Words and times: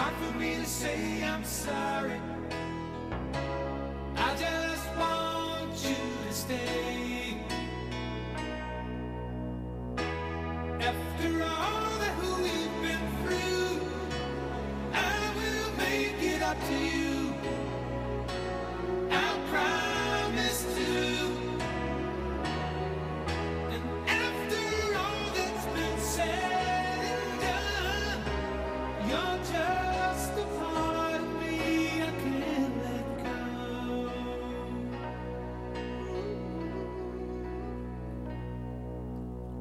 Hard 0.00 0.14
for 0.14 0.38
me 0.38 0.54
to 0.54 0.64
say 0.64 1.22
I'm 1.22 1.44
sorry. 1.44 2.29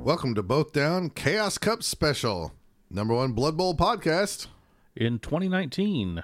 Welcome 0.09 0.33
to 0.33 0.41
Both 0.41 0.73
Down 0.73 1.11
Chaos 1.11 1.59
Cup 1.59 1.83
Special, 1.83 2.51
number 2.89 3.13
one 3.13 3.33
Blood 3.33 3.55
Bowl 3.55 3.75
podcast. 3.75 4.47
in 4.95 5.19
2019. 5.19 6.23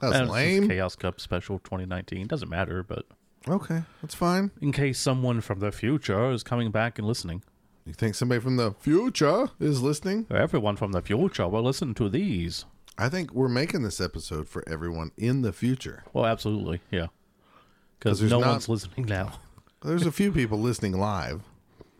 That's 0.00 0.30
lame. 0.30 0.68
Chaos 0.68 0.94
Cup 0.94 1.20
Special 1.20 1.58
2019 1.58 2.28
doesn't 2.28 2.48
matter, 2.48 2.84
but 2.84 3.06
Okay, 3.48 3.82
that's 4.00 4.14
fine. 4.14 4.52
in 4.60 4.70
case 4.70 5.00
someone 5.00 5.40
from 5.40 5.58
the 5.58 5.72
future 5.72 6.30
is 6.30 6.44
coming 6.44 6.70
back 6.70 6.96
and 6.96 7.08
listening, 7.08 7.42
You 7.84 7.92
think 7.92 8.14
somebody 8.14 8.40
from 8.40 8.54
the 8.54 8.70
future 8.70 9.48
is 9.58 9.82
listening? 9.82 10.26
everyone 10.30 10.76
from 10.76 10.92
the 10.92 11.02
future 11.02 11.48
will 11.48 11.64
listen 11.64 11.92
to 11.94 12.08
these. 12.08 12.66
I 12.96 13.08
think 13.08 13.32
we're 13.34 13.48
making 13.48 13.82
this 13.82 14.00
episode 14.00 14.48
for 14.48 14.62
everyone 14.68 15.10
in 15.16 15.42
the 15.42 15.52
future. 15.52 16.04
Well, 16.12 16.24
absolutely, 16.24 16.82
yeah, 16.92 17.08
Because 17.98 18.22
no 18.22 18.38
not- 18.38 18.46
one's 18.50 18.68
listening 18.68 19.06
now. 19.06 19.40
There's 19.82 20.06
a 20.06 20.12
few 20.12 20.30
people 20.30 20.60
listening 20.60 20.92
live. 20.96 21.42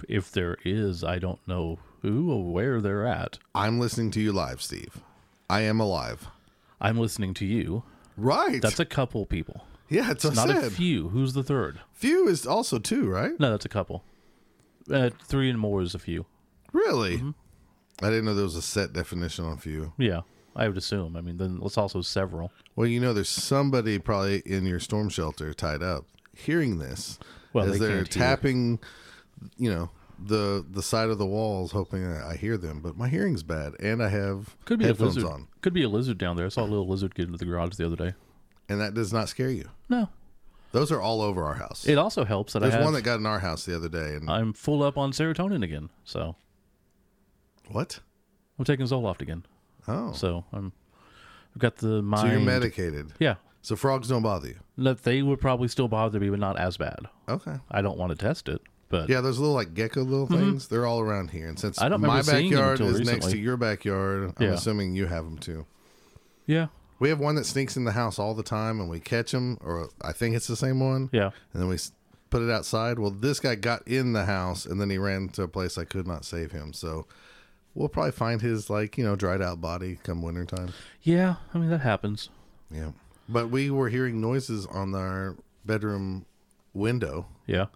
If 0.09 0.31
there 0.33 0.57
is, 0.65 1.03
I 1.05 1.19
don't 1.19 1.41
know 1.47 1.79
who 2.03 2.31
or 2.33 2.53
where 2.53 2.81
they're 2.81 3.07
at. 3.07 3.39
I'm 3.55 3.79
listening 3.81 4.11
to 4.13 4.21
you 4.21 4.33
live, 4.33 4.63
Steve. 4.63 5.01
I 5.51 5.63
am 5.63 5.81
alive. 5.81 6.29
I'm 6.81 6.99
listening 6.99 7.35
to 7.35 7.45
you. 7.47 7.83
Right. 8.17 8.61
That's 8.63 8.79
a 8.81 8.85
couple 8.85 9.27
people. 9.27 9.65
yeah, 9.89 10.11
it's, 10.11 10.25
It's 10.25 10.37
not 10.37 10.51
a 10.51 10.71
few. 10.71 11.09
Who's 11.09 11.33
the 11.33 11.43
third? 11.43 11.81
Few 11.95 12.29
is 12.29 12.47
also 12.47 12.79
two, 12.79 13.09
right? 13.09 13.39
No, 13.41 13.51
that's 13.51 13.65
a 13.65 13.69
couple. 13.71 14.05
Uh, 14.91 15.11
three 15.25 15.51
and 15.51 15.59
more 15.59 15.83
is 15.83 15.95
a 15.95 15.99
few. 15.99 16.27
Really? 16.73 17.17
Mm-hmm. 17.19 17.31
I 18.05 18.09
didn't 18.11 18.27
know 18.27 18.35
there 18.35 18.45
was 18.45 18.55
a 18.57 18.63
set 18.63 18.93
definition 18.93 19.45
on 19.45 19.57
few. 19.59 19.93
Yeah, 19.99 20.21
I 20.55 20.69
would 20.69 20.77
assume. 20.77 21.17
I 21.17 21.21
mean, 21.21 21.37
then 21.39 21.59
it's 21.63 21.77
also 21.79 22.01
several. 22.03 22.53
Well, 22.77 22.87
you 22.87 23.01
know, 23.01 23.13
there's 23.13 23.29
somebody 23.29 23.99
probably 23.99 24.43
in 24.47 24.67
your 24.67 24.79
storm 24.81 25.09
shelter 25.09 25.53
tied 25.53 25.83
up 25.83 26.05
hearing 26.37 26.79
this 26.79 27.19
Well, 27.53 27.65
as 27.65 27.73
they 27.73 27.79
they're 27.79 28.05
can't 28.05 28.11
hear. 28.11 28.19
You 29.57 29.71
know, 29.71 29.91
the 30.25 30.65
the 30.69 30.83
side 30.83 31.11
of 31.11 31.19
the 31.19 31.27
walls, 31.27 31.73
hoping 31.73 32.09
that 32.13 32.25
I 32.25 32.35
hear 32.37 32.57
them. 32.57 32.81
But 32.81 32.97
my 32.97 33.09
hearing's 33.09 33.43
bad, 33.43 33.75
and 33.81 34.03
I 34.03 34.09
have 34.09 34.57
Could 34.65 34.79
be 34.81 34.89
a 34.89 34.93
lizard. 34.93 35.25
on, 35.25 35.49
Could 35.61 35.73
be 35.75 35.83
a 35.85 35.89
lizard 35.89 36.19
down 36.19 36.37
there. 36.37 36.47
I 36.47 36.49
saw 36.51 36.63
a 36.63 36.65
little 36.65 36.89
lizard 36.89 37.15
get 37.15 37.27
into 37.27 37.39
the 37.39 37.45
garage 37.45 37.77
the 37.77 37.87
other 37.87 37.97
day. 37.97 38.15
and 38.69 38.81
that 38.81 38.95
does 38.95 39.13
not 39.13 39.29
scare 39.29 39.51
you. 39.51 39.69
No, 39.89 40.09
Those 40.73 40.91
are 40.93 41.01
all 41.01 41.23
over 41.23 41.45
our 41.45 41.55
house. 41.55 41.87
it 41.87 41.97
also 41.99 42.25
helps 42.25 42.53
that 42.53 42.61
There's 42.61 42.75
I 42.75 42.79
have, 42.79 42.85
one 42.85 42.95
that 42.95 43.03
got 43.03 43.19
in 43.21 43.27
our 43.27 43.39
house 43.39 43.65
the 43.65 43.75
other 43.77 43.89
day, 43.89 44.15
and 44.17 44.29
I'm 44.31 44.53
full 44.53 44.83
up 44.83 44.99
on 44.99 45.13
serotonin 45.13 45.63
again, 45.65 45.89
so 46.05 46.37
what? 47.69 48.01
I'm 48.59 48.65
taking 48.65 48.87
Zoloft 48.87 49.21
again. 49.23 49.45
Oh, 49.87 50.13
so, 50.13 50.19
So 50.19 50.45
I'm, 50.53 50.73
I've 51.55 51.61
got 51.61 51.77
the 51.77 52.03
mind. 52.03 52.31
you're 52.31 52.41
medicated. 52.41 53.13
Yeah, 53.19 53.37
So 53.63 53.77
frogs 53.77 54.09
don't 54.09 54.23
bother 54.23 54.49
you. 54.49 54.57
that 54.79 55.05
they 55.05 55.23
would 55.23 55.41
probably 55.41 55.69
still 55.69 55.89
bother 55.89 56.19
me, 56.21 56.29
but 56.31 56.39
not 56.41 56.59
as 56.59 56.77
bad. 56.77 57.07
Okay. 57.29 57.57
I 57.71 57.83
don't 57.83 57.97
want 57.99 58.11
to 58.11 58.17
test 58.17 58.49
it, 58.49 58.61
but 58.89 59.09
Yeah, 59.09 59.21
those 59.21 59.39
little 59.39 59.55
like 59.55 59.75
gecko 59.75 60.03
little 60.03 60.27
things. 60.27 60.69
They're 60.69 60.87
all 60.87 61.01
around 61.01 61.31
here, 61.31 61.49
and 61.49 61.59
since 61.59 61.77
Mm-hmm. 61.77 61.85
I 61.85 61.89
don't 61.89 62.01
my 62.01 62.07
remember 62.09 62.31
seeing 62.31 62.51
them 62.51 62.61
backyard 62.61 62.81
is 62.81 63.01
next 63.01 63.31
to 63.31 63.39
your 63.39 63.57
backyard, 63.57 64.33
I'm 64.37 64.47
Yeah. 64.47 64.53
assuming 64.55 64.95
you 64.95 65.07
have 65.07 65.25
them 65.25 65.39
too. 65.39 65.67
yeah, 66.47 66.69
We 66.99 67.09
have 67.11 67.21
one 67.21 67.35
that 67.37 67.45
sneaks 67.47 67.77
in 67.77 67.85
the 67.85 67.93
house 67.93 68.19
all 68.19 68.35
the 68.35 68.43
time, 68.43 68.81
and 68.81 68.89
we 68.91 68.99
catch 69.01 69.33
him, 69.33 69.59
or 69.61 69.89
I 70.03 70.13
think 70.13 70.35
it's 70.35 70.47
the 70.47 70.57
same 70.57 70.81
one. 70.81 71.11
yeah. 71.13 71.31
And 71.53 71.63
then 71.63 71.69
we 71.69 71.77
put 72.31 72.43
it 72.43 72.51
outside. 72.51 72.99
Well, 72.99 73.11
this 73.11 73.41
guy 73.41 73.55
got 73.55 73.87
in 73.87 74.13
the 74.15 74.25
house, 74.25 74.67
and 74.67 74.81
then 74.81 74.91
he 74.91 74.99
ran 74.99 75.29
to 75.31 75.43
a 75.43 75.49
place 75.49 75.79
I 75.79 75.85
could 75.85 76.07
not 76.07 76.25
save 76.25 76.53
him. 76.53 76.73
So 76.73 77.07
we'll 77.75 77.89
probably 77.89 78.13
find 78.13 78.41
his 78.43 78.69
like 78.71 78.99
you 78.99 79.05
know 79.05 79.15
dried 79.17 79.41
out 79.43 79.61
body 79.61 79.99
come 80.03 80.23
wintertime. 80.23 80.73
Yeah, 81.03 81.37
I 81.55 81.59
mean 81.59 81.71
that 81.71 81.81
happens. 81.83 82.31
Yeah. 82.71 82.91
But 83.29 83.51
we 83.51 83.71
were 83.71 83.89
hearing 83.91 84.21
noises 84.21 84.67
on 84.67 84.95
our 84.95 85.37
bedroom 85.65 86.25
window, 86.75 87.27
Yeah. 87.47 87.67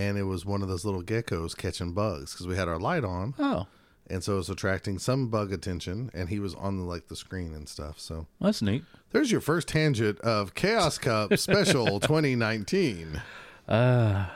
And 0.00 0.16
it 0.18 0.22
was 0.24 0.44
one 0.46 0.62
of 0.62 0.68
those 0.68 0.84
little 0.84 1.02
geckos 1.02 1.56
catching 1.56 1.92
bugs 1.92 2.32
because 2.32 2.46
we 2.46 2.56
had 2.56 2.68
our 2.68 2.78
light 2.78 3.04
on, 3.04 3.34
Oh, 3.38 3.66
and 4.08 4.24
so 4.24 4.34
it 4.34 4.36
was 4.36 4.50
attracting 4.50 4.98
some 4.98 5.28
bug 5.28 5.52
attention, 5.52 6.10
and 6.14 6.28
he 6.28 6.38
was 6.40 6.54
on 6.54 6.78
the 6.78 6.84
like 6.84 7.08
the 7.08 7.16
screen 7.16 7.54
and 7.54 7.68
stuff. 7.68 7.98
So 8.00 8.26
that's 8.40 8.60
neat. 8.62 8.82
there's 9.12 9.30
your 9.30 9.40
first 9.40 9.68
tangent 9.68 10.18
of 10.20 10.54
Chaos 10.54 10.98
Cup 10.98 11.36
Special 11.48 12.00
2019. 12.00 13.20
Uh, 13.68 14.26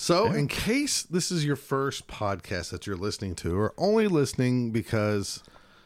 So, 0.00 0.30
in 0.30 0.46
case 0.46 1.02
this 1.02 1.32
is 1.32 1.44
your 1.44 1.56
first 1.56 2.06
podcast 2.06 2.70
that 2.70 2.86
you're 2.86 2.96
listening 2.96 3.34
to, 3.36 3.58
or 3.58 3.74
only 3.76 4.06
listening 4.06 4.70
because 4.70 5.42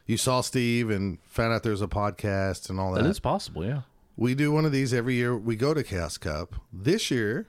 you 0.07 0.17
saw 0.19 0.43
Steve 0.43 0.91
and 0.91 1.19
found 1.29 1.55
out 1.55 1.63
there's 1.63 1.81
a 1.81 1.87
podcast 1.87 2.69
and 2.69 2.79
all 2.79 2.93
that, 2.93 3.05
that 3.05 3.09
is 3.11 3.21
possible. 3.21 3.65
Yeah. 3.65 3.83
we 4.17 4.35
do 4.35 4.53
one 4.53 4.67
of 4.67 4.73
these 4.73 4.93
every 4.93 5.15
year. 5.15 5.35
We 5.35 5.57
go 5.57 5.73
to 5.73 5.83
Chaos 5.83 6.19
Cup. 6.19 6.57
This 6.73 7.11
year, 7.11 7.47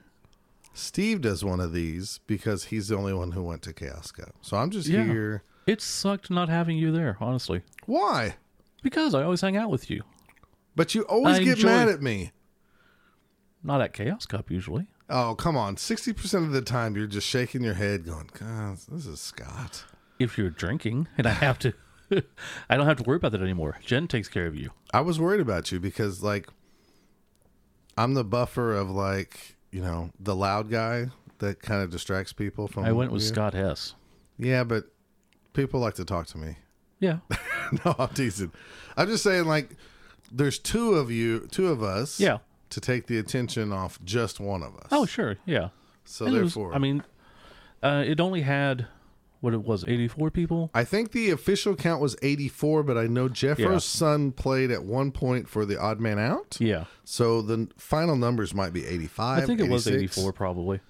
Steve 0.74 1.20
does 1.20 1.44
one 1.44 1.60
of 1.60 1.72
these 1.72 2.18
because 2.26 2.64
he's 2.64 2.88
the 2.88 2.96
only 2.96 3.14
one 3.14 3.30
who 3.32 3.42
went 3.42 3.62
to 3.62 3.72
Chaos 3.72 4.10
Cup. 4.10 4.34
So 4.42 4.56
I'm 4.56 4.70
just 4.70 4.88
Yeah. 4.88 5.04
here. 5.04 5.42
It 5.66 5.80
sucked 5.80 6.30
not 6.30 6.48
having 6.48 6.76
you 6.76 6.92
there, 6.92 7.16
honestly, 7.20 7.62
Why? 7.86 8.36
because 8.82 9.14
I 9.14 9.22
always 9.22 9.40
hang 9.40 9.56
out 9.56 9.70
with 9.70 9.88
you. 9.88 10.02
But 10.76 10.94
you 10.94 11.02
always 11.02 11.36
I 11.36 11.44
get 11.44 11.56
enjoy- 11.56 11.68
mad 11.68 11.88
at 11.88 12.02
me. 12.02 12.32
Not 13.62 13.80
at 13.80 13.92
Chaos 13.94 14.26
Cup 14.26 14.50
usually. 14.50 14.88
Oh, 15.08 15.34
come 15.36 15.56
on. 15.56 15.76
60% 15.76 16.44
of 16.44 16.52
the 16.52 16.60
time, 16.60 16.96
you're 16.96 17.06
just 17.06 17.26
shaking 17.26 17.62
your 17.62 17.74
head 17.74 18.04
going, 18.04 18.28
God, 18.38 18.78
this 18.90 19.06
is 19.06 19.20
Scott. 19.20 19.84
If 20.18 20.36
you're 20.36 20.50
drinking 20.50 21.08
and 21.16 21.26
I 21.26 21.30
have 21.30 21.58
to, 21.60 21.72
I 22.68 22.76
don't 22.76 22.86
have 22.86 22.98
to 22.98 23.02
worry 23.04 23.16
about 23.16 23.32
that 23.32 23.40
anymore. 23.42 23.78
Jen 23.84 24.06
takes 24.08 24.28
care 24.28 24.46
of 24.46 24.54
you. 24.56 24.70
I 24.92 25.00
was 25.00 25.18
worried 25.20 25.40
about 25.40 25.70
you 25.72 25.78
because 25.80 26.22
like 26.22 26.48
I'm 27.96 28.14
the 28.14 28.24
buffer 28.24 28.74
of 28.74 28.90
like, 28.90 29.53
you 29.74 29.82
know, 29.82 30.10
the 30.20 30.36
loud 30.36 30.70
guy 30.70 31.06
that 31.38 31.60
kind 31.60 31.82
of 31.82 31.90
distracts 31.90 32.32
people 32.32 32.68
from 32.68 32.84
I 32.84 32.92
went 32.92 33.10
with 33.10 33.22
you. 33.22 33.28
Scott 33.28 33.54
Hess. 33.54 33.94
Yeah, 34.38 34.62
but 34.62 34.84
people 35.52 35.80
like 35.80 35.94
to 35.94 36.04
talk 36.04 36.28
to 36.28 36.38
me. 36.38 36.56
Yeah. 37.00 37.18
no, 37.84 37.94
I'm 37.98 38.08
teasing. 38.10 38.52
I'm 38.96 39.08
just 39.08 39.24
saying 39.24 39.46
like 39.46 39.70
there's 40.30 40.60
two 40.60 40.94
of 40.94 41.10
you, 41.10 41.48
two 41.50 41.66
of 41.68 41.82
us 41.82 42.20
Yeah. 42.20 42.38
to 42.70 42.80
take 42.80 43.08
the 43.08 43.18
attention 43.18 43.72
off 43.72 43.98
just 44.04 44.38
one 44.38 44.62
of 44.62 44.76
us. 44.76 44.86
Oh, 44.92 45.06
sure. 45.06 45.36
Yeah. 45.44 45.70
so 46.04 46.26
And 46.26 46.36
it 46.36 46.42
was- 46.42 46.54
therefore 46.54 46.72
I 46.74 46.78
mean, 46.78 47.02
uh, 47.82 48.04
it 48.06 48.20
only 48.20 48.42
had 48.42 48.86
what 49.44 49.54
it 49.54 49.62
was, 49.62 49.84
84 49.86 50.30
people. 50.32 50.70
I 50.74 50.82
think 50.84 51.12
the 51.12 51.30
official 51.30 51.76
count 51.76 52.00
was 52.00 52.16
84, 52.22 52.82
but 52.82 52.98
I 52.98 53.06
know 53.06 53.28
Jeffro's 53.28 53.72
Yeah. 53.72 53.78
son 53.78 54.32
played 54.32 54.70
at 54.72 54.84
one 54.84 55.12
point 55.12 55.48
for 55.48 55.64
the 55.64 55.78
odd 55.80 56.00
man 56.00 56.18
out. 56.18 56.56
Yeah. 56.58 56.84
So 57.04 57.42
the 57.42 57.68
final 57.76 58.16
numbers 58.16 58.52
might 58.54 58.72
be 58.72 58.84
85. 58.86 59.42
I 59.42 59.46
think 59.46 59.60
it 59.60 59.68
was 59.68 59.86
84 59.86 60.32
probably. 60.32 60.80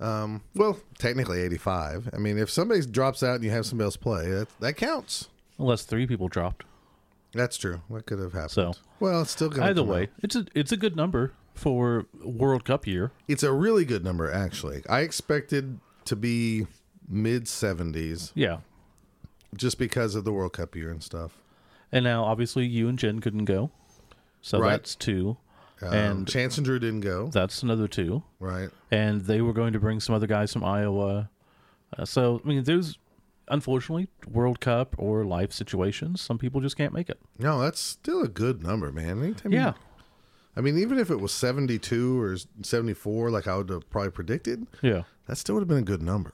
Um, 0.00 0.42
Well, 0.54 0.78
technically 0.98 1.40
85. 1.40 2.10
I 2.12 2.18
mean, 2.18 2.36
if 2.38 2.50
somebody 2.50 2.84
drops 2.84 3.22
out 3.22 3.36
and 3.36 3.44
you 3.44 3.50
have 3.50 3.64
somebody 3.66 3.86
else 3.86 3.96
play, 3.96 4.28
that, 4.30 4.48
that 4.60 4.76
counts. 4.76 5.28
Unless 5.58 5.84
three 5.84 6.06
people 6.06 6.28
dropped. 6.28 6.64
That's 7.32 7.56
true. 7.56 7.80
What 7.88 8.06
could 8.06 8.18
have 8.20 8.32
happened? 8.32 8.50
So, 8.52 8.74
well, 9.00 9.22
it's 9.22 9.30
still 9.32 9.48
going 9.48 9.62
to 9.62 9.68
Either 9.70 9.82
way, 9.82 10.08
it's 10.22 10.36
a 10.36 10.46
it's 10.54 10.70
a 10.70 10.76
good 10.76 10.94
number 10.94 11.32
for 11.54 12.06
World 12.22 12.64
Cup 12.64 12.86
year. 12.86 13.10
It's 13.28 13.42
a 13.42 13.52
really 13.52 13.84
good 13.84 14.04
number, 14.04 14.30
actually. 14.30 14.82
I 14.88 15.00
expected 15.00 15.80
to 16.04 16.14
be 16.16 16.66
mid 17.08 17.44
70s 17.44 18.32
Yeah. 18.34 18.58
just 19.56 19.78
because 19.78 20.14
of 20.14 20.24
the 20.24 20.32
World 20.32 20.52
Cup 20.54 20.74
year 20.76 20.90
and 20.90 21.02
stuff. 21.02 21.38
And 21.92 22.04
now, 22.04 22.24
obviously, 22.24 22.66
you 22.66 22.88
and 22.88 22.98
Jen 22.98 23.20
couldn't 23.20 23.44
go, 23.44 23.70
so 24.42 24.58
Right. 24.60 24.70
that's 24.70 24.94
two. 24.96 25.36
Um, 25.82 25.92
and 25.92 26.28
Chance 26.28 26.56
and 26.58 26.64
Drew 26.64 26.78
didn't 26.78 27.00
go. 27.00 27.28
that's 27.28 27.62
another 27.62 27.86
two. 27.88 28.22
Right. 28.40 28.70
And 28.90 29.22
they 29.22 29.40
were 29.40 29.52
going 29.52 29.72
to 29.74 29.80
bring 29.80 30.00
some 30.00 30.14
other 30.14 30.26
guys 30.26 30.52
from 30.52 30.64
Iowa. 30.64 31.30
Uh, 31.96 32.04
so 32.04 32.40
I 32.44 32.48
mean, 32.48 32.64
there's 32.64 32.98
unfortunately 33.48 34.08
World 34.30 34.60
Cup 34.60 34.94
or 34.98 35.24
life 35.24 35.52
situations. 35.52 36.20
Some 36.22 36.38
people 36.38 36.60
just 36.60 36.76
can't 36.76 36.92
make 36.94 37.10
it. 37.10 37.20
No, 37.38 37.60
that's 37.60 37.80
still 37.80 38.22
a 38.22 38.28
good 38.28 38.62
number, 38.62 38.90
man. 38.90 39.22
Anytime 39.22 39.52
you- 39.52 39.58
Yeah. 39.58 39.74
I 40.56 40.60
mean, 40.60 40.78
even 40.78 40.98
if 40.98 41.10
it 41.10 41.20
was 41.20 41.32
72 41.32 42.20
or 42.20 42.36
74, 42.62 43.30
like 43.30 43.46
I 43.48 43.56
would 43.56 43.68
have 43.70 43.90
probably 43.90 44.12
predicted, 44.12 44.66
Yeah. 44.82 45.02
that 45.26 45.36
still 45.36 45.56
would 45.56 45.62
have 45.62 45.68
been 45.68 45.78
a 45.78 45.82
good 45.82 46.02
number. 46.02 46.32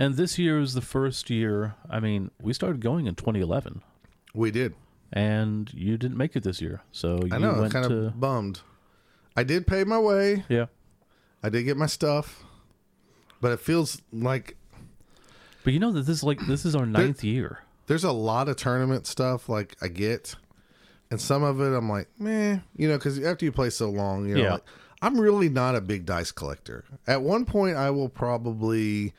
And 0.00 0.14
this 0.14 0.38
year 0.38 0.60
is 0.60 0.74
the 0.74 0.80
first 0.80 1.28
year. 1.28 1.74
I 1.90 1.98
mean, 2.00 2.30
we 2.40 2.52
started 2.52 2.80
going 2.80 3.06
in 3.06 3.16
2011, 3.16 3.82
We 4.34 4.50
did. 4.52 4.74
and 5.12 5.72
you 5.74 5.96
didn't 5.98 6.16
make 6.16 6.36
it 6.36 6.44
this 6.44 6.60
year. 6.60 6.82
So 6.92 7.18
you 7.24 7.30
I 7.32 7.38
know. 7.38 7.50
I'm 7.52 7.60
went 7.62 7.72
kind 7.72 7.88
to 7.88 8.06
of 8.06 8.20
bummed. 8.20 8.60
I 9.36 9.42
did 9.44 9.66
pay 9.66 9.84
my 9.84 9.98
way. 9.98 10.44
yeah. 10.48 10.66
I 11.42 11.48
did 11.50 11.64
get 11.64 11.76
my 11.76 11.86
stuff, 11.86 12.44
but 13.40 13.52
it 13.52 13.60
feels 13.60 14.02
like 14.12 14.56
But 15.64 15.72
you 15.72 15.78
know 15.80 15.92
that 15.92 16.02
this 16.02 16.18
is 16.18 16.24
like 16.24 16.40
this 16.46 16.64
is 16.64 16.74
our 16.74 16.86
ninth 16.86 17.22
year. 17.22 17.60
there's 17.86 18.02
a 18.04 18.12
lot 18.12 18.48
of 18.48 18.56
tournament 18.56 19.06
stuff 19.06 19.48
like 19.48 19.76
I 19.80 19.86
get, 19.88 20.34
and 21.10 21.20
some 21.20 21.42
of 21.44 21.60
it 21.60 21.76
I'm 21.76 21.88
like, 21.88 22.08
meh, 22.18 22.58
you 22.76 22.88
know, 22.88 22.96
because 22.98 23.18
after 23.24 23.44
you 23.44 23.52
play 23.52 23.70
so 23.70 23.88
long, 23.90 24.28
you 24.28 24.34
know, 24.36 24.42
Yeah. 24.42 24.52
like, 24.54 24.64
I'm 25.00 25.20
really 25.20 25.48
not 25.48 25.76
a 25.76 25.80
big 25.80 26.04
dice 26.06 26.32
collector. 26.32 26.84
At 27.06 27.22
one 27.22 27.44
point, 27.44 27.76
I 27.76 27.90
will 27.90 28.08
probably 28.08 29.14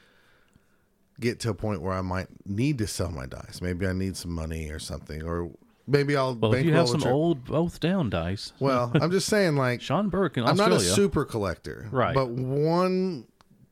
get 1.20 1.40
to 1.42 1.50
a 1.50 1.54
point 1.54 1.82
where 1.82 1.94
I 1.94 2.02
might 2.02 2.28
need 2.46 2.78
to 2.80 2.88
sell 2.88 3.12
my 3.12 3.26
dice. 3.26 3.62
Maybe 3.62 3.86
I 3.88 3.94
need 3.94 4.16
some 4.18 4.32
money 4.32 4.70
or 4.70 4.80
something, 4.80 5.24
or 5.24 5.52
maybe 5.88 6.16
I'll. 6.16 6.36
Well, 6.36 6.54
if 6.54 6.66
you 6.66 6.74
have 6.74 6.90
some 6.90 7.04
old 7.04 7.46
both 7.46 7.80
down 7.80 8.10
dice, 8.10 8.54
Well, 8.60 8.92
I'm 8.96 9.12
just 9.12 9.28
saying, 9.28 9.56
like, 9.66 9.82
Sean 9.82 10.10
Burke 10.10 10.38
in 10.38 10.44
I'm 10.44 10.52
Australia. 10.52 10.76
not 10.76 10.82
a 10.82 10.86
super 10.86 11.26
collector, 11.26 11.88
Right. 11.92 12.14
But 12.16 12.30
one 12.30 13.26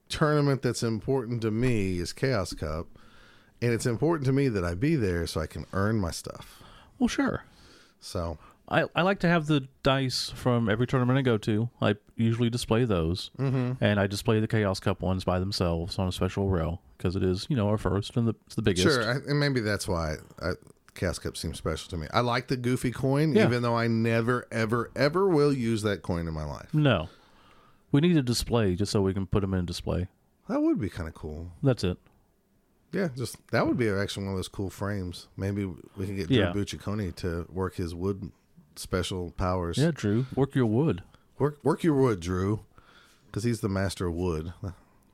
tournament 0.10 0.62
that's 0.62 0.84
important 0.84 1.42
to 1.42 1.52
me 1.52 2.00
is 2.00 2.14
Chaos 2.14 2.54
Cup, 2.54 2.88
and 3.62 3.72
it's 3.74 3.86
important 3.86 4.26
to 4.28 4.34
me 4.34 4.48
that 4.50 4.64
I 4.64 4.74
be 4.76 4.96
there 4.96 5.28
so 5.28 5.42
I 5.42 5.48
can 5.48 5.66
earn 5.74 6.00
my 6.00 6.12
stuff. 6.12 6.62
well, 7.00 7.08
sure. 7.08 7.44
So 8.00 8.38
I, 8.70 8.86
I 8.96 9.02
like 9.04 9.20
to 9.20 9.30
have 9.30 9.48
the 9.48 9.68
dice 9.82 10.30
from 10.36 10.70
every 10.70 10.88
tournament 10.88 11.18
I 11.18 11.22
go 11.22 11.38
to. 11.38 11.70
I 11.82 11.96
usually 12.16 12.50
display 12.50 12.84
those, 12.84 13.32
mm-hmm. 13.40 13.82
and 13.84 14.00
I 14.00 14.08
display 14.08 14.40
the 14.40 14.48
Chaos 14.48 14.80
Cup 14.80 15.02
ones 15.02 15.24
by 15.24 15.40
themselves 15.40 15.98
on 15.98 16.08
a 16.08 16.12
special 16.12 16.50
row 16.50 16.80
because 16.98 17.16
it 17.16 17.24
is, 17.24 17.46
you 17.50 17.56
know, 17.56 17.70
our 17.70 17.78
first 17.78 18.18
and 18.18 18.28
the, 18.28 18.36
it's 18.46 18.56
the 18.56 18.62
biggest. 18.62 18.86
sure, 18.86 19.04
I, 19.10 19.16
and 19.28 19.40
maybe 19.40 19.62
that's 19.62 19.88
why 19.88 20.16
I, 20.42 20.52
Chaos 20.96 21.18
Cup 21.18 21.38
seems 21.38 21.58
special 21.58 21.90
to 21.92 21.98
me. 21.98 22.08
I 22.12 22.20
like 22.20 22.48
the 22.48 22.58
goofy 22.58 22.92
coin, 22.92 23.34
Yeah. 23.34 23.46
even 23.46 23.62
though 23.62 23.76
I 23.76 23.88
never, 23.88 24.48
ever, 24.52 24.92
ever 24.96 25.28
will 25.30 25.54
use 25.54 25.82
that 25.84 26.02
coin 26.02 26.28
in 26.28 26.34
my 26.34 26.44
life. 26.44 26.74
No, 26.74 27.08
we 27.92 28.02
need 28.02 28.18
a 28.18 28.22
display 28.22 28.76
just 28.76 28.92
so 28.92 29.02
we 29.02 29.14
can 29.14 29.28
put 29.28 29.42
them 29.42 29.54
in 29.54 29.66
display. 29.66 30.08
That 30.50 30.62
would 30.62 30.80
be 30.80 30.90
kind 30.90 31.08
of 31.08 31.14
cool. 31.16 31.52
That's 31.64 31.84
it. 31.84 31.98
Yeah, 32.92 33.10
just 33.16 33.36
that 33.52 33.68
would 33.68 33.78
be 33.78 33.90
actually 33.90 34.24
one 34.26 34.34
of 34.34 34.38
those 34.38 34.48
cool 34.48 34.70
frames. 34.70 35.28
Maybe 35.36 35.66
we 35.66 36.06
can 36.06 36.16
get 36.16 36.28
Drew 36.28 36.38
Yeah. 36.38 37.12
To 37.18 37.46
work 37.52 37.76
his 37.76 37.94
wood 37.94 38.32
special 38.80 39.32
powers. 39.32 39.78
Yeah, 39.78 39.92
Drew, 39.94 40.26
work 40.36 40.56
your 40.56 40.66
wood. 40.66 41.04
Work 41.40 41.60
work 41.64 41.84
your 41.84 41.94
wood, 41.96 42.20
Drew, 42.20 42.62
because 43.28 43.44
he's 43.44 43.60
the 43.62 43.70
master 43.70 44.08
of 44.08 44.14
wood. 44.16 44.54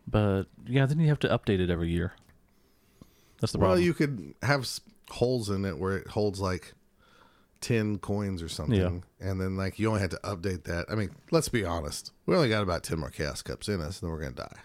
But 0.07 0.44
yeah, 0.65 0.86
then 0.86 1.00
you 1.00 1.07
have 1.07 1.19
to 1.19 1.30
update 1.30 1.60
it 1.60 1.69
every 1.69 1.89
year. 1.89 2.13
That's 3.39 3.51
the 3.54 3.57
problem. 3.60 3.77
Well, 3.77 3.86
you 3.86 3.94
could 3.94 4.33
have 4.42 4.62
s- 4.62 4.81
holes 5.10 5.50
in 5.50 5.65
it 5.65 5.77
where 5.77 5.98
it 5.98 6.07
holds 6.07 6.39
like 6.39 6.74
ten 7.62 7.98
coins 7.98 8.42
or 8.42 8.50
something, 8.50 9.04
and 9.19 9.39
then 9.42 9.56
like 9.57 9.80
you 9.80 9.88
only 9.89 10.01
had 10.01 10.12
to 10.12 10.19
update 10.24 10.63
that. 10.63 10.86
I 10.89 10.95
mean, 10.95 11.12
let's 11.31 11.50
be 11.50 11.63
honest, 11.65 12.12
we 12.25 12.36
only 12.36 12.50
got 12.50 12.63
about 12.63 12.83
ten 12.83 13.00
more 13.00 13.10
chaos 13.10 13.42
cups 13.42 13.68
in 13.69 13.81
us, 13.81 14.01
and 14.01 14.07
then 14.10 14.12
we're 14.15 14.21
gonna 14.24 14.36
die. 14.36 14.60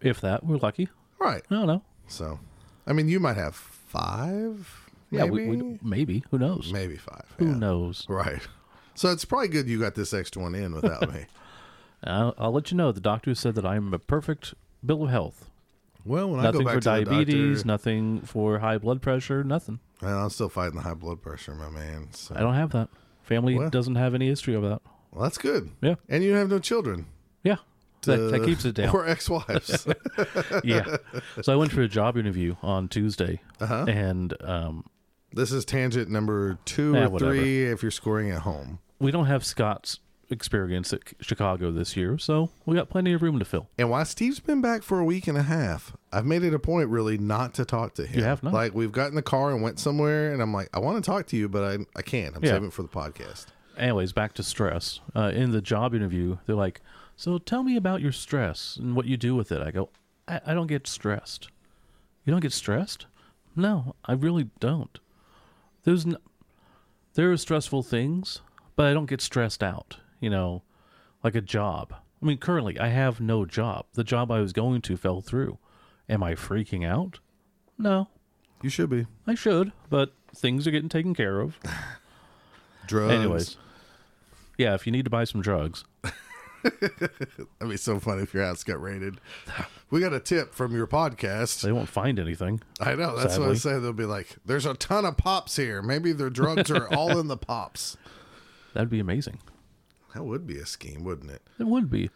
if 0.00 0.20
that, 0.20 0.44
we're 0.44 0.56
lucky. 0.58 0.88
Right. 1.18 1.42
I 1.50 1.54
don't 1.54 1.66
know. 1.66 1.82
So, 2.08 2.40
I 2.86 2.92
mean, 2.92 3.08
you 3.08 3.20
might 3.20 3.36
have 3.36 3.54
five. 3.54 4.81
Yeah, 5.12 5.24
maybe 5.26 5.48
we, 5.48 5.56
we 5.62 5.78
maybe. 5.82 6.24
Who 6.30 6.38
knows? 6.38 6.72
maybe 6.72 6.96
five. 6.96 7.26
Who 7.38 7.46
yeah. 7.46 7.54
knows? 7.58 8.06
Right. 8.08 8.42
So 8.94 9.10
it's 9.10 9.24
probably 9.24 9.48
good 9.48 9.68
you 9.68 9.78
got 9.80 9.94
this 9.94 10.12
extra 10.12 10.42
one 10.42 10.54
in 10.54 10.74
without 10.74 11.12
me. 11.12 11.26
I'll, 12.04 12.34
I'll 12.36 12.52
let 12.52 12.70
you 12.70 12.76
know. 12.76 12.90
The 12.92 13.00
doctor 13.00 13.34
said 13.34 13.54
that 13.54 13.64
I'm 13.64 13.94
a 13.94 13.98
perfect 13.98 14.54
bill 14.84 15.04
of 15.04 15.10
health. 15.10 15.48
Well, 16.04 16.30
when 16.30 16.40
I 16.40 16.44
nothing 16.44 16.60
go 16.62 16.64
back 16.66 16.74
for 16.74 16.80
to 16.80 16.90
the 16.90 17.04
diabetes, 17.04 17.58
doctor, 17.58 17.66
nothing 17.68 18.20
for 18.22 18.58
high 18.58 18.78
blood 18.78 19.00
pressure, 19.00 19.44
nothing. 19.44 19.78
well, 20.02 20.24
I'm 20.24 20.30
still 20.30 20.48
fighting 20.48 20.74
the 20.76 20.82
high 20.82 20.94
blood 20.94 21.22
pressure, 21.22 21.54
my 21.54 21.68
man. 21.70 22.08
So 22.12 22.34
I 22.34 22.40
don't 22.40 22.54
have 22.54 22.70
that. 22.70 22.88
Family 23.22 23.54
What? 23.56 23.70
doesn't 23.70 23.94
have 23.94 24.14
any 24.14 24.26
history 24.26 24.54
of 24.54 24.62
that. 24.62 24.80
well, 25.12 25.22
that's 25.22 25.38
good. 25.38 25.70
Yeah. 25.80 25.94
And 26.08 26.24
you 26.24 26.32
have 26.34 26.50
no 26.50 26.58
children. 26.58 27.06
Yeah. 27.44 27.56
That, 28.02 28.16
that 28.16 28.42
Uh, 28.42 28.44
keeps 28.44 28.64
it 28.64 28.74
down. 28.74 28.88
Or 28.94 29.06
ex-wives. 29.06 29.86
yeah. 30.64 30.96
So 31.42 31.52
I 31.52 31.56
went 31.56 31.70
for 31.70 31.82
a 31.82 31.88
job 31.88 32.16
interview 32.16 32.56
on 32.62 32.88
Tuesday, 32.88 33.40
Uh-huh. 33.60 33.84
and 33.88 34.34
um, 34.42 34.84
this 35.34 35.52
is 35.52 35.64
tangent 35.64 36.10
number 36.10 36.58
two 36.64 36.92
Yeah, 36.94 37.06
or 37.06 37.10
whatever. 37.10 37.32
three 37.34 37.64
if 37.64 37.82
you're 37.82 37.90
scoring 37.90 38.30
at 38.30 38.40
home. 38.42 38.78
we 38.98 39.10
don't 39.10 39.26
have 39.26 39.44
Scott's 39.44 39.98
experience 40.30 40.92
at 40.94 41.00
Chicago 41.20 41.70
this 41.70 41.94
year, 41.96 42.16
so 42.16 42.48
we 42.64 42.74
got 42.74 42.88
plenty 42.88 43.12
of 43.12 43.20
room 43.22 43.38
to 43.38 43.44
fill. 43.44 43.68
And 43.76 43.90
while 43.90 44.04
Steve's 44.06 44.40
been 44.40 44.62
back 44.62 44.82
for 44.82 44.98
a 44.98 45.04
week 45.04 45.26
and 45.26 45.36
a 45.36 45.42
half, 45.42 45.94
I've 46.12 46.24
made 46.24 46.42
it 46.42 46.54
a 46.54 46.58
point 46.58 46.88
really 46.88 47.18
not 47.18 47.52
to 47.54 47.64
talk 47.66 47.94
to 47.94 48.06
him. 48.06 48.20
You 48.20 48.24
have 48.24 48.42
not? 48.42 48.54
Like 48.54 48.74
we've 48.74 48.92
got 48.92 49.08
in 49.08 49.14
the 49.14 49.22
car 49.22 49.50
and 49.50 49.62
went 49.62 49.78
somewhere, 49.78 50.32
and 50.32 50.40
I'm 50.40 50.52
like, 50.54 50.70
I 50.72 50.78
want 50.78 51.02
to 51.04 51.10
talk 51.10 51.26
to 51.28 51.36
you, 51.36 51.48
but 51.48 51.62
I 51.62 51.84
I 51.96 52.02
can't. 52.02 52.34
I'm 52.36 52.42
Yeah. 52.42 52.52
saving 52.52 52.68
it 52.68 52.72
for 52.72 52.82
the 52.82 52.88
podcast. 52.88 53.46
Anyways, 53.76 54.12
back 54.12 54.32
to 54.34 54.42
stress. 54.42 55.00
Uh, 55.14 55.32
in 55.34 55.50
the 55.50 55.60
job 55.62 55.94
interview, 55.94 56.38
they're 56.46 56.56
like, 56.56 56.80
"So 57.16 57.38
tell 57.38 57.62
me 57.62 57.76
about 57.76 58.00
your 58.02 58.12
stress 58.12 58.76
and 58.76 58.94
what 58.96 59.06
you 59.06 59.16
do 59.16 59.34
with 59.34 59.50
it." 59.52 59.60
I 59.62 59.70
go, 59.70 59.88
"I, 60.28 60.40
I 60.46 60.54
don't 60.54 60.66
get 60.66 60.86
stressed." 60.86 61.48
You 62.24 62.30
don't 62.30 62.40
get 62.40 62.52
stressed? 62.52 63.06
No, 63.56 63.94
I 64.06 64.12
really 64.12 64.48
don't. 64.60 64.98
There's 65.84 66.06
n- 66.06 66.16
there 67.14 67.30
are 67.32 67.36
stressful 67.36 67.82
things, 67.82 68.40
but 68.76 68.86
I 68.86 68.92
don't 68.92 69.06
get 69.06 69.20
stressed 69.20 69.62
out. 69.62 69.98
You 70.20 70.30
know, 70.30 70.62
like 71.24 71.34
a 71.34 71.40
job. 71.40 71.94
I 72.22 72.24
mean, 72.26 72.38
currently 72.38 72.78
I 72.78 72.88
have 72.88 73.20
no 73.20 73.44
job. 73.44 73.86
The 73.94 74.04
job 74.04 74.30
I 74.30 74.40
was 74.40 74.52
going 74.52 74.80
to 74.82 74.96
fell 74.96 75.20
through. 75.20 75.58
Am 76.08 76.22
I 76.22 76.34
freaking 76.34 76.86
out? 76.86 77.18
No, 77.78 78.08
You 78.60 78.70
should 78.70 78.90
be 78.90 79.06
I 79.26 79.34
should, 79.34 79.72
but 79.90 80.12
things 80.34 80.66
are 80.66 80.70
getting 80.70 80.88
taken 80.88 81.14
care 81.14 81.40
of. 81.40 81.58
drugs. 82.86 83.12
Anyways, 83.12 83.56
yeah, 84.58 84.74
if 84.74 84.86
you 84.86 84.92
need 84.92 85.04
to 85.04 85.10
buy 85.10 85.24
some 85.24 85.42
drugs, 85.42 85.84
that'd 86.62 87.68
be 87.68 87.76
so 87.76 87.98
funny 87.98 88.22
if 88.22 88.34
your 88.34 88.44
house 88.44 88.64
got 88.64 88.80
raided. 88.80 89.20
We 89.90 90.00
got 90.00 90.12
a 90.12 90.20
tip 90.20 90.54
from 90.54 90.74
your 90.74 90.86
podcast. 90.86 91.62
they 91.62 91.72
won't 91.72 91.88
find 91.88 92.18
anything. 92.18 92.62
I 92.80 92.94
know. 92.94 93.16
That's 93.16 93.38
what 93.38 93.50
I 93.50 93.54
Sadly. 93.54 93.56
say. 93.56 93.78
They'll 93.78 93.92
be 93.92 94.04
like, 94.04 94.36
"There's 94.44 94.66
a 94.66 94.74
ton 94.74 95.04
of 95.04 95.16
pops 95.16 95.56
here. 95.56 95.82
Maybe 95.82 96.12
their 96.12 96.30
drugs 96.30 96.70
are 96.70 96.92
all 96.94 97.18
in 97.18 97.28
the 97.28 97.36
pops." 97.36 97.96
That'd 98.74 98.90
be 98.90 99.00
amazing. 99.00 99.38
That 100.14 100.24
would 100.24 100.46
be 100.46 100.58
a 100.58 100.66
scheme, 100.66 101.04
wouldn't 101.04 101.30
it? 101.30 101.42
It 101.58 101.66
would 101.66 101.90
be. 101.90 102.10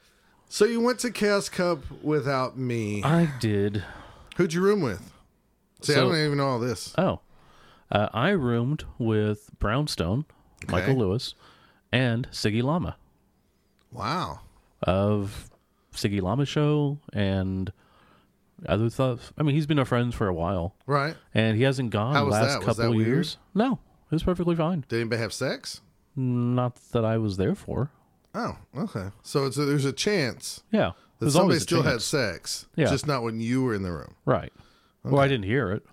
So 0.49 0.65
you 0.65 0.81
went 0.81 1.01
to 1.01 1.11
Chaos 1.11 1.49
Cup 1.49 1.81
without 2.03 2.57
me. 2.57 3.03
I 3.03 3.33
did. 3.41 3.83
Who'd 4.37 4.53
you 4.53 4.61
room 4.63 4.81
with? 4.81 5.13
See, 5.83 5.93
I 5.93 5.97
don't 5.97 6.17
even 6.17 6.39
know 6.39 6.47
all 6.47 6.59
this. 6.59 6.95
Oh, 6.97 7.21
uh, 7.91 8.09
I 8.13 8.31
roomed 8.31 8.85
with 8.99 9.51
Brownstone, 9.59 10.25
Michael 10.69 10.97
Lewis, 10.97 11.35
and 11.93 12.29
Siggy 12.31 12.63
Lama 12.63 12.97
Wow. 13.93 14.41
of 14.83 15.51
Siggy 15.93 16.21
Lama 16.21 16.45
Show 16.45 16.99
and 17.13 17.73
other 18.67 18.91
stuff. 18.91 19.33
I 19.39 19.43
mean, 19.43 19.55
he's 19.55 19.67
been 19.67 19.79
our 19.79 19.85
friends 19.85 20.15
for 20.15 20.29
a 20.29 20.35
while, 20.35 20.75
Right. 20.87 21.17
and 21.35 21.57
he 21.57 21.63
hasn't 21.63 21.91
gone 21.91 22.15
How 22.15 22.25
the 22.25 22.31
last 22.31 22.59
couple 22.61 22.75
that 22.75 22.91
weird? 22.91 23.07
years. 23.07 23.39
No, 23.55 23.73
it 24.11 24.13
was 24.15 24.23
perfectly 24.23 24.55
fine. 24.57 24.85
Did 24.89 25.01
anybody 25.01 25.21
have 25.23 25.33
sex? 25.33 25.81
Not 26.15 26.77
that 26.93 27.05
I 27.05 27.19
was 27.19 27.37
there 27.37 27.55
for. 27.55 27.91
Oh, 28.35 28.57
okay. 28.77 29.09
So 29.23 29.47
it's 29.47 29.57
a, 29.57 29.65
there's 29.65 29.85
a 29.87 29.93
chance 29.93 30.63
Yeah, 30.71 30.93
that 31.21 31.31
somebody 31.31 31.59
still 31.61 31.83
had 31.83 32.03
sex, 32.03 32.67
Yeah. 32.77 32.87
just 32.87 33.07
not 33.07 33.23
when 33.23 33.41
you 33.41 33.63
were 33.63 33.75
in 33.75 33.83
the 33.83 33.93
room. 33.93 34.15
right. 34.25 34.53
Or 35.05 35.21
I 35.21 35.29
didn't 35.29 35.45
hear 35.45 35.71
it. 35.71 35.87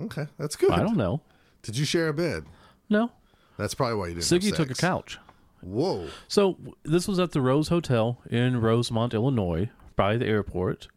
Okay, 0.00 0.26
that's 0.38 0.56
good. 0.56 0.70
I 0.70 0.78
don't 0.82 0.96
know. 0.96 1.20
Did 1.62 1.76
you 1.76 1.84
share 1.84 2.08
a 2.08 2.14
bed? 2.14 2.44
No, 2.88 3.10
That's 3.58 3.74
probably 3.74 3.96
why 3.96 4.06
you 4.08 4.14
didn't. 4.14 4.24
Siggy 4.24 4.54
took 4.54 4.70
a 4.70 4.74
couch. 4.74 5.18
Whoa. 5.66 6.06
So 6.28 6.56
this 6.84 7.08
was 7.08 7.18
at 7.18 7.32
the 7.32 7.40
Rose 7.40 7.68
Hotel 7.68 8.18
in 8.30 8.60
Rosemont, 8.60 9.12
Illinois, 9.12 9.70
by 9.96 10.16
the 10.16 10.26
airport. 10.26 10.88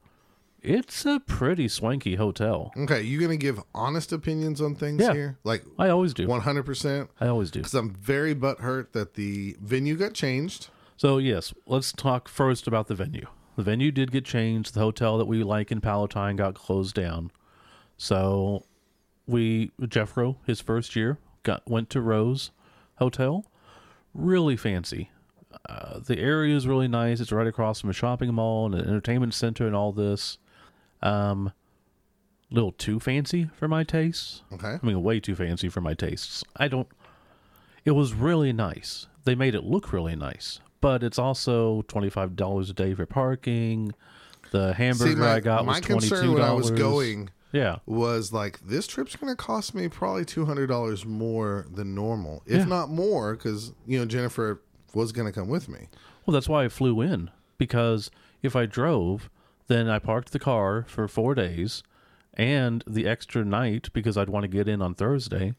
It's 0.61 1.05
a 1.05 1.19
pretty 1.21 1.67
swanky 1.69 2.15
hotel. 2.15 2.71
Okay, 2.77 3.01
you 3.01 3.19
gonna 3.19 3.37
give 3.37 3.61
honest 3.73 4.11
opinions 4.11 4.61
on 4.61 4.75
things 4.75 5.01
Yeah. 5.01 5.13
here? 5.13 5.37
Like 5.43 5.63
I 5.79 5.89
always 5.89 6.13
do. 6.13 6.27
one 6.27 6.41
hundred 6.41 6.65
percent? 6.65 7.09
I 7.19 7.27
always 7.27 7.49
do. 7.49 7.61
Because 7.61 7.73
I'm 7.73 7.91
very 7.95 8.35
butthurt 8.35 8.91
that 8.91 9.13
the 9.15 9.55
venue 9.61 9.95
got 9.95 10.13
changed. 10.13 10.67
So 10.97 11.17
yes, 11.17 11.53
let's 11.65 11.91
talk 11.93 12.27
first 12.27 12.67
about 12.67 12.87
the 12.87 12.95
venue. 12.95 13.25
The 13.55 13.63
venue 13.63 13.91
did 13.91 14.11
get 14.11 14.25
changed. 14.25 14.73
The 14.73 14.81
hotel 14.81 15.17
that 15.17 15.25
we 15.25 15.43
like 15.43 15.71
in 15.71 15.79
Palatine 15.81 16.35
got 16.35 16.53
closed 16.55 16.93
down. 16.93 17.31
So 17.97 18.65
we 19.25 19.71
Jeffro, 19.81 20.35
his 20.45 20.59
first 20.61 20.95
year, 20.95 21.19
got 21.43 21.67
went 21.69 21.89
to 21.91 22.01
Rose 22.01 22.51
Hotel. 22.97 23.45
Really 24.13 24.57
fancy. 24.57 25.11
Uh, 25.67 25.99
the 25.99 26.19
area 26.19 26.55
is 26.55 26.67
really 26.67 26.87
nice. 26.87 27.19
It's 27.19 27.31
right 27.31 27.47
across 27.47 27.81
from 27.81 27.89
a 27.89 27.93
shopping 27.93 28.33
mall 28.33 28.65
and 28.67 28.75
an 28.75 28.81
entertainment 28.87 29.33
center 29.33 29.65
and 29.65 29.75
all 29.75 29.91
this. 29.91 30.37
Um, 31.01 31.51
little 32.51 32.71
too 32.71 32.99
fancy 32.99 33.49
for 33.55 33.67
my 33.67 33.83
tastes. 33.83 34.43
Okay. 34.53 34.77
I 34.81 34.85
mean, 34.85 35.01
way 35.03 35.19
too 35.19 35.35
fancy 35.35 35.69
for 35.69 35.81
my 35.81 35.93
tastes. 35.93 36.43
I 36.57 36.67
don't. 36.67 36.87
It 37.85 37.91
was 37.91 38.13
really 38.13 38.53
nice. 38.53 39.07
They 39.23 39.35
made 39.35 39.55
it 39.55 39.63
look 39.63 39.91
really 39.93 40.15
nice, 40.15 40.59
but 40.81 41.03
it's 41.03 41.19
also 41.19 41.83
twenty 41.83 42.09
five 42.09 42.35
dollars 42.35 42.69
a 42.69 42.73
day 42.73 42.93
for 42.93 43.05
parking. 43.05 43.93
The 44.51 44.73
hamburger 44.73 45.11
See, 45.11 45.15
my, 45.15 45.33
I 45.35 45.39
got 45.39 45.65
my 45.65 45.73
was 45.73 45.81
twenty 45.81 46.09
two 46.09 46.33
when 46.33 46.41
I 46.43 46.53
was 46.53 46.67
dollars. 46.71 46.79
going 46.79 47.29
Yeah, 47.51 47.77
was 47.85 48.31
like 48.31 48.59
this 48.59 48.85
trip's 48.85 49.15
going 49.15 49.35
to 49.35 49.35
cost 49.35 49.73
me 49.73 49.87
probably 49.87 50.25
two 50.25 50.45
hundred 50.45 50.67
dollars 50.67 51.05
more 51.05 51.65
than 51.73 51.95
normal, 51.95 52.43
if 52.45 52.59
Yeah. 52.59 52.65
not 52.65 52.89
more, 52.89 53.35
because 53.35 53.73
you 53.87 53.97
know 53.97 54.05
Jennifer 54.05 54.61
was 54.93 55.11
going 55.11 55.27
to 55.27 55.31
come 55.31 55.49
with 55.49 55.67
me. 55.67 55.87
Well, 56.25 56.33
that's 56.33 56.49
why 56.49 56.65
I 56.65 56.69
flew 56.69 57.01
in 57.01 57.31
because 57.57 58.11
if 58.41 58.55
I 58.55 58.65
drove, 58.65 59.29
then 59.67 59.87
I 59.87 59.99
parked 59.99 60.31
the 60.31 60.39
car 60.39 60.85
for 60.87 61.07
four 61.07 61.35
days 61.35 61.83
and 62.33 62.83
the 62.87 63.07
extra 63.07 63.43
night 63.43 63.89
because 63.93 64.17
I'd 64.17 64.29
want 64.29 64.43
to 64.43 64.47
get 64.47 64.67
in 64.67 64.81
on 64.81 64.95
Thursday. 64.95 65.53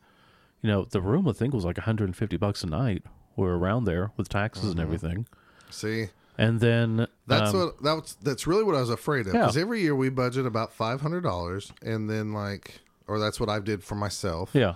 You 0.63 0.69
know, 0.69 0.85
the 0.85 1.01
room 1.01 1.29
I 1.29 1.33
think 1.33 1.55
was 1.55 1.65
like 1.65 1.77
150 1.77 2.37
bucks 2.37 2.63
a 2.63 2.67
night 2.67 3.05
or 3.37 3.53
around 3.53 3.85
there 3.85 4.13
with 4.17 4.29
taxes 4.29 4.65
and 4.65 4.75
mm-hmm. 4.75 4.83
everything. 4.83 5.27
See, 5.71 6.09
And 6.41 6.59
then 6.59 7.07
that's 7.27 7.53
um, 7.53 7.61
what 7.61 7.83
that's 7.83 8.15
that's 8.15 8.47
really 8.47 8.65
what 8.65 8.75
I 8.75 8.81
was 8.81 8.89
afraid 8.89 9.27
of 9.27 9.35
Yeah. 9.35 9.41
because 9.41 9.59
every 9.59 9.83
year 9.83 9.95
we 9.95 10.09
budget 10.09 10.47
about 10.47 10.73
five 10.73 11.03
hundred 11.03 11.21
dollars, 11.21 11.71
and 11.83 12.09
then 12.09 12.33
like, 12.33 12.81
or 13.07 13.19
that's 13.19 13.39
what 13.39 13.51
I 13.51 13.59
did 13.59 13.85
for 13.85 13.95
myself. 13.95 14.51
yeah. 14.55 14.75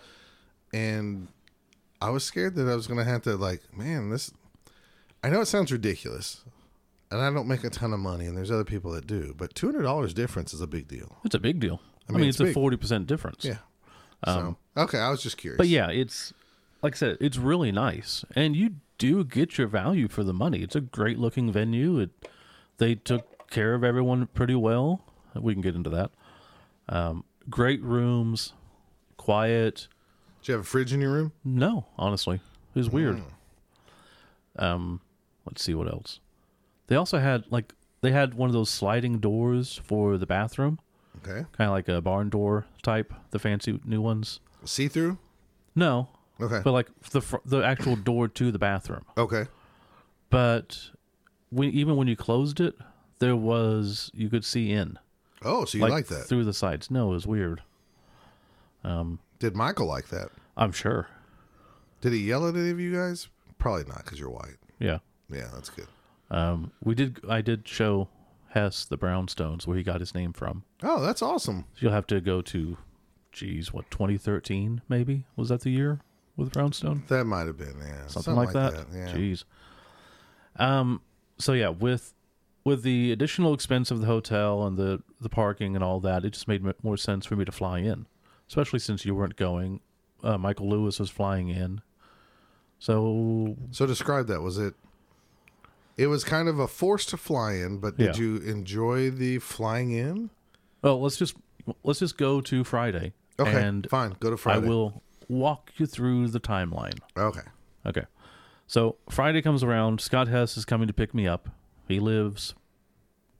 and 0.75 1.29
I 2.03 2.11
was 2.11 2.23
scared 2.23 2.55
that 2.57 2.69
I 2.69 2.75
was 2.75 2.87
going 2.87 2.99
to 2.99 3.11
have 3.11 3.23
to 3.23 3.37
like, 3.37 3.63
man, 3.75 4.11
this. 4.11 4.31
I 5.23 5.31
know 5.31 5.41
it 5.41 5.47
sounds 5.47 5.73
ridiculous, 5.73 6.45
and 7.11 7.23
I 7.23 7.31
don't 7.31 7.49
make 7.49 7.65
a 7.65 7.71
ton 7.71 7.95
of 7.95 7.99
money, 7.99 8.27
and 8.27 8.37
there's 8.37 8.51
other 8.51 8.65
people 8.65 8.91
that 8.91 9.07
do, 9.07 9.35
but 9.35 9.55
two 9.55 9.67
hundred 9.69 9.85
dollars 9.85 10.13
difference 10.13 10.53
is 10.53 10.61
a 10.61 10.67
big 10.67 10.87
deal. 10.87 11.17
It's 11.25 11.35
a 11.35 11.41
big 11.41 11.61
deal. 11.61 11.81
I 12.11 12.13
mean, 12.13 12.21
mean, 12.21 12.29
it's 12.29 12.39
it's, 12.41 12.55
a 12.55 12.61
40% 12.61 13.07
difference. 13.07 13.43
Yeah. 13.43 13.57
So 14.27 14.59
okay, 14.77 14.99
I 14.99 15.09
was 15.09 15.23
just 15.23 15.39
curious. 15.39 15.57
But 15.57 15.69
yeah, 15.69 15.89
it's 15.89 16.35
like 16.83 16.95
I 16.95 16.97
said, 16.97 17.17
it's 17.23 17.39
really 17.39 17.73
nice, 17.73 18.23
and 18.37 18.55
you 18.55 18.75
do 18.99 19.25
get 19.25 19.59
your 19.59 19.67
value 19.67 20.09
for 20.09 20.23
the 20.25 20.33
money. 20.33 20.61
It's 20.63 20.77
a 20.77 20.81
great 20.81 21.19
looking 21.19 21.51
venue. 21.53 21.99
It 21.99 22.11
they 22.79 22.95
took 22.95 23.49
care 23.51 23.75
of 23.75 23.85
everyone 23.85 24.27
pretty 24.29 24.55
well. 24.55 25.03
We 25.35 25.53
can 25.53 25.63
get 25.63 25.75
into 25.75 25.91
that. 25.91 26.11
Um, 26.89 27.25
great 27.51 27.83
rooms, 27.83 28.53
quiet. 29.17 29.89
do 30.43 30.53
you 30.53 30.57
have 30.59 30.65
a 30.65 30.69
fridge 30.69 30.93
in 30.93 31.01
your 31.01 31.13
room? 31.13 31.33
No, 31.45 31.87
honestly, 31.99 32.37
it 32.37 32.79
was 32.79 32.91
weird. 32.91 33.23
Um, 34.57 35.01
let's 35.47 35.63
see 35.63 35.75
what 35.75 35.89
else. 35.89 36.21
They 36.87 36.97
also 36.97 37.19
had 37.19 37.45
like 37.51 37.75
they 38.03 38.13
had 38.13 38.35
one 38.35 38.49
of 38.49 38.53
those 38.53 38.71
sliding 38.71 39.19
doors 39.19 39.81
for 39.85 40.19
the 40.19 40.27
bathroom, 40.27 40.79
Okay, 41.19 41.47
kind 41.53 41.69
of 41.69 41.71
like 41.71 41.89
a 41.89 42.01
barn 42.01 42.29
door 42.29 42.67
type, 42.83 43.13
the 43.31 43.39
fancy 43.39 43.81
new 43.85 44.01
ones. 44.01 44.41
see 44.65 44.89
through. 44.89 45.19
No, 45.75 46.09
Okay, 46.41 46.61
but 46.65 46.73
like 46.73 46.89
the 47.11 47.21
fr- 47.21 47.37
the 47.45 47.59
actual 47.65 47.97
door 47.97 48.29
to 48.29 48.51
the 48.51 48.59
bathroom. 48.59 49.05
okay, 49.17 49.47
But 50.31 50.91
when 51.51 51.71
even 51.71 51.97
when 51.97 52.09
you 52.09 52.17
closed 52.17 52.61
it, 52.61 52.75
there 53.21 53.37
was 53.37 54.11
you 54.15 54.29
could 54.29 54.45
see 54.45 54.73
in 54.73 54.99
oh, 55.45 55.65
so 55.65 55.79
you 55.79 55.87
like, 55.87 56.07
that? 56.09 56.25
through 56.27 56.45
the 56.45 56.53
sides. 56.53 56.91
No, 56.91 57.11
it 57.11 57.15
was 57.15 57.27
weird. 57.27 57.63
Um, 58.83 59.19
Did 59.39 59.55
Michael 59.55 59.87
like 59.87 60.09
that? 60.09 60.31
I'm 60.57 60.73
sure. 60.73 61.09
Did 62.01 62.13
he 62.13 62.19
yell 62.19 62.47
at 62.49 62.55
any 62.55 62.71
of 62.71 62.79
you 62.81 62.93
guys? 62.95 63.29
Probably 63.59 63.85
not, 63.85 64.05
because 64.05 64.21
you're 64.21 64.29
white. 64.31 64.57
Yeah. 64.79 64.99
Yeah, 65.31 65.49
that's 65.55 65.71
good. 65.71 65.87
Um, 66.31 66.73
we 66.83 66.95
did. 66.95 67.21
I 67.29 67.41
did 67.41 67.67
show 67.67 68.09
Hess 68.49 68.85
the 68.85 68.99
brownstones 68.99 69.67
where 69.67 69.77
he 69.77 69.83
got 69.83 70.01
his 70.01 70.15
name 70.15 70.33
from. 70.33 70.65
Oh, 70.83 71.01
that's 71.01 71.23
awesome. 71.23 71.65
You'll 71.79 71.93
have 71.93 72.07
to 72.09 72.21
go 72.21 72.43
to, 72.43 72.77
geez, 73.33 73.73
what 73.73 73.91
2013 73.91 74.83
maybe 74.89 75.25
was 75.37 75.49
that 75.49 75.63
the 75.63 75.71
year 75.71 76.01
with 76.37 76.53
brownstone 76.53 77.03
That 77.09 77.25
might 77.25 77.47
have 77.47 77.57
been 77.59 77.77
yeah, 77.81 78.07
something, 78.07 78.35
like, 78.35 78.53
that. 78.53 78.87
Yeah. 78.93 79.09
Jeez. 79.09 79.45
Um. 80.57 81.01
So 81.39 81.53
yeah, 81.53 81.69
with 81.69 82.15
with 82.65 82.83
the 82.83 83.13
additional 83.13 83.53
expense 83.55 83.91
of 83.91 84.01
the 84.01 84.07
hotel 84.07 84.67
and 84.67 84.77
the 84.77 85.03
the 85.21 85.29
parking 85.29 85.75
and 85.75 85.83
all 85.85 86.01
that, 86.01 86.25
it 86.25 86.31
just 86.31 86.49
made 86.49 86.63
more 86.83 86.97
sense 86.97 87.27
for 87.27 87.37
me 87.37 87.45
to 87.45 87.53
fly 87.53 87.79
in, 87.81 88.07
especially 88.49 88.79
since 88.79 89.05
you 89.05 89.15
weren't 89.15 89.37
going. 89.37 89.81
Uh, 90.23 90.39
Michael 90.39 90.69
Lewis 90.71 90.99
was 91.01 91.11
flying 91.11 91.49
in, 91.51 91.83
so 92.79 93.57
So 93.71 93.87
describe 93.87 94.27
that. 94.29 94.41
Was 94.41 94.59
it? 94.59 94.75
It 95.97 96.07
was 96.09 96.25
kind 96.25 96.49
of 96.49 96.59
a 96.59 96.67
force 96.67 97.05
to 97.07 97.17
fly 97.17 97.53
in, 97.55 97.79
but 97.79 97.97
did 97.97 98.17
Yeah. 98.17 98.23
you 98.23 98.37
enjoy 98.39 99.11
the 99.11 99.39
flying 99.39 99.91
in? 99.93 100.31
well 100.83 101.01
let's 101.01 101.17
just 101.17 101.35
let's 101.83 101.99
just 102.01 102.17
go 102.19 102.41
to 102.43 102.63
Friday. 102.65 103.13
Okay, 103.39 103.63
and 103.63 103.89
fine. 103.91 104.15
Go 104.21 104.31
to 104.31 104.37
Friday. 104.37 104.67
I 104.67 104.69
will 104.69 105.03
walk 105.35 105.73
you 105.77 105.87
through 105.87 106.29
the 106.29 106.41
timeline. 106.41 106.99
Okay. 107.17 107.41
Okay. 107.87 108.05
So 108.67 108.97
Friday 109.11 109.43
comes 109.43 109.63
around. 109.63 110.01
Scott 110.01 110.29
Hess 110.29 110.57
is 110.57 110.65
coming 110.65 110.87
to 110.87 110.95
pick 110.95 111.15
me 111.15 111.27
up. 111.29 111.49
He 111.87 112.01
lives 112.01 112.55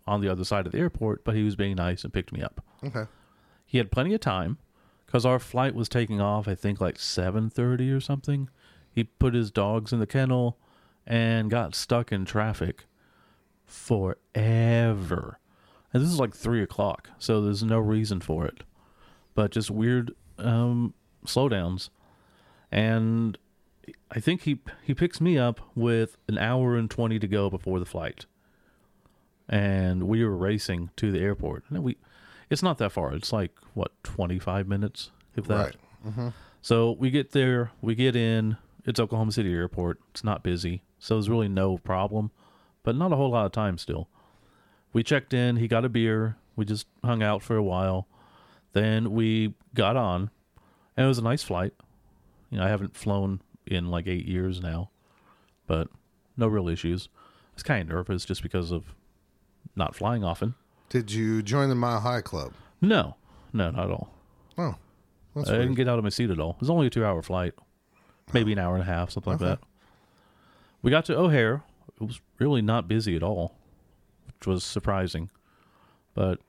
on 0.07 0.21
the 0.21 0.29
other 0.31 0.45
side 0.45 0.67
of 0.67 0.73
the 0.73 0.79
airport, 0.79 1.25
but 1.25 1.35
he 1.35 1.43
was 1.43 1.57
being 1.57 1.77
nice 1.77 2.05
and 2.05 2.13
picked 2.13 2.33
me 2.33 2.43
up. 2.43 2.63
Okay. 2.85 3.05
He 3.65 3.79
had 3.79 3.91
plenty 3.91 4.13
of 4.15 4.21
time 4.21 4.59
because 5.07 5.25
our 5.25 5.39
flight 5.39 5.75
was 5.75 5.89
taking 5.89 6.21
off. 6.21 6.47
I 6.47 6.55
think 6.55 6.81
like 6.81 6.99
seven 6.99 7.49
thirty 7.49 7.91
or 7.91 8.01
something. 8.01 8.51
He 8.91 9.05
put 9.05 9.35
his 9.35 9.51
dogs 9.51 9.93
in 9.93 9.99
the 9.99 10.07
kennel 10.07 10.59
and 11.07 11.51
got 11.51 11.75
stuck 11.75 12.13
in 12.13 12.25
traffic 12.25 12.85
forever. 13.67 15.39
And 15.93 16.03
this 16.03 16.11
is 16.11 16.19
like 16.21 16.35
three 16.35 16.63
o'clock, 16.63 17.11
so 17.19 17.41
there's 17.41 17.63
no 17.63 17.79
reason 17.79 18.21
for 18.21 18.47
it, 18.47 18.63
but 19.35 19.53
just 19.53 19.71
weird 19.71 20.13
um, 20.39 20.93
slowdowns. 21.27 21.91
And 22.71 23.39
I 24.11 24.21
think 24.21 24.43
he 24.43 24.61
he 24.83 24.95
picks 24.95 25.21
me 25.21 25.39
up 25.39 25.61
with 25.75 26.17
an 26.29 26.39
hour 26.39 26.77
and 26.77 26.91
twenty 26.91 27.19
to 27.19 27.27
go 27.27 27.51
before 27.51 27.79
the 27.79 27.87
flight, 27.87 28.27
and 29.49 30.05
we 30.05 30.25
were 30.25 30.37
racing 30.37 30.91
to 30.97 31.13
the 31.13 31.21
airport. 31.21 31.65
And 31.69 31.85
we, 31.85 31.97
it's 32.51 32.63
not 32.63 32.79
that 32.79 32.93
far. 32.93 33.13
It's 33.13 33.33
like 33.33 33.53
what 33.75 33.93
twenty 34.03 34.39
five 34.39 34.67
minutes, 34.67 35.11
if 35.37 35.47
that. 35.47 35.55
Right. 35.55 35.77
Mm-hmm. 36.07 36.29
So 36.63 36.93
we 36.93 37.11
get 37.11 37.33
there, 37.33 37.73
we 37.83 37.95
get 37.95 38.17
in. 38.17 38.57
It's 38.87 39.01
Oklahoma 39.01 39.33
City 39.33 39.53
Airport. 39.53 39.99
It's 40.11 40.25
not 40.25 40.43
busy, 40.43 40.83
so 40.99 41.15
there's 41.15 41.31
really 41.31 41.49
no 41.49 41.79
problem, 41.79 42.31
but 42.83 42.97
not 42.97 43.13
a 43.13 43.17
whole 43.17 43.31
lot 43.31 43.47
of 43.47 43.53
time 43.53 43.79
still. 43.79 44.09
We 44.93 45.03
checked 45.03 45.33
in. 45.35 45.57
He 45.57 45.69
got 45.69 45.85
a 45.85 45.89
beer. 45.89 46.37
We 46.57 46.65
just 46.65 46.87
hung 47.03 47.23
out 47.23 47.43
for 47.43 47.57
a 47.57 47.63
while. 47.63 48.09
Then 48.73 49.13
we 49.13 49.55
got 49.75 49.97
on, 49.97 50.31
and 50.97 51.05
it 51.05 51.09
was 51.09 51.19
a 51.19 51.23
nice 51.23 51.43
flight. 51.43 51.73
You 52.51 52.59
know, 52.59 52.65
I 52.65 52.69
haven't 52.69 52.97
flown 52.97 53.41
in 53.67 53.91
like 53.91 54.07
eight 54.07 54.27
years 54.27 54.61
now, 54.61 54.91
but 55.67 55.89
no 56.37 56.47
real 56.47 56.69
issues. 56.69 57.09
I 57.15 57.55
was 57.55 57.63
kind 57.63 57.83
of 57.83 57.89
nervous 57.89 58.25
just 58.25 58.43
because 58.43 58.71
of 58.71 58.95
not 59.77 59.95
flying 59.95 60.25
often. 60.25 60.55
Did 60.89 61.13
you 61.13 61.43
join 61.43 61.69
the 61.69 61.75
Mile 61.75 62.01
High 62.01 62.21
Club? 62.21 62.53
No, 62.81 63.17
no, 63.53 63.71
not 63.71 63.85
at 63.87 63.91
all. 63.91 64.11
Oh, 64.59 64.75
that's 65.35 65.49
I 65.49 65.53
weird. 65.55 65.63
didn't 65.63 65.77
get 65.77 65.89
out 65.89 65.99
of 65.99 66.05
my 66.05 66.11
seat 66.11 66.31
at 66.31 66.39
all. 66.39 66.51
It 66.51 66.61
was 66.61 66.71
only 66.71 66.87
a 66.87 66.91
two 66.91 67.05
hour 67.05 67.23
flight, 67.23 67.55
maybe 68.33 68.53
an 68.53 68.59
hour 68.59 68.75
and 68.75 68.83
a 68.83 68.87
half, 68.87 69.11
something 69.11 69.33
Okay. 69.35 69.45
like 69.51 69.61
that. 69.61 69.67
We 70.83 70.91
got 70.91 71.05
to 71.07 71.17
O'Hare. 71.17 71.63
It 72.01 72.05
was 72.05 72.21
really 72.39 72.61
not 72.63 72.87
busy 72.89 73.17
at 73.17 73.23
all, 73.23 73.57
which 74.27 74.47
was 74.47 74.63
surprising. 74.65 75.31
But, 76.15 76.41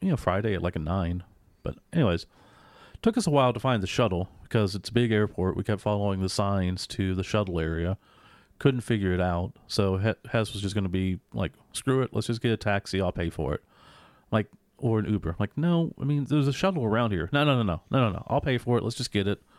you 0.00 0.08
know, 0.10 0.16
Friday 0.16 0.54
at 0.54 0.62
like 0.62 0.76
a 0.76 0.80
nine. 0.80 1.22
But, 1.62 1.76
anyways, 1.92 2.26
took 3.02 3.16
us 3.16 3.26
a 3.26 3.30
while 3.30 3.52
to 3.52 3.60
find 3.60 3.82
the 3.82 3.86
shuttle 3.86 4.28
because 4.42 4.74
it's 4.74 4.88
a 4.88 4.92
big 4.92 5.12
airport. 5.12 5.56
We 5.56 5.64
kept 5.64 5.80
following 5.80 6.20
the 6.20 6.28
signs 6.28 6.86
to 6.88 7.14
the 7.14 7.24
shuttle 7.24 7.60
area. 7.60 7.98
Couldn't 8.58 8.80
figure 8.80 9.12
it 9.12 9.20
out. 9.20 9.52
So 9.66 9.96
Hess 9.98 10.52
was 10.52 10.62
just 10.62 10.74
going 10.74 10.84
to 10.84 10.90
be 10.90 11.18
like, 11.34 11.52
screw 11.72 12.02
it. 12.02 12.10
Let's 12.12 12.26
just 12.26 12.40
get 12.40 12.52
a 12.52 12.56
taxi. 12.56 13.00
I'll 13.00 13.12
pay 13.12 13.30
for 13.30 13.54
it. 13.54 13.62
Like, 14.30 14.46
or 14.78 14.98
an 14.98 15.10
Uber. 15.10 15.36
Like, 15.38 15.56
no, 15.56 15.92
I 16.00 16.04
mean, 16.04 16.24
there's 16.24 16.48
a 16.48 16.52
shuttle 16.52 16.84
around 16.84 17.12
here. 17.12 17.28
No, 17.32 17.44
no, 17.44 17.56
no, 17.56 17.62
no, 17.62 17.82
no, 17.90 18.08
no, 18.08 18.12
no. 18.12 18.26
I'll 18.28 18.40
pay 18.40 18.58
for 18.58 18.78
it. 18.78 18.84
Let's 18.84 18.96
just 18.96 19.12
get 19.12 19.26
it. 19.26 19.42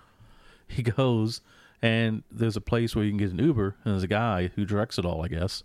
He 0.69 0.83
goes, 0.83 1.39
and 1.81 2.23
there's 2.29 2.57
a 2.57 2.61
place 2.61 2.93
where 2.93 3.05
you 3.05 3.11
can 3.11 3.17
get 3.17 3.31
an 3.31 3.39
Uber, 3.39 3.77
and 3.85 3.93
there's 3.93 4.03
a 4.03 4.07
guy 4.07 4.51
who 4.53 4.65
directs 4.65 4.97
it 4.97 5.05
all, 5.05 5.23
I 5.23 5.29
guess. 5.29 5.63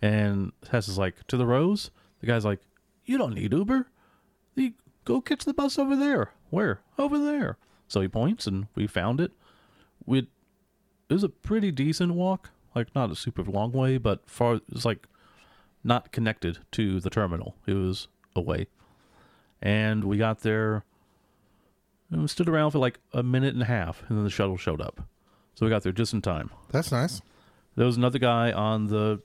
And 0.00 0.52
Hess 0.70 0.86
is 0.86 0.96
like, 0.96 1.26
to 1.26 1.36
the 1.36 1.44
Rose? 1.44 1.90
The 2.20 2.28
guy's 2.28 2.44
like, 2.44 2.60
you 3.04 3.18
don't 3.18 3.34
need 3.34 3.52
Uber. 3.52 3.88
You 4.54 4.74
go 5.04 5.20
catch 5.20 5.44
the 5.44 5.52
bus 5.52 5.76
over 5.76 5.96
there. 5.96 6.30
Where? 6.54 6.80
Over 6.98 7.18
there. 7.18 7.56
So 7.88 8.00
he 8.00 8.08
points, 8.08 8.46
and 8.46 8.66
we 8.76 8.86
found 8.86 9.20
it. 9.20 9.32
We 10.06 10.18
it 11.08 11.14
was 11.14 11.24
a 11.24 11.28
pretty 11.28 11.70
decent 11.72 12.14
walk, 12.14 12.50
like 12.74 12.94
not 12.94 13.10
a 13.10 13.16
super 13.16 13.42
long 13.44 13.72
way, 13.72 13.98
but 13.98 14.28
far. 14.28 14.60
It's 14.72 14.84
like 14.84 15.06
not 15.82 16.12
connected 16.12 16.58
to 16.72 17.00
the 17.00 17.10
terminal. 17.10 17.56
It 17.66 17.74
was 17.74 18.08
away, 18.36 18.68
and 19.62 20.04
we 20.04 20.16
got 20.16 20.40
there 20.40 20.84
And 22.10 22.22
we 22.22 22.28
stood 22.28 22.48
around 22.48 22.70
for 22.72 22.78
like 22.78 23.00
a 23.12 23.22
minute 23.22 23.54
and 23.54 23.62
a 23.62 23.66
half, 23.66 24.02
and 24.08 24.16
then 24.16 24.24
the 24.24 24.30
shuttle 24.30 24.56
showed 24.56 24.80
up. 24.80 25.00
So 25.54 25.66
we 25.66 25.70
got 25.70 25.82
there 25.82 25.92
just 25.92 26.12
in 26.12 26.22
time. 26.22 26.50
That's 26.70 26.92
nice. 26.92 27.20
There 27.76 27.86
was 27.86 27.96
another 27.96 28.18
guy 28.18 28.52
on 28.52 28.86
the 28.86 29.20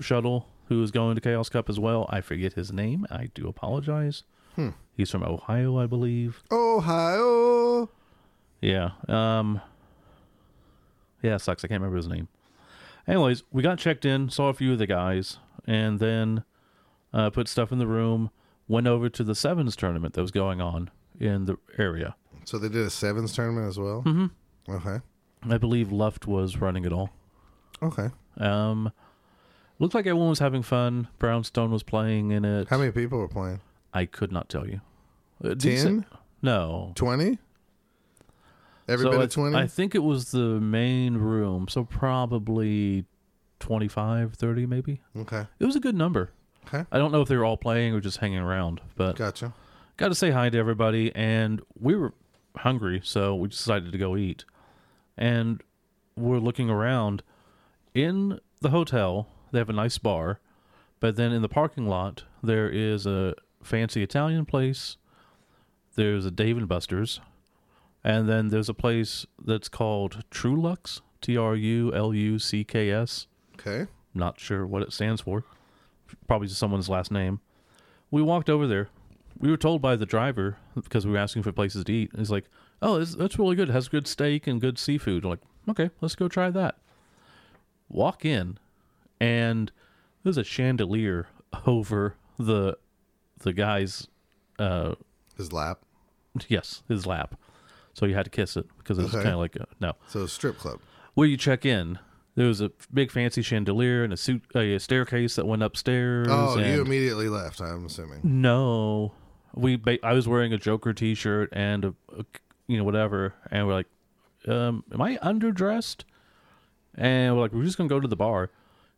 shuttle 0.00 0.48
who 0.66 0.80
was 0.80 0.90
going 0.90 1.14
to 1.14 1.20
Chaos 1.20 1.48
Cup 1.48 1.68
as 1.68 1.78
well. 1.78 2.06
I 2.10 2.20
forget 2.20 2.54
his 2.54 2.72
name. 2.72 3.06
I 3.10 3.30
do 3.34 3.48
apologize. 3.48 4.24
Hmm. 4.56 4.70
He's 4.96 5.10
from 5.10 5.22
Ohio, 5.22 5.78
I 5.78 5.86
believe. 5.86 6.42
Ohio. 6.50 7.88
Yeah. 8.60 8.90
Um. 9.08 9.60
Yeah, 11.22 11.36
it 11.36 11.40
sucks. 11.40 11.64
I 11.64 11.68
can't 11.68 11.80
remember 11.80 11.96
his 11.96 12.08
name. 12.08 12.28
Anyways, 13.06 13.42
we 13.52 13.62
got 13.62 13.78
checked 13.78 14.04
in, 14.04 14.28
saw 14.28 14.48
a 14.48 14.54
few 14.54 14.72
of 14.72 14.78
the 14.78 14.86
guys, 14.86 15.38
and 15.66 15.98
then 15.98 16.44
uh, 17.12 17.30
put 17.30 17.48
stuff 17.48 17.72
in 17.72 17.78
the 17.78 17.86
room. 17.86 18.30
Went 18.68 18.86
over 18.86 19.08
to 19.08 19.24
the 19.24 19.34
sevens 19.34 19.76
tournament 19.76 20.14
that 20.14 20.22
was 20.22 20.30
going 20.30 20.60
on 20.60 20.90
in 21.18 21.44
the 21.46 21.58
area. 21.78 22.14
So 22.44 22.58
they 22.58 22.68
did 22.68 22.86
a 22.86 22.90
sevens 22.90 23.32
tournament 23.34 23.68
as 23.68 23.78
well. 23.78 24.02
Mm-hmm. 24.04 24.72
Okay. 24.72 25.00
I 25.48 25.58
believe 25.58 25.90
Luft 25.90 26.26
was 26.26 26.56
running 26.58 26.84
it 26.84 26.92
all. 26.92 27.10
Okay. 27.82 28.10
Um, 28.38 28.92
looked 29.78 29.94
like 29.94 30.06
everyone 30.06 30.28
was 30.28 30.38
having 30.38 30.62
fun. 30.62 31.08
Brownstone 31.18 31.70
was 31.70 31.82
playing 31.82 32.30
in 32.30 32.44
it. 32.44 32.68
How 32.68 32.78
many 32.78 32.92
people 32.92 33.18
were 33.18 33.28
playing? 33.28 33.60
I 33.94 34.06
could 34.06 34.32
not 34.32 34.48
tell 34.48 34.66
you. 34.68 34.80
Uh, 35.44 35.54
10? 35.54 36.04
No. 36.40 36.92
20? 36.94 37.38
Every 38.88 39.04
So 39.04 39.10
bit 39.12 39.20
I, 39.20 39.24
of 39.24 39.30
20? 39.30 39.56
I 39.56 39.66
think 39.66 39.94
it 39.94 40.00
was 40.02 40.30
the 40.32 40.60
main 40.60 41.14
room, 41.16 41.68
so 41.68 41.84
probably 41.84 43.04
25, 43.60 44.34
30 44.34 44.66
maybe. 44.66 45.00
okay. 45.16 45.46
It 45.60 45.64
was 45.64 45.76
a 45.76 45.80
good 45.80 45.94
number. 45.96 46.30
Okay. 46.66 46.84
I 46.92 46.98
don't 46.98 47.12
know 47.12 47.20
if 47.22 47.28
they 47.28 47.36
were 47.36 47.44
all 47.44 47.56
playing 47.56 47.92
or 47.94 48.00
just 48.00 48.18
hanging 48.18 48.38
around, 48.38 48.80
but 48.96 49.16
Gotcha. 49.16 49.52
got 49.96 50.08
to 50.08 50.14
say 50.14 50.30
hi 50.30 50.48
to 50.50 50.58
everybody. 50.58 51.14
And 51.14 51.60
we 51.78 51.94
were 51.96 52.12
hungry, 52.56 53.00
so 53.04 53.34
we 53.34 53.48
decided 53.48 53.92
to 53.92 53.98
go 53.98 54.16
eat. 54.16 54.44
And 55.16 55.62
we're 56.16 56.38
looking 56.38 56.70
around. 56.70 57.22
In 57.94 58.40
the 58.60 58.70
hotel, 58.70 59.28
they 59.50 59.58
have 59.58 59.68
a 59.68 59.72
nice 59.74 59.98
bar, 59.98 60.40
but 61.00 61.16
then 61.16 61.30
in 61.32 61.42
the 61.42 61.48
parking 61.48 61.86
lot, 61.86 62.24
there 62.42 62.68
is 62.68 63.06
a 63.06 63.34
fancy 63.62 64.02
Italian 64.02 64.44
place. 64.44 64.96
There's 65.94 66.24
a 66.24 66.30
Dave 66.30 66.56
and 66.56 66.68
Buster's, 66.68 67.20
and 68.02 68.28
then 68.28 68.48
there's 68.48 68.68
a 68.68 68.74
place 68.74 69.26
that's 69.44 69.68
called 69.68 70.24
Truluck's, 70.30 71.02
T 71.20 71.36
R 71.36 71.54
U 71.54 71.94
L 71.94 72.14
U 72.14 72.38
C 72.38 72.64
K 72.64 72.90
S. 72.90 73.26
Okay. 73.54 73.90
Not 74.14 74.40
sure 74.40 74.66
what 74.66 74.82
it 74.82 74.92
stands 74.92 75.20
for. 75.20 75.44
Probably 76.26 76.48
just 76.48 76.60
someone's 76.60 76.88
last 76.88 77.10
name. 77.10 77.40
We 78.10 78.22
walked 78.22 78.50
over 78.50 78.66
there. 78.66 78.88
We 79.38 79.50
were 79.50 79.56
told 79.56 79.80
by 79.80 79.96
the 79.96 80.06
driver 80.06 80.58
because 80.74 81.06
we 81.06 81.12
were 81.12 81.18
asking 81.18 81.42
for 81.42 81.52
places 81.52 81.84
to 81.84 81.92
eat. 81.92 82.10
He's 82.16 82.30
like, 82.30 82.50
"Oh, 82.82 82.98
this, 82.98 83.14
that's 83.14 83.38
really 83.38 83.56
good. 83.56 83.70
It 83.70 83.72
has 83.72 83.88
good 83.88 84.06
steak 84.06 84.46
and 84.46 84.60
good 84.60 84.78
seafood." 84.78 85.24
We're 85.24 85.30
like, 85.30 85.40
"Okay, 85.68 85.90
let's 86.00 86.14
go 86.14 86.28
try 86.28 86.50
that." 86.50 86.76
Walk 87.88 88.24
in, 88.24 88.58
and 89.20 89.72
there's 90.22 90.36
a 90.36 90.44
chandelier 90.44 91.28
over 91.66 92.16
the 92.38 92.76
the 93.42 93.52
guy's 93.52 94.06
uh 94.58 94.94
His 95.36 95.52
lap. 95.52 95.80
yes 96.48 96.82
his 96.88 97.06
lap. 97.06 97.34
So 97.94 98.06
you 98.06 98.14
had 98.14 98.24
to 98.24 98.30
kiss 98.30 98.56
it 98.56 98.66
because 98.78 98.98
it 98.98 99.02
was 99.02 99.14
Okay. 99.14 99.22
kind 99.24 99.34
of 99.34 99.40
like 99.40 99.56
a, 99.56 99.66
no 99.80 99.92
So 100.08 100.26
strip 100.26 100.56
club. 100.58 100.80
where 101.14 101.26
you 101.28 101.36
check 101.36 101.64
in. 101.66 101.98
There 102.34 102.46
was 102.46 102.62
a 102.62 102.70
big 102.94 103.10
fancy 103.10 103.42
chandelier 103.42 104.02
and 104.04 104.10
a 104.12 104.16
suit, 104.16 104.42
a 104.54 104.78
staircase 104.78 105.36
that 105.36 105.46
went 105.46 105.62
upstairs. 105.62 106.28
Oh, 106.30 106.56
and 106.56 106.66
you 106.74 106.80
immediately 106.80 107.28
left, 107.28 107.60
I'm 107.60 107.84
assuming. 107.84 108.20
no, 108.24 109.12
we. 109.54 109.76
Ba- 109.76 109.98
I 110.02 110.14
was 110.14 110.26
wearing 110.26 110.54
a 110.54 110.56
Joker 110.56 110.94
T-shirt 110.94 111.50
and 111.52 111.84
a, 111.84 111.94
a- 112.18 112.24
you 112.68 112.78
know, 112.78 112.84
whatever, 112.84 113.34
and 113.50 113.66
we're 113.66 113.74
like, 113.74 113.86
um, 114.48 114.82
"Am 114.90 115.02
I 115.02 115.18
underdressed?" 115.18 116.04
And 116.94 117.34
we're 117.36 117.42
like, 117.42 117.52
"We're 117.52 117.64
just 117.64 117.76
gonna 117.76 117.90
go 117.90 118.00
to 118.00 118.08
the 118.08 118.16
bar." 118.16 118.48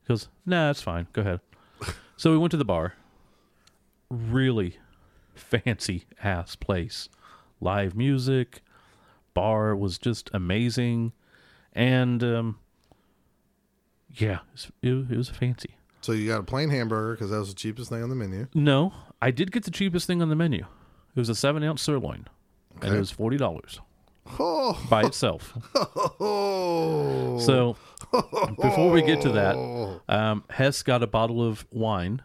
He 0.03 0.09
goes, 0.09 0.29
"Nah, 0.47 0.71
it's 0.71 0.83
fine. 0.83 1.09
Go 1.13 1.23
ahead." 1.23 1.41
so 2.17 2.31
we 2.31 2.39
went 2.39 2.53
to 2.53 2.57
the 2.57 2.65
bar. 2.65 2.95
Really 4.15 4.79
fancy 5.35 6.05
ass 6.23 6.55
place, 6.55 7.09
live 7.61 7.97
music, 7.97 8.63
bar 9.35 9.75
was 9.75 9.99
just 9.99 10.31
amazing, 10.33 11.13
and 11.73 12.23
um, 12.23 12.59
yeah, 14.15 14.39
it 14.83 14.93
was, 14.93 15.11
it, 15.11 15.17
was 15.17 15.29
fancy. 15.29 15.77
So 16.01 16.13
you 16.13 16.29
got 16.29 16.39
a 16.39 16.45
plain 16.45 16.71
hamburger 16.71 17.15
because 17.15 17.31
that 17.31 17.39
was 17.39 17.49
the 17.49 17.55
cheapest 17.55 17.91
thing 17.91 18.03
on 18.03 18.09
the 18.09 18.15
menu. 18.15 18.47
No, 18.55 18.93
I 19.21 19.31
did 19.31 19.51
get 19.51 19.65
the 19.65 19.71
cheapest 19.71 20.07
thing 20.07 20.23
on 20.23 20.29
the 20.29 20.37
menu. 20.37 20.65
It 21.17 21.19
was 21.19 21.29
a 21.29 21.35
seven 21.35 21.65
ounce 21.65 21.83
sirloin, 21.83 22.27
and 22.81 22.95
it 22.95 22.99
was 22.99 23.11
forty 23.11 23.37
dollars 23.37 23.81
Oh, 24.39 24.81
by 24.89 25.03
itself. 25.03 25.53
oh. 26.21 27.39
So 27.41 27.77
before 28.61 28.91
we 28.91 29.03
get 29.03 29.21
to 29.23 29.31
that, 29.31 30.01
um, 30.09 30.45
Hess 30.51 30.83
got 30.83 31.03
a 31.03 31.07
bottle 31.07 31.47
of 31.47 31.67
wine, 31.71 32.23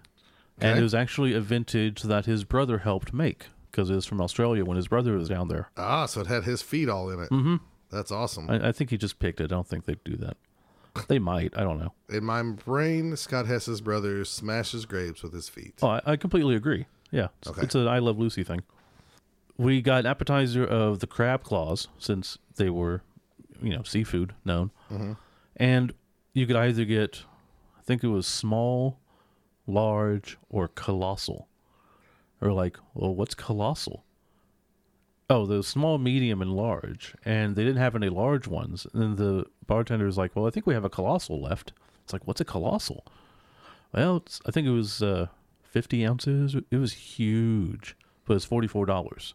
and 0.62 0.80
it 0.80 0.82
was 0.84 0.94
actually 0.94 1.34
a 1.34 1.42
vintage 1.42 2.04
that 2.04 2.26
his 2.26 2.44
brother 2.44 2.80
helped 2.80 3.14
make 3.14 3.48
because 3.72 3.90
it 3.90 3.96
was 3.96 4.06
from 4.06 4.20
Australia 4.22 4.66
when 4.66 4.78
his 4.78 4.88
brother 4.88 5.14
was 5.18 5.30
down 5.30 5.48
there. 5.48 5.70
ah, 5.78 6.06
so 6.06 6.22
it 6.22 6.28
had 6.28 6.44
his 6.44 6.62
feet 6.62 6.90
all 6.90 7.10
in 7.10 7.20
it. 7.20 7.30
Mm-hmm. 7.30 7.56
That's 7.92 8.12
awesome. 8.12 8.50
I, 8.50 8.70
I 8.70 8.72
think 8.72 8.90
he 8.92 8.98
just 8.98 9.20
picked 9.20 9.40
it. 9.42 9.46
I 9.46 9.48
don't 9.48 9.68
think 9.68 9.86
they'd 9.86 10.04
do 10.04 10.16
that. 10.18 10.38
They 11.08 11.20
might. 11.20 11.58
I 11.58 11.62
don't 11.64 11.80
know. 11.80 11.94
in 12.10 12.24
my 12.26 12.42
brain, 12.44 13.16
Scott 13.16 13.46
Hess's 13.48 13.80
brother 13.80 14.26
smashes 14.26 14.86
grapes 14.86 15.24
with 15.24 15.34
his 15.34 15.48
feet. 15.48 15.76
Oh, 15.82 15.88
I, 15.90 16.02
I 16.06 16.16
completely 16.18 16.56
agree. 16.56 16.88
Yeah, 17.12 17.28
it's, 17.40 17.48
Okay. 17.50 17.62
it's 17.62 17.76
an 17.76 17.88
I 17.88 18.00
Love 18.00 18.20
Lucy 18.20 18.44
thing. 18.44 18.62
We 19.58 19.82
got 19.82 20.02
an 20.02 20.06
appetizer 20.08 20.64
of 20.66 21.00
the 21.00 21.08
crab 21.08 21.44
claws 21.44 21.88
since 22.00 22.38
they 22.56 22.70
were, 22.70 23.02
you 23.62 23.76
know, 23.76 23.84
seafood 23.84 24.34
known, 24.46 24.72
and 25.58 25.94
you 26.34 26.46
could 26.48 26.56
either 26.56 26.86
get, 26.86 27.24
I 27.78 27.82
think 27.84 28.04
it 28.04 28.08
was 28.08 28.26
small, 28.28 28.98
large, 29.70 30.38
or 30.50 30.68
colossal, 30.68 31.48
or 32.42 32.52
like, 32.52 32.78
well, 32.94 33.14
what's 33.14 33.36
colossal? 33.36 34.04
Oh, 35.30 35.46
the 35.46 35.62
small, 35.62 36.00
medium, 36.00 36.42
and 36.42 36.54
large, 36.54 37.16
and 37.24 37.56
they 37.56 37.64
didn't 37.64 37.82
have 37.82 37.96
any 37.96 38.10
large 38.10 38.48
ones. 38.48 38.88
And 38.94 39.02
then 39.02 39.16
the 39.16 39.46
bartender 39.68 40.06
was 40.06 40.18
like, 40.18 40.36
"Well, 40.36 40.48
I 40.48 40.50
think 40.50 40.66
we 40.66 40.74
have 40.74 40.86
a 40.86 40.90
colossal 40.90 41.40
left." 41.40 41.72
It's 42.04 42.14
like, 42.14 42.26
"What's 42.26 42.42
a 42.42 42.46
colossal?" 42.46 43.06
Well, 43.94 44.18
it's, 44.18 44.42
I 44.46 44.52
think 44.52 44.68
it 44.68 44.72
was 44.72 45.02
uh, 45.04 45.28
50 45.64 46.06
ounces. 46.06 46.56
It 46.72 46.78
was 46.78 46.94
huge, 46.94 47.96
but 48.26 48.36
it's 48.36 48.46
$44 48.46 49.34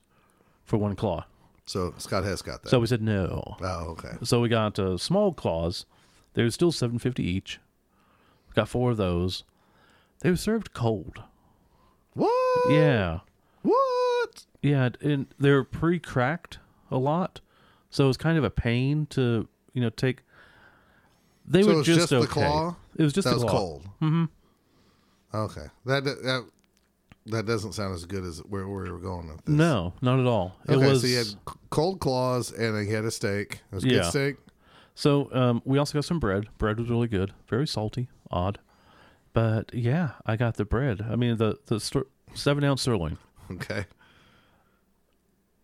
for 0.64 0.77
one 0.77 0.97
claw. 0.97 1.27
So 1.66 1.94
Scott 1.99 2.25
Hess 2.25 2.42
got 2.42 2.62
that. 2.62 2.68
So 2.68 2.79
we 2.79 2.87
said 2.87 3.03
no. 3.03 3.57
oh, 3.61 3.85
okay. 3.90 4.16
So 4.23 4.40
we 4.40 4.49
got 4.49 4.79
uh, 4.79 4.99
small 4.99 5.33
claws. 5.33 5.87
They 6.35 6.42
were 6.42 6.51
still 6.51 6.73
750 6.73 7.23
each. 7.23 7.61
We 8.49 8.55
got 8.55 8.68
four 8.68 8.90
of 8.90 8.97
those. 8.97 9.44
They 10.25 10.31
were 10.31 10.37
served 10.37 10.73
cold. 10.73 11.23
What? 12.15 12.71
Yeah. 12.71 13.19
What? 13.61 14.47
Yeah, 14.63 14.89
and 15.03 15.27
they're 15.39 15.65
pre-cracked 15.65 16.59
a 16.91 16.97
lot. 16.97 17.41
So 17.91 18.05
it 18.05 18.07
was 18.09 18.17
kind 18.17 18.39
of 18.39 18.45
a 18.45 18.49
pain 18.49 19.05
to, 19.11 19.47
you 19.75 19.83
know, 19.83 19.91
take 19.91 20.23
They 21.47 21.61
So 21.61 21.69
were 21.69 21.75
it 21.75 21.77
was 21.77 21.87
just, 21.87 21.99
just 21.99 22.11
the 22.11 22.17
okay. 22.21 22.27
claw? 22.33 22.75
It 22.97 23.03
was 23.03 23.13
just 23.13 23.27
that 23.27 23.33
the 23.33 23.37
was 23.43 23.45
claw. 23.45 23.59
cold. 23.59 23.85
Mm-hmm. 24.01 24.25
Okay. 25.35 25.67
That 25.85 26.05
that 26.05 26.47
that 27.27 27.45
doesn't 27.47 27.73
sound 27.75 27.95
as 27.95 28.07
good 28.07 28.25
as 28.25 28.39
where, 28.49 28.67
where 28.67 28.85
we 28.85 28.91
were 28.91 28.99
going 28.99 29.29
with 29.29 29.45
this. 29.45 29.55
No, 29.55 29.93
not 30.01 30.21
at 30.21 30.27
all. 30.27 30.57
It 30.67 30.73
Okay, 30.77 30.89
was 30.89 31.03
so 31.03 31.07
you 31.07 31.17
had 31.19 31.27
cold 31.69 32.01
claws 32.01 32.51
and 32.51 32.87
you 32.89 32.95
had 32.95 33.05
a 33.05 33.11
steak. 33.11 33.61
It 33.71 33.75
was 33.75 33.85
Yeah. 33.85 33.93
good 34.01 34.05
steak. 34.07 34.37
So 34.95 35.29
um, 35.35 35.61
we 35.67 35.77
also 35.77 35.99
got 35.99 36.07
some 36.07 36.19
bread. 36.19 36.47
Bread 36.57 36.79
was 36.81 36.89
really 36.89 37.09
good, 37.09 37.35
very 37.49 37.67
salty, 37.67 38.09
odd, 38.31 38.59
but 39.35 39.75
yeah, 39.75 40.12
I 40.25 40.37
got 40.37 40.55
the 40.55 40.64
bread. 40.64 41.05
I 41.09 41.16
mean 41.16 41.37
the 41.37 41.59
the 41.66 41.79
stir- 41.79 42.07
seven 42.35 42.64
ounce 42.64 42.81
sirloin, 42.83 43.18
Okay. 43.51 43.85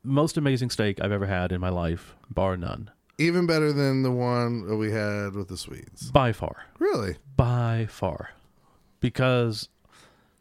most 0.02 0.36
amazing 0.36 0.70
steak 0.70 1.00
I've 1.02 1.12
ever 1.12 1.26
had 1.26 1.52
in 1.52 1.60
my 1.60 1.68
life, 1.70 2.14
bar 2.30 2.56
none, 2.56 2.90
Even 3.18 3.46
better 3.46 3.72
than 3.72 4.02
the 4.02 4.10
one 4.10 4.66
that 4.66 4.76
we 4.76 4.90
had 4.92 5.34
with 5.34 5.48
the 5.48 5.56
Swedes. 5.56 6.10
by 6.10 6.32
far, 6.32 6.64
Really? 6.78 7.16
by 7.36 7.86
far, 7.90 8.30
because 9.00 9.68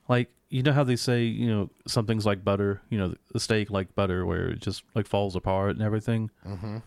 like 0.08 0.30
you 0.50 0.64
know 0.64 0.72
how 0.74 0.84
they 0.84 0.96
say 0.96 1.24
you 1.24 1.48
know 1.48 1.70
something's 1.88 2.26
like 2.26 2.44
butter, 2.44 2.82
you 2.90 2.98
know 2.98 3.14
the 3.34 3.40
steak 3.40 3.70
like 3.70 3.94
butter 3.96 4.26
where 4.26 4.50
it 4.50 4.62
just 4.62 4.84
like 4.96 5.08
falls 5.08 5.36
apart 5.36 5.72
and 5.72 5.82
everything. 5.82 6.30
Mm-hmm. 6.46 6.78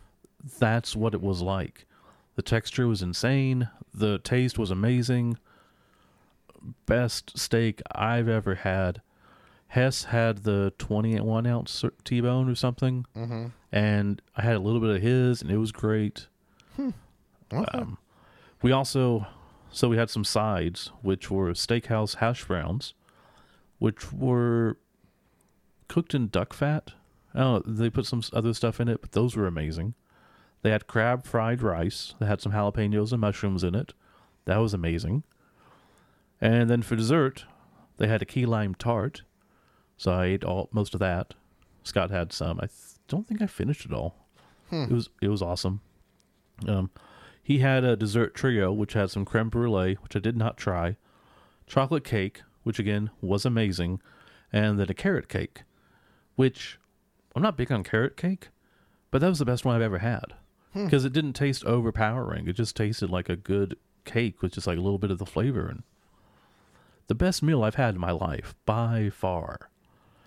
That's 0.58 0.96
what 0.96 1.14
it 1.14 1.20
was 1.22 1.40
like. 1.40 1.86
The 2.34 2.42
texture 2.42 2.88
was 2.88 3.02
insane. 3.02 3.68
The 3.94 4.18
taste 4.18 4.58
was 4.58 4.70
amazing. 4.72 5.38
Best 6.86 7.38
steak 7.38 7.82
I've 7.92 8.28
ever 8.28 8.56
had. 8.56 9.00
Hess 9.68 10.04
had 10.04 10.38
the 10.38 10.72
21 10.78 11.46
ounce 11.46 11.84
T 12.04 12.20
bone 12.20 12.48
or 12.48 12.54
something. 12.54 13.06
Mm-hmm. 13.16 13.46
And 13.70 14.22
I 14.36 14.42
had 14.42 14.56
a 14.56 14.60
little 14.60 14.80
bit 14.80 14.96
of 14.96 15.02
his, 15.02 15.40
and 15.40 15.50
it 15.50 15.58
was 15.58 15.72
great. 15.72 16.28
Okay. 17.52 17.78
Um, 17.78 17.98
we 18.60 18.72
also, 18.72 19.26
so 19.70 19.88
we 19.88 19.96
had 19.96 20.10
some 20.10 20.24
sides, 20.24 20.90
which 21.02 21.30
were 21.30 21.50
steakhouse 21.52 22.16
hash 22.16 22.44
browns, 22.44 22.94
which 23.78 24.12
were 24.12 24.78
cooked 25.88 26.14
in 26.14 26.28
duck 26.28 26.52
fat 26.52 26.92
Oh, 27.34 27.60
they 27.64 27.90
put 27.90 28.06
some 28.06 28.22
other 28.32 28.52
stuff 28.54 28.80
in 28.80 28.88
it, 28.88 29.00
but 29.00 29.12
those 29.12 29.36
were 29.36 29.46
amazing. 29.46 29.94
They 30.62 30.70
had 30.70 30.86
crab 30.86 31.24
fried 31.24 31.62
rice. 31.62 32.14
They 32.20 32.26
had 32.26 32.40
some 32.40 32.52
jalapenos 32.52 33.12
and 33.12 33.20
mushrooms 33.20 33.64
in 33.64 33.74
it. 33.74 33.94
That 34.44 34.58
was 34.58 34.74
amazing. 34.74 35.24
And 36.42 36.68
then 36.68 36.82
for 36.82 36.96
dessert, 36.96 37.44
they 37.98 38.08
had 38.08 38.20
a 38.20 38.26
key 38.26 38.44
lime 38.46 38.74
tart. 38.74 39.22
So 39.96 40.10
I 40.12 40.24
ate 40.26 40.44
all 40.44 40.68
most 40.72 40.92
of 40.92 41.00
that. 41.00 41.34
Scott 41.84 42.10
had 42.10 42.32
some. 42.32 42.58
I 42.58 42.66
th- 42.66 42.98
don't 43.06 43.26
think 43.26 43.40
I 43.40 43.46
finished 43.46 43.86
it 43.86 43.92
all. 43.92 44.16
It 44.90 44.90
was 44.90 45.08
it 45.20 45.28
was 45.28 45.40
awesome. 45.40 45.80
Um, 46.66 46.90
he 47.42 47.58
had 47.58 47.84
a 47.84 47.96
dessert 47.96 48.34
trio 48.34 48.72
which 48.72 48.94
had 48.94 49.10
some 49.10 49.24
creme 49.24 49.50
brulee, 49.50 49.94
which 50.02 50.16
I 50.16 50.18
did 50.18 50.36
not 50.36 50.56
try, 50.56 50.96
chocolate 51.66 52.04
cake, 52.04 52.42
which 52.64 52.78
again 52.78 53.10
was 53.20 53.44
amazing, 53.44 54.00
and 54.52 54.80
then 54.80 54.88
a 54.90 54.94
carrot 54.94 55.28
cake, 55.28 55.62
which 56.36 56.78
I'm 57.36 57.42
not 57.42 57.56
big 57.56 57.70
on 57.70 57.84
carrot 57.84 58.16
cake, 58.16 58.48
but 59.10 59.20
that 59.20 59.28
was 59.28 59.38
the 59.38 59.44
best 59.44 59.64
one 59.64 59.76
I've 59.76 59.82
ever 59.82 59.98
had 59.98 60.34
because 60.74 61.04
it 61.04 61.12
didn't 61.12 61.34
taste 61.34 61.64
overpowering. 61.66 62.48
It 62.48 62.54
just 62.54 62.74
tasted 62.76 63.10
like 63.10 63.28
a 63.28 63.36
good 63.36 63.76
cake 64.04 64.40
with 64.42 64.54
just 64.54 64.66
like 64.66 64.78
a 64.78 64.82
little 64.82 64.98
bit 64.98 65.10
of 65.10 65.18
the 65.18 65.26
flavor 65.26 65.68
and 65.68 65.82
the 67.12 67.16
best 67.16 67.42
meal 67.42 67.62
I've 67.62 67.74
had 67.74 67.94
in 67.94 68.00
my 68.00 68.10
life 68.10 68.54
by 68.64 69.10
far. 69.10 69.68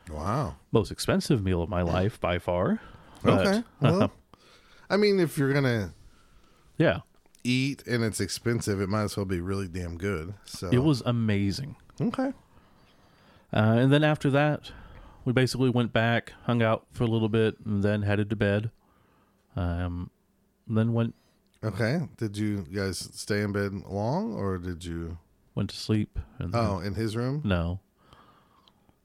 Wow. 0.07 0.57
Most 0.71 0.91
expensive 0.91 1.43
meal 1.43 1.63
of 1.63 1.67
my 1.67 1.81
life 1.81 2.21
by 2.21 2.37
far. 2.37 2.79
but, 3.23 3.47
Okay. 3.47 3.63
Well, 3.81 4.11
I 4.91 4.97
mean, 4.97 5.19
if 5.19 5.35
you're 5.35 5.51
gonna 5.51 5.95
yeah, 6.77 6.99
eat 7.43 7.81
and 7.87 8.03
it's 8.03 8.19
expensive, 8.21 8.79
it 8.79 8.87
might 8.87 9.05
as 9.05 9.17
well 9.17 9.25
be 9.25 9.39
really 9.41 9.67
damn 9.67 9.97
good. 9.97 10.35
So 10.45 10.69
it 10.71 10.83
was 10.83 11.01
amazing. 11.07 11.75
okay. 11.99 12.33
Uh, 13.51 13.77
and 13.81 13.91
then 13.91 14.03
after 14.03 14.29
that, 14.29 14.71
we 15.23 15.33
basically 15.33 15.71
went 15.71 15.91
back, 15.91 16.33
hung 16.43 16.61
out 16.61 16.85
for 16.91 17.03
a 17.03 17.07
little 17.07 17.29
bit, 17.29 17.55
and 17.65 17.81
then 17.81 18.03
headed 18.03 18.29
to 18.29 18.35
bed. 18.35 18.69
Um, 19.55 20.11
then 20.67 20.93
went 20.93 21.15
Okay. 21.63 22.01
Did 22.17 22.37
you 22.37 22.59
guys 22.71 23.09
stay 23.13 23.41
in 23.41 23.53
bed 23.53 23.73
long, 23.87 24.35
or 24.35 24.59
did 24.59 24.85
you? 24.85 25.17
Went 25.55 25.69
to 25.71 25.75
sleep. 25.77 26.19
And 26.39 26.53
then- 26.53 26.61
Oh, 26.65 26.79
in 26.79 26.93
his 26.95 27.15
room. 27.15 27.41
no, 27.43 27.79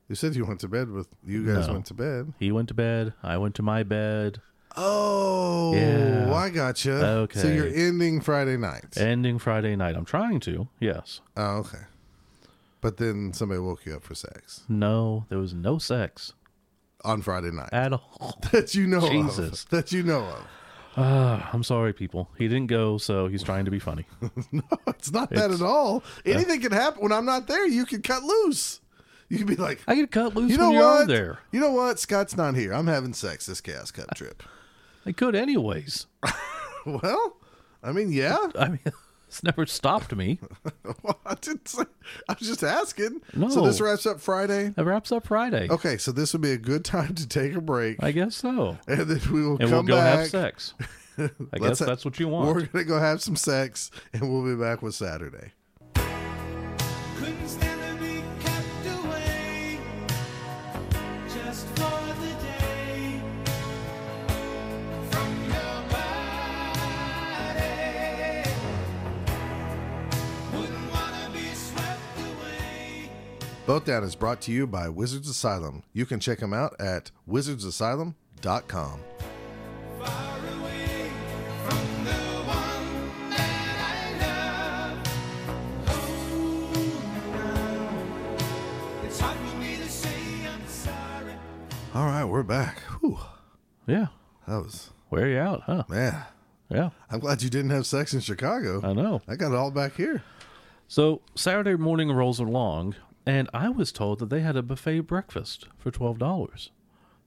You 0.09 0.17
said 0.17 0.35
you 0.35 0.45
went 0.45 0.59
to 0.61 0.69
bed 0.69 0.91
with. 0.91 1.07
You 1.25 1.47
guys 1.47 1.69
No. 1.69 1.75
went 1.75 1.87
to 1.87 1.95
bed. 1.95 2.33
he 2.41 2.51
went 2.51 2.67
to 2.69 2.75
bed. 2.75 3.15
I 3.23 3.39
went 3.39 3.55
to 3.55 3.63
my 3.63 3.85
bed. 3.85 4.41
Oh, 4.77 5.73
Yeah. 5.75 6.33
I 6.35 6.51
gotcha. 6.51 6.93
Okay. 7.07 7.39
So 7.41 7.47
Okay. 7.49 7.55
you're 7.57 7.69
ending 7.69 8.21
Friday 8.21 8.57
night. 8.57 8.97
Ending 8.97 9.39
Friday 9.39 9.77
night. 9.77 9.95
I'm 9.97 10.05
trying 10.05 10.41
to. 10.41 10.67
Yes. 10.81 11.21
oh, 11.37 11.59
okay. 11.59 11.85
But 12.81 12.97
then 12.97 13.33
somebody 13.35 13.61
woke 13.61 13.85
you 13.87 13.95
up 13.95 14.03
for 14.05 14.15
sex 14.15 14.65
No, 14.69 15.27
there 15.29 15.39
was 15.39 15.53
no 15.55 15.79
sex 15.79 16.33
on 17.05 17.21
Friday 17.23 17.51
night 17.53 17.69
at 17.73 17.93
all. 17.93 18.39
that 18.53 18.75
you 18.75 18.87
know 18.89 19.09
Jesus. 19.09 19.65
of. 19.65 19.71
That 19.71 19.93
you 19.93 20.03
know 20.03 20.23
of. 20.25 20.45
Uh, 20.97 21.41
I'm 21.53 21.63
sorry, 21.63 21.93
people. 21.93 22.29
He 22.37 22.49
didn't 22.49 22.67
go, 22.67 22.99
so 22.99 23.29
he's 23.29 23.43
trying 23.43 23.65
to 23.65 23.71
be 23.71 23.79
funny. 23.79 24.07
no, 24.53 24.63
It's 24.89 25.13
not 25.13 25.31
that 25.31 25.45
It's- 25.47 25.61
at 25.61 25.67
all. 25.67 26.03
Anything 26.27 26.61
can 26.61 26.73
happen 26.73 27.03
when 27.03 27.13
I'm 27.13 27.25
not 27.25 27.47
there. 27.47 27.67
You 27.67 27.87
can 27.87 28.03
cut 28.03 28.23
loose. 28.23 28.81
You 29.29 29.39
can 29.39 29.47
be 29.47 29.55
like, 29.55 29.81
I 29.87 29.95
get 29.95 30.11
cut 30.11 30.35
loose 30.35 30.51
you 30.51 30.59
know 30.59 30.71
when 30.71 30.75
you're 30.75 30.83
what? 30.85 31.01
on 31.03 31.07
there. 31.07 31.39
You 31.53 31.61
know 31.61 31.71
what? 31.71 32.01
Scott's 32.01 32.37
not 32.37 32.57
here. 32.57 32.73
I'm 32.75 32.89
having 32.89 33.13
sex 33.15 33.47
this 33.47 33.61
chaos 33.61 33.93
cup 33.93 34.13
trip. 34.17 34.43
I 35.07 35.13
could 35.13 35.37
anyways. 35.37 36.07
well, 36.85 37.37
I 37.83 37.93
mean, 37.93 38.11
yeah. 38.13 38.37
I 38.59 38.69
mean, 38.71 38.81
it's 39.31 39.45
never 39.45 39.65
stopped 39.65 40.15
me. 40.15 40.39
Well, 41.03 41.19
I 41.25 41.35
didn't 41.37 41.69
say. 41.69 41.85
I 42.29 42.35
was 42.39 42.47
just 42.49 42.65
asking. 42.65 43.23
No. 43.35 43.49
So 43.49 43.65
this 43.65 43.81
wraps 43.81 44.05
up 44.07 44.21
Friday. 44.21 44.71
That 44.71 44.85
wraps 44.85 45.13
up 45.13 45.27
Friday. 45.29 45.69
Okay, 45.71 45.97
so 45.99 46.11
this 46.13 46.33
would 46.33 46.43
be 46.43 46.51
a 46.53 46.59
good 46.59 46.85
time 46.85 47.15
to 47.15 47.27
take 47.29 47.55
a 47.55 47.61
break, 47.61 48.03
I 48.03 48.11
guess 48.13 48.35
so. 48.37 48.77
and 48.89 49.01
then 49.03 49.21
we 49.33 49.43
will 49.43 49.53
And 49.61 49.71
we'll 49.71 49.79
come 49.81 49.87
go 49.87 49.97
back. 49.97 50.19
have 50.19 50.29
sex. 50.29 50.75
I 51.19 51.31
Let's 51.53 51.61
guess 51.61 51.79
ha- 51.79 51.85
that's 51.87 52.05
what 52.05 52.19
you 52.19 52.29
want. 52.29 52.55
We're 52.55 52.67
gonna 52.67 52.85
go 52.85 52.99
have 52.99 53.23
some 53.23 53.37
sex, 53.37 53.91
and 54.13 54.23
we'll 54.31 54.45
be 54.45 54.61
back 54.61 54.83
with 54.83 54.95
Saturday. 54.95 55.53
Couldn't 55.95 57.49
stand 57.49 57.80
Both 73.71 73.85
Down 73.85 74.03
is 74.03 74.17
brought 74.17 74.41
to 74.41 74.51
you 74.51 74.67
by 74.67 74.89
Wizards 74.89 75.29
Asylum. 75.29 75.85
You 75.93 76.05
can 76.05 76.19
check 76.19 76.41
them 76.41 76.53
out 76.53 76.75
at 76.81 77.13
wizardsasylum.com. 77.31 79.01
Far 80.01 80.39
away 80.59 81.13
from 81.63 82.05
the 82.05 82.11
one 82.49 83.31
that 83.31 83.79
I 83.87 83.95
love. 84.27 84.99
Oh, 85.87 86.73
now 88.99 89.07
it's 89.07 89.21
hard 89.21 89.39
for 89.39 89.57
me 89.59 89.77
to 89.77 89.89
say 89.89 90.19
I'm 90.53 90.67
sorry. 90.67 91.35
All 91.95 92.07
right, 92.07 92.25
we're 92.25 92.43
back. 92.43 92.81
Whew, 93.01 93.21
yeah. 93.87 94.07
that 94.49 94.57
was 94.65 94.91
Wear 95.11 95.29
you 95.29 95.39
out, 95.39 95.63
huh? 95.67 95.85
man. 95.89 96.25
Yeah. 96.71 96.91
I'm 97.09 97.21
glad 97.21 97.41
you 97.41 97.51
didn't 97.51 97.71
have 97.71 97.87
sex 97.87 98.15
in 98.15 98.19
Chicago. 98.19 98.81
I 98.83 98.95
know. 98.95 99.23
I 99.29 99.37
got 99.37 99.53
it 99.53 99.57
all 99.57 99.71
back 99.71 99.95
here. 99.95 100.25
So 100.89 101.21
Saturday 101.37 101.77
morning 101.77 102.11
rolls 102.11 102.41
along, 102.41 102.97
and 103.27 103.49
I 103.55 103.69
was 103.69 103.93
told 103.93 104.19
that 104.21 104.31
they 104.31 104.41
had 104.41 104.57
a 104.57 104.63
buffet 104.63 105.01
breakfast 105.01 105.69
for 105.79 105.91
twelve 105.91 106.19
dollars. 106.19 106.71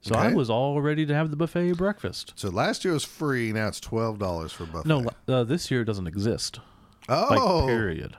So 0.00 0.14
I 0.14 0.34
was 0.34 0.50
all 0.50 0.82
ready 0.82 1.06
to 1.06 1.14
have 1.14 1.30
the 1.30 1.36
buffet 1.36 1.72
breakfast. 1.78 2.34
So 2.36 2.50
last 2.50 2.84
year 2.84 2.92
was 2.92 3.04
free. 3.04 3.52
Now 3.52 3.68
it's 3.68 3.80
twelve 3.80 4.18
dollars 4.18 4.52
for 4.52 4.66
buffet. 4.66 4.86
No, 4.86 5.06
uh, 5.26 5.44
this 5.44 5.70
year 5.70 5.82
doesn't 5.84 6.06
exist. 6.06 6.60
Like 7.08 7.38
oh, 7.40 7.64
period. 7.66 8.16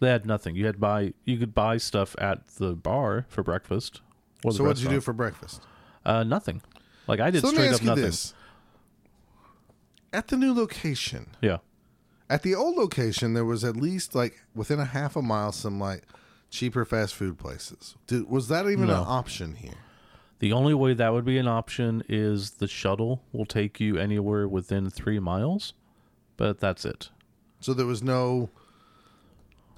They 0.00 0.08
had 0.10 0.26
nothing. 0.26 0.54
You 0.54 0.66
had 0.66 0.78
buy. 0.78 1.14
You 1.24 1.38
could 1.38 1.54
buy 1.54 1.78
stuff 1.78 2.14
at 2.18 2.46
the 2.58 2.74
bar 2.74 3.24
for 3.28 3.42
breakfast. 3.42 4.02
So 4.50 4.64
what 4.64 4.76
did 4.76 4.82
you 4.84 4.90
do 4.90 5.00
for 5.00 5.14
breakfast? 5.14 5.62
Uh, 6.04 6.24
nothing. 6.24 6.60
Like 7.06 7.20
I 7.20 7.30
did 7.30 7.40
So 7.40 7.46
let 7.48 7.52
me 7.52 7.58
straight 7.62 7.68
ask 7.70 7.76
up 7.76 7.82
you 7.82 7.88
nothing. 7.88 8.04
this: 8.04 8.34
at 10.12 10.28
the 10.28 10.36
new 10.36 10.52
location, 10.52 11.28
Yeah. 11.40 11.58
at 12.28 12.42
the 12.42 12.54
old 12.54 12.76
location, 12.76 13.34
there 13.34 13.44
was 13.44 13.64
at 13.64 13.76
least 13.76 14.14
like 14.14 14.42
within 14.54 14.78
a 14.78 14.84
half 14.84 15.16
a 15.16 15.22
mile 15.22 15.52
some 15.52 15.78
like 15.80 16.04
cheaper 16.54 16.84
fast 16.84 17.14
food 17.14 17.36
places. 17.38 17.96
Did, 18.06 18.30
was 18.30 18.48
that 18.48 18.66
even 18.66 18.86
No. 18.86 19.02
an 19.02 19.06
option 19.08 19.56
here? 19.56 19.74
The 20.38 20.52
only 20.52 20.74
way 20.74 20.94
that 20.94 21.12
would 21.12 21.24
be 21.24 21.38
an 21.38 21.48
option 21.48 22.02
is 22.08 22.52
the 22.52 22.68
shuttle 22.68 23.22
will 23.32 23.46
take 23.46 23.80
you 23.80 23.96
anywhere 23.98 24.46
within 24.46 24.88
three 24.90 25.18
miles, 25.18 25.72
but 26.36 26.60
that's 26.60 26.84
it. 26.84 27.10
So 27.60 27.72
there 27.74 27.86
was 27.86 28.02
no, 28.02 28.50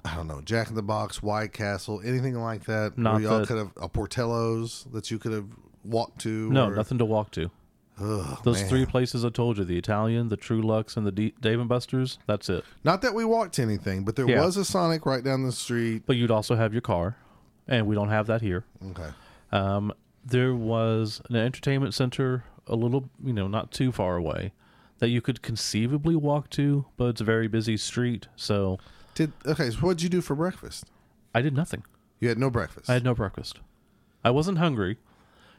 I 0.05 0.15
don't 0.15 0.27
know, 0.27 0.41
Jack 0.41 0.69
in 0.69 0.75
the 0.75 0.83
Box, 0.83 1.23
White 1.23 1.53
Castle, 1.53 2.01
anything 2.03 2.35
like 2.35 2.65
that. 2.65 2.97
Not 2.97 3.21
y'all 3.21 3.39
that- 3.39 3.47
could 3.47 3.57
have 3.57 3.71
a 3.77 3.87
Portillo's 3.89 4.85
that 4.91 5.09
you 5.09 5.17
could 5.19 5.31
have 5.31 5.47
walked 5.83 6.19
to. 6.21 6.49
No, 6.51 6.67
or- 6.67 6.75
nothing 6.75 6.97
to 6.97 7.05
walk 7.05 7.31
to. 7.31 7.49
Ugh, 7.99 8.39
Those 8.43 8.61
man. 8.61 8.69
three 8.69 8.85
places 8.85 9.25
I 9.25 9.29
told 9.29 9.57
you 9.57 9.63
the 9.65 9.77
Italian, 9.77 10.29
the 10.29 10.37
Truluck's, 10.37 10.97
and 10.97 11.05
the 11.07 11.11
D- 11.11 11.33
Dave 11.41 11.59
and 11.59 11.67
Buster's 11.67 12.19
that's 12.27 12.47
it. 12.49 12.63
Not 12.83 13.01
that 13.01 13.13
we 13.15 13.25
walked 13.25 13.57
anything, 13.59 14.03
but 14.05 14.15
there 14.15 14.27
Yeah. 14.29 14.45
was 14.45 14.55
a 14.57 14.63
Sonic 14.65 15.05
right 15.05 15.23
down 15.23 15.43
the 15.43 15.51
street. 15.51 16.03
But 16.05 16.15
you'd 16.15 16.31
also 16.31 16.55
have 16.55 16.73
your 16.73 16.81
car, 16.81 17.17
and 17.67 17.87
we 17.87 17.95
don't 17.95 18.09
have 18.09 18.27
that 18.27 18.41
here. 18.41 18.65
Okay. 18.91 19.09
Um, 19.51 19.91
there 20.25 20.53
was 20.53 21.21
an 21.29 21.35
entertainment 21.37 21.93
center 21.93 22.43
a 22.67 22.75
little, 22.75 23.09
you 23.23 23.33
know, 23.33 23.47
not 23.47 23.71
too 23.71 23.91
far 23.91 24.17
away 24.17 24.51
that 24.99 25.09
you 25.09 25.21
could 25.21 25.41
conceivably 25.41 26.15
walk 26.15 26.49
to, 26.51 26.85
but 26.97 27.05
it's 27.05 27.21
a 27.21 27.23
very 27.23 27.47
busy 27.47 27.77
street. 27.77 28.27
So 28.35 28.77
Did 29.15 29.31
okay? 29.45 29.69
So 29.71 29.77
what'd 29.79 30.01
you 30.03 30.09
do 30.09 30.21
for 30.21 30.35
breakfast? 30.35 30.85
I 31.33 31.41
did 31.41 31.55
nothing. 31.55 31.83
You 32.19 32.29
had 32.29 32.37
no 32.37 32.49
breakfast. 32.49 32.89
I 32.89 32.93
had 32.93 33.03
no 33.03 33.13
breakfast. 33.15 33.59
I 34.23 34.29
wasn't 34.31 34.57
hungry. 34.57 34.97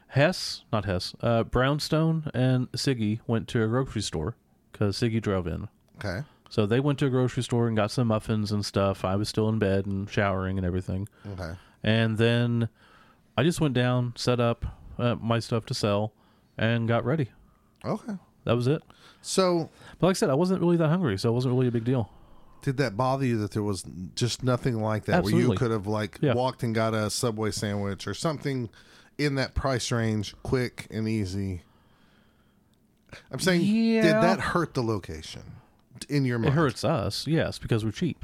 Hess, 0.09 0.63
not 0.71 0.85
Hess, 0.85 1.15
uh, 1.21 1.43
Brownstone 1.43 2.29
and 2.33 2.71
Siggy 2.73 3.19
went 3.27 3.47
to 3.49 3.63
a 3.63 3.67
grocery 3.67 4.01
store 4.01 4.35
because 4.71 4.97
Siggy 4.97 5.21
drove 5.21 5.47
in. 5.47 5.67
okay. 5.97 6.21
So 6.51 6.65
they 6.65 6.79
went 6.79 6.97
to 6.99 7.05
a 7.05 7.09
grocery 7.11 7.43
store 7.43 7.67
and 7.67 7.77
got 7.77 7.91
some 7.91 8.07
muffins 8.07 8.51
and 8.51 8.65
stuff. 8.65 9.05
I 9.05 9.15
was 9.15 9.29
still 9.29 9.47
in 9.49 9.59
bed 9.59 9.85
and 9.85 10.09
showering 10.09 10.57
and 10.57 10.65
everything. 10.65 11.07
Okay. 11.33 11.51
And 11.83 12.17
then 12.17 12.69
I 13.37 13.43
just 13.43 13.61
went 13.61 13.75
down, 13.75 14.13
set 14.15 14.39
up 14.39 14.65
uh, 14.97 15.13
my 15.21 15.37
stuff 15.37 15.67
to 15.67 15.75
sell, 15.75 16.11
and 16.57 16.87
got 16.87 17.05
ready. 17.05 17.29
Okay. 17.85 18.13
That 18.45 18.55
was 18.55 18.65
it. 18.65 18.81
So 19.21 19.69
But 19.99 20.07
like 20.07 20.15
I 20.15 20.17
said, 20.17 20.31
I 20.31 20.33
wasn't 20.33 20.59
really 20.61 20.77
that 20.77 20.89
hungry, 20.89 21.19
so 21.19 21.29
it 21.29 21.33
wasn't 21.33 21.53
really 21.53 21.67
a 21.67 21.71
big 21.71 21.83
deal. 21.83 22.09
did 22.63 22.77
that 22.77 22.97
bother 22.97 23.25
you 23.27 23.37
that 23.37 23.51
there 23.51 23.61
was 23.63 23.85
just 24.15 24.41
nothing 24.43 24.81
like 24.81 25.05
that 25.05 25.23
where 25.23 25.33
you 25.35 25.53
could 25.53 25.69
have 25.69 25.85
like 25.85 26.17
Yeah. 26.19 26.33
walked 26.33 26.63
and 26.63 26.73
got 26.73 26.95
a 26.95 27.11
Subway 27.11 27.51
sandwich 27.51 28.07
or 28.07 28.15
something 28.15 28.69
in 29.19 29.35
that 29.35 29.53
price 29.53 29.91
range, 29.91 30.33
quick 30.41 30.87
and 30.89 31.07
easy? 31.07 31.61
I'm 33.31 33.39
saying, 33.39 33.61
did 33.61 34.15
that 34.15 34.39
hurt 34.39 34.73
the 34.73 34.83
location 34.83 35.43
in 36.07 36.25
your 36.25 36.39
mind? 36.39 36.53
It 36.53 36.55
hurts 36.55 36.83
us, 36.83 37.27
yes, 37.27 37.59
because 37.59 37.83
we're 37.83 37.91
cheap. 37.91 38.23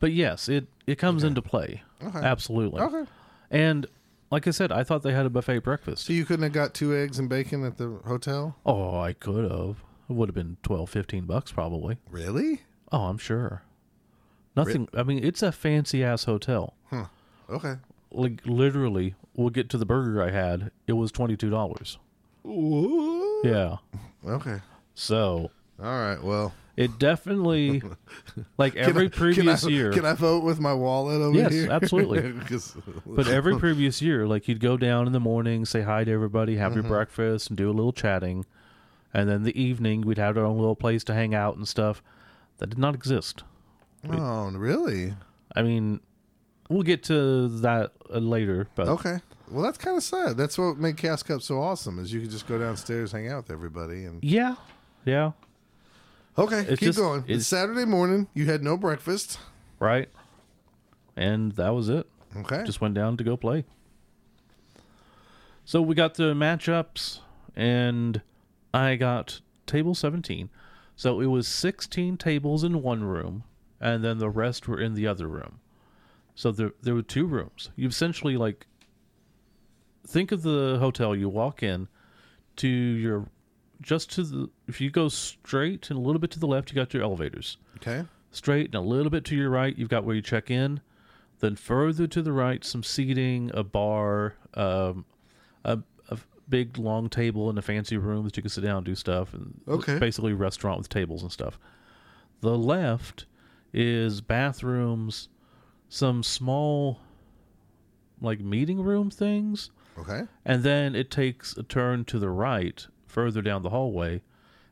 But 0.00 0.12
yes, 0.12 0.48
it 0.48 0.66
it 0.86 0.96
comes 0.96 1.24
into 1.24 1.42
play. 1.42 1.82
Okay. 2.02 2.18
Absolutely. 2.18 2.80
Okay. 2.80 3.04
And 3.50 3.86
like 4.30 4.46
I 4.46 4.50
said, 4.50 4.70
I 4.70 4.84
thought 4.84 5.02
they 5.02 5.12
had 5.12 5.26
a 5.26 5.30
buffet 5.30 5.60
breakfast. 5.60 6.06
So 6.06 6.12
you 6.12 6.24
couldn't 6.24 6.44
have 6.44 6.52
got 6.52 6.74
two 6.74 6.94
eggs 6.94 7.18
and 7.18 7.28
bacon 7.28 7.64
at 7.64 7.78
the 7.78 7.98
hotel? 8.06 8.56
Oh, 8.64 8.98
I 8.98 9.12
could 9.12 9.50
have. 9.50 9.82
It 10.08 10.14
would 10.14 10.28
have 10.28 10.34
been 10.34 10.56
12, 10.62 10.88
15 10.88 11.24
bucks 11.24 11.52
probably. 11.52 11.98
Really? 12.10 12.62
Oh, 12.92 13.04
I'm 13.04 13.18
sure. 13.18 13.62
Nothing. 14.56 14.88
I 14.94 15.02
mean, 15.02 15.22
it's 15.22 15.42
a 15.42 15.52
fancy 15.52 16.02
ass 16.02 16.24
hotel. 16.24 16.74
Huh. 16.90 17.06
Okay. 17.50 17.74
Like 18.10 18.40
literally, 18.44 19.14
we'll 19.38 19.48
get 19.50 19.70
to 19.70 19.78
the 19.78 19.86
burger 19.86 20.22
I 20.22 20.30
had. 20.30 20.70
It 20.86 20.92
was 20.94 21.10
twenty 21.10 21.36
two 21.36 21.48
dollars. 21.48 21.96
Yeah. 23.44 23.76
Okay. 24.26 24.58
So 24.94 25.50
All 25.82 25.86
right. 25.86 26.22
Well, 26.22 26.52
it 26.76 26.98
definitely, 26.98 27.82
like 28.58 28.76
every 28.76 29.06
I, 29.06 29.08
previous 29.08 29.60
can 29.62 29.70
I, 29.70 29.72
year. 29.72 29.92
Can 29.92 30.04
I 30.04 30.12
vote 30.12 30.44
with 30.44 30.60
my 30.60 30.72
wallet 30.72 31.20
over 31.20 31.36
Yes, 31.36 31.52
here? 31.52 31.70
absolutely. 31.70 32.32
'Cause- 32.46 32.76
But 33.06 33.26
every 33.28 33.58
previous 33.58 34.00
year, 34.02 34.26
like 34.26 34.46
you'd 34.48 34.60
go 34.60 34.76
down 34.76 35.06
in 35.06 35.12
the 35.12 35.20
morning, 35.20 35.64
say 35.64 35.82
hi 35.82 36.04
to 36.04 36.12
everybody, 36.12 36.56
have 36.56 36.74
your 36.74 36.84
breakfast, 36.84 37.48
and 37.48 37.56
do 37.56 37.68
a 37.70 37.72
little 37.72 37.92
chatting, 37.92 38.44
and 39.12 39.28
then 39.28 39.42
the 39.42 39.60
evening 39.60 40.02
we'd 40.02 40.18
have 40.18 40.36
our 40.38 40.44
own 40.44 40.58
little 40.58 40.76
place 40.76 41.02
to 41.04 41.14
hang 41.14 41.34
out 41.34 41.56
and 41.56 41.66
stuff. 41.66 42.02
That 42.58 42.68
did 42.70 42.78
not 42.78 42.94
exist. 42.94 43.44
oh, 44.08 44.50
really? 44.50 45.14
I 45.54 45.62
mean, 45.62 46.00
we'll 46.68 46.82
get 46.82 47.02
to 47.04 47.48
that 47.60 47.92
uh, 48.12 48.18
later, 48.18 48.68
but 48.74 48.88
Okay. 48.88 49.18
Well, 49.50 49.62
that's 49.62 49.78
kind 49.78 49.96
of 49.96 50.02
sad. 50.02 50.36
That's 50.36 50.58
what 50.58 50.76
made 50.78 50.96
Chaos 50.96 51.22
Cup 51.22 51.42
so 51.42 51.60
awesome 51.60 51.98
is 51.98 52.12
you 52.12 52.20
could 52.20 52.30
just 52.30 52.46
go 52.46 52.58
downstairs, 52.58 53.12
hang 53.12 53.28
out 53.28 53.44
with 53.44 53.50
everybody, 53.50 54.04
and 54.04 54.22
yeah, 54.22 54.56
yeah, 55.04 55.32
okay, 56.36 56.60
It's 56.60 56.80
keep 56.80 56.88
just- 56.88 56.98
going. 56.98 57.20
It's 57.22 57.28
it's- 57.30 57.46
Saturday 57.46 57.84
morning. 57.84 58.28
You 58.34 58.46
had 58.46 58.62
no 58.62 58.76
breakfast. 58.76 59.38
right. 59.78 60.08
And 61.16 61.52
that 61.56 61.70
was 61.70 61.88
it. 61.88 62.06
Okay. 62.36 62.62
Just 62.64 62.80
went 62.80 62.94
down 62.94 63.16
to 63.16 63.24
go 63.24 63.36
play. 63.36 63.64
So 65.64 65.82
we 65.82 65.96
got 65.96 66.14
the 66.14 66.32
matchups, 66.32 67.18
and 67.56 68.22
I 68.72 68.94
got 68.94 69.40
table 69.66 69.96
17. 69.96 70.48
So 70.94 71.20
it 71.20 71.26
was 71.26 71.48
16 71.48 72.16
tables 72.18 72.62
in 72.62 72.82
one 72.82 73.02
room, 73.02 73.42
and 73.80 74.04
then 74.04 74.18
the 74.18 74.30
rest 74.30 74.68
were 74.68 74.80
in 74.80 74.94
the 74.94 75.08
other 75.08 75.26
room. 75.26 75.58
So 76.36 76.52
there, 76.52 76.70
there 76.82 76.94
were 76.94 77.02
two 77.02 77.26
rooms. 77.26 77.70
You 77.74 77.88
essentially, 77.88 78.36
like, 78.36 78.67
think 80.08 80.32
of 80.32 80.42
the 80.42 80.78
hotel. 80.80 81.14
You 81.14 81.28
walk 81.28 81.62
in 81.62 81.88
to 82.56 82.68
your, 82.68 83.26
just 83.80 84.10
to 84.12 84.22
the, 84.24 84.50
if 84.66 84.80
you 84.80 84.90
go 84.90 85.08
straight 85.08 85.90
and 85.90 85.98
a 85.98 86.02
little 86.02 86.18
bit 86.18 86.30
to 86.32 86.40
the 86.40 86.46
left, 86.46 86.70
you 86.70 86.74
got 86.74 86.92
your 86.94 87.02
elevators 87.02 87.58
okay. 87.76 88.04
straight 88.32 88.66
and 88.66 88.74
a 88.74 88.80
little 88.80 89.10
bit 89.10 89.24
to 89.26 89.36
your 89.36 89.50
right 89.50 89.76
you've 89.78 89.88
got 89.88 90.04
where 90.04 90.16
you 90.16 90.22
check 90.22 90.50
in 90.50 90.80
then 91.40 91.54
further 91.54 92.06
to 92.08 92.20
the 92.20 92.32
right 92.32 92.64
some 92.64 92.82
seating 92.82 93.50
a 93.54 93.62
bar 93.62 94.34
um, 94.54 95.04
a, 95.64 95.78
a 96.08 96.18
big 96.48 96.76
long 96.78 97.08
table 97.08 97.48
in 97.50 97.56
a 97.58 97.62
fancy 97.62 97.96
room 97.96 98.24
that 98.24 98.36
you 98.36 98.42
can 98.42 98.50
sit 98.50 98.62
down 98.64 98.78
and 98.78 98.86
do 98.86 98.94
stuff 98.96 99.32
and 99.34 99.60
Okay. 99.68 99.98
basically 100.00 100.32
a 100.32 100.36
restaurant 100.36 100.78
with 100.78 100.88
tables 100.88 101.22
and 101.22 101.30
stuff 101.30 101.58
the 102.40 102.56
left 102.58 103.26
is 103.72 104.20
bathrooms 104.20 105.28
some 105.88 106.22
small 106.24 106.98
like 108.20 108.40
meeting 108.40 108.80
room 108.82 109.10
things 109.10 109.70
Okay. 109.98 110.22
and 110.44 110.62
then 110.62 110.94
it 110.94 111.10
takes 111.10 111.56
a 111.56 111.62
turn 111.62 112.04
to 112.06 112.18
the 112.18 112.30
right 112.30 112.86
further 113.06 113.42
down 113.42 113.62
the 113.62 113.70
hallway 113.70 114.22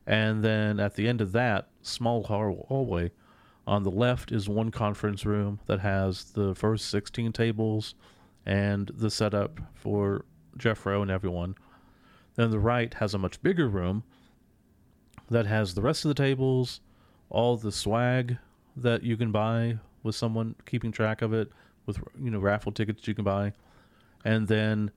and 0.07 0.45
then 0.45 0.79
at 0.79 0.95
the 0.95 1.09
end 1.09 1.21
of 1.21 1.33
that 1.33 1.69
small 1.83 2.25
hall- 2.25 2.67
hallway 2.69 3.11
on 3.67 3.83
the 3.83 3.91
left 3.91 4.31
is 4.31 4.49
one 4.49 4.71
conference 4.71 5.27
room 5.27 5.59
that 5.67 5.81
has 5.81 6.33
the 6.33 6.55
first 6.55 6.89
16 6.89 7.33
tables 7.33 7.95
and 8.45 8.91
the 8.95 9.11
setup 9.11 9.61
for 9.75 10.25
Jeffro 10.57 11.03
and 11.03 11.11
everyone. 11.11 11.57
Then 12.37 12.51
the 12.51 12.61
right 12.61 12.95
has 12.95 13.12
a 13.12 13.19
much 13.19 13.43
bigger 13.43 13.69
room 13.69 14.05
that 15.29 15.47
has 15.47 15.75
the 15.75 15.83
rest 15.83 16.05
of 16.05 16.11
the 16.11 16.15
tables, 16.15 16.81
all 17.29 17.57
the 17.57 17.73
swag 17.73 18.39
that 18.77 19.03
you 19.03 19.17
can 19.17 19.33
buy 19.33 19.79
with 20.05 20.15
someone 20.15 20.55
keeping 20.65 20.93
track 20.93 21.21
of 21.23 21.33
it, 21.33 21.51
with 21.87 21.99
you 22.21 22.31
know 22.31 22.39
raffle 22.39 22.71
tickets 22.71 23.09
you 23.09 23.15
can 23.15 23.25
buy, 23.25 23.53
and 24.25 24.47
then 24.47 24.93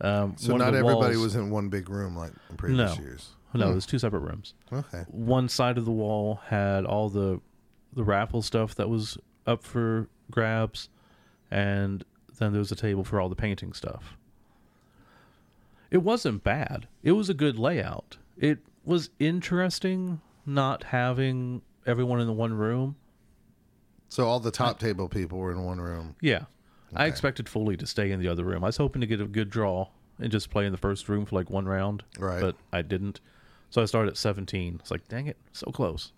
um, 0.00 0.34
So 0.36 0.56
not 0.56 0.74
everybody 0.74 1.16
walls- 1.16 1.18
was 1.18 1.34
in 1.36 1.50
one 1.50 1.68
big 1.68 1.88
room 1.88 2.16
like 2.16 2.32
in 2.50 2.56
previous 2.56 2.96
No. 2.96 3.02
years. 3.04 3.30
no, 3.54 3.70
it 3.70 3.74
was 3.74 3.86
two 3.86 3.98
separate 3.98 4.20
rooms. 4.20 4.54
Okay. 4.72 5.04
One 5.08 5.48
side 5.48 5.78
of 5.78 5.84
the 5.84 5.90
wall 5.92 6.40
had 6.46 6.84
all 6.84 7.08
the 7.08 7.40
the 7.94 8.04
raffle 8.04 8.42
stuff 8.42 8.74
that 8.76 8.88
was 8.88 9.16
up 9.46 9.64
for 9.64 10.08
grabs, 10.30 10.88
and 11.50 12.04
then 12.38 12.52
there 12.52 12.58
was 12.60 12.70
a 12.70 12.76
table 12.76 13.02
for 13.02 13.18
all 13.20 13.28
the 13.30 13.34
painting 13.34 13.72
stuff. 13.72 14.16
It 15.90 15.98
wasn't 16.02 16.44
bad. 16.44 16.86
It 17.02 17.12
was 17.12 17.30
a 17.30 17.34
good 17.34 17.58
layout. 17.58 18.18
It 18.36 18.58
was 18.84 19.10
interesting 19.18 20.20
not 20.44 20.84
having 20.84 21.62
everyone 21.86 22.20
in 22.20 22.26
the 22.26 22.32
one 22.32 22.52
room. 22.54 22.96
So 24.10 24.26
all 24.26 24.38
the 24.38 24.50
top 24.50 24.78
table 24.78 25.08
people 25.08 25.38
were 25.38 25.50
in 25.50 25.64
one 25.64 25.80
room. 25.80 26.14
Yeah. 26.20 26.44
I 26.94 27.06
expected 27.06 27.48
Foley 27.48 27.76
to 27.76 27.86
stay 27.86 28.10
in 28.10 28.20
the 28.20 28.28
other 28.28 28.44
room. 28.44 28.64
I 28.64 28.68
was 28.68 28.76
hoping 28.78 29.00
to 29.00 29.06
get 29.06 29.20
a 29.20 29.26
good 29.26 29.50
draw 29.50 29.88
and 30.18 30.32
just 30.32 30.50
play 30.50 30.64
in 30.66 30.72
the 30.72 30.78
first 30.78 31.08
room 31.08 31.26
for 31.26 31.36
like 31.36 31.50
one 31.50 31.66
round. 31.66 32.02
Right. 32.18 32.40
But 32.40 32.56
I 32.72 32.82
didn't. 32.82 33.20
So 33.70 33.82
I 33.82 33.84
started 33.84 34.10
at 34.10 34.16
17. 34.16 34.78
It's 34.80 34.90
like, 34.90 35.06
dang 35.08 35.26
it, 35.26 35.36
so 35.52 35.70
close. 35.70 36.12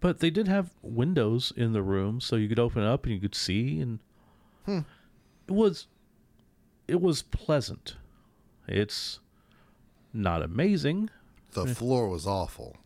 But 0.00 0.18
they 0.20 0.30
did 0.30 0.48
have 0.48 0.70
windows 0.82 1.52
in 1.56 1.72
the 1.72 1.82
room 1.82 2.20
so 2.20 2.36
you 2.36 2.48
could 2.48 2.58
open 2.58 2.82
it 2.82 2.86
up 2.86 3.04
and 3.04 3.14
you 3.14 3.20
could 3.20 3.34
see 3.34 3.80
and 3.80 3.98
Hmm. 4.66 4.80
it 5.46 5.52
was 5.52 5.86
it 6.88 7.00
was 7.00 7.22
pleasant. 7.22 7.96
It's 8.68 9.20
not 10.12 10.42
amazing. 10.42 11.10
The 11.52 11.66
floor 11.68 12.08
was 12.08 12.26
awful. 12.26 12.76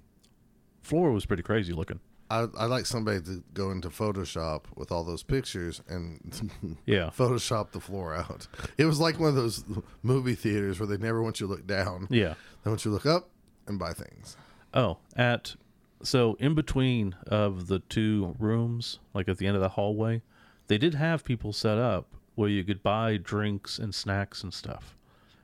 Floor 0.83 1.11
was 1.13 1.25
pretty 1.27 1.43
crazy 1.43 1.73
looking. 1.73 2.01
I 2.31 2.47
I 2.57 2.67
like 2.67 2.87
somebody 2.87 3.21
to 3.23 3.43
go 3.53 3.71
into 3.71 3.89
Photoshop 3.91 4.63
with 4.77 4.91
all 4.93 5.05
those 5.05 5.23
pictures 5.23 5.83
and 5.89 6.77
Yeah. 6.87 7.11
Photoshop 7.11 7.73
the 7.73 7.81
floor 7.81 8.15
out. 8.15 8.47
It 8.79 8.85
was 8.87 9.01
like 9.01 9.19
one 9.19 9.29
of 9.31 9.35
those 9.35 9.65
movie 10.03 10.35
theaters 10.37 10.79
where 10.81 10.87
they 10.87 10.97
never 10.97 11.23
want 11.23 11.41
you 11.41 11.47
to 11.47 11.53
look 11.53 11.67
down. 11.67 12.07
Yeah. 12.11 12.35
They 12.63 12.71
want 12.71 12.85
you 12.85 12.91
to 12.91 12.95
look 12.95 13.07
up 13.07 13.29
and 13.67 13.79
buy 13.79 13.93
things. 13.93 14.37
Oh, 14.73 14.99
at 15.17 15.57
so 16.03 16.37
in 16.39 16.55
between 16.55 17.15
of 17.27 17.67
the 17.67 17.81
two 17.81 18.35
rooms, 18.39 19.01
like 19.13 19.29
at 19.29 19.39
the 19.39 19.47
end 19.47 19.57
of 19.57 19.63
the 19.63 19.71
hallway, 19.71 20.23
they 20.69 20.79
did 20.79 20.95
have 20.95 21.25
people 21.25 21.53
set 21.53 21.77
up 21.79 22.07
where 22.37 22.49
you 22.49 22.65
could 22.65 22.83
buy 22.83 23.17
drinks 23.17 23.79
and 23.79 23.95
snacks 23.95 24.43
and 24.43 24.55
stuff. 24.55 24.97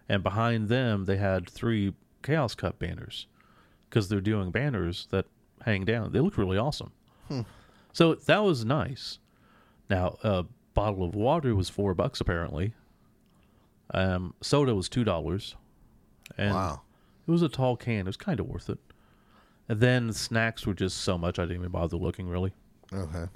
And 0.08 0.22
behind 0.22 0.68
them, 0.68 1.04
they 1.04 1.16
had 1.16 1.50
three 1.50 1.94
Chaos 2.22 2.54
Cup 2.54 2.78
banners 2.78 3.26
because 3.90 4.08
they're 4.08 4.20
doing 4.20 4.50
banners 4.50 5.08
that 5.10 5.26
hang 5.66 5.84
down. 5.84 6.12
They 6.12 6.20
look 6.20 6.38
really 6.38 6.56
awesome. 6.56 6.92
So 7.92 8.14
that 8.14 8.42
was 8.42 8.64
nice. 8.64 9.18
Now, 9.90 10.16
a 10.22 10.44
bottle 10.74 11.04
of 11.04 11.14
water 11.14 11.54
was 11.54 11.68
four 11.68 11.92
bucks 11.94 12.20
apparently. 12.20 12.72
Um, 13.92 14.32
soda 14.40 14.74
was 14.74 14.88
two 14.88 15.04
dollars. 15.04 15.56
And 16.38 16.54
wow. 16.54 16.82
it 17.26 17.30
was 17.30 17.42
a 17.42 17.48
tall 17.48 17.76
can. 17.76 18.00
It 18.00 18.06
was 18.06 18.16
kind 18.16 18.40
of 18.40 18.46
worth 18.46 18.70
it. 18.70 18.78
And 19.68 19.80
then 19.80 20.12
snacks 20.12 20.66
were 20.66 20.74
just 20.74 20.98
so 20.98 21.18
much 21.18 21.38
I 21.38 21.42
didn't 21.42 21.56
even 21.58 21.70
bother 21.70 21.96
looking 21.96 22.28
really. 22.28 22.52
Okay. 22.92 23.26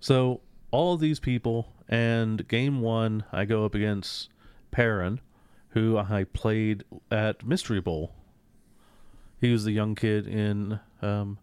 So 0.00 0.40
all 0.70 0.94
of 0.94 1.00
these 1.00 1.20
people, 1.20 1.72
and 1.88 2.46
game 2.48 2.80
one, 2.80 3.24
I 3.32 3.44
go 3.44 3.64
up 3.64 3.74
against 3.74 4.28
Perrin, 4.70 5.20
who 5.70 5.98
I 5.98 6.24
played 6.24 6.84
at 7.10 7.44
Mystery 7.46 7.80
Bowl. 7.80 8.12
He 9.40 9.50
was 9.52 9.64
the 9.64 9.72
young 9.72 9.94
kid 9.94 10.26
in 10.26 10.78
um, 11.02 11.38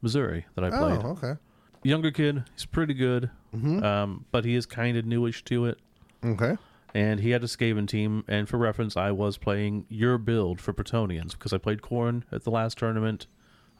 Missouri 0.00 0.46
that 0.54 0.64
I 0.64 0.68
Oh, 0.68 0.78
played. 0.78 1.04
okay. 1.04 1.40
Younger 1.82 2.10
kid, 2.10 2.44
he's 2.54 2.64
pretty 2.66 2.94
good, 2.94 3.30
Mm-hmm. 3.54 3.82
um, 3.84 4.24
but 4.30 4.44
he 4.44 4.54
is 4.54 4.64
kind 4.66 4.96
of 4.96 5.04
newish 5.04 5.44
to 5.44 5.66
it. 5.66 5.78
Okay. 6.24 6.56
and 6.94 7.18
he 7.20 7.30
had 7.30 7.42
a 7.42 7.46
Skaven 7.46 7.88
team. 7.88 8.22
And 8.28 8.48
for 8.48 8.56
reference, 8.58 8.96
I 8.96 9.10
was 9.10 9.36
playing 9.38 9.86
your 9.88 10.16
build 10.18 10.60
for 10.60 10.72
Bretonnians 10.72 11.32
because 11.32 11.52
I 11.52 11.58
played 11.58 11.80
Khorne 11.82 12.22
at 12.30 12.44
the 12.44 12.50
last 12.50 12.78
tournament. 12.78 13.26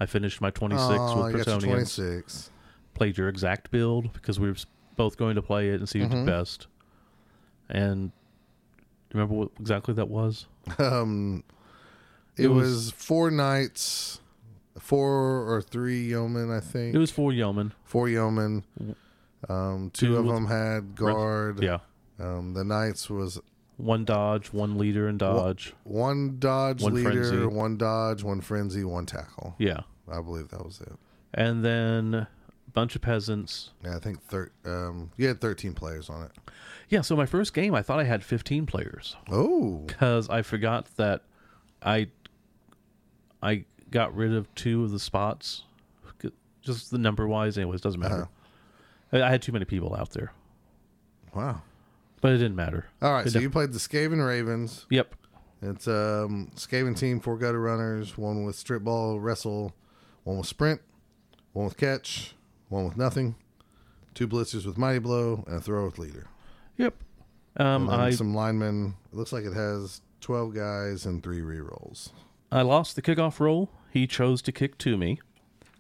I 0.00 0.06
finished 0.06 0.40
my 0.40 0.50
26 0.50 0.84
oh, 0.90 1.22
with 1.22 1.32
you 1.32 1.38
got 1.38 1.46
your 1.46 1.56
Bretonnians. 1.60 1.94
26. 1.94 2.50
Played 2.94 3.18
your 3.18 3.28
exact 3.28 3.70
build 3.70 4.12
because 4.14 4.40
we 4.40 4.48
were 4.48 4.56
both 4.96 5.16
going 5.16 5.36
to 5.36 5.42
play 5.42 5.68
it 5.68 5.74
and 5.80 5.88
see 5.88 6.00
who 6.00 6.06
Mhm. 6.06 6.10
did 6.10 6.26
best. 6.26 6.66
And 7.68 8.10
do 8.10 9.18
you 9.18 9.20
remember 9.20 9.34
what 9.34 9.50
exactly 9.60 9.94
that 9.94 10.08
was? 10.08 10.46
Um, 10.78 11.44
it, 12.36 12.44
It 12.44 12.48
was, 12.48 12.68
was- 12.68 12.90
four 12.92 13.30
knights, 13.30 14.20
four 14.78 15.46
or 15.52 15.62
three 15.62 16.02
yeomen, 16.02 16.50
I 16.50 16.60
think. 16.60 16.94
It 16.94 16.98
was 16.98 17.10
four 17.10 17.32
yeomen. 17.32 17.72
four 17.84 18.08
yeomen. 18.08 18.64
Um, 19.48 19.90
two, 19.92 20.08
Two 20.08 20.16
of 20.16 20.26
them 20.26 20.46
had 20.46 20.94
guard. 20.94 21.62
Yeah. 21.62 21.78
Um, 22.20 22.54
the 22.54 22.62
knights 22.64 23.10
was 23.10 23.40
One 23.76 24.04
dodge, 24.04 24.52
one 24.52 24.78
leader 24.78 25.08
and 25.08 25.18
dodge. 25.18 25.74
one 25.84 26.38
dodge 26.38 26.82
One 26.82 26.94
leader, 26.94 27.10
frenzy. 27.24 27.46
one 27.46 27.76
dodge, 27.76 28.22
one 28.22 28.40
frenzy, 28.40 28.84
one 28.84 29.06
tackle. 29.06 29.54
Yeah. 29.58 29.80
I 30.10 30.20
believe 30.20 30.48
that 30.48 30.64
was 30.64 30.80
it. 30.80 30.92
And 31.34 31.64
then 31.64 32.14
a 32.14 32.28
bunch 32.72 32.94
of 32.94 33.02
peasants. 33.02 33.70
Yeah, 33.82 33.96
I 33.96 33.98
think 33.98 34.22
thir- 34.22 34.52
um, 34.64 35.10
you 35.16 35.26
had 35.26 35.40
13 35.40 35.74
players 35.74 36.08
on 36.10 36.24
it. 36.24 36.30
Yeah, 36.88 37.00
so 37.00 37.16
my 37.16 37.26
first 37.26 37.54
game, 37.54 37.74
I 37.74 37.82
thought 37.82 37.98
I 37.98 38.04
had 38.04 38.22
15 38.22 38.66
players 38.66 39.16
Oh, 39.30 39.78
because 39.86 40.28
I 40.28 40.42
forgot 40.42 40.86
that 40.96 41.22
I 41.82 42.08
I 43.42 43.64
got 43.90 44.14
rid 44.14 44.32
of 44.32 44.52
two 44.54 44.84
of 44.84 44.90
the 44.90 44.98
spots, 44.98 45.64
just 46.62 46.90
the 46.90 46.98
number 46.98 47.26
wise. 47.26 47.58
Anyways, 47.58 47.80
doesn't 47.80 48.00
matter. 48.00 48.28
I 49.12 49.22
I 49.22 49.30
had 49.30 49.42
too 49.42 49.52
many 49.52 49.64
people 49.64 49.94
out 49.94 50.10
there, 50.10 50.32
wow. 51.34 51.62
but 52.20 52.32
it 52.32 52.38
didn't 52.38 52.56
matter. 52.56 52.86
All 53.02 53.12
right, 53.12 53.26
It 53.26 53.30
so 53.30 53.38
you 53.40 53.50
played 53.50 53.72
the 53.72 53.78
Skaven 53.78 54.24
Ravens. 54.24 54.86
Yep. 54.90 55.14
It's 55.60 55.86
um 55.86 56.50
Skaven 56.56 56.96
team, 56.98 57.20
four 57.20 57.36
gutter 57.36 57.60
runners, 57.60 58.16
one 58.16 58.44
with 58.44 58.56
strip 58.56 58.82
ball, 58.82 59.20
wrestle, 59.20 59.74
one 60.24 60.38
with 60.38 60.46
sprint, 60.46 60.80
one 61.52 61.66
with 61.66 61.76
catch, 61.76 62.34
one 62.68 62.84
with 62.84 62.96
nothing, 62.96 63.36
two 64.14 64.26
blitzers 64.26 64.66
with 64.66 64.78
mighty 64.78 64.98
blow, 64.98 65.44
and 65.46 65.56
a 65.56 65.60
throw 65.60 65.84
with 65.84 65.98
leader. 65.98 66.26
Yep. 66.78 66.94
Um, 67.58 67.90
I 67.90 68.10
some 68.10 68.34
linemen. 68.34 68.94
It 69.12 69.16
looks 69.16 69.32
like 69.32 69.44
it 69.44 69.52
has 69.52 70.00
twelve 70.20 70.54
guys 70.54 71.04
and 71.04 71.22
three 71.22 71.40
rerolls. 71.40 72.10
I 72.52 72.60
lost 72.60 72.96
the 72.96 73.02
kickoff 73.02 73.40
roll. 73.40 73.70
He 73.90 74.06
chose 74.06 74.42
to 74.42 74.52
kick 74.52 74.76
to 74.78 74.98
me, 74.98 75.20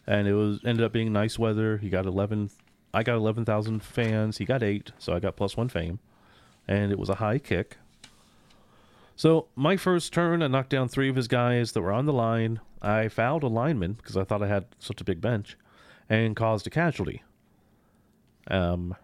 and 0.06 0.26
it 0.26 0.32
was 0.32 0.58
ended 0.64 0.82
up 0.82 0.92
being 0.92 1.12
nice 1.12 1.38
weather. 1.38 1.76
He 1.76 1.90
got 1.90 2.06
eleven. 2.06 2.48
I 2.94 3.02
got 3.02 3.16
eleven 3.16 3.44
thousand 3.44 3.82
fans. 3.82 4.38
He 4.38 4.46
got 4.46 4.62
eight, 4.62 4.90
so 4.98 5.12
I 5.12 5.20
got 5.20 5.36
plus 5.36 5.54
one 5.54 5.68
fame, 5.68 5.98
and 6.66 6.90
it 6.90 6.98
was 6.98 7.10
a 7.10 7.16
high 7.16 7.38
kick. 7.38 7.76
So 9.16 9.48
my 9.54 9.76
first 9.76 10.14
turn, 10.14 10.42
I 10.42 10.46
knocked 10.46 10.70
down 10.70 10.88
three 10.88 11.10
of 11.10 11.16
his 11.16 11.28
guys 11.28 11.72
that 11.72 11.82
were 11.82 11.92
on 11.92 12.06
the 12.06 12.12
line. 12.12 12.60
I 12.80 13.08
fouled 13.08 13.42
a 13.42 13.48
lineman 13.48 13.92
because 13.92 14.16
I 14.16 14.24
thought 14.24 14.42
I 14.42 14.48
had 14.48 14.64
such 14.78 15.02
a 15.02 15.04
big 15.04 15.20
bench, 15.20 15.58
and 16.08 16.34
caused 16.34 16.66
a 16.66 16.70
casualty. 16.70 17.22
Um, 18.48 18.96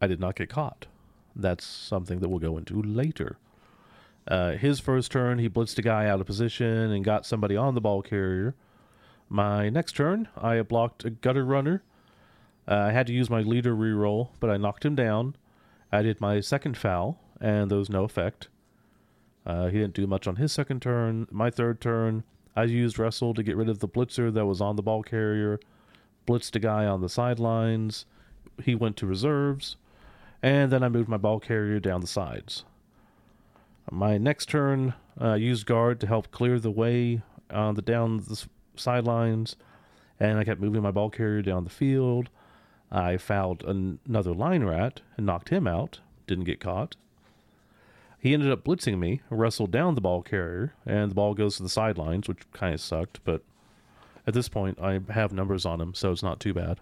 I 0.00 0.06
did 0.06 0.20
not 0.20 0.36
get 0.36 0.48
caught. 0.48 0.86
That's 1.34 1.66
something 1.66 2.20
that 2.20 2.28
we'll 2.28 2.38
go 2.38 2.56
into 2.56 2.80
later. 2.80 3.36
Uh, 4.28 4.52
his 4.52 4.80
first 4.80 5.12
turn, 5.12 5.38
he 5.38 5.48
blitzed 5.48 5.78
a 5.78 5.82
guy 5.82 6.08
out 6.08 6.20
of 6.20 6.26
position 6.26 6.66
and 6.66 7.04
got 7.04 7.24
somebody 7.24 7.56
on 7.56 7.74
the 7.74 7.80
ball 7.80 8.02
carrier. 8.02 8.54
My 9.28 9.68
next 9.68 9.92
turn, 9.92 10.28
I 10.36 10.60
blocked 10.62 11.04
a 11.04 11.10
gutter 11.10 11.44
runner. 11.44 11.82
Uh, 12.68 12.74
I 12.74 12.92
had 12.92 13.06
to 13.06 13.12
use 13.12 13.30
my 13.30 13.40
leader 13.40 13.74
reroll, 13.74 14.30
but 14.40 14.50
I 14.50 14.56
knocked 14.56 14.84
him 14.84 14.94
down. 14.94 15.36
I 15.92 16.02
did 16.02 16.20
my 16.20 16.40
second 16.40 16.76
foul, 16.76 17.20
and 17.40 17.70
there 17.70 17.78
was 17.78 17.90
no 17.90 18.04
effect. 18.04 18.48
Uh, 19.44 19.66
he 19.66 19.78
didn't 19.78 19.94
do 19.94 20.06
much 20.08 20.26
on 20.26 20.36
his 20.36 20.52
second 20.52 20.82
turn. 20.82 21.28
My 21.30 21.50
third 21.50 21.80
turn, 21.80 22.24
I 22.56 22.64
used 22.64 22.98
wrestle 22.98 23.34
to 23.34 23.42
get 23.44 23.56
rid 23.56 23.68
of 23.68 23.78
the 23.78 23.88
blitzer 23.88 24.32
that 24.34 24.46
was 24.46 24.60
on 24.60 24.74
the 24.74 24.82
ball 24.82 25.04
carrier. 25.04 25.60
Blitzed 26.26 26.56
a 26.56 26.58
guy 26.58 26.86
on 26.86 27.00
the 27.00 27.08
sidelines. 27.08 28.06
He 28.62 28.74
went 28.74 28.96
to 28.96 29.06
reserves, 29.06 29.76
and 30.42 30.72
then 30.72 30.82
I 30.82 30.88
moved 30.88 31.08
my 31.08 31.16
ball 31.16 31.38
carrier 31.38 31.78
down 31.78 32.00
the 32.00 32.06
sides. 32.08 32.64
My 33.90 34.18
next 34.18 34.48
turn, 34.48 34.94
uh, 35.20 35.34
used 35.34 35.66
guard 35.66 36.00
to 36.00 36.06
help 36.06 36.30
clear 36.30 36.58
the 36.58 36.70
way 36.70 37.22
on 37.50 37.74
the 37.74 37.82
down 37.82 38.18
the 38.18 38.46
sidelines, 38.74 39.56
and 40.18 40.38
I 40.38 40.44
kept 40.44 40.60
moving 40.60 40.82
my 40.82 40.90
ball 40.90 41.10
carrier 41.10 41.42
down 41.42 41.64
the 41.64 41.70
field. 41.70 42.28
I 42.90 43.16
fouled 43.16 43.64
an- 43.64 43.98
another 44.06 44.32
line 44.32 44.64
rat 44.64 45.02
and 45.16 45.26
knocked 45.26 45.50
him 45.50 45.66
out. 45.66 46.00
Didn't 46.26 46.44
get 46.44 46.60
caught. 46.60 46.96
He 48.18 48.34
ended 48.34 48.50
up 48.50 48.64
blitzing 48.64 48.98
me, 48.98 49.20
wrestled 49.30 49.70
down 49.70 49.94
the 49.94 50.00
ball 50.00 50.22
carrier, 50.22 50.74
and 50.84 51.10
the 51.10 51.14
ball 51.14 51.34
goes 51.34 51.56
to 51.56 51.62
the 51.62 51.68
sidelines, 51.68 52.28
which 52.28 52.50
kind 52.52 52.74
of 52.74 52.80
sucked. 52.80 53.20
But 53.24 53.42
at 54.26 54.34
this 54.34 54.48
point, 54.48 54.80
I 54.80 55.00
have 55.10 55.32
numbers 55.32 55.64
on 55.64 55.80
him, 55.80 55.94
so 55.94 56.10
it's 56.10 56.22
not 56.22 56.40
too 56.40 56.52
bad. 56.52 56.80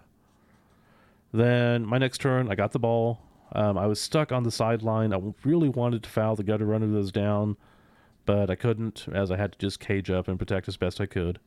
Then 1.32 1.84
my 1.84 1.98
next 1.98 2.20
turn, 2.20 2.50
I 2.50 2.54
got 2.54 2.72
the 2.72 2.78
ball. 2.78 3.20
Um, 3.54 3.78
I 3.78 3.86
was 3.86 4.00
stuck 4.00 4.32
on 4.32 4.42
the 4.42 4.50
sideline. 4.50 5.14
I 5.14 5.20
really 5.44 5.68
wanted 5.68 6.02
to 6.02 6.10
foul 6.10 6.34
the 6.34 6.42
gutter 6.42 6.66
runner 6.66 6.86
that 6.88 6.96
was 6.96 7.12
down, 7.12 7.56
but 8.26 8.50
I 8.50 8.56
couldn't, 8.56 9.06
as 9.12 9.30
I 9.30 9.36
had 9.36 9.52
to 9.52 9.58
just 9.58 9.78
cage 9.78 10.10
up 10.10 10.26
and 10.26 10.38
protect 10.38 10.66
as 10.66 10.76
best 10.76 11.00
I 11.00 11.06
could. 11.06 11.38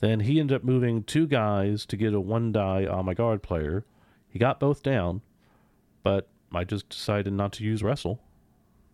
Then 0.00 0.20
he 0.20 0.40
ended 0.40 0.56
up 0.56 0.64
moving 0.64 1.04
two 1.04 1.26
guys 1.26 1.86
to 1.86 1.96
get 1.96 2.14
a 2.14 2.20
one 2.20 2.50
die 2.50 2.84
on 2.84 3.04
my 3.04 3.14
guard 3.14 3.42
player. 3.42 3.84
He 4.28 4.40
got 4.40 4.58
both 4.58 4.82
down, 4.82 5.22
but 6.02 6.28
I 6.52 6.64
just 6.64 6.88
decided 6.88 7.32
not 7.32 7.52
to 7.54 7.64
use 7.64 7.82
wrestle, 7.82 8.20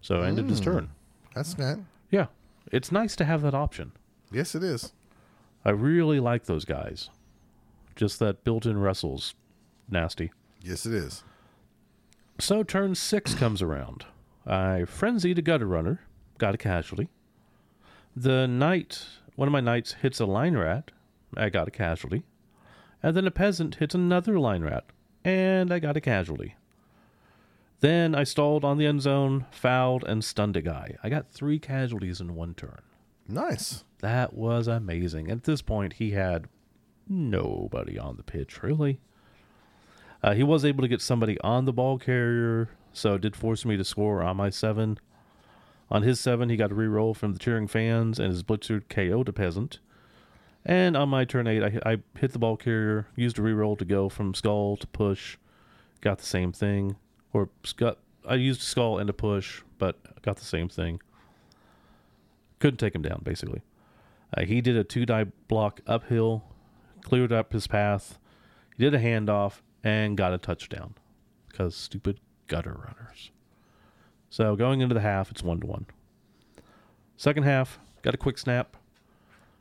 so 0.03 0.21
I 0.21 0.29
ended 0.29 0.51
his 0.51 0.61
turn. 0.61 0.91
That's 1.35 1.57
not. 1.57 1.79
Yeah, 2.11 2.27
it's 2.71 2.93
nice 2.93 3.17
to 3.17 3.25
have 3.25 3.41
that 3.43 3.55
option. 3.55 3.93
Yes, 4.31 4.55
it 4.55 4.63
is. 4.63 4.93
I 5.65 5.71
really 5.71 6.21
like 6.21 6.45
those 6.45 6.67
guys. 6.67 7.09
Just 7.97 8.19
that 8.19 8.45
built-in 8.45 8.79
wrestles, 8.79 9.35
nasty. 9.89 10.33
Yes, 10.63 10.85
it 10.85 10.93
is. 10.93 11.25
So 12.41 12.63
turn 12.63 12.95
six 12.95 13.35
comes 13.35 13.61
around. 13.61 14.07
I 14.47 14.87
frenzied 14.87 15.39
a 15.39 15.43
gutter 15.43 15.67
runner, 15.67 16.01
got 16.39 16.55
a 16.55 16.59
casualty. 16.59 17.09
The 18.17 18.49
knight, 18.49 19.07
one 19.37 19.47
of 19.47 19.53
my 19.53 19.61
knights 19.61 19.93
hits 20.01 20.21
a 20.21 20.27
line 20.27 20.57
rat, 20.57 20.91
I 21.37 21.51
got 21.51 21.69
a 21.69 21.71
casualty. 21.71 22.25
And 23.03 23.15
then 23.15 23.27
a 23.27 23.31
peasant 23.31 23.77
hits 23.77 23.95
another 23.95 24.39
line 24.39 24.63
rat, 24.63 24.87
and 25.23 25.71
I 25.71 25.79
got 25.81 25.99
a 25.99 26.01
casualty. 26.01 26.57
Then 27.81 28.15
I 28.15 28.25
stalled 28.25 28.65
on 28.65 28.79
the 28.79 28.87
end 28.87 29.03
zone, 29.03 29.45
fouled, 29.51 30.05
and 30.05 30.25
stunned 30.25 30.57
a 30.57 30.63
guy. 30.63 30.97
I 31.03 31.11
got 31.11 31.31
three 31.31 31.59
casualties 31.59 32.21
in 32.21 32.35
one 32.35 32.55
turn. 32.55 32.81
Nice. 33.29 33.85
That 34.01 34.33
was 34.33 34.67
amazing. 34.67 35.31
At 35.31 35.45
this 35.45 35.61
point, 35.61 35.95
he 35.95 36.13
had 36.13 36.49
nobody 37.07 37.99
on 37.99 38.17
the 38.17 38.23
pitch, 38.23 38.63
really. 38.63 38.99
Uh, 40.23 40.35
he 40.35 40.43
was 40.43 40.65
able 40.65 40.83
to 40.83 40.89
get 40.89 41.01
somebody 41.01 41.41
on 41.41 41.65
the 41.65 41.73
ball 41.73 41.99
carrier, 41.99 42.69
so 42.93 43.15
it 43.15 43.23
did 43.23 43.35
force 43.35 43.65
me 43.65 43.77
to 43.77 43.85
score 43.85 44.23
on 44.23 44.37
my 44.37 44.51
seven. 44.51 44.99
On 45.91 46.03
his 46.03 46.21
seven, 46.21 46.49
he 46.49 46.57
got 46.57 46.71
a 46.71 46.75
reroll 46.75 47.17
from 47.17 47.33
the 47.33 47.39
cheering 47.39 47.67
fans, 47.67 48.19
and 48.19 48.31
his 48.31 48.43
blitzer 48.43 48.83
KO'd 48.89 49.29
a 49.29 49.33
peasant. 49.33 49.79
And 50.65 50.97
on 50.97 51.09
my 51.09 51.25
turn 51.25 51.47
eight, 51.47 51.63
I, 51.63 51.91
I 51.91 51.99
hit 52.19 52.33
the 52.33 52.39
ball 52.39 52.57
carrier, 52.57 53.07
used 53.17 53.39
a 53.39 53.43
reroll 53.43 53.79
to 53.79 53.85
go 53.85 54.09
from 54.09 54.35
skull 54.35 54.77
to 54.77 54.87
push, 54.87 55.37
got 56.01 56.19
the 56.19 56.27
same 56.27 56.53
thing. 56.53 56.97
Or 57.33 57.49
got, 57.77 57.99
I 58.29 58.35
used 58.35 58.61
skull 58.61 58.99
and 58.99 59.09
a 59.09 59.15
push, 59.15 59.63
but 59.79 60.23
got 60.23 60.37
the 60.37 60.45
same 60.45 60.69
thing. 60.69 61.01
Couldn't 62.59 62.79
take 62.79 62.95
him 62.95 63.03
down, 63.03 63.23
basically. 63.25 63.63
Uh, 64.37 64.45
he 64.45 64.61
did 64.61 64.77
a 64.77 64.85
two 64.85 65.07
die 65.07 65.25
block 65.49 65.81
uphill, 65.87 66.45
cleared 67.03 67.33
up 67.33 67.53
his 67.53 67.67
path. 67.67 68.19
He 68.77 68.85
did 68.85 68.95
a 68.95 69.01
handoff 69.01 69.61
and 69.85 70.17
got 70.17 70.33
a 70.33 70.39
touchdown 70.39 70.95
because 71.49 71.75
stupid 71.75 72.21
gutter 72.47 72.73
runners. 72.73 73.31
So 74.29 74.55
going 74.57 74.81
into 74.81 74.95
the 74.95 75.01
half, 75.01 75.31
it's 75.31 75.43
one 75.43 75.61
to 75.61 75.67
one. 75.67 75.87
Second 77.17 77.43
half, 77.43 77.79
got 78.03 78.15
a 78.15 78.19
quick 78.19 78.39
snap. 78.39 78.77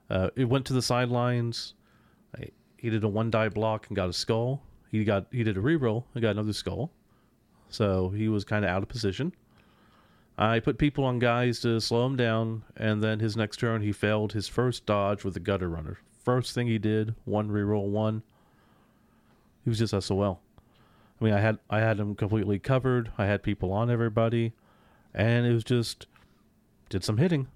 Uh, 0.10 0.29
it 0.36 0.45
went 0.45 0.65
to 0.65 0.73
the 0.73 0.82
sidelines. 0.82 1.73
He 2.77 2.89
did 2.89 3.03
a 3.03 3.08
one 3.08 3.29
die 3.29 3.49
block 3.49 3.88
and 3.88 3.95
got 3.95 4.10
a 4.10 4.13
skull. 4.13 4.62
He 4.89 5.03
got 5.03 5.25
he 5.32 5.43
did 5.43 5.58
a 5.58 5.62
reroll 5.62 6.05
and 6.13 6.21
got 6.21 6.32
another 6.32 6.53
skull. 6.53 6.91
So 7.69 8.10
he 8.10 8.29
was 8.29 8.46
kind 8.46 8.63
of 8.63 8.71
out 8.71 8.81
of 8.81 8.89
position. 8.89 9.33
I 10.37 10.62
put 10.62 10.77
people 10.77 11.04
on 11.04 11.19
guys 11.19 11.60
to 11.60 11.81
slow 11.81 12.06
him 12.06 12.15
down, 12.15 12.63
and 12.77 13.04
then 13.04 13.19
his 13.19 13.35
next 13.35 13.58
turn 13.58 13.81
he 13.81 13.91
failed 13.91 14.31
his 14.31 14.48
first 14.48 14.85
dodge 14.85 15.25
with 15.25 15.33
the 15.33 15.41
gutter 15.41 15.67
runner. 15.67 16.00
First 16.23 16.54
thing 16.54 16.67
he 16.67 16.77
did, 16.77 17.13
one 17.25 17.50
reroll 17.50 17.89
one. 17.89 18.23
He 19.70 19.72
was 19.72 19.92
just 19.92 20.08
SOL. 20.08 20.42
I 21.22 21.24
mean, 21.24 21.32
I 21.32 21.40
had 21.40 21.60
I 21.70 21.78
had 21.78 22.00
him 22.00 22.15
completely 22.15 22.58
covered. 22.58 23.12
I 23.20 23.28
had 23.28 23.44
people 23.44 23.72
on 23.72 23.92
everybody, 23.92 24.54
and 25.13 25.46
it 25.46 25.54
was 25.54 25.63
just 25.63 26.08
did 26.90 27.04
some 27.04 27.17
hitting. 27.17 27.50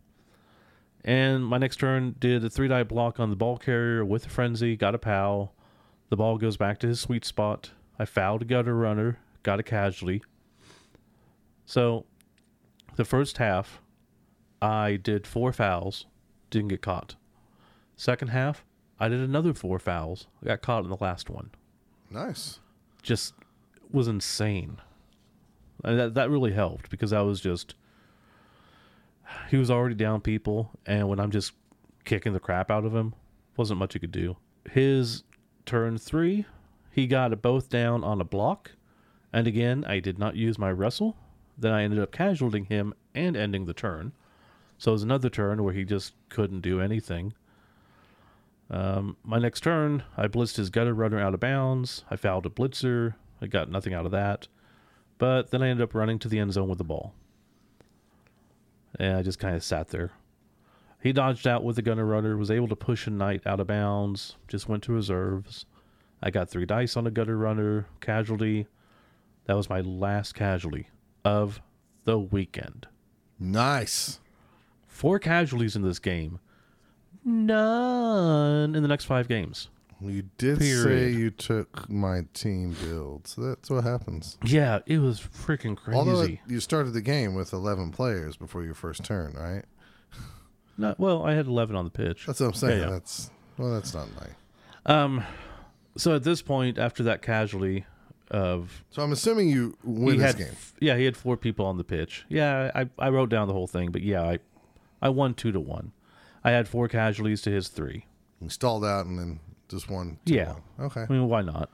And 1.03 1.43
my 1.43 1.57
next 1.57 1.77
turn 1.77 2.15
did 2.19 2.45
a 2.45 2.51
three 2.51 2.67
die 2.67 2.83
block 2.83 3.19
on 3.19 3.31
the 3.31 3.35
ball 3.35 3.57
carrier 3.57 4.05
with 4.05 4.27
a 4.27 4.29
frenzy, 4.29 4.75
got 4.75 4.93
a 4.93 4.99
pow. 4.99 5.49
The 6.09 6.15
ball 6.15 6.37
goes 6.37 6.55
back 6.55 6.77
to 6.81 6.87
his 6.87 6.99
sweet 6.99 7.25
spot. 7.25 7.71
I 7.97 8.05
fouled 8.05 8.43
a 8.43 8.45
gutter 8.45 8.75
runner, 8.75 9.17
got 9.41 9.59
a 9.59 9.63
casualty. 9.63 10.21
So 11.65 12.05
the 12.95 13.05
first 13.05 13.39
half, 13.39 13.81
I 14.61 14.97
did 14.97 15.25
four 15.25 15.51
fouls, 15.51 16.05
didn't 16.51 16.67
get 16.67 16.83
caught. 16.83 17.15
Second 17.97 18.27
half, 18.27 18.63
I 18.99 19.09
did 19.09 19.19
another 19.19 19.55
four 19.55 19.79
fouls, 19.79 20.27
I 20.43 20.49
got 20.49 20.61
caught 20.61 20.83
in 20.83 20.91
the 20.91 20.97
last 21.01 21.27
one. 21.27 21.49
Nice. 22.13 22.59
Just 23.01 23.33
was 23.91 24.07
insane. 24.07 24.77
And 25.83 25.99
that 25.99 26.13
that 26.13 26.29
really 26.29 26.53
helped 26.53 26.89
because 26.89 27.11
I 27.11 27.21
was 27.21 27.41
just 27.41 27.73
he 29.49 29.57
was 29.57 29.71
already 29.71 29.95
down 29.95 30.21
people, 30.21 30.71
and 30.85 31.09
when 31.09 31.19
I'm 31.19 31.31
just 31.31 31.53
kicking 32.05 32.33
the 32.33 32.39
crap 32.39 32.69
out 32.69 32.85
of 32.85 32.95
him, 32.95 33.15
wasn't 33.57 33.79
much 33.79 33.93
you 33.93 33.99
could 33.99 34.11
do. 34.11 34.37
His 34.69 35.23
turn 35.65 35.97
three, 35.97 36.45
he 36.91 37.07
got 37.07 37.41
both 37.41 37.69
down 37.69 38.03
on 38.03 38.21
a 38.21 38.25
block, 38.25 38.71
and 39.33 39.47
again 39.47 39.83
I 39.85 39.99
did 39.99 40.19
not 40.19 40.35
use 40.35 40.59
my 40.59 40.71
wrestle. 40.71 41.17
Then 41.57 41.73
I 41.73 41.83
ended 41.83 41.99
up 41.99 42.11
casualting 42.11 42.65
him 42.65 42.93
and 43.15 43.35
ending 43.35 43.65
the 43.65 43.73
turn. 43.73 44.13
So 44.77 44.91
it 44.91 44.93
was 44.93 45.03
another 45.03 45.29
turn 45.29 45.63
where 45.63 45.73
he 45.73 45.83
just 45.83 46.13
couldn't 46.29 46.61
do 46.61 46.79
anything. 46.79 47.33
Um, 48.73 49.17
my 49.23 49.37
next 49.37 49.61
turn, 49.61 50.01
I 50.17 50.27
blitzed 50.27 50.55
his 50.55 50.71
gutter 50.71 50.95
runner 50.95 51.19
out 51.19 51.35
of 51.35 51.39
bounds. 51.39 52.03
I 52.09 52.15
fouled 52.15 52.47
a 52.47 52.49
blitzer. 52.49 53.13
I 53.39 53.45
got 53.45 53.69
nothing 53.69 53.93
out 53.93 54.07
of 54.07 54.11
that. 54.13 54.47
But 55.19 55.51
then 55.51 55.61
I 55.61 55.67
ended 55.67 55.83
up 55.83 55.93
running 55.93 56.17
to 56.19 56.27
the 56.27 56.39
end 56.39 56.53
zone 56.53 56.69
with 56.69 56.79
the 56.79 56.83
ball. 56.83 57.13
And 58.99 59.15
I 59.15 59.21
just 59.21 59.37
kind 59.37 59.55
of 59.55 59.63
sat 59.63 59.89
there. 59.89 60.09
He 61.03 61.13
dodged 61.13 61.45
out 61.45 61.63
with 61.63 61.75
the 61.75 61.83
gunner 61.83 62.05
runner, 62.05 62.35
was 62.35 62.49
able 62.49 62.67
to 62.67 62.75
push 62.75 63.05
a 63.05 63.11
knight 63.11 63.45
out 63.45 63.59
of 63.59 63.67
bounds, 63.67 64.37
just 64.47 64.67
went 64.67 64.81
to 64.83 64.91
reserves. 64.91 65.67
I 66.23 66.31
got 66.31 66.49
three 66.49 66.65
dice 66.65 66.97
on 66.97 67.05
a 67.05 67.11
gutter 67.11 67.37
runner, 67.37 67.85
casualty. 68.01 68.65
That 69.45 69.55
was 69.55 69.69
my 69.69 69.81
last 69.81 70.33
casualty 70.33 70.87
of 71.23 71.61
the 72.05 72.17
weekend. 72.17 72.87
Nice. 73.37 74.19
Four 74.87 75.19
casualties 75.19 75.75
in 75.75 75.83
this 75.83 75.99
game. 75.99 76.39
None 77.25 78.75
in 78.75 78.81
the 78.81 78.87
next 78.87 79.05
five 79.05 79.27
games. 79.27 79.69
You 80.01 80.23
did 80.37 80.59
say 80.61 81.11
you 81.11 81.29
took 81.31 81.89
my 81.89 82.23
team 82.33 82.75
build, 82.83 83.25
so 83.25 83.41
that's 83.41 83.69
what 83.69 83.85
happens. 83.85 84.37
Yeah, 84.43 84.79
it 84.85 84.97
was 84.99 85.21
freaking 85.21 85.77
crazy. 85.77 85.97
Although 85.97 86.21
it- 86.23 86.39
you 86.47 86.59
started 86.59 86.91
the 86.91 87.01
game 87.01 87.35
with 87.35 87.53
11 87.53 87.91
players 87.91 88.35
before 88.35 88.63
your 88.63 88.73
first 88.73 89.03
turn, 89.05 89.33
right? 89.33 89.63
Not, 90.77 90.99
well, 90.99 91.23
I 91.23 91.33
had 91.35 91.45
11 91.47 91.75
on 91.75 91.85
the 91.85 91.91
pitch. 91.91 92.25
That's 92.25 92.39
what 92.41 92.47
I'm 92.47 92.53
saying. 92.53 92.79
Yeah, 92.79 92.85
yeah. 92.85 92.91
That's 92.91 93.29
well, 93.57 93.71
that's 93.71 93.93
not 93.93 94.07
my. 94.15 94.27
Um, 94.93 95.23
so 95.95 96.15
at 96.15 96.23
this 96.23 96.41
point, 96.41 96.77
after 96.77 97.03
that 97.03 97.21
casualty 97.21 97.85
of 98.31 98.83
So 98.89 99.03
I'm 99.03 99.11
assuming 99.13 99.49
you 99.49 99.77
win 99.83 100.17
this 100.17 100.25
had, 100.33 100.37
game. 100.37 100.55
yeah, 100.81 100.97
he 100.97 101.05
had 101.05 101.15
four 101.15 101.37
people 101.37 101.65
on 101.65 101.77
the 101.77 101.83
pitch. 101.83 102.25
Yeah, 102.27 102.71
I, 102.75 102.89
I 102.99 103.09
wrote 103.09 103.29
down 103.29 103.47
the 103.47 103.53
whole 103.53 103.67
thing, 103.67 103.91
but 103.91 104.01
yeah, 104.01 104.23
I, 104.23 104.39
I 105.01 105.09
won 105.09 105.33
two 105.35 105.51
to 105.53 105.59
one. 105.61 105.91
I 106.43 106.51
had 106.51 106.67
four 106.67 106.87
casualties 106.87 107.41
to 107.43 107.51
his 107.51 107.67
three. 107.69 108.05
You 108.41 108.49
stalled 108.49 108.83
out 108.85 109.05
and 109.05 109.17
then 109.17 109.39
just 109.69 109.89
won. 109.89 110.17
two 110.25 110.33
Yeah. 110.35 110.53
one. 110.53 110.61
Okay. 110.87 111.05
I 111.09 111.11
mean, 111.13 111.27
why 111.27 111.41
not? 111.41 111.69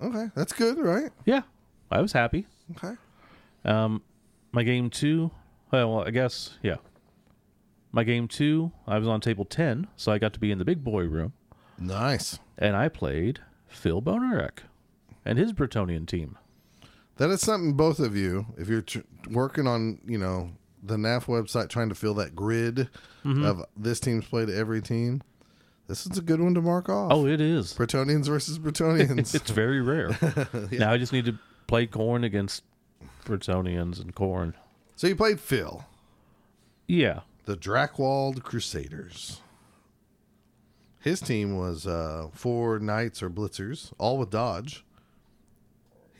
Okay. 0.00 0.30
That's 0.34 0.52
good, 0.52 0.78
right? 0.78 1.10
Yeah, 1.24 1.42
I 1.90 2.00
was 2.00 2.12
happy. 2.12 2.46
Okay. 2.76 2.94
Um, 3.64 4.02
my 4.52 4.62
game 4.62 4.90
two, 4.90 5.30
well, 5.70 6.00
I 6.04 6.10
guess, 6.10 6.58
yeah. 6.62 6.76
My 7.92 8.04
game 8.04 8.26
two, 8.28 8.72
I 8.86 8.98
was 8.98 9.06
on 9.06 9.20
table 9.20 9.44
10, 9.44 9.86
so 9.96 10.12
I 10.12 10.18
got 10.18 10.32
to 10.32 10.40
be 10.40 10.50
in 10.50 10.58
the 10.58 10.64
big 10.64 10.82
boy 10.82 11.04
room, 11.04 11.34
Nice. 11.78 12.38
and 12.58 12.74
I 12.74 12.88
played 12.88 13.40
Phil 13.68 14.00
Bonarek 14.00 14.60
and 15.24 15.38
his 15.38 15.52
Bretonnian 15.52 16.06
team. 16.06 16.38
That 17.16 17.30
is 17.30 17.40
something 17.42 17.74
both 17.74 18.00
of 18.00 18.16
you, 18.16 18.46
if 18.56 18.68
you're 18.68 18.80
tr- 18.82 19.00
working 19.30 19.66
on, 19.66 20.00
you 20.06 20.16
know, 20.18 20.52
the 20.82 20.96
NAF 20.96 21.26
website 21.26 21.68
trying 21.68 21.88
to 21.88 21.94
fill 21.94 22.14
that 22.14 22.34
grid 22.34 22.88
Mm-hmm. 23.24 23.44
of 23.44 23.64
this 23.76 24.00
team's 24.00 24.24
played 24.24 24.50
every 24.50 24.82
team, 24.82 25.22
this 25.86 26.06
is 26.06 26.18
a 26.18 26.22
good 26.22 26.40
one 26.40 26.54
to 26.54 26.60
mark 26.60 26.88
off. 26.88 27.12
Oh, 27.12 27.24
it 27.24 27.40
is. 27.40 27.72
Bretonnians 27.74 28.26
versus 28.26 28.58
Bretonnians. 28.60 29.32
It's 29.34 29.50
very 29.50 29.80
rare. 29.80 30.18
Now 30.72 30.90
I 30.90 30.98
just 30.98 31.12
need 31.12 31.26
to 31.26 31.38
play 31.68 31.86
Khorne 31.86 32.24
against 32.24 32.64
Bretonnians 33.24 34.00
and 34.00 34.12
Khorne. 34.14 34.54
so 34.96 35.06
you 35.06 35.14
played 35.14 35.38
Phil, 35.38 35.84
Yeah. 36.88 37.20
the 37.44 37.56
Drakwald 37.56 38.42
Crusaders. 38.42 39.40
His 40.98 41.20
team 41.20 41.56
was 41.56 41.86
uh, 41.86 42.28
four 42.32 42.78
knights 42.80 43.22
or 43.22 43.30
blitzers, 43.30 43.92
all 43.98 44.18
with 44.18 44.30
dodge. 44.30 44.84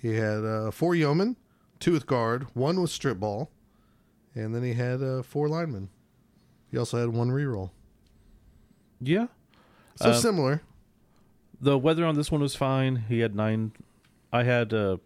He 0.00 0.14
had 0.14 0.44
uh, 0.44 0.70
four 0.72 0.94
yeomen, 0.94 1.36
two 1.80 1.92
with 1.92 2.06
guard, 2.06 2.46
one 2.54 2.80
with 2.80 2.90
strip 2.90 3.18
ball, 3.20 3.50
and 4.34 4.54
then 4.54 4.62
he 4.62 4.74
had 4.74 5.02
uh, 5.02 5.22
four 5.22 5.48
linemen. 5.48 5.88
He 6.70 6.78
also 6.78 6.98
had 6.98 7.10
one 7.10 7.30
reroll. 7.30 7.70
Yeah. 9.00 9.26
So 9.96 10.10
Uh, 10.10 10.14
similar. 10.14 10.62
The 11.60 11.78
weather 11.78 12.04
on 12.04 12.14
this 12.14 12.30
one 12.30 12.40
was 12.40 12.56
fine. 12.56 13.04
He 13.08 13.20
had 13.20 13.34
nine. 13.34 13.72
I 14.32 14.42
had 14.44 14.72
uh, 14.72 14.96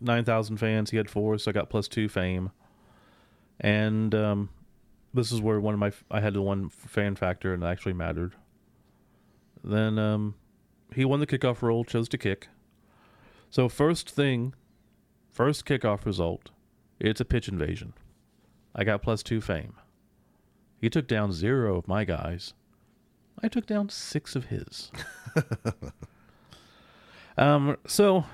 9,000 0.00 0.56
fans. 0.56 0.90
He 0.90 0.96
had 0.96 1.10
four, 1.10 1.36
so 1.38 1.50
I 1.50 1.52
got 1.52 1.68
plus 1.68 1.88
two 1.88 2.08
fame. 2.08 2.50
And 3.60 4.14
um, 4.14 4.50
this 5.12 5.32
is 5.32 5.40
where 5.40 5.60
one 5.60 5.74
of 5.74 5.80
my. 5.80 5.92
I 6.10 6.20
had 6.20 6.34
the 6.34 6.42
one 6.42 6.68
fan 6.68 7.16
factor 7.16 7.52
and 7.52 7.62
it 7.62 7.66
actually 7.66 7.94
mattered. 7.94 8.34
Then 9.64 9.98
um, 9.98 10.34
he 10.94 11.04
won 11.04 11.20
the 11.20 11.26
kickoff 11.26 11.62
roll, 11.62 11.84
chose 11.84 12.08
to 12.10 12.18
kick. 12.18 12.48
So, 13.50 13.68
first 13.68 14.08
thing, 14.10 14.54
first 15.32 15.64
kickoff 15.64 16.04
result, 16.04 16.50
it's 17.00 17.20
a 17.20 17.24
pitch 17.24 17.48
invasion. 17.48 17.94
I 18.78 18.84
got 18.84 19.02
plus 19.02 19.22
two 19.22 19.40
fame. 19.40 19.74
He 20.80 20.88
took 20.88 21.06
down 21.08 21.32
zero 21.32 21.76
of 21.76 21.88
my 21.88 22.04
guys. 22.04 22.54
I 23.42 23.48
took 23.48 23.66
down 23.66 23.88
six 23.88 24.34
of 24.36 24.46
his. 24.46 24.90
um, 27.36 27.76
so 27.86 28.24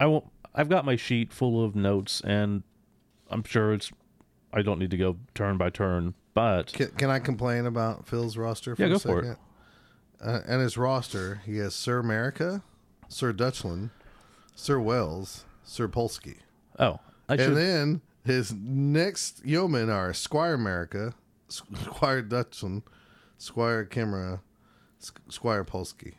I 0.00 0.06
will. 0.06 0.30
I've 0.54 0.68
got 0.68 0.84
my 0.84 0.96
sheet 0.96 1.32
full 1.32 1.64
of 1.64 1.74
notes, 1.76 2.20
and 2.22 2.62
I'm 3.30 3.44
sure 3.44 3.72
it's. 3.72 3.90
I 4.52 4.62
don't 4.62 4.78
need 4.78 4.90
to 4.90 4.96
go 4.96 5.16
turn 5.34 5.56
by 5.58 5.70
turn, 5.70 6.14
but 6.34 6.72
Can, 6.72 6.88
can 6.92 7.10
I 7.10 7.18
complain 7.18 7.66
about 7.66 8.06
Phil's 8.08 8.36
roster 8.36 8.74
for 8.74 8.82
Yeah, 8.82 8.88
a 8.88 8.90
go 8.92 8.98
for 8.98 9.20
it. 9.22 9.38
Uh, 10.20 10.40
and 10.46 10.62
his 10.62 10.78
roster, 10.78 11.42
he 11.44 11.58
has 11.58 11.74
Sir 11.74 11.98
America, 11.98 12.62
Sir 13.08 13.32
Dutchland, 13.34 13.90
Sir 14.54 14.80
Wells, 14.80 15.44
Sir 15.62 15.88
Polsky. 15.88 16.38
oh, 16.78 17.00
I 17.28 17.34
and 17.34 17.40
should. 17.40 17.56
then 17.56 18.00
his 18.26 18.52
next 18.52 19.44
yeomen 19.44 19.88
are 19.90 20.12
Squire 20.12 20.54
America, 20.54 21.14
Squire 21.48 22.22
Dutchman, 22.22 22.82
Squire 23.38 23.84
Kimra, 23.86 24.40
Squire 25.28 25.64
Polsky. 25.64 26.14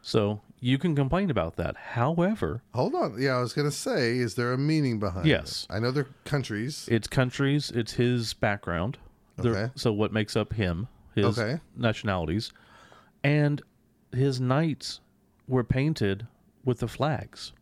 so 0.00 0.40
you 0.60 0.78
can 0.78 0.94
complain 0.94 1.30
about 1.30 1.56
that. 1.56 1.76
However, 1.76 2.62
Hold 2.74 2.94
on. 2.94 3.20
Yeah, 3.20 3.36
I 3.36 3.40
was 3.40 3.52
going 3.52 3.68
to 3.68 3.76
say, 3.76 4.18
is 4.18 4.34
there 4.36 4.52
a 4.52 4.58
meaning 4.58 4.98
behind 5.00 5.26
Yes. 5.26 5.66
it? 5.68 5.74
I 5.74 5.78
know 5.80 5.90
they're 5.90 6.06
countries. 6.24 6.88
it's 6.90 7.08
countries. 7.08 7.70
It's 7.74 7.92
his 7.94 8.32
background. 8.34 8.98
They're- 9.36 9.52
Okay. 9.56 9.72
So 9.74 9.92
what 9.92 10.12
makes 10.12 10.36
up 10.36 10.52
him? 10.52 10.88
His 11.14 11.38
Okay. 11.38 11.60
nationalities, 11.76 12.52
and 13.24 13.60
his 14.12 14.40
knights 14.40 15.00
were 15.48 15.64
painted 15.64 16.26
with 16.64 16.78
the 16.78 16.88
flags. 16.88 17.52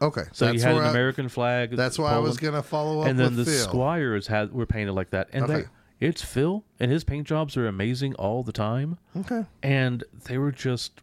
Okay. 0.00 0.24
So 0.32 0.46
that's 0.46 0.56
you 0.56 0.62
had 0.62 0.76
an 0.76 0.84
I- 0.84 0.90
American 0.90 1.28
flag. 1.28 1.70
That's 1.76 1.98
why 1.98 2.12
I 2.12 2.18
was 2.18 2.36
going 2.36 2.54
to 2.54 2.62
follow 2.62 3.00
up 3.02 3.08
and 3.08 3.18
then 3.18 3.34
the 3.36 3.44
Phil. 3.44 3.54
squires 3.64 4.26
had 4.28 4.52
were 4.52 4.66
painted 4.66 4.92
like 4.92 5.10
that, 5.10 5.28
and 5.32 5.44
Okay. 5.44 5.62
they 5.62 6.06
it's 6.06 6.22
Phil, 6.22 6.62
and 6.78 6.90
his 6.92 7.02
paint 7.02 7.26
jobs 7.26 7.56
are 7.56 7.66
amazing 7.66 8.14
all 8.14 8.44
the 8.44 8.52
time, 8.52 8.98
Okay. 9.16 9.44
and 9.62 10.04
they 10.26 10.38
were 10.38 10.52
just 10.52 11.00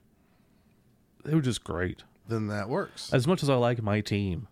they 1.25 1.33
were 1.35 1.41
just 1.41 1.63
great. 1.63 2.03
Then 2.27 2.47
that 2.47 2.69
works. 2.69 3.11
As 3.13 3.27
much 3.27 3.43
as 3.43 3.49
I 3.49 3.55
like 3.55 3.81
my 3.83 3.99
team, 4.01 4.47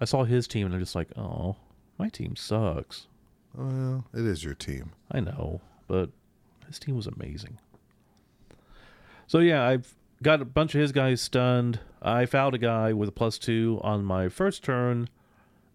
I 0.00 0.04
saw 0.04 0.24
his 0.24 0.46
team 0.48 0.66
and 0.66 0.74
I'm 0.74 0.80
just 0.80 0.94
like, 0.94 1.08
oh, 1.16 1.56
my 1.98 2.08
team 2.08 2.34
sucks. 2.36 3.06
well, 3.54 4.04
it 4.12 4.24
is 4.24 4.42
your 4.44 4.54
team. 4.54 4.92
I 5.12 5.20
know, 5.20 5.60
but 5.88 6.10
his 6.66 6.78
team 6.78 6.96
was 6.96 7.06
amazing. 7.06 7.58
So 9.26 9.38
yeah, 9.38 9.64
I've 9.64 9.94
got 10.22 10.40
a 10.42 10.44
bunch 10.44 10.74
of 10.74 10.80
his 10.80 10.92
guys 10.92 11.20
stunned. 11.20 11.80
I 12.02 12.26
fouled 12.26 12.54
a 12.54 12.58
guy 12.58 12.92
with 12.92 13.08
a 13.08 13.12
plus 13.12 13.38
two 13.38 13.80
on 13.82 14.04
my 14.04 14.28
first 14.28 14.62
turn, 14.64 15.08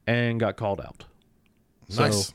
and 0.07 0.39
got 0.39 0.55
called 0.57 0.81
out. 0.81 1.05
So- 1.89 2.03
Nice. 2.03 2.33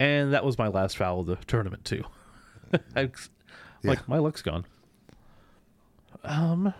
And 0.00 0.32
that 0.32 0.44
was 0.44 0.58
my 0.58 0.66
last 0.66 0.96
foul 0.96 1.20
of 1.20 1.26
the 1.26 1.36
tournament 1.46 1.84
too. 1.84 2.02
I, 2.96 3.10
like 3.84 4.08
my 4.08 4.18
luck's 4.18 4.42
gone. 4.42 4.64
Um. 6.24 6.74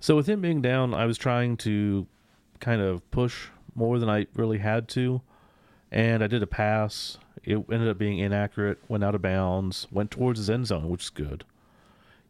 So 0.00 0.14
with 0.14 0.28
him 0.28 0.40
being 0.42 0.60
down, 0.60 0.92
I 0.94 1.06
was 1.06 1.16
trying 1.18 1.56
to 1.58 2.06
kind 2.60 2.82
of 2.82 3.08
push 3.10 3.48
more 3.74 3.98
than 3.98 4.08
I 4.10 4.26
really 4.34 4.58
had 4.58 4.88
to, 4.88 5.22
and 5.90 6.22
I 6.22 6.26
did 6.26 6.42
a 6.42 6.46
pass. 6.46 7.18
It 7.44 7.56
ended 7.72 7.88
up 7.88 7.96
being 7.98 8.18
inaccurate, 8.18 8.78
went 8.88 9.02
out 9.04 9.14
of 9.14 9.22
bounds, 9.22 9.86
went 9.90 10.10
towards 10.10 10.38
his 10.38 10.50
end 10.50 10.66
zone, 10.66 10.88
which 10.88 11.04
is 11.04 11.10
good. 11.10 11.44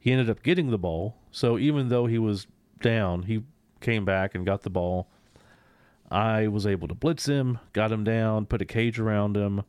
He 0.07 0.13
ended 0.13 0.31
up 0.31 0.45
getting 0.45 0.71
the 0.71 0.79
ball, 0.79 1.17
so 1.33 1.59
even 1.59 1.89
though 1.89 2.07
he 2.07 2.17
was 2.17 2.47
down, 2.81 3.25
he 3.25 3.43
came 3.81 4.05
back 4.05 4.37
and 4.37 4.47
got 4.47 4.63
the 4.63 4.71
ball. 4.71 5.09
I 6.13 6.47
was 6.47 6.65
able 6.65 6.87
to 6.87 6.95
blitz 6.95 7.27
him, 7.27 7.59
got 7.73 7.91
him 7.91 8.05
down, 8.05 8.47
put 8.47 8.63
a 8.63 8.67
cage 8.67 9.01
around 9.01 9.37
him. 9.37 9.65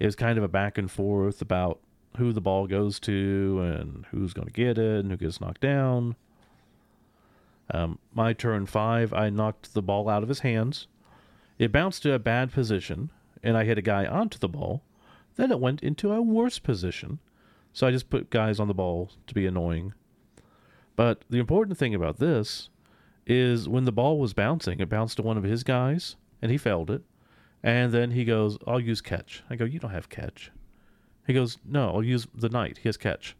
It 0.00 0.06
was 0.06 0.16
kind 0.16 0.36
of 0.36 0.42
a 0.42 0.48
back 0.48 0.78
and 0.78 0.90
forth 0.90 1.40
about 1.40 1.78
who 2.16 2.32
the 2.32 2.40
ball 2.40 2.66
goes 2.66 2.98
to 2.98 3.60
and 3.60 4.04
who's 4.10 4.32
going 4.32 4.48
to 4.48 4.52
get 4.52 4.78
it 4.78 5.04
and 5.04 5.12
who 5.12 5.16
gets 5.16 5.40
knocked 5.40 5.60
down. 5.60 6.16
Um, 7.70 8.00
my 8.12 8.32
turn 8.32 8.66
five, 8.66 9.12
I 9.12 9.30
knocked 9.30 9.74
the 9.74 9.80
ball 9.82 10.08
out 10.08 10.24
of 10.24 10.28
his 10.28 10.40
hands. 10.40 10.88
It 11.56 11.70
bounced 11.70 12.02
to 12.02 12.14
a 12.14 12.18
bad 12.18 12.50
position, 12.50 13.10
and 13.44 13.56
I 13.56 13.62
hit 13.62 13.78
a 13.78 13.82
guy 13.82 14.06
onto 14.06 14.38
the 14.38 14.48
ball. 14.48 14.82
Then 15.36 15.52
it 15.52 15.60
went 15.60 15.84
into 15.84 16.12
a 16.12 16.20
worse 16.20 16.58
position, 16.58 17.20
so 17.76 17.86
I 17.86 17.90
just 17.90 18.08
put 18.08 18.30
guys 18.30 18.58
on 18.58 18.68
the 18.68 18.74
ball 18.74 19.10
to 19.26 19.34
be 19.34 19.44
annoying. 19.44 19.92
But 20.96 21.24
the 21.28 21.36
important 21.38 21.76
thing 21.76 21.94
about 21.94 22.16
this 22.18 22.70
is 23.26 23.68
when 23.68 23.84
the 23.84 23.92
ball 23.92 24.18
was 24.18 24.32
bouncing, 24.32 24.80
it 24.80 24.88
bounced 24.88 25.18
to 25.18 25.22
one 25.22 25.36
of 25.36 25.44
his 25.44 25.62
guys, 25.62 26.16
and 26.40 26.50
he 26.50 26.56
failed 26.56 26.90
it. 26.90 27.02
And 27.62 27.92
then 27.92 28.12
he 28.12 28.24
goes, 28.24 28.56
I'll 28.66 28.80
use 28.80 29.02
catch. 29.02 29.42
I 29.50 29.56
go, 29.56 29.66
You 29.66 29.78
don't 29.78 29.90
have 29.90 30.08
catch. 30.08 30.50
He 31.26 31.34
goes, 31.34 31.58
no, 31.66 31.90
I'll 31.90 32.02
use 32.02 32.26
the 32.34 32.48
knight. 32.48 32.78
He 32.78 32.88
has 32.88 32.96
catch. 32.96 33.36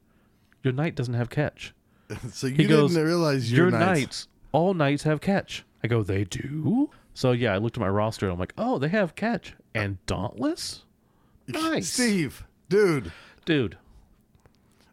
Your 0.62 0.74
knight 0.74 0.96
doesn't 0.96 1.14
have 1.14 1.30
catch. 1.30 1.72
So 2.32 2.46
you 2.46 2.56
He 2.56 2.64
goes, 2.66 2.92
didn't 2.92 3.06
realize 3.06 3.50
Your 3.50 3.70
your, 3.70 3.78
knights. 3.78 4.00
knights, 4.00 4.28
all 4.52 4.74
knights 4.74 5.04
have 5.04 5.20
catch. 5.22 5.64
I 5.82 5.86
go, 5.88 6.02
they 6.02 6.24
do? 6.24 6.90
So 7.14 7.32
yeah, 7.32 7.54
I 7.54 7.58
looked 7.58 7.76
at 7.78 7.80
my 7.80 7.88
roster 7.88 8.26
and 8.26 8.32
I'm 8.34 8.38
like, 8.38 8.52
oh, 8.58 8.78
they 8.78 8.88
have 8.88 9.14
catch 9.14 9.54
and 9.74 9.96
dauntless. 10.06 10.82
Nice, 11.48 11.88
Steve, 11.92 12.44
dude. 12.68 13.12
dude. 13.46 13.78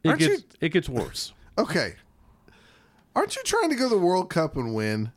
It 0.03 0.09
Aren't 0.09 0.19
gets 0.19 0.41
you- 0.41 0.47
it 0.61 0.69
gets 0.69 0.89
worse 0.89 1.33
Okay. 1.57 1.93
Aren't 3.15 3.35
you 3.35 3.43
trying 3.43 3.69
to 3.69 3.75
go 3.75 3.89
to 3.89 3.95
the 3.95 4.01
World 4.01 4.29
Cup 4.29 4.57
and 4.57 4.73
win? 4.73 5.11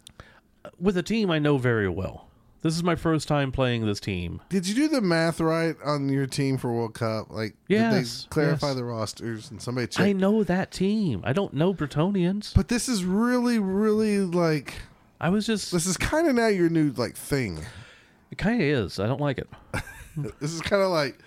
Uh, 0.65 0.71
with 0.79 0.97
a 0.97 1.03
team 1.03 1.31
I 1.31 1.39
know 1.39 1.57
very 1.59 1.89
well. 1.89 2.29
This 2.63 2.75
is 2.75 2.83
my 2.83 2.97
first 2.97 3.29
time 3.29 3.53
playing 3.53 3.87
this 3.87 4.01
team. 4.01 4.41
Did 4.49 4.67
you 4.67 4.75
do 4.75 4.89
the 4.89 5.01
math 5.01 5.41
right 5.41 5.77
on 5.85 6.09
your 6.09 6.27
team 6.27 6.59
for 6.59 6.73
World 6.73 6.95
Cup? 6.95 7.31
Like, 7.31 7.55
Yes, 7.69 7.93
did 8.23 8.25
they 8.25 8.29
clarify 8.35 8.67
yes. 8.69 8.77
the 8.77 8.85
rosters 8.85 9.51
and 9.51 9.63
somebody 9.63 9.87
check? 9.87 10.05
I 10.05 10.13
know 10.13 10.43
that 10.45 10.73
team. 10.73 11.21
I 11.25 11.33
don't 11.33 11.55
know 11.55 11.73
Bretonnians. 11.73 12.53
But 12.55 12.69
this 12.69 12.89
is 12.89 13.05
really, 13.05 13.59
really 13.59 14.19
like 14.21 14.75
I 15.21 15.29
was 15.31 15.47
just. 15.47 15.71
this 15.73 15.87
is 15.87 15.97
kind 15.97 16.27
of 16.29 16.35
now 16.35 16.49
your 16.49 16.69
new 16.69 16.91
like 16.93 17.15
thing. 17.17 17.65
It 18.31 18.39
kind 18.39 18.61
of 18.61 18.67
is. 18.67 18.99
I 19.01 19.07
don't 19.07 19.21
like 19.21 19.39
it. 19.39 19.49
This 20.41 20.53
is 20.53 20.61
kind 20.63 20.83
of 20.83 20.89
like 20.91 21.19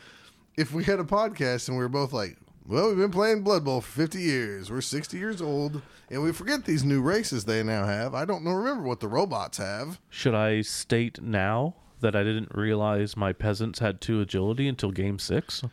if 0.57 0.73
we 0.73 0.83
had 0.83 0.99
a 0.99 1.03
podcast 1.03 1.67
and 1.69 1.77
we 1.77 1.83
were 1.83 1.89
both 1.89 2.11
like, 2.11 2.37
"Well, 2.69 2.89
we've 2.89 2.97
been 2.97 3.11
playing 3.11 3.41
Blood 3.41 3.65
Bowl 3.65 3.81
for 3.81 3.91
50 3.91 4.21
years. 4.21 4.71
We're 4.71 4.81
60 4.81 5.17
years 5.17 5.41
old, 5.41 5.81
and 6.09 6.21
we 6.23 6.31
forget 6.31 6.65
these 6.65 6.83
new 6.83 7.01
races 7.01 7.45
they 7.45 7.63
now 7.63 7.85
have. 7.85 8.13
I 8.13 8.25
don't 8.25 8.43
know 8.43 8.51
remember 8.51 8.83
what 8.83 8.99
the 8.99 9.07
robots 9.07 9.57
have." 9.57 9.99
Should 10.09 10.35
I 10.35 10.61
state 10.61 11.21
now 11.21 11.75
that 11.99 12.15
I 12.15 12.23
didn't 12.23 12.55
realize 12.55 13.17
my 13.17 13.33
peasants 13.33 13.79
had 13.79 13.99
two 13.99 14.21
agility 14.21 14.67
until 14.67 14.91
game 14.91 15.19
six? 15.19 15.63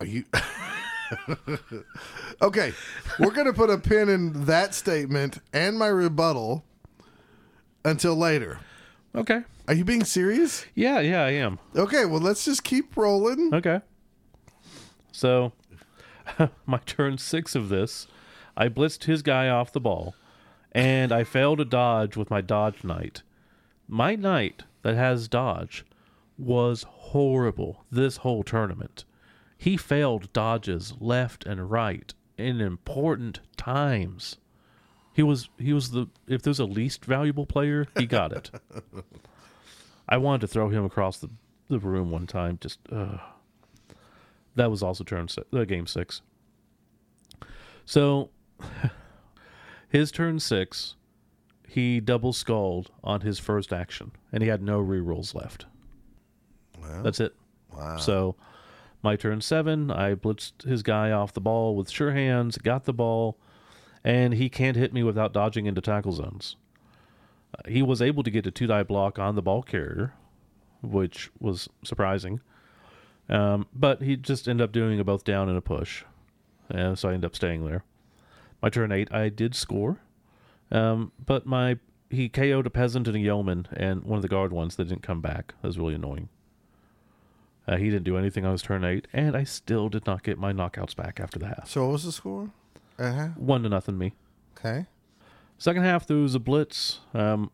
Are 0.00 0.06
you 0.06 0.24
Okay, 2.42 2.72
we're 3.18 3.30
going 3.30 3.46
to 3.46 3.52
put 3.52 3.70
a 3.70 3.78
pin 3.78 4.08
in 4.08 4.44
that 4.44 4.74
statement 4.74 5.38
and 5.52 5.78
my 5.78 5.86
rebuttal 5.88 6.64
until 7.84 8.14
later. 8.14 8.60
Okay. 9.14 9.42
Are 9.66 9.74
you 9.74 9.84
being 9.84 10.04
serious? 10.04 10.66
Yeah, 10.74 11.00
yeah, 11.00 11.24
I 11.24 11.30
am. 11.30 11.58
Okay, 11.74 12.04
well, 12.04 12.20
let's 12.20 12.44
just 12.44 12.62
keep 12.64 12.96
rolling. 12.96 13.52
Okay. 13.52 13.80
So, 15.12 15.52
my 16.66 16.78
turn 16.86 17.18
six 17.18 17.54
of 17.54 17.68
this, 17.68 18.06
I 18.56 18.68
blitzed 18.68 19.04
his 19.04 19.22
guy 19.22 19.48
off 19.48 19.72
the 19.72 19.80
ball, 19.80 20.14
and 20.72 21.12
I 21.12 21.24
failed 21.24 21.58
to 21.58 21.64
dodge 21.64 22.16
with 22.16 22.30
my 22.30 22.40
dodge 22.40 22.84
knight. 22.84 23.22
My 23.86 24.14
knight 24.14 24.64
that 24.82 24.96
has 24.96 25.28
dodge 25.28 25.84
was 26.36 26.84
horrible 26.88 27.84
this 27.90 28.18
whole 28.18 28.42
tournament. 28.42 29.04
He 29.56 29.76
failed 29.76 30.32
dodges 30.32 30.94
left 31.00 31.44
and 31.46 31.70
right 31.70 32.14
in 32.36 32.60
important 32.60 33.40
times. 33.56 34.36
He 35.12 35.22
was 35.22 35.48
he 35.58 35.72
was 35.72 35.90
the 35.90 36.06
if 36.28 36.42
there's 36.42 36.60
a 36.60 36.64
least 36.64 37.04
valuable 37.04 37.44
player, 37.44 37.86
he 37.98 38.06
got 38.06 38.32
it. 38.32 38.50
I 40.08 40.16
wanted 40.16 40.42
to 40.42 40.46
throw 40.46 40.68
him 40.68 40.84
across 40.84 41.18
the, 41.18 41.28
the 41.68 41.80
room 41.80 42.10
one 42.12 42.28
time. 42.28 42.58
Just 42.60 42.78
uh, 42.92 43.18
that 44.58 44.70
was 44.70 44.82
also 44.82 45.04
turn 45.04 45.28
six, 45.28 45.46
uh, 45.52 45.64
game 45.64 45.86
six. 45.86 46.22
So 47.84 48.30
his 49.88 50.10
turn 50.10 50.40
six, 50.40 50.96
he 51.66 52.00
double 52.00 52.32
skulled 52.32 52.90
on 53.02 53.22
his 53.22 53.38
first 53.38 53.72
action, 53.72 54.12
and 54.32 54.42
he 54.42 54.48
had 54.48 54.62
no 54.62 54.80
rerolls 54.80 55.34
left. 55.34 55.66
That's 57.02 57.20
it. 57.20 57.34
wow. 57.72 57.96
So 57.96 58.36
my 59.02 59.16
turn 59.16 59.40
seven, 59.40 59.90
I 59.90 60.14
blitzed 60.14 60.62
his 60.62 60.82
guy 60.82 61.10
off 61.10 61.32
the 61.32 61.40
ball 61.40 61.76
with 61.76 61.90
sure 61.90 62.12
hands, 62.12 62.58
got 62.58 62.84
the 62.84 62.92
ball, 62.92 63.38
and 64.02 64.34
he 64.34 64.48
can't 64.48 64.76
hit 64.76 64.92
me 64.92 65.02
without 65.02 65.32
dodging 65.32 65.66
into 65.66 65.80
tackle 65.80 66.12
zones. 66.12 66.56
Uh, 67.54 67.68
he 67.68 67.82
was 67.82 68.02
able 68.02 68.22
to 68.22 68.30
get 68.30 68.46
a 68.46 68.50
two 68.50 68.66
die 68.66 68.82
block 68.82 69.18
on 69.18 69.34
the 69.34 69.42
ball 69.42 69.62
carrier, 69.62 70.14
which 70.82 71.30
was 71.38 71.68
surprising. 71.84 72.40
Um, 73.28 73.66
but 73.74 74.02
he 74.02 74.16
just 74.16 74.48
ended 74.48 74.64
up 74.64 74.72
doing 74.72 74.98
a 74.98 75.04
both 75.04 75.24
down 75.24 75.48
and 75.48 75.58
a 75.58 75.60
push. 75.60 76.04
And 76.70 76.98
so 76.98 77.08
I 77.08 77.12
ended 77.14 77.26
up 77.26 77.36
staying 77.36 77.64
there. 77.64 77.84
My 78.62 78.70
turn 78.70 78.92
eight, 78.92 79.12
I 79.12 79.28
did 79.28 79.54
score. 79.54 80.00
Um, 80.70 81.12
but 81.24 81.46
my 81.46 81.78
he 82.10 82.28
KO'd 82.28 82.66
a 82.66 82.70
peasant 82.70 83.06
and 83.06 83.16
a 83.16 83.20
yeoman 83.20 83.68
and 83.72 84.02
one 84.04 84.16
of 84.16 84.22
the 84.22 84.28
guard 84.28 84.52
ones 84.52 84.76
that 84.76 84.88
didn't 84.88 85.02
come 85.02 85.20
back. 85.20 85.54
That 85.60 85.68
was 85.68 85.78
really 85.78 85.94
annoying. 85.94 86.28
Uh, 87.66 87.76
he 87.76 87.90
didn't 87.90 88.04
do 88.04 88.16
anything 88.16 88.46
on 88.46 88.52
his 88.52 88.62
turn 88.62 88.82
eight, 88.82 89.06
and 89.12 89.36
I 89.36 89.44
still 89.44 89.90
did 89.90 90.06
not 90.06 90.22
get 90.22 90.38
my 90.38 90.52
knockouts 90.54 90.96
back 90.96 91.20
after 91.20 91.38
the 91.38 91.48
half. 91.48 91.68
So 91.68 91.84
what 91.84 91.92
was 91.92 92.04
the 92.04 92.12
score? 92.12 92.50
Uh-huh. 92.98 93.28
One 93.36 93.62
to 93.62 93.68
nothing 93.68 93.98
me. 93.98 94.14
Okay. 94.58 94.86
Second 95.58 95.82
half, 95.82 96.06
there 96.06 96.16
was 96.16 96.34
a 96.34 96.38
blitz. 96.38 97.00
Um, 97.12 97.50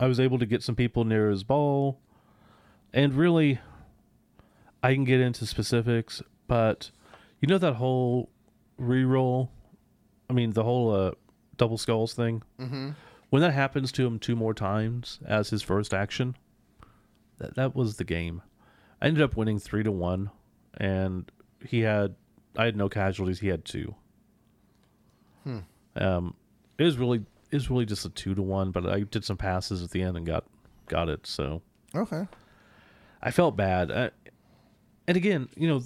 I 0.00 0.08
was 0.08 0.18
able 0.18 0.40
to 0.40 0.46
get 0.46 0.64
some 0.64 0.74
people 0.74 1.04
near 1.04 1.30
his 1.30 1.44
ball, 1.44 2.00
and 2.92 3.14
really, 3.14 3.60
I 4.84 4.92
can 4.94 5.04
get 5.04 5.20
into 5.20 5.46
specifics, 5.46 6.22
but 6.46 6.90
you 7.40 7.48
know 7.48 7.58
that 7.58 7.74
whole 7.74 8.28
re-roll. 8.76 9.50
I 10.28 10.32
mean, 10.34 10.50
the 10.50 10.62
whole 10.64 10.92
uh, 10.94 11.12
double 11.56 11.78
skulls 11.78 12.12
thing. 12.12 12.42
Mm-hmm. 12.60 12.90
When 13.30 13.42
that 13.42 13.52
happens 13.52 13.90
to 13.92 14.06
him 14.06 14.18
two 14.18 14.36
more 14.36 14.52
times 14.54 15.18
as 15.26 15.50
his 15.50 15.62
first 15.62 15.94
action, 15.94 16.36
that 17.38 17.54
that 17.56 17.74
was 17.74 17.96
the 17.96 18.04
game. 18.04 18.42
I 19.00 19.06
ended 19.06 19.22
up 19.22 19.36
winning 19.36 19.58
three 19.58 19.82
to 19.82 19.90
one, 19.90 20.30
and 20.76 21.30
he 21.66 21.80
had 21.80 22.14
I 22.56 22.66
had 22.66 22.76
no 22.76 22.88
casualties. 22.88 23.40
He 23.40 23.48
had 23.48 23.64
two. 23.64 23.94
Um, 25.96 26.34
it 26.78 26.84
was 26.84 26.98
really 26.98 27.18
it 27.50 27.54
was 27.56 27.70
really 27.70 27.86
just 27.86 28.04
a 28.04 28.10
two 28.10 28.34
to 28.34 28.42
one, 28.42 28.70
but 28.70 28.86
I 28.86 29.00
did 29.00 29.24
some 29.24 29.36
passes 29.36 29.82
at 29.82 29.90
the 29.90 30.02
end 30.02 30.16
and 30.16 30.26
got 30.26 30.44
got 30.88 31.08
it. 31.08 31.26
So 31.26 31.62
Okay. 31.94 32.26
I 33.22 33.30
felt 33.30 33.56
bad. 33.56 33.90
Uh, 33.90 34.10
and 35.06 35.16
again, 35.16 35.48
you 35.56 35.68
know, 35.68 35.82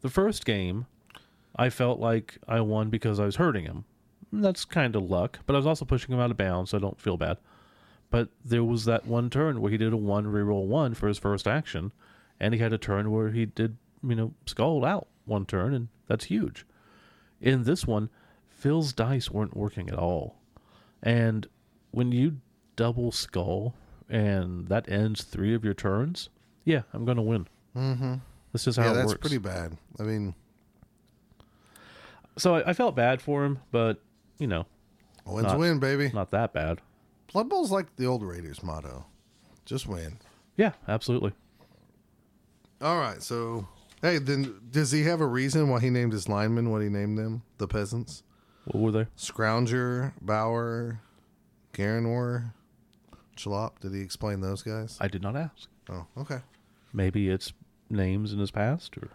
the 0.00 0.10
first 0.10 0.44
game, 0.44 0.86
I 1.56 1.70
felt 1.70 2.00
like 2.00 2.38
I 2.48 2.60
won 2.60 2.90
because 2.90 3.20
I 3.20 3.26
was 3.26 3.36
hurting 3.36 3.64
him. 3.64 3.84
That's 4.32 4.64
kind 4.64 4.94
of 4.94 5.10
luck, 5.10 5.40
but 5.46 5.54
I 5.54 5.58
was 5.58 5.66
also 5.66 5.84
pushing 5.84 6.14
him 6.14 6.20
out 6.20 6.30
of 6.30 6.36
bounds, 6.36 6.70
so 6.70 6.78
I 6.78 6.80
don't 6.80 7.00
feel 7.00 7.16
bad. 7.16 7.38
But 8.10 8.28
there 8.44 8.64
was 8.64 8.84
that 8.84 9.06
one 9.06 9.30
turn 9.30 9.60
where 9.60 9.70
he 9.70 9.76
did 9.76 9.92
a 9.92 9.96
one 9.96 10.26
reroll 10.26 10.66
one 10.66 10.94
for 10.94 11.08
his 11.08 11.18
first 11.18 11.46
action, 11.46 11.92
and 12.38 12.54
he 12.54 12.60
had 12.60 12.72
a 12.72 12.78
turn 12.78 13.10
where 13.10 13.30
he 13.30 13.46
did, 13.46 13.76
you 14.02 14.14
know, 14.14 14.34
skull 14.46 14.84
out 14.84 15.08
one 15.26 15.46
turn, 15.46 15.74
and 15.74 15.88
that's 16.06 16.24
huge. 16.24 16.64
In 17.40 17.64
this 17.64 17.86
one, 17.86 18.10
Phil's 18.48 18.92
dice 18.92 19.30
weren't 19.30 19.56
working 19.56 19.88
at 19.88 19.98
all. 19.98 20.36
And 21.02 21.46
when 21.92 22.12
you 22.12 22.38
double 22.76 23.12
skull 23.12 23.74
and 24.08 24.68
that 24.68 24.90
ends 24.90 25.22
three 25.24 25.54
of 25.54 25.64
your 25.64 25.74
turns, 25.74 26.28
yeah, 26.64 26.82
I'm 26.92 27.04
going 27.04 27.16
to 27.16 27.22
win. 27.22 27.46
Mm-hmm. 27.76 28.14
That's 28.52 28.64
just 28.64 28.78
how 28.78 28.84
works. 28.84 28.86
Yeah, 28.86 28.92
it 28.92 29.02
that's 29.02 29.08
works. 29.12 29.20
pretty 29.20 29.38
bad. 29.38 29.76
I 29.98 30.02
mean, 30.02 30.34
so 32.36 32.56
I, 32.56 32.70
I 32.70 32.72
felt 32.72 32.96
bad 32.96 33.20
for 33.22 33.44
him, 33.44 33.58
but 33.70 34.02
you 34.38 34.46
know, 34.46 34.66
wins 35.26 35.46
Not- 35.48 35.58
win, 35.58 35.78
baby. 35.78 36.10
not 36.12 36.30
that 36.30 36.52
bad. 36.52 36.80
Blood 37.32 37.48
Bowl's 37.48 37.70
like 37.70 37.94
the 37.96 38.06
old 38.06 38.22
Raiders 38.24 38.62
motto. 38.62 39.06
Just 39.64 39.86
win. 39.86 40.18
Yeah, 40.56 40.72
absolutely. 40.88 41.32
All 42.82 42.98
right, 42.98 43.22
so 43.22 43.68
hey, 44.02 44.18
then 44.18 44.54
does 44.70 44.90
he 44.90 45.04
have 45.04 45.20
a 45.20 45.26
reason 45.26 45.68
why 45.68 45.80
he 45.80 45.90
named 45.90 46.12
his 46.12 46.28
linemen 46.28 46.70
what 46.70 46.82
he 46.82 46.88
named 46.88 47.18
them? 47.18 47.42
The 47.58 47.68
peasants? 47.68 48.22
What 48.64 48.80
were 48.82 48.90
they? 48.92 49.06
Scrounger, 49.16 50.12
Bauer, 50.20 51.00
Garanor, 51.72 52.52
Chalop. 53.36 53.78
Did 53.80 53.94
he 53.94 54.00
explain 54.00 54.40
those 54.40 54.62
guys? 54.62 54.96
I 55.00 55.08
did 55.08 55.22
not 55.22 55.36
ask. 55.36 55.68
Oh, 55.88 56.06
okay. 56.18 56.40
Maybe 56.92 57.28
it's 57.30 57.52
names 57.90 58.32
in 58.32 58.38
his 58.38 58.50
past, 58.50 58.96
or 58.96 59.08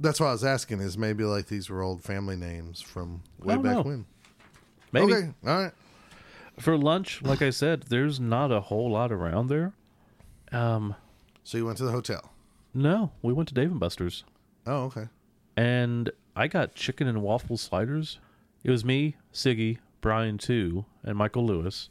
That's 0.00 0.18
why 0.20 0.28
I 0.28 0.32
was 0.32 0.44
asking. 0.44 0.80
Is 0.80 0.96
maybe 0.98 1.24
like 1.24 1.46
these 1.46 1.68
were 1.70 1.82
old 1.82 2.02
family 2.02 2.36
names 2.36 2.80
from 2.80 3.22
way 3.38 3.56
back 3.56 3.76
know. 3.76 3.82
when? 3.82 4.06
maybe 4.92 5.12
Okay, 5.12 5.30
all 5.46 5.62
right. 5.62 5.72
for 6.58 6.76
lunch. 6.76 7.22
Like 7.22 7.42
I 7.42 7.50
said, 7.50 7.84
there's 7.88 8.18
not 8.20 8.50
a 8.52 8.60
whole 8.60 8.90
lot 8.90 9.12
around 9.12 9.48
there. 9.48 9.72
Um, 10.52 10.94
So 11.42 11.58
you 11.58 11.66
went 11.66 11.78
to 11.78 11.84
the 11.84 11.90
hotel. 11.92 12.32
no, 12.72 13.10
we 13.22 13.32
went 13.32 13.48
to 13.48 13.54
Dave 13.54 13.70
and 13.70 13.80
Buster's. 13.80 14.24
Oh, 14.66 14.84
okay. 14.84 15.08
and 15.56 16.10
I 16.36 16.48
got 16.48 16.74
chicken 16.74 17.06
and 17.06 17.22
waffle 17.22 17.56
sliders. 17.56 18.18
It 18.64 18.70
was 18.70 18.84
me, 18.84 19.16
Siggy, 19.32 19.78
Brian 20.00 20.38
too, 20.38 20.84
and 21.04 21.16
Michael 21.18 21.44
Lewis. 21.46 21.90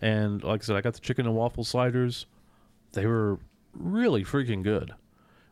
And 0.00 0.42
like 0.42 0.62
I 0.62 0.64
said, 0.64 0.76
I 0.76 0.80
got 0.80 0.94
the 0.94 1.00
chicken 1.00 1.24
and 1.26 1.34
waffle 1.36 1.62
sliders. 1.64 2.26
They 2.92 3.06
were 3.06 3.38
really 3.72 4.24
freaking 4.24 4.62
good. 4.62 4.92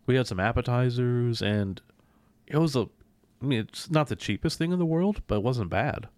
We 0.07 0.17
had 0.17 0.27
some 0.27 0.41
appetizers, 0.41 1.41
and 1.43 1.81
it 2.47 2.59
was 2.59 2.75
a. 2.77 2.89
I 3.41 3.45
mean, 3.45 3.61
it's 3.61 3.91
not 3.91 4.09
the 4.09 4.17
cheapest 4.17 4.57
thing 4.59 4.73
in 4.73 4.79
the 4.79 4.87
world, 4.87 5.23
but 5.27 5.37
it 5.37 5.43
wasn't 5.43 5.71
bad. 5.71 6.09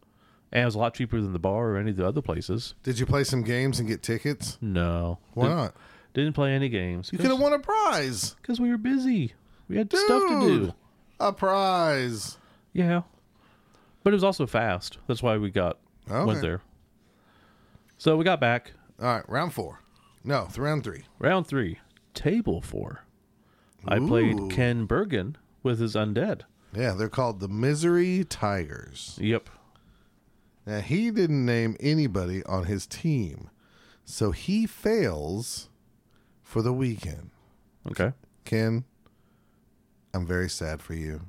And 0.53 0.62
it 0.62 0.66
was 0.66 0.74
a 0.74 0.78
lot 0.78 0.95
cheaper 0.95 1.20
than 1.20 1.32
the 1.32 1.39
bar 1.39 1.70
or 1.70 1.76
any 1.78 1.91
of 1.91 1.97
the 1.97 2.07
other 2.07 2.22
places. 2.22 2.74
Did 2.82 2.99
you 2.99 3.07
play 3.07 3.24
some 3.24 3.43
games 3.43 3.78
and 3.80 3.89
get 3.89 4.03
tickets? 4.03 4.59
No, 4.61 5.18
Why 5.32 5.45
Didn't- 5.45 5.57
not? 5.59 5.74
Didn't 6.12 6.32
play 6.35 6.53
any 6.53 6.68
games. 6.68 7.11
You 7.12 7.18
could 7.18 7.30
have 7.30 7.41
won 7.41 7.53
a 7.53 7.59
prize. 7.59 8.37
because 8.41 8.61
we 8.61 8.70
were 8.70 8.78
busy. 8.78 9.32
We 9.68 9.78
had 9.78 9.91
stuff 9.91 10.22
to 10.28 10.41
do. 10.41 10.74
A 11.18 11.32
prize. 11.32 12.39
Yeah. 12.72 13.03
But 14.05 14.12
it 14.12 14.16
was 14.16 14.22
also 14.24 14.47
fast. 14.47 14.99
That's 15.09 15.22
why 15.24 15.39
we 15.39 15.51
got 15.51 15.78
Okay. 16.09 16.24
went 16.24 16.41
there. 16.43 16.61
So 17.99 18.16
we 18.16 18.24
got 18.24 18.41
back. 18.41 18.72
All 19.01 19.07
right, 19.07 19.28
round 19.28 19.55
four. 19.55 19.80
No, 20.22 20.49
round 20.57 20.85
three. 20.85 21.05
Round 21.18 21.47
three. 21.47 21.78
Table 22.12 22.61
four. 22.61 23.04
I 23.87 23.99
played 23.99 24.51
Ken 24.51 24.87
Bergen 24.87 25.37
with 25.62 25.78
his 25.78 25.95
undead. 25.95 26.43
Yeah, 26.74 26.95
they're 26.95 27.09
called 27.09 27.41
the 27.41 27.49
Misery 27.49 28.24
Tigers. 28.24 29.18
Yep. 29.20 29.49
Now, 30.66 30.80
he 30.80 31.11
didn't 31.11 31.45
name 31.45 31.76
anybody 31.78 32.43
on 32.45 32.64
his 32.64 32.87
team, 32.87 33.51
so 34.05 34.30
he 34.30 34.66
fails 34.66 35.68
for 36.43 36.62
the 36.62 36.72
weekend. 36.72 37.30
Okay. 37.91 38.12
Ken, 38.45 38.85
I'm 40.14 40.26
very 40.26 40.49
sad 40.49 40.80
for 40.80 40.95
you. 40.95 41.22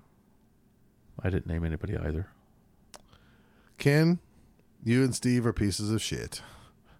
I 1.21 1.29
didn't 1.29 1.47
name 1.47 1.65
anybody 1.65 1.97
either. 1.97 2.27
Ken, 3.77 4.19
you 4.83 5.03
and 5.03 5.13
Steve 5.13 5.45
are 5.45 5.53
pieces 5.53 5.91
of 5.91 6.01
shit 6.01 6.41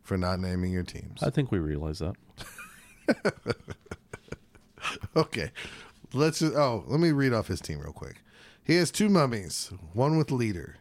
for 0.04 0.18
not 0.18 0.40
naming 0.40 0.72
your 0.72 0.84
teams. 0.84 1.24
I 1.24 1.30
think 1.30 1.52
we 1.52 1.60
realize 1.60 2.00
that. 2.00 2.16
Okay. 5.16 5.52
Let's 6.14 6.40
just, 6.40 6.56
oh, 6.56 6.84
let 6.88 7.00
me 7.00 7.12
read 7.12 7.34
off 7.34 7.48
his 7.48 7.60
team 7.60 7.80
real 7.80 7.92
quick. 7.92 8.22
He 8.64 8.76
has 8.76 8.90
two 8.90 9.10
mummies, 9.10 9.72
one 9.94 10.18
with 10.18 10.32
leader, 10.32 10.78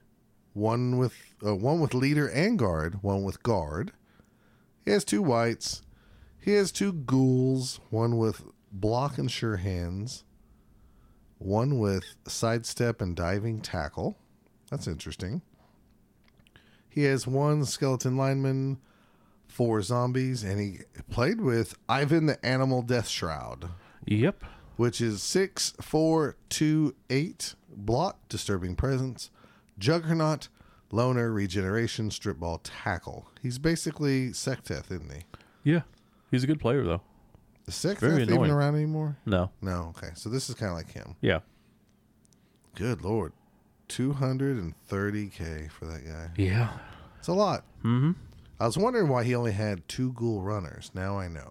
one 0.52 0.96
with 0.96 1.14
uh, 1.44 1.54
one 1.54 1.80
with 1.80 1.92
leader 1.92 2.28
and 2.28 2.58
guard, 2.58 3.02
one 3.02 3.24
with 3.24 3.42
guard. 3.42 3.92
He 4.84 4.90
has 4.92 5.04
two 5.04 5.22
wights. 5.22 5.82
He 6.38 6.52
has 6.52 6.70
two 6.70 6.92
ghouls, 6.92 7.80
one 7.90 8.16
with 8.16 8.42
block 8.70 9.18
and 9.18 9.30
sure 9.30 9.56
hands, 9.56 10.24
one 11.38 11.78
with 11.78 12.04
sidestep 12.26 13.00
and 13.00 13.16
diving 13.16 13.60
tackle. 13.60 14.16
That's 14.70 14.86
interesting. 14.86 15.42
He 16.88 17.04
has 17.04 17.26
one 17.26 17.64
skeleton 17.64 18.16
lineman, 18.16 18.78
four 19.48 19.82
zombies, 19.82 20.44
and 20.44 20.60
he 20.60 20.80
played 21.10 21.40
with 21.40 21.76
Ivan 21.88 22.26
the 22.26 22.44
Animal 22.46 22.82
Deathshroud 22.82 23.68
Yep. 24.06 24.44
which 24.76 25.00
is 25.00 25.22
six, 25.22 25.72
four, 25.80 26.36
two, 26.48 26.94
eight. 27.10 27.54
Block, 27.76 28.28
disturbing 28.28 28.76
presence, 28.76 29.30
juggernaut, 29.80 30.46
loner, 30.92 31.32
regeneration, 31.32 32.08
strip 32.12 32.38
ball, 32.38 32.58
tackle. 32.58 33.26
He's 33.42 33.58
basically 33.58 34.28
Sekteth, 34.28 34.92
isn't 34.92 35.12
he? 35.12 35.22
Yeah. 35.64 35.80
He's 36.30 36.44
a 36.44 36.46
good 36.46 36.60
player 36.60 36.84
though. 36.84 37.00
Is 37.66 37.74
Sekteth 37.74 37.98
Very 37.98 38.22
even 38.22 38.50
around 38.50 38.76
anymore? 38.76 39.16
No. 39.26 39.50
No. 39.60 39.92
Okay, 39.96 40.10
so 40.14 40.28
this 40.28 40.48
is 40.48 40.54
kind 40.54 40.70
of 40.70 40.76
like 40.76 40.92
him. 40.92 41.16
Yeah. 41.20 41.40
Good 42.76 43.02
lord, 43.02 43.32
two 43.88 44.12
hundred 44.12 44.56
and 44.56 44.76
thirty 44.86 45.26
k 45.28 45.68
for 45.76 45.86
that 45.86 46.04
guy. 46.06 46.30
Yeah. 46.36 46.78
It's 47.18 47.26
a 47.28 47.32
lot. 47.32 47.64
Mm-hmm. 47.78 48.12
I 48.60 48.66
was 48.66 48.78
wondering 48.78 49.08
why 49.08 49.24
he 49.24 49.34
only 49.34 49.52
had 49.52 49.88
two 49.88 50.12
ghoul 50.12 50.42
runners. 50.42 50.92
Now 50.94 51.18
I 51.18 51.26
know. 51.26 51.50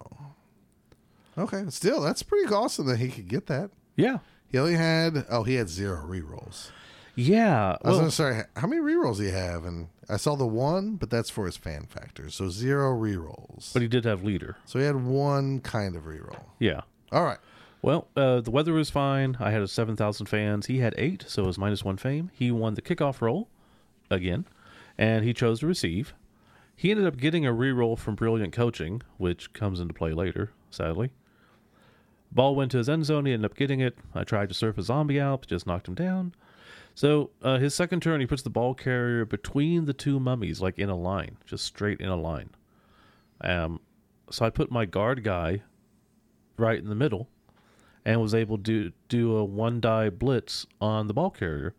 Okay, 1.38 1.63
still 1.69 2.01
that's 2.01 2.23
pretty 2.23 2.51
awesome 2.53 2.86
that 2.88 2.99
he 2.99 3.09
could 3.09 3.27
get 3.27 3.47
that. 3.47 3.71
Yeah. 3.95 4.19
He 4.49 4.57
only 4.59 4.75
had 4.75 5.25
oh 5.29 5.43
he 5.43 5.55
had 5.55 5.69
zero 5.69 6.05
rerolls. 6.07 6.69
Yeah. 7.15 7.77
I 7.84 7.88
was 7.88 7.93
Well, 7.93 7.99
gonna 7.99 8.11
say, 8.11 8.41
how 8.55 8.67
many 8.67 8.81
rerolls 8.81 9.17
do 9.17 9.23
you 9.23 9.31
have? 9.31 9.65
And 9.65 9.88
I 10.09 10.17
saw 10.17 10.36
the 10.36 10.45
one, 10.47 10.95
but 10.95 11.09
that's 11.09 11.29
for 11.29 11.45
his 11.45 11.57
fan 11.57 11.86
factor. 11.88 12.29
So 12.29 12.49
zero 12.49 12.93
rerolls. 12.93 13.73
but 13.73 13.81
he 13.81 13.88
did 13.88 14.05
have 14.05 14.23
leader. 14.23 14.57
So 14.65 14.79
he 14.79 14.86
had 14.86 15.03
one 15.03 15.59
kind 15.61 15.95
of 15.95 16.03
reroll. 16.03 16.43
Yeah. 16.59 16.81
All 17.11 17.23
right. 17.23 17.38
Well, 17.81 18.07
uh, 18.15 18.39
the 18.41 18.49
weather 18.51 18.73
was 18.73 18.89
fine. 18.89 19.36
I 19.41 19.51
had 19.51 19.61
a 19.61 19.67
7,000 19.67 20.25
fans. 20.27 20.67
He 20.67 20.79
had 20.79 20.95
eight, 20.97 21.25
so 21.27 21.43
it 21.43 21.47
was 21.47 21.57
minus 21.57 21.84
one 21.84 21.97
fame. 21.97 22.31
He 22.34 22.49
won 22.49 22.75
the 22.75 22.81
kickoff 22.81 23.19
roll 23.21 23.49
again, 24.09 24.45
and 24.97 25.25
he 25.25 25.34
chose 25.34 25.59
to 25.59 25.67
receive. 25.67 26.13
He 26.77 26.91
ended 26.91 27.05
up 27.05 27.17
getting 27.17 27.45
a 27.45 27.51
reroll 27.51 27.97
from 27.99 28.15
Brilliant 28.15 28.53
Coaching, 28.53 29.01
which 29.17 29.51
comes 29.51 29.81
into 29.81 29.93
play 29.93 30.13
later, 30.13 30.51
sadly. 30.71 31.11
Ball 32.34 32.55
went 32.55 32.71
to 32.71 32.77
his 32.77 32.89
end 32.89 33.05
zone. 33.05 33.25
He 33.25 33.34
ended 33.34 33.51
up 33.51 33.57
getting 33.57 33.79
it. 33.79 33.97
I 34.15 34.23
tried 34.23 34.49
to 34.49 34.55
surf 34.55 34.77
a 34.77 34.84
zombie 34.84 35.19
out, 35.19 35.45
just 35.47 35.67
knocked 35.67 35.88
him 35.88 35.95
down. 35.95 36.34
So 36.95 37.31
uh, 37.41 37.57
his 37.57 37.73
second 37.73 38.01
turn, 38.01 38.19
he 38.19 38.27
puts 38.27 38.41
the 38.41 38.49
ball 38.49 38.73
carrier 38.73 39.25
between 39.25 39.86
the 39.86 39.93
two 39.93 40.19
mummies, 40.19 40.61
like 40.61 40.77
in 40.77 40.89
a 40.89 40.95
line, 40.95 41.38
just 41.45 41.65
straight 41.65 41.99
in 41.99 42.09
a 42.09 42.15
line. 42.15 42.49
Um, 43.41 43.79
so 44.29 44.45
I 44.45 44.49
put 44.49 44.71
my 44.71 44.86
guard 44.86 45.23
guy 45.23 45.61
right 46.57 46.77
in 46.77 46.89
the 46.89 46.95
middle 46.95 47.27
and 48.05 48.21
was 48.21 48.36
able 48.36 48.57
to 48.59 48.91
do 49.09 49.36
a 49.38 49.43
one 49.43 49.79
die 49.79 50.09
blitz 50.09 50.65
on 50.81 51.07
the 51.07 51.13
ball 51.13 51.29
carrier 51.29 51.73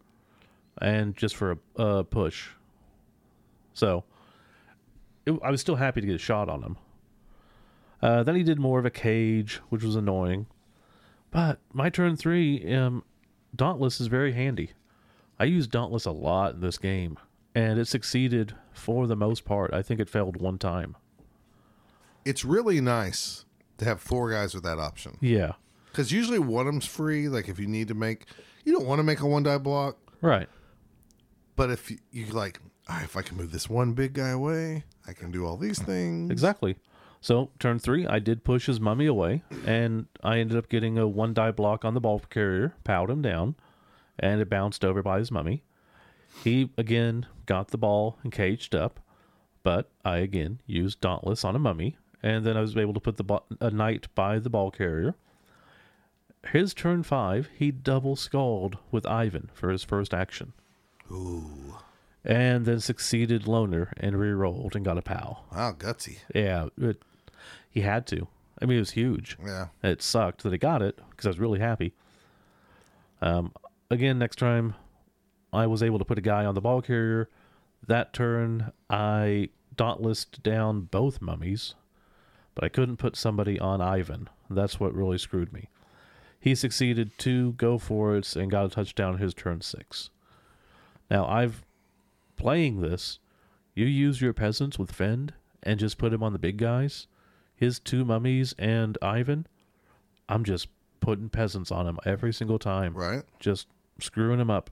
and 0.78 1.16
just 1.16 1.36
for 1.36 1.52
a, 1.52 1.82
a 1.82 2.04
push. 2.04 2.48
So 3.72 4.04
it, 5.26 5.38
I 5.42 5.50
was 5.50 5.60
still 5.60 5.76
happy 5.76 6.00
to 6.00 6.06
get 6.06 6.16
a 6.16 6.18
shot 6.18 6.48
on 6.48 6.62
him. 6.62 6.76
Uh, 8.04 8.22
then 8.22 8.36
he 8.36 8.42
did 8.42 8.58
more 8.58 8.78
of 8.78 8.84
a 8.84 8.90
cage, 8.90 9.60
which 9.70 9.82
was 9.82 9.96
annoying. 9.96 10.46
But 11.30 11.58
my 11.72 11.88
turn 11.88 12.16
three, 12.16 12.74
um, 12.74 13.02
Dauntless 13.56 13.98
is 14.00 14.08
very 14.08 14.32
handy. 14.34 14.72
I 15.38 15.44
used 15.44 15.70
Dauntless 15.70 16.04
a 16.04 16.10
lot 16.10 16.54
in 16.54 16.60
this 16.60 16.76
game, 16.76 17.16
and 17.54 17.78
it 17.78 17.86
succeeded 17.88 18.54
for 18.74 19.06
the 19.06 19.16
most 19.16 19.44
part. 19.46 19.72
I 19.72 19.80
think 19.80 20.00
it 20.00 20.10
failed 20.10 20.36
one 20.40 20.58
time. 20.58 20.96
It's 22.26 22.44
really 22.44 22.80
nice 22.80 23.46
to 23.78 23.84
have 23.86 24.00
four 24.02 24.30
guys 24.30 24.54
with 24.54 24.64
that 24.64 24.78
option 24.78 25.16
Yeah. 25.20 25.52
because 25.90 26.12
usually 26.12 26.38
one 26.38 26.66
of 26.66 26.72
them's 26.74 26.86
free. 26.86 27.28
Like 27.28 27.48
if 27.48 27.58
you 27.58 27.66
need 27.66 27.88
to 27.88 27.94
make, 27.94 28.26
you 28.64 28.72
don't 28.72 28.86
want 28.86 28.98
to 28.98 29.02
make 29.02 29.20
a 29.20 29.26
one 29.26 29.42
die 29.44 29.58
block, 29.58 29.96
Right. 30.20 30.48
but 31.56 31.70
if 31.70 31.90
you, 31.90 31.98
you 32.12 32.26
like, 32.26 32.60
"Ah, 32.88 33.02
if 33.02 33.16
I 33.16 33.22
can 33.22 33.36
move 33.38 33.50
this 33.50 33.68
one 33.68 33.92
big 33.94 34.12
guy 34.12 34.28
away, 34.30 34.84
I 35.06 35.12
can 35.14 35.30
do 35.30 35.44
all 35.46 35.56
these 35.56 35.78
things. 35.80 36.30
Exactly. 36.30 36.76
So 37.24 37.48
turn 37.58 37.78
three, 37.78 38.06
I 38.06 38.18
did 38.18 38.44
push 38.44 38.66
his 38.66 38.78
mummy 38.78 39.06
away, 39.06 39.44
and 39.64 40.08
I 40.22 40.40
ended 40.40 40.58
up 40.58 40.68
getting 40.68 40.98
a 40.98 41.08
one 41.08 41.32
die 41.32 41.52
block 41.52 41.82
on 41.82 41.94
the 41.94 42.00
ball 42.00 42.18
carrier, 42.18 42.74
powed 42.84 43.08
him 43.08 43.22
down, 43.22 43.54
and 44.18 44.42
it 44.42 44.50
bounced 44.50 44.84
over 44.84 45.02
by 45.02 45.20
his 45.20 45.30
mummy. 45.30 45.62
He 46.42 46.68
again 46.76 47.24
got 47.46 47.68
the 47.68 47.78
ball 47.78 48.18
and 48.22 48.30
caged 48.30 48.74
up, 48.74 49.00
but 49.62 49.88
I 50.04 50.18
again 50.18 50.60
used 50.66 51.00
Dauntless 51.00 51.46
on 51.46 51.56
a 51.56 51.58
mummy, 51.58 51.96
and 52.22 52.44
then 52.44 52.58
I 52.58 52.60
was 52.60 52.76
able 52.76 52.92
to 52.92 53.00
put 53.00 53.16
the 53.16 53.24
bo- 53.24 53.44
a 53.58 53.70
knight 53.70 54.08
by 54.14 54.38
the 54.38 54.50
ball 54.50 54.70
carrier. 54.70 55.14
His 56.52 56.74
turn 56.74 57.04
five, 57.04 57.48
he 57.56 57.70
double 57.70 58.16
skulled 58.16 58.76
with 58.90 59.06
Ivan 59.06 59.48
for 59.54 59.70
his 59.70 59.82
first 59.82 60.12
action, 60.12 60.52
Ooh, 61.10 61.76
and 62.22 62.66
then 62.66 62.80
succeeded 62.80 63.46
Loner 63.48 63.94
and 63.96 64.20
re-rolled 64.20 64.76
and 64.76 64.84
got 64.84 64.98
a 64.98 65.02
pow. 65.02 65.44
wow, 65.50 65.72
gutsy. 65.72 66.18
Yeah, 66.34 66.68
it, 66.76 67.00
he 67.74 67.80
had 67.80 68.06
to. 68.06 68.28
I 68.62 68.66
mean, 68.66 68.76
it 68.76 68.80
was 68.80 68.92
huge. 68.92 69.36
Yeah. 69.44 69.66
It 69.82 70.00
sucked 70.00 70.44
that 70.44 70.52
he 70.52 70.58
got 70.58 70.80
it 70.80 71.00
because 71.10 71.26
I 71.26 71.30
was 71.30 71.40
really 71.40 71.58
happy. 71.58 71.92
Um, 73.20 73.52
again, 73.90 74.18
next 74.18 74.38
time 74.38 74.74
I 75.52 75.66
was 75.66 75.82
able 75.82 75.98
to 75.98 76.04
put 76.04 76.18
a 76.18 76.22
guy 76.22 76.44
on 76.44 76.54
the 76.54 76.60
ball 76.60 76.80
carrier. 76.80 77.28
That 77.86 78.12
turn, 78.12 78.72
I 78.88 79.48
dauntlessed 79.76 80.42
down 80.42 80.82
both 80.82 81.20
mummies, 81.20 81.74
but 82.54 82.62
I 82.62 82.68
couldn't 82.68 82.98
put 82.98 83.16
somebody 83.16 83.58
on 83.58 83.80
Ivan. 83.80 84.30
That's 84.48 84.78
what 84.78 84.94
really 84.94 85.18
screwed 85.18 85.52
me. 85.52 85.68
He 86.38 86.54
succeeded 86.54 87.10
two 87.18 87.52
go 87.54 87.78
for 87.78 88.16
it 88.16 88.36
and 88.36 88.50
got 88.50 88.66
a 88.66 88.68
touchdown 88.68 89.18
his 89.18 89.34
turn 89.34 89.62
six. 89.62 90.10
Now, 91.10 91.26
I've 91.26 91.64
playing 92.36 92.80
this. 92.80 93.18
You 93.74 93.86
use 93.86 94.20
your 94.20 94.32
peasants 94.32 94.78
with 94.78 94.92
Fend 94.92 95.34
and 95.62 95.80
just 95.80 95.98
put 95.98 96.12
him 96.12 96.22
on 96.22 96.32
the 96.32 96.38
big 96.38 96.56
guys. 96.56 97.06
His 97.56 97.78
two 97.78 98.04
mummies 98.04 98.54
and 98.58 98.98
Ivan. 99.00 99.46
I'm 100.28 100.44
just 100.44 100.68
putting 101.00 101.28
peasants 101.28 101.70
on 101.70 101.86
him 101.86 101.98
every 102.06 102.32
single 102.32 102.58
time 102.58 102.94
Right. 102.94 103.22
just 103.38 103.68
screwing 104.00 104.40
him 104.40 104.50
up. 104.50 104.70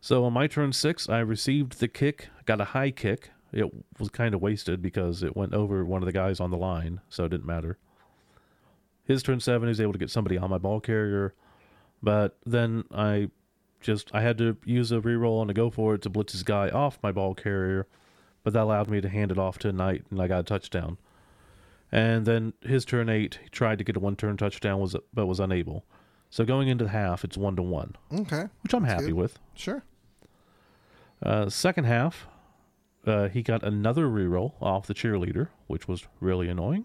So 0.00 0.24
on 0.24 0.32
my 0.32 0.46
turn 0.46 0.72
six, 0.72 1.08
I 1.08 1.18
received 1.20 1.80
the 1.80 1.88
kick, 1.88 2.28
got 2.44 2.60
a 2.60 2.64
high 2.66 2.90
kick. 2.90 3.30
It 3.52 3.72
was 3.98 4.10
kind 4.10 4.34
of 4.34 4.42
wasted 4.42 4.80
because 4.82 5.22
it 5.22 5.34
went 5.36 5.54
over 5.54 5.84
one 5.84 6.02
of 6.02 6.06
the 6.06 6.12
guys 6.12 6.38
on 6.40 6.50
the 6.50 6.56
line, 6.58 7.00
so 7.08 7.24
it 7.24 7.30
didn't 7.30 7.46
matter. 7.46 7.78
His 9.04 9.22
turn 9.22 9.40
seven, 9.40 9.66
he 9.66 9.70
was 9.70 9.80
able 9.80 9.94
to 9.94 9.98
get 9.98 10.10
somebody 10.10 10.36
on 10.36 10.50
my 10.50 10.58
ball 10.58 10.80
carrier, 10.80 11.34
but 12.02 12.36
then 12.44 12.84
I 12.92 13.30
just 13.80 14.14
I 14.14 14.20
had 14.20 14.36
to 14.38 14.56
use 14.64 14.92
a 14.92 15.00
reroll 15.00 15.40
on 15.40 15.48
a 15.50 15.54
go 15.54 15.70
for 15.70 15.94
it 15.94 16.02
to 16.02 16.10
blitz 16.10 16.32
his 16.34 16.42
guy 16.42 16.68
off 16.68 16.98
my 17.02 17.10
ball 17.10 17.34
carrier, 17.34 17.86
but 18.44 18.52
that 18.52 18.62
allowed 18.64 18.88
me 18.88 19.00
to 19.00 19.08
hand 19.08 19.32
it 19.32 19.38
off 19.38 19.58
to 19.60 19.72
knight, 19.72 20.04
and 20.10 20.20
I 20.20 20.28
got 20.28 20.40
a 20.40 20.44
touchdown. 20.44 20.98
And 21.90 22.26
then 22.26 22.52
his 22.62 22.84
turn 22.84 23.08
eight, 23.08 23.38
he 23.42 23.48
tried 23.48 23.78
to 23.78 23.84
get 23.84 23.96
a 23.96 24.00
one 24.00 24.16
turn 24.16 24.36
touchdown, 24.36 24.80
was 24.80 24.94
but 25.14 25.26
was 25.26 25.40
unable. 25.40 25.84
So 26.30 26.44
going 26.44 26.68
into 26.68 26.84
the 26.84 26.90
half, 26.90 27.24
it's 27.24 27.38
one 27.38 27.56
to 27.56 27.62
one, 27.62 27.96
Okay. 28.12 28.46
which 28.62 28.74
I'm 28.74 28.84
happy 28.84 29.06
good. 29.06 29.14
with. 29.14 29.38
Sure. 29.54 29.82
Uh, 31.22 31.48
second 31.48 31.84
half, 31.84 32.26
uh, 33.06 33.28
he 33.28 33.42
got 33.42 33.62
another 33.62 34.06
reroll 34.06 34.52
off 34.60 34.86
the 34.86 34.94
cheerleader, 34.94 35.48
which 35.66 35.88
was 35.88 36.06
really 36.20 36.48
annoying. 36.48 36.84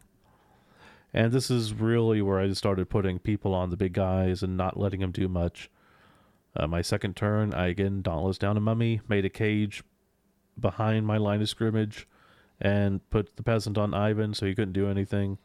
And 1.13 1.31
this 1.33 1.51
is 1.51 1.73
really 1.73 2.21
where 2.21 2.39
I 2.39 2.51
started 2.53 2.89
putting 2.89 3.19
people 3.19 3.53
on 3.53 3.69
the 3.69 3.77
big 3.77 3.93
guys 3.93 4.41
and 4.41 4.55
not 4.57 4.79
letting 4.79 5.01
them 5.01 5.11
do 5.11 5.27
much. 5.27 5.69
Uh, 6.55 6.65
my 6.67 6.81
second 6.81 7.15
turn, 7.15 7.53
I 7.53 7.67
again 7.67 8.01
dauntless 8.01 8.37
down 8.37 8.57
a 8.57 8.61
mummy, 8.61 9.01
made 9.07 9.25
a 9.25 9.29
cage 9.29 9.83
behind 10.59 11.05
my 11.05 11.17
line 11.17 11.41
of 11.41 11.49
scrimmage, 11.49 12.07
and 12.61 13.07
put 13.09 13.35
the 13.35 13.43
peasant 13.43 13.77
on 13.77 13.93
Ivan 13.93 14.33
so 14.33 14.45
he 14.45 14.55
couldn't 14.55 14.73
do 14.73 14.89
anything. 14.89 15.37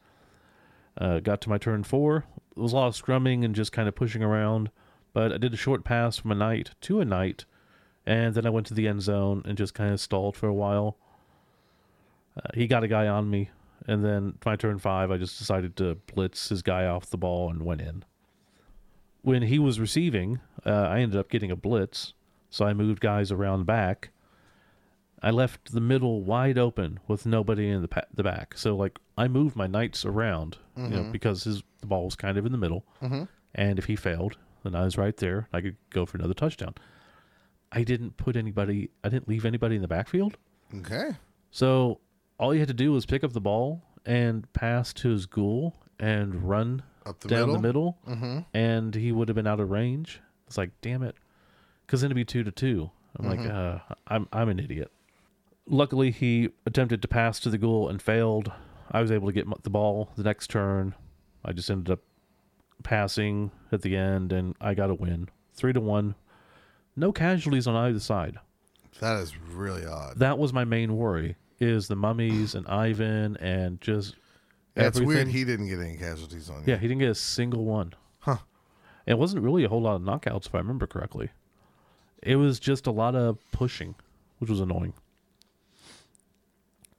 Uh, 0.96 1.20
got 1.20 1.40
to 1.42 1.48
my 1.48 1.58
turn 1.58 1.84
four. 1.84 2.24
It 2.56 2.60
was 2.60 2.72
a 2.72 2.76
lot 2.76 2.88
of 2.88 2.96
scrumming 2.96 3.44
and 3.44 3.54
just 3.54 3.72
kind 3.72 3.88
of 3.88 3.94
pushing 3.94 4.22
around, 4.22 4.70
but 5.12 5.32
I 5.32 5.38
did 5.38 5.54
a 5.54 5.56
short 5.56 5.84
pass 5.84 6.18
from 6.18 6.32
a 6.32 6.34
knight 6.34 6.72
to 6.82 7.00
a 7.00 7.04
knight, 7.04 7.44
and 8.04 8.34
then 8.34 8.46
I 8.46 8.50
went 8.50 8.66
to 8.68 8.74
the 8.74 8.88
end 8.88 9.02
zone 9.02 9.42
and 9.44 9.56
just 9.56 9.74
kind 9.74 9.92
of 9.92 10.00
stalled 10.00 10.36
for 10.36 10.48
a 10.48 10.54
while. 10.54 10.96
Uh, 12.36 12.48
he 12.54 12.66
got 12.66 12.84
a 12.84 12.88
guy 12.88 13.06
on 13.06 13.30
me, 13.30 13.50
and 13.86 14.04
then 14.04 14.38
my 14.44 14.56
turn 14.56 14.78
five, 14.78 15.10
I 15.10 15.18
just 15.18 15.38
decided 15.38 15.76
to 15.76 15.96
blitz 16.14 16.48
his 16.48 16.62
guy 16.62 16.86
off 16.86 17.10
the 17.10 17.16
ball 17.16 17.50
and 17.50 17.62
went 17.62 17.80
in. 17.80 18.04
When 19.22 19.42
he 19.42 19.58
was 19.58 19.80
receiving, 19.80 20.40
uh, 20.66 20.70
I 20.70 21.00
ended 21.00 21.18
up 21.18 21.30
getting 21.30 21.50
a 21.50 21.56
blitz, 21.56 22.12
so 22.50 22.64
I 22.64 22.74
moved 22.74 23.00
guys 23.00 23.30
around 23.30 23.66
back. 23.66 24.10
I 25.22 25.30
left 25.30 25.72
the 25.72 25.80
middle 25.80 26.22
wide 26.22 26.58
open 26.58 27.00
with 27.08 27.26
nobody 27.26 27.68
in 27.68 27.82
the 27.82 27.88
pa- 27.88 28.04
the 28.14 28.22
back. 28.22 28.56
So 28.56 28.76
like 28.76 28.98
I 29.16 29.26
moved 29.28 29.56
my 29.56 29.66
knights 29.66 30.04
around, 30.04 30.58
you 30.76 30.88
know, 30.88 31.02
because 31.10 31.44
his 31.44 31.62
the 31.80 31.86
ball 31.86 32.04
was 32.04 32.14
kind 32.16 32.38
of 32.38 32.46
in 32.46 32.52
the 32.52 32.58
middle, 32.58 32.84
and 33.54 33.78
if 33.78 33.86
he 33.86 33.96
failed, 33.96 34.36
then 34.62 34.74
I 34.74 34.84
was 34.84 34.96
right 34.98 35.16
there. 35.16 35.48
I 35.52 35.60
could 35.60 35.76
go 35.90 36.06
for 36.06 36.16
another 36.18 36.34
touchdown. 36.34 36.74
I 37.72 37.82
didn't 37.84 38.16
put 38.16 38.36
anybody. 38.36 38.90
I 39.04 39.08
didn't 39.08 39.28
leave 39.28 39.44
anybody 39.44 39.76
in 39.76 39.82
the 39.82 39.88
backfield. 39.88 40.36
Okay. 40.74 41.10
So 41.50 42.00
all 42.38 42.52
you 42.54 42.60
had 42.60 42.68
to 42.68 42.74
do 42.74 42.92
was 42.92 43.04
pick 43.06 43.24
up 43.24 43.32
the 43.32 43.40
ball 43.40 43.82
and 44.06 44.50
pass 44.52 44.92
to 44.94 45.08
his 45.10 45.26
ghoul 45.26 45.74
and 45.98 46.48
run 46.48 46.82
Up 47.04 47.20
the 47.20 47.28
down 47.28 47.48
middle. 47.48 47.54
the 47.54 47.60
middle, 47.60 47.98
Mm-hmm. 48.08 48.38
and 48.54 48.94
he 48.94 49.12
would 49.12 49.28
have 49.28 49.34
been 49.34 49.46
out 49.46 49.60
of 49.60 49.68
range. 49.70 50.20
It's 50.46 50.56
like, 50.56 50.70
damn 50.80 51.02
it, 51.02 51.16
because 51.86 52.00
then 52.02 52.08
it'd 52.08 52.14
be 52.16 52.24
two 52.24 52.44
to 52.44 52.50
two. 52.52 52.90
I'm 53.18 53.26
like, 53.28 53.40
uh, 53.40 53.78
I'm 54.06 54.28
I'm 54.32 54.48
an 54.48 54.58
idiot. 54.60 54.90
Luckily, 55.70 56.10
he 56.10 56.50
attempted 56.64 57.02
to 57.02 57.08
pass 57.08 57.38
to 57.40 57.50
the 57.50 57.58
ghoul 57.58 57.88
and 57.88 58.00
failed. 58.00 58.50
I 58.90 59.02
was 59.02 59.10
able 59.10 59.28
to 59.28 59.32
get 59.32 59.46
the 59.62 59.70
ball 59.70 60.10
the 60.16 60.22
next 60.22 60.48
turn. 60.48 60.94
I 61.44 61.52
just 61.52 61.70
ended 61.70 61.92
up 61.92 62.00
passing 62.82 63.50
at 63.70 63.82
the 63.82 63.96
end, 63.96 64.32
and 64.32 64.54
I 64.60 64.74
got 64.74 64.90
a 64.90 64.94
win, 64.94 65.28
three 65.54 65.72
to 65.74 65.80
one. 65.80 66.14
No 66.96 67.12
casualties 67.12 67.66
on 67.66 67.76
either 67.76 68.00
side. 68.00 68.38
That 69.00 69.18
is 69.18 69.36
really 69.36 69.84
odd. 69.84 70.18
That 70.18 70.38
was 70.38 70.52
my 70.52 70.64
main 70.64 70.96
worry: 70.96 71.36
is 71.60 71.86
the 71.88 71.96
mummies 71.96 72.54
and 72.54 72.66
Ivan 72.66 73.36
and 73.36 73.80
just 73.80 74.14
Yeah, 74.74 74.86
it's 74.86 75.00
weird 75.00 75.28
he 75.28 75.44
didn't 75.44 75.68
get 75.68 75.80
any 75.80 75.96
casualties 75.96 76.48
on 76.48 76.60
you. 76.60 76.72
Yeah, 76.72 76.76
he 76.78 76.88
didn't 76.88 77.00
get 77.00 77.10
a 77.10 77.14
single 77.14 77.64
one. 77.64 77.92
Huh. 78.20 78.38
It 79.06 79.18
wasn't 79.18 79.42
really 79.42 79.64
a 79.64 79.68
whole 79.68 79.82
lot 79.82 79.96
of 79.96 80.02
knockouts, 80.02 80.46
if 80.46 80.54
I 80.54 80.58
remember 80.58 80.86
correctly. 80.86 81.30
It 82.22 82.36
was 82.36 82.58
just 82.58 82.86
a 82.86 82.90
lot 82.90 83.14
of 83.14 83.38
pushing, 83.52 83.94
which 84.38 84.50
was 84.50 84.60
annoying. 84.60 84.94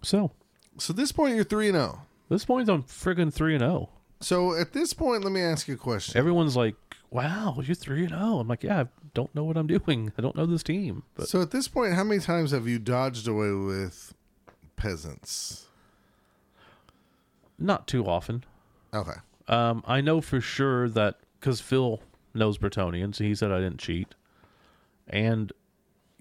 So, 0.02 0.32
So 0.78 0.92
at 0.94 0.98
this 0.98 1.12
point, 1.12 1.36
you're 1.36 1.44
3 1.44 1.70
and 1.70 1.76
0. 1.78 2.02
this 2.30 2.46
point, 2.46 2.70
I'm 2.70 2.84
friggin' 2.84 3.34
3 3.34 3.56
and 3.56 3.62
0. 3.62 3.90
So 4.22 4.54
at 4.54 4.74
this 4.74 4.94
point, 4.94 5.24
let 5.24 5.32
me 5.32 5.42
ask 5.42 5.68
you 5.68 5.76
a 5.76 5.78
question. 5.78 6.18
Everyone's 6.18 6.56
like, 6.56 6.76
wow, 7.10 7.60
you're 7.64 7.76
3 7.76 8.02
and 8.02 8.10
0. 8.10 8.40
I'm 8.40 8.48
like, 8.48 8.64
yeah, 8.64 8.82
I 8.82 8.88
don't 9.14 9.34
know 9.36 9.44
what 9.44 9.58
I'm 9.58 9.68
doing. 9.86 10.12
I 10.18 10.22
don't 10.22 10.36
know 10.36 10.46
this 10.46 10.64
team. 10.64 11.04
But 11.16 11.28
so 11.28 11.42
at 11.42 11.52
this 11.52 11.68
point, 11.68 11.94
how 11.94 12.04
many 12.04 12.20
times 12.22 12.52
have 12.52 12.68
you 12.68 12.80
dodged 12.80 13.28
away 13.28 13.52
with 13.52 14.14
peasants? 14.76 15.66
not 17.62 17.88
too 17.88 18.06
often. 18.06 18.44
Okay. 18.94 19.20
Um, 19.50 19.84
I 19.86 20.00
know 20.02 20.22
for 20.22 20.40
sure 20.40 20.88
that 20.90 21.18
because 21.40 21.60
Phil 21.60 22.02
knows 22.34 22.58
Bretonnians, 22.58 23.18
he 23.18 23.36
said 23.36 23.52
I 23.52 23.60
didn't 23.60 23.80
cheat, 23.80 24.16
and 25.08 25.52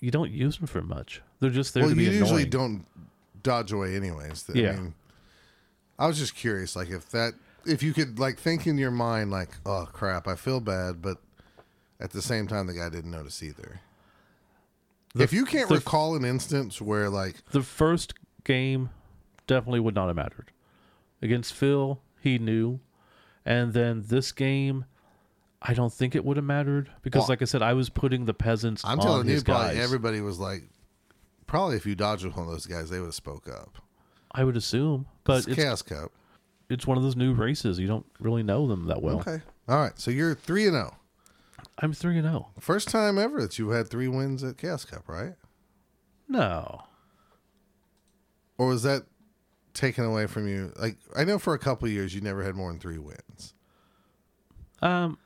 you 0.01 0.11
don't 0.11 0.31
use 0.33 0.59
them 0.59 0.66
for 0.66 0.83
much. 0.83 1.22
They're 1.41 1.51
just 1.51 1.74
there 1.74 1.85
well, 1.85 1.91
to 1.91 1.97
be 1.97 2.05
you 2.05 2.11
usually 2.11 2.45
don't 2.45 2.87
dodge 3.49 3.72
away 3.72 3.96
anyways. 3.96 4.44
I 4.49 4.59
Yeah. 4.59 4.72
mean, 4.76 4.94
I 5.99 6.07
was 6.07 6.18
just 6.18 6.34
curious, 6.34 6.76
like 6.76 6.90
if 6.90 7.09
that, 7.11 7.32
if 7.64 7.82
you 7.82 7.92
could 7.94 8.18
like 8.18 8.38
think 8.38 8.66
in 8.66 8.76
your 8.78 8.90
mind, 8.90 9.30
like, 9.30 9.51
oh 9.64 9.88
crap, 9.92 10.28
I 10.28 10.34
feel 10.34 10.61
bad, 10.61 11.01
but 11.01 11.18
at 11.99 12.11
the 12.11 12.22
same 12.22 12.46
time, 12.46 12.66
the 12.66 12.74
guy 12.74 12.88
didn't 12.88 13.11
notice 13.11 13.42
either. 13.42 13.80
The- 15.14 15.24
if 15.24 15.32
you 15.32 15.44
can't 15.46 15.68
the- 15.68 15.76
recall 15.76 16.14
an 16.14 16.24
instance 16.24 16.80
where 16.80 17.09
like, 17.09 17.36
The 17.51 17.62
first 17.62 18.12
game 18.44 18.90
definitely 19.46 19.80
would 19.80 19.94
not 19.94 20.07
have 20.09 20.16
mattered. 20.16 20.51
Against 21.22 21.55
Phil, 21.55 22.01
he 22.20 22.38
knew, 22.38 22.80
and 23.44 23.72
then 23.72 24.05
this 24.07 24.30
game, 24.30 24.84
I 25.62 25.74
don't 25.74 25.92
think 25.92 26.14
it 26.14 26.24
would 26.24 26.36
have 26.36 26.44
mattered 26.46 26.90
because, 27.03 27.20
Well, 27.22 27.28
like 27.30 27.42
I 27.42 27.46
said, 27.46 27.62
I 27.62 27.72
was 27.72 27.88
putting 27.88 28.26
the 28.26 28.34
peasants 28.34 28.84
I'm 28.84 29.01
on 29.01 29.05
telling 29.07 29.28
you, 29.28 29.42
probably 29.42 29.74
guys. 29.74 29.84
everybody 29.84 30.20
was 30.20 30.38
like, 30.38 30.62
probably 31.49 31.74
if 31.76 31.84
you 31.84 31.96
dodged 31.96 32.24
with 32.24 32.36
one 32.36 32.46
of 32.46 32.53
those 32.53 32.66
guys, 32.66 32.88
they 32.90 33.01
would 33.01 33.07
have 33.07 33.14
spoke 33.14 33.49
up. 33.49 33.78
I 34.32 34.44
would 34.44 34.57
assume, 34.57 35.07
but 35.24 35.38
It's 35.38 35.46
it's 35.49 35.57
Chaos 35.57 35.82
Cup. 35.82 36.12
it's 36.70 36.86
one 36.86 36.96
of 36.96 37.03
those 37.03 37.16
new 37.16 37.34
races. 37.34 37.78
You 37.80 37.88
don't 37.88 38.07
really 38.20 38.44
know 38.44 38.68
them 38.68 38.86
that 38.86 39.03
well. 39.03 39.18
Okay. 39.18 39.40
All 39.68 39.78
right. 39.78 39.99
So 39.99 40.11
you're 40.12 40.34
three 40.36 40.64
and 40.66 40.74
zero. 40.74 40.94
I'm 41.80 41.92
three 41.92 42.16
and 42.18 42.26
oh. 42.26 42.30
zero. 42.30 42.49
First 42.61 42.88
time 42.88 43.18
ever 43.18 43.40
that 43.40 43.59
you 43.59 43.70
had 43.70 43.88
three 43.88 44.07
wins 44.09 44.44
at 44.44 44.57
Chaos 44.59 44.84
Cup, 44.84 45.09
right? 45.09 45.34
No, 46.28 46.82
Or 48.59 48.66
was 48.68 48.82
that 48.82 49.05
taken 49.72 50.05
away 50.05 50.26
from 50.26 50.46
you? 50.46 50.72
Like 50.76 50.99
I 51.16 51.24
know 51.24 51.38
for 51.38 51.55
a 51.55 51.59
couple 51.59 51.86
of 51.86 51.92
years 51.92 52.14
you 52.14 52.20
never 52.20 52.42
had 52.42 52.55
more 52.55 52.70
than 52.70 52.78
three 52.80 52.99
wins. 52.99 53.55
Um, 54.82 55.18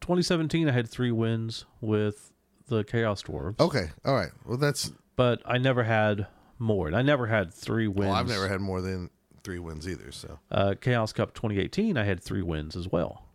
2017, 0.00 0.68
I 0.68 0.72
had 0.72 0.88
three 0.88 1.12
wins 1.12 1.66
with 1.80 2.32
the 2.68 2.82
Chaos 2.84 3.22
Dwarves. 3.22 3.60
Okay. 3.60 3.90
All 4.04 4.14
right. 4.14 4.30
Well, 4.46 4.56
that's. 4.56 4.90
But 5.20 5.42
I 5.44 5.58
never 5.58 5.82
had 5.82 6.28
more. 6.58 6.86
And 6.86 6.96
I 6.96 7.02
never 7.02 7.26
had 7.26 7.52
three 7.52 7.86
wins. 7.86 8.08
Well, 8.08 8.14
I've 8.14 8.26
never 8.26 8.48
had 8.48 8.62
more 8.62 8.80
than 8.80 9.10
three 9.44 9.58
wins 9.58 9.86
either. 9.86 10.10
So 10.12 10.38
uh, 10.50 10.76
Chaos 10.80 11.12
Cup 11.12 11.34
2018. 11.34 11.98
I 11.98 12.04
had 12.04 12.22
three 12.22 12.40
wins 12.40 12.74
as 12.74 12.88
well. 12.88 13.26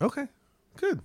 okay, 0.00 0.26
good. 0.78 1.02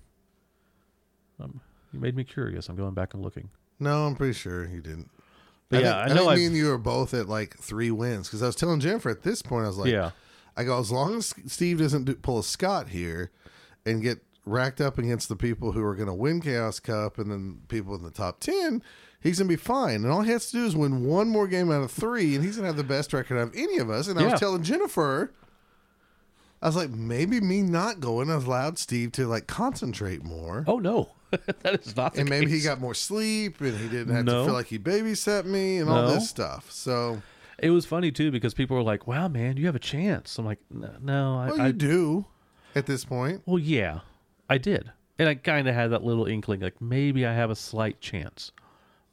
Um, 1.38 1.60
you 1.92 2.00
made 2.00 2.16
me 2.16 2.24
curious. 2.24 2.70
I'm 2.70 2.76
going 2.76 2.94
back 2.94 3.12
and 3.12 3.22
looking. 3.22 3.50
No, 3.78 4.06
I'm 4.06 4.16
pretty 4.16 4.32
sure 4.32 4.66
you 4.66 4.80
didn't. 4.80 5.10
But 5.68 5.82
yeah, 5.82 6.06
think- 6.06 6.12
I 6.12 6.14
know. 6.14 6.26
me 6.28 6.32
I've, 6.32 6.46
and 6.46 6.56
you 6.56 6.68
were 6.68 6.78
both 6.78 7.12
at 7.12 7.28
like 7.28 7.58
three 7.58 7.90
wins 7.90 8.26
because 8.26 8.42
I 8.42 8.46
was 8.46 8.56
telling 8.56 8.80
Jennifer 8.80 9.10
at 9.10 9.24
this 9.24 9.42
point 9.42 9.64
I 9.64 9.68
was 9.68 9.76
like, 9.76 9.92
yeah, 9.92 10.12
I 10.56 10.64
go 10.64 10.78
as 10.78 10.90
long 10.90 11.16
as 11.16 11.34
Steve 11.48 11.80
doesn't 11.80 12.04
do, 12.04 12.14
pull 12.14 12.38
a 12.38 12.44
Scott 12.44 12.88
here 12.88 13.30
and 13.84 14.02
get 14.02 14.24
racked 14.46 14.80
up 14.80 14.96
against 14.96 15.28
the 15.28 15.36
people 15.36 15.72
who 15.72 15.84
are 15.84 15.94
going 15.94 16.06
to 16.06 16.14
win 16.14 16.40
Chaos 16.40 16.80
Cup 16.80 17.18
and 17.18 17.30
then 17.30 17.60
people 17.68 17.94
in 17.94 18.02
the 18.02 18.10
top 18.10 18.40
ten, 18.40 18.82
he's 19.24 19.38
going 19.38 19.48
to 19.48 19.52
be 19.52 19.56
fine. 19.60 20.04
And 20.04 20.06
all 20.06 20.22
he 20.22 20.30
has 20.30 20.46
to 20.50 20.58
do 20.58 20.64
is 20.64 20.76
win 20.76 21.04
one 21.04 21.28
more 21.28 21.48
game 21.48 21.72
out 21.72 21.82
of 21.82 21.90
three, 21.90 22.36
and 22.36 22.44
he's 22.44 22.54
going 22.56 22.62
to 22.62 22.68
have 22.68 22.76
the 22.76 22.84
best 22.84 23.12
record 23.12 23.38
out 23.38 23.48
of 23.48 23.56
any 23.56 23.78
of 23.78 23.90
us. 23.90 24.06
And 24.06 24.20
I 24.20 24.26
was 24.30 24.38
telling 24.38 24.62
Jennifer, 24.62 25.32
I 26.62 26.66
was 26.66 26.76
like, 26.76 26.90
maybe 26.90 27.40
me 27.40 27.62
not 27.62 27.98
going 27.98 28.30
allowed 28.30 28.78
Steve 28.78 29.10
to 29.12 29.26
like 29.26 29.48
concentrate 29.48 30.22
more. 30.22 30.64
Oh 30.68 30.78
no, 30.78 31.10
that 31.30 31.80
is 31.84 31.96
not 31.96 32.14
the 32.14 32.20
and 32.20 32.30
maybe 32.30 32.50
he 32.50 32.60
got 32.60 32.80
more 32.80 32.94
sleep, 32.94 33.60
and 33.60 33.76
he 33.76 33.88
didn't 33.88 34.14
have 34.14 34.24
No. 34.24 34.40
to 34.40 34.44
feel 34.44 34.54
like 34.54 34.66
he 34.66 34.78
babysat 34.78 35.44
me, 35.46 35.78
and 35.78 35.90
all 35.90 36.06
this 36.06 36.28
stuff. 36.30 36.70
So, 36.70 37.20
It 37.58 37.70
was 37.70 37.84
funny 37.86 38.12
too 38.12 38.30
because 38.30 38.54
people 38.54 38.76
were 38.76 38.82
like, 38.82 39.06
"Wow, 39.06 39.28
man, 39.28 39.56
you 39.56 39.66
have 39.66 39.74
a 39.76 39.80
chance." 39.80 40.38
I'm 40.38 40.44
like, 40.44 40.60
"No, 40.70 40.90
no 41.02 41.38
I, 41.38 41.50
well, 41.50 41.60
I 41.60 41.70
do 41.72 42.26
at 42.74 42.86
this 42.86 43.04
point. 43.04 43.42
Well, 43.46 43.58
yeah, 43.58 44.00
I 44.48 44.58
did. 44.58 44.90
And 45.18 45.28
I 45.28 45.36
kind 45.36 45.68
of 45.68 45.74
had 45.74 45.92
that 45.92 46.02
little 46.02 46.26
inkling, 46.26 46.60
like 46.60 46.80
maybe 46.80 47.24
I 47.24 47.32
have 47.34 47.50
a 47.50 47.54
slight 47.54 48.00
chance. 48.00 48.50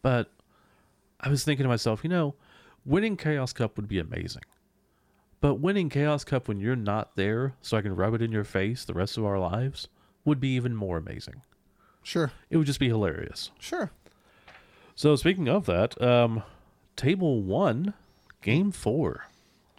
But 0.02 0.32
I 1.20 1.30
was 1.30 1.44
thinking 1.44 1.64
to 1.64 1.70
myself, 1.70 2.04
you 2.04 2.10
know, 2.10 2.36
winning 2.86 3.18
Chaos 3.18 3.54
Cup 3.54 3.78
would 3.78 3.88
be 3.88 4.00
amazing. 4.00 4.44
But 5.40 5.56
winning 5.56 5.90
Chaos 5.90 6.24
Cup 6.24 6.48
when 6.48 6.60
you're 6.60 6.76
not 6.76 7.16
there, 7.16 7.54
so 7.62 7.78
I 7.78 7.82
can 7.82 7.96
rub 7.96 8.14
it 8.14 8.22
in 8.22 8.32
your 8.32 8.44
face 8.44 8.86
the 8.86 8.94
rest 8.94 9.18
of 9.18 9.26
our 9.26 9.40
lives, 9.40 9.88
would 10.26 10.40
be 10.40 10.50
even 10.50 10.76
more 10.76 10.98
amazing. 10.98 11.42
Sure, 12.04 12.32
It 12.50 12.58
would 12.58 12.66
just 12.68 12.80
be 12.80 12.88
hilarious. 12.88 13.52
sure. 13.60 13.92
So, 14.96 15.16
speaking 15.16 15.48
of 15.48 15.66
that, 15.68 16.00
um, 16.02 16.44
table 16.96 17.42
one, 17.42 17.94
game 18.42 18.72
four. 18.72 19.26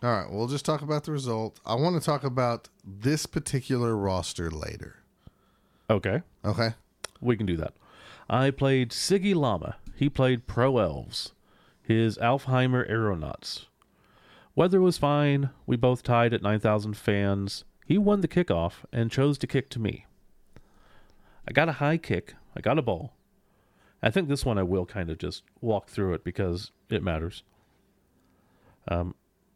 All 0.03 0.11
right, 0.11 0.29
we'll 0.31 0.49
just 0.49 0.65
talk 0.65 0.83
about 0.83 1.05
the 1.05 1.13
result. 1.13 1.61
I 1.67 1.75
want 1.75 2.01
to 2.01 2.05
talk 2.05 2.25
about 2.25 2.69
this 2.85 3.27
particular 3.27 3.97
roster 3.97 4.51
later. 4.51 4.97
Okay. 5.91 6.23
Okay. 6.45 6.71
We 7.21 7.37
can 7.37 7.47
do 7.47 7.57
that. 7.59 7.75
I 8.29 8.51
played 8.51 8.91
Siggy 8.91 9.35
Lama. 9.35 9.77
He 9.97 10.09
played 10.09 10.47
Pro 10.47 10.79
Elves. 10.79 11.33
His 11.83 12.17
Alfheimer 12.19 12.89
Aeronauts. 12.89 13.67
Weather 14.55 14.81
was 14.81 14.99
fine. 14.99 15.51
We 15.67 15.77
both 15.77 16.03
tied 16.03 16.35
at 16.35 16.43
9,000 16.43 16.97
fans. 16.97 17.65
He 17.87 17.99
won 17.99 18.21
the 18.21 18.29
kickoff 18.29 18.85
and 18.93 19.11
chose 19.11 19.39
to 19.39 19.47
kick 19.47 19.69
to 19.71 19.81
me. 19.81 20.07
I 21.49 21.53
got 21.53 21.69
a 21.69 21.73
high 21.73 21.97
kick. 21.97 22.35
I 22.57 22.61
got 22.61 22.79
a 22.79 22.83
ball. 22.83 23.15
I 24.03 24.11
think 24.11 24.29
this 24.29 24.45
one 24.45 24.59
I 24.59 24.63
will 24.63 24.85
kind 24.85 25.11
of 25.11 25.19
just 25.19 25.43
walk 25.61 25.89
through 25.89 26.15
it 26.15 26.25
because 26.25 26.73
it 26.91 27.03
matters. 27.03 27.43
Um, 28.89 29.15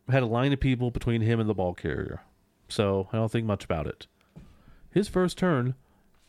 had 0.08 0.22
a 0.22 0.26
line 0.26 0.52
of 0.52 0.60
people 0.60 0.90
between 0.90 1.20
him 1.20 1.40
and 1.40 1.48
the 1.48 1.54
ball 1.54 1.74
carrier. 1.74 2.22
so 2.68 3.08
I 3.12 3.16
don't 3.16 3.30
think 3.30 3.46
much 3.46 3.64
about 3.64 3.86
it. 3.86 4.06
His 4.90 5.08
first 5.08 5.36
turn, 5.36 5.74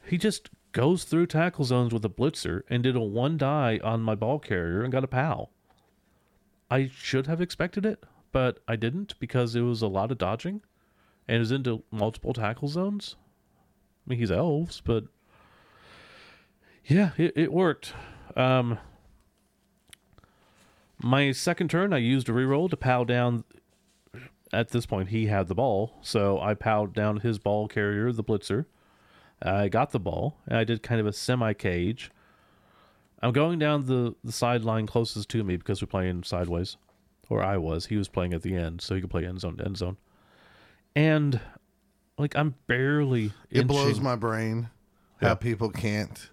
he 0.06 0.18
just 0.18 0.50
goes 0.72 1.04
through 1.04 1.28
tackle 1.28 1.66
zones 1.66 1.94
with 1.94 2.06
a 2.06 2.10
blitzer 2.10 2.62
and 2.70 2.84
did 2.84 2.96
a 2.96 3.02
one 3.02 3.38
die 3.38 3.80
on 3.84 4.02
my 4.02 4.16
ball 4.16 4.40
carrier 4.40 4.84
and 4.84 4.92
got 4.92 5.04
a 5.04 5.08
pow. 5.08 5.50
I 6.70 6.92
should 6.94 7.28
have 7.28 7.42
expected 7.42 7.86
it, 7.86 8.04
but 8.32 8.60
I 8.68 8.76
didn't 8.76 9.18
because 9.20 9.56
it 9.56 9.62
was 9.62 9.82
a 9.82 9.88
lot 9.88 10.12
of 10.12 10.18
dodging 10.18 10.62
and 11.28 11.40
was 11.40 11.52
into 11.52 11.84
multiple 11.92 12.34
tackle 12.34 12.68
zones. 12.68 13.16
I 14.06 14.12
mean, 14.12 14.20
he's 14.20 14.32
elves, 14.32 14.82
but 14.84 15.06
yeah, 16.86 17.12
it, 17.18 17.34
it 17.36 17.52
worked. 17.52 17.94
Um, 18.36 18.80
my 21.02 21.32
second 21.32 21.70
turn, 21.70 21.94
I 21.94 21.98
used 21.98 22.30
a 22.30 22.32
reroll 22.32 22.70
to 22.70 22.78
pow 22.78 23.04
down. 23.04 23.44
At 24.54 24.70
this 24.70 24.86
point, 24.86 25.10
he 25.10 25.26
had 25.26 25.48
the 25.48 25.56
ball, 25.56 25.98
so 26.02 26.40
I 26.40 26.54
powed 26.54 26.94
down 26.94 27.20
his 27.20 27.38
ball 27.38 27.68
carrier, 27.68 28.12
the 28.14 28.24
blitzer. 28.24 28.66
I 29.42 29.68
got 29.70 29.92
the 29.92 30.00
ball, 30.00 30.38
and 30.48 30.58
I 30.58 30.64
did 30.64 30.82
kind 30.84 31.00
of 31.00 31.06
a 31.08 31.14
semi 31.14 31.54
cage. 31.54 32.12
I'm 33.22 33.32
going 33.32 33.58
down 33.60 33.86
the, 33.86 34.16
the 34.24 34.32
sideline 34.32 34.86
closest 34.88 35.30
to 35.30 35.44
me 35.44 35.58
because 35.58 35.82
we're 35.82 35.88
playing 35.88 36.24
sideways, 36.24 36.78
or 37.30 37.44
I 37.44 37.58
was. 37.58 37.88
He 37.88 37.98
was 37.98 38.08
playing 38.08 38.34
at 38.34 38.42
the 38.44 38.56
end, 38.56 38.82
so 38.82 38.96
he 38.96 39.02
could 39.02 39.10
play 39.10 39.26
end 39.26 39.42
zone 39.42 39.58
to 39.58 39.66
end 39.66 39.78
zone. 39.78 39.98
And 40.96 41.40
like 42.18 42.36
I'm 42.36 42.56
barely. 42.68 43.32
It 43.50 43.68
blows 43.68 44.00
my 44.00 44.16
brain 44.16 44.70
how 45.22 45.30
Yeah. 45.30 45.36
people 45.36 45.70
can't 45.70 46.30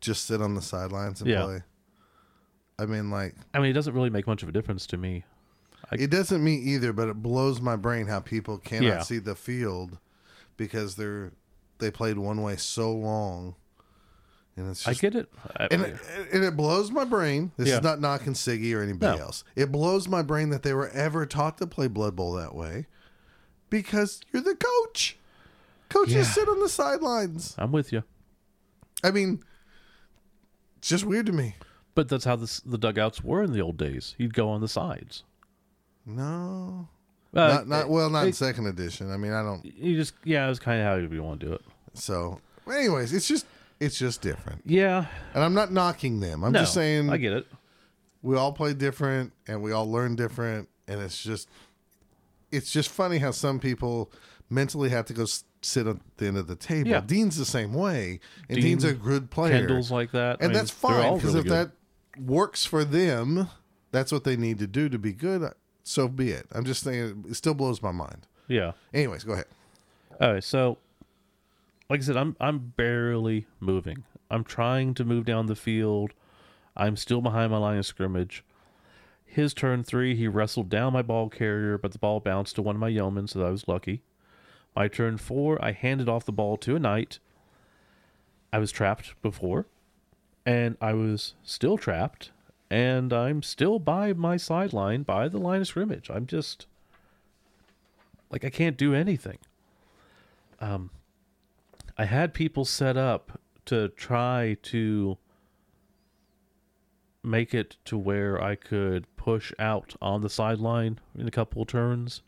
just 0.00 0.26
sit 0.26 0.40
on 0.40 0.54
the 0.54 0.62
sidelines 0.62 1.20
and 1.20 1.30
Yeah. 1.30 1.42
play. 1.44 1.62
I 2.78 2.86
mean, 2.86 3.10
like 3.10 3.34
I 3.54 3.58
mean, 3.58 3.70
it 3.70 3.74
doesn't 3.74 3.94
really 3.94 4.10
make 4.10 4.26
much 4.26 4.42
of 4.42 4.48
a 4.48 4.52
difference 4.52 4.86
to 4.88 4.96
me. 4.96 5.24
I- 5.90 5.96
it 5.96 6.10
doesn't 6.10 6.42
me 6.44 6.54
either, 6.56 6.92
but 6.92 7.08
it 7.08 7.22
blows 7.22 7.60
my 7.60 7.76
brain 7.76 8.06
how 8.06 8.20
people 8.20 8.58
cannot 8.58 8.84
Yeah. 8.86 9.02
see 9.02 9.18
the 9.18 9.34
field 9.34 9.98
because 10.56 10.96
they're 10.96 11.32
they 11.78 11.90
played 11.90 12.18
one 12.18 12.42
way 12.42 12.56
so 12.56 12.92
long, 12.92 13.54
and 14.56 14.70
it's 14.70 14.86
I 14.88 14.94
get 14.94 15.14
it. 15.14 15.28
I, 15.56 15.68
and 15.70 15.82
it, 15.82 15.96
and 16.32 16.44
it 16.44 16.56
blows 16.56 16.90
my 16.90 17.04
brain. 17.04 17.52
This 17.56 17.68
Yeah. 17.68 17.76
is 17.78 17.82
not 17.82 18.00
knocking 18.00 18.32
Siggy 18.34 18.74
or 18.74 18.82
anybody 18.82 19.16
No. 19.18 19.24
else. 19.24 19.44
It 19.56 19.70
blows 19.72 20.08
my 20.08 20.22
brain 20.22 20.50
that 20.50 20.62
they 20.62 20.72
were 20.74 20.88
ever 20.90 21.26
taught 21.26 21.58
to 21.58 21.66
play 21.66 21.88
Blood 21.88 22.16
Bowl 22.16 22.32
that 22.34 22.54
way, 22.54 22.86
because 23.70 24.20
you're 24.32 24.42
the 24.42 24.56
coach. 24.56 25.16
Coaches 25.88 26.14
Yeah. 26.14 26.22
sit 26.24 26.48
on 26.48 26.60
the 26.60 26.68
sidelines. 26.68 27.54
I'm 27.56 27.72
with 27.72 27.92
you. 27.92 28.02
I 29.02 29.10
mean, 29.10 29.42
it's 30.78 30.88
just 30.88 31.04
weird 31.04 31.26
to 31.26 31.32
me. 31.32 31.54
But 31.94 32.08
that's 32.08 32.24
how 32.24 32.36
the, 32.36 32.60
the 32.64 32.78
dugouts 32.78 33.24
were 33.24 33.42
in 33.42 33.52
the 33.52 33.60
old 33.60 33.76
days. 33.76 34.14
You'd 34.18 34.34
go 34.34 34.48
on 34.50 34.60
the 34.60 34.68
sides. 34.68 35.24
No, 36.06 36.88
Uh, 37.38 37.48
not 37.54 37.68
not 37.68 37.88
well, 37.88 38.10
not 38.10 38.26
in 38.26 38.32
second 38.32 38.66
edition. 38.66 39.10
I 39.12 39.16
mean, 39.16 39.32
I 39.32 39.42
don't. 39.42 39.64
You 39.64 39.96
just 39.96 40.14
yeah, 40.24 40.44
it 40.46 40.48
was 40.48 40.58
kind 40.58 40.80
of 40.80 40.86
how 40.86 40.94
you 40.96 41.22
want 41.22 41.40
to 41.40 41.46
do 41.46 41.52
it. 41.52 41.62
So, 41.94 42.40
anyways, 42.70 43.12
it's 43.12 43.26
just 43.28 43.46
it's 43.80 43.98
just 43.98 44.20
different, 44.22 44.62
Yeah, 44.64 45.06
and 45.34 45.42
I'm 45.44 45.54
not 45.54 45.72
knocking 45.72 46.20
them. 46.20 46.42
I'm 46.44 46.52
no, 46.52 46.60
just 46.60 46.74
saying 46.74 47.10
I 47.10 47.16
get 47.16 47.32
it. 47.32 47.46
we 48.22 48.36
all 48.36 48.52
play 48.52 48.74
different 48.74 49.32
and 49.46 49.62
we 49.62 49.72
all 49.72 49.90
learn 49.90 50.16
different, 50.16 50.68
and 50.88 51.00
it's 51.00 51.22
just 51.22 51.48
it's 52.50 52.72
just 52.72 52.88
funny 52.88 53.18
how 53.18 53.30
some 53.30 53.58
people 53.60 54.10
mentally 54.50 54.88
have 54.88 55.04
to 55.06 55.12
go 55.12 55.22
s- 55.24 55.44
sit 55.60 55.86
at 55.86 55.96
the 56.16 56.26
end 56.26 56.36
of 56.38 56.46
the 56.46 56.56
table. 56.56 56.88
Yeah. 56.90 57.00
Dean's 57.00 57.36
the 57.36 57.44
same 57.44 57.74
way, 57.74 58.20
and 58.48 58.56
Dean, 58.56 58.64
Dean's 58.64 58.84
a 58.84 58.92
good 58.94 59.30
player. 59.30 59.58
Kendall's 59.66 59.90
like 59.90 60.12
that, 60.12 60.38
I 60.40 60.44
and 60.44 60.52
mean, 60.52 60.52
that's 60.54 60.72
they're 60.72 60.90
fine 60.90 61.04
all 61.06 61.16
because 61.16 61.34
really 61.34 61.40
if 61.40 61.44
good. 61.46 61.70
that 62.16 62.22
works 62.22 62.64
for 62.64 62.84
them, 62.84 63.48
that's 63.92 64.10
what 64.12 64.24
they 64.24 64.36
need 64.36 64.58
to 64.60 64.66
do 64.66 64.88
to 64.88 64.98
be 64.98 65.12
good. 65.12 65.52
So 65.88 66.06
be 66.06 66.32
it. 66.32 66.46
I'm 66.52 66.66
just 66.66 66.82
saying 66.82 67.24
it 67.30 67.34
still 67.34 67.54
blows 67.54 67.80
my 67.80 67.92
mind. 67.92 68.26
yeah. 68.46 68.72
Anyways, 68.92 69.24
go 69.24 69.32
ahead. 69.32 69.46
All 70.20 70.34
right, 70.34 70.44
so 70.44 70.76
like 71.88 72.00
I 72.00 72.02
said, 72.02 72.16
I'm 72.16 72.36
I'm 72.38 72.74
barely 72.76 73.46
moving. 73.58 74.04
I'm 74.30 74.44
trying 74.44 74.92
to 74.94 75.04
move 75.06 75.24
down 75.24 75.46
the 75.46 75.56
field. 75.56 76.12
I'm 76.76 76.96
still 76.96 77.22
behind 77.22 77.52
my 77.52 77.58
line 77.58 77.78
of 77.78 77.86
scrimmage. 77.86 78.44
His 79.24 79.54
turn 79.54 79.82
three, 79.82 80.14
he 80.14 80.28
wrestled 80.28 80.68
down 80.68 80.92
my 80.92 81.00
ball 81.02 81.30
carrier, 81.30 81.78
but 81.78 81.92
the 81.92 81.98
ball 81.98 82.20
bounced 82.20 82.56
to 82.56 82.62
one 82.62 82.76
of 82.76 82.80
my 82.80 82.88
yeomen, 82.88 83.26
so 83.26 83.46
I 83.46 83.50
was 83.50 83.66
lucky. 83.66 84.02
My 84.76 84.88
turn 84.88 85.16
four, 85.16 85.62
I 85.64 85.72
handed 85.72 86.08
off 86.08 86.26
the 86.26 86.32
ball 86.32 86.58
to 86.58 86.76
a 86.76 86.78
knight. 86.78 87.18
I 88.52 88.58
was 88.58 88.70
trapped 88.70 89.20
before, 89.22 89.66
and 90.44 90.76
I 90.80 90.92
was 90.92 91.34
still 91.42 91.78
trapped, 91.78 92.30
and 92.70 93.12
I'm 93.12 93.42
still 93.42 93.78
by 93.78 94.12
my 94.12 94.36
sideline, 94.36 95.02
by 95.02 95.28
the 95.28 95.38
line 95.38 95.60
of 95.60 95.66
scrimmage. 95.66 96.10
I'm 96.10 96.26
just 96.26 96.66
like 98.30 98.44
I 98.44 98.50
can't 98.50 98.76
do 98.76 98.94
anything. 98.94 99.38
Um, 100.60 100.90
I 101.96 102.04
had 102.04 102.34
people 102.34 102.64
set 102.64 102.96
up 102.96 103.40
to 103.66 103.88
try 103.90 104.56
to 104.62 105.18
make 107.22 107.54
it 107.54 107.76
to 107.84 107.98
where 107.98 108.42
I 108.42 108.54
could 108.54 109.04
push 109.16 109.52
out 109.58 109.94
on 110.00 110.22
the 110.22 110.30
sideline 110.30 110.98
in 111.16 111.26
a 111.26 111.32
couple 111.32 111.62
of 111.62 111.68
turns, 111.68 112.22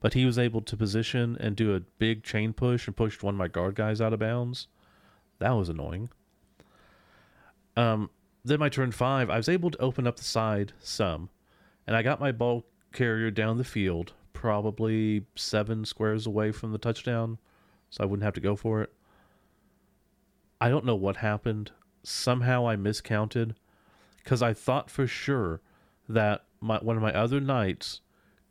but 0.00 0.14
he 0.14 0.24
was 0.24 0.38
able 0.38 0.62
to 0.62 0.76
position 0.76 1.36
and 1.40 1.56
do 1.56 1.74
a 1.74 1.80
big 1.80 2.22
chain 2.22 2.52
push 2.52 2.86
and 2.86 2.96
pushed 2.96 3.22
one 3.22 3.34
of 3.34 3.38
my 3.38 3.48
guard 3.48 3.74
guys 3.74 4.00
out 4.00 4.12
of 4.12 4.20
bounds. 4.20 4.68
That 5.38 5.52
was 5.52 5.68
annoying. 5.68 6.10
Um, 7.76 8.10
then 8.44 8.60
my 8.60 8.68
turn 8.68 8.92
five, 8.92 9.30
I 9.30 9.36
was 9.36 9.48
able 9.48 9.70
to 9.70 9.80
open 9.80 10.06
up 10.06 10.16
the 10.16 10.24
side 10.24 10.72
some, 10.80 11.30
and 11.86 11.96
I 11.96 12.02
got 12.02 12.20
my 12.20 12.30
ball 12.32 12.66
carrier 12.92 13.30
down 13.30 13.58
the 13.58 13.64
field, 13.64 14.12
probably 14.32 15.24
seven 15.34 15.84
squares 15.84 16.26
away 16.26 16.52
from 16.52 16.72
the 16.72 16.78
touchdown, 16.78 17.38
so 17.90 18.04
I 18.04 18.06
wouldn't 18.06 18.24
have 18.24 18.34
to 18.34 18.40
go 18.40 18.54
for 18.54 18.82
it. 18.82 18.92
I 20.60 20.68
don't 20.68 20.84
know 20.84 20.94
what 20.94 21.16
happened. 21.16 21.72
Somehow 22.02 22.68
I 22.68 22.76
miscounted 22.76 23.56
because 24.22 24.42
I 24.42 24.52
thought 24.52 24.90
for 24.90 25.06
sure 25.06 25.60
that 26.08 26.44
my 26.60 26.78
one 26.78 26.96
of 26.96 27.02
my 27.02 27.12
other 27.12 27.40
knights 27.40 28.00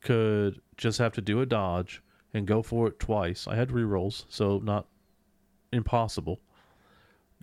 could 0.02 0.60
just 0.78 0.98
have 1.00 1.14
to 1.14 1.22
do 1.22 1.42
a 1.42 1.46
dodge 1.46 2.02
and 2.34 2.48
go 2.48 2.62
for 2.62 2.88
it 2.88 3.00
twice. 3.00 3.48
I 3.48 3.56
had 3.56 3.70
rerolls, 3.70 4.26
so 4.28 4.60
not 4.60 4.88
impossible. 5.72 6.40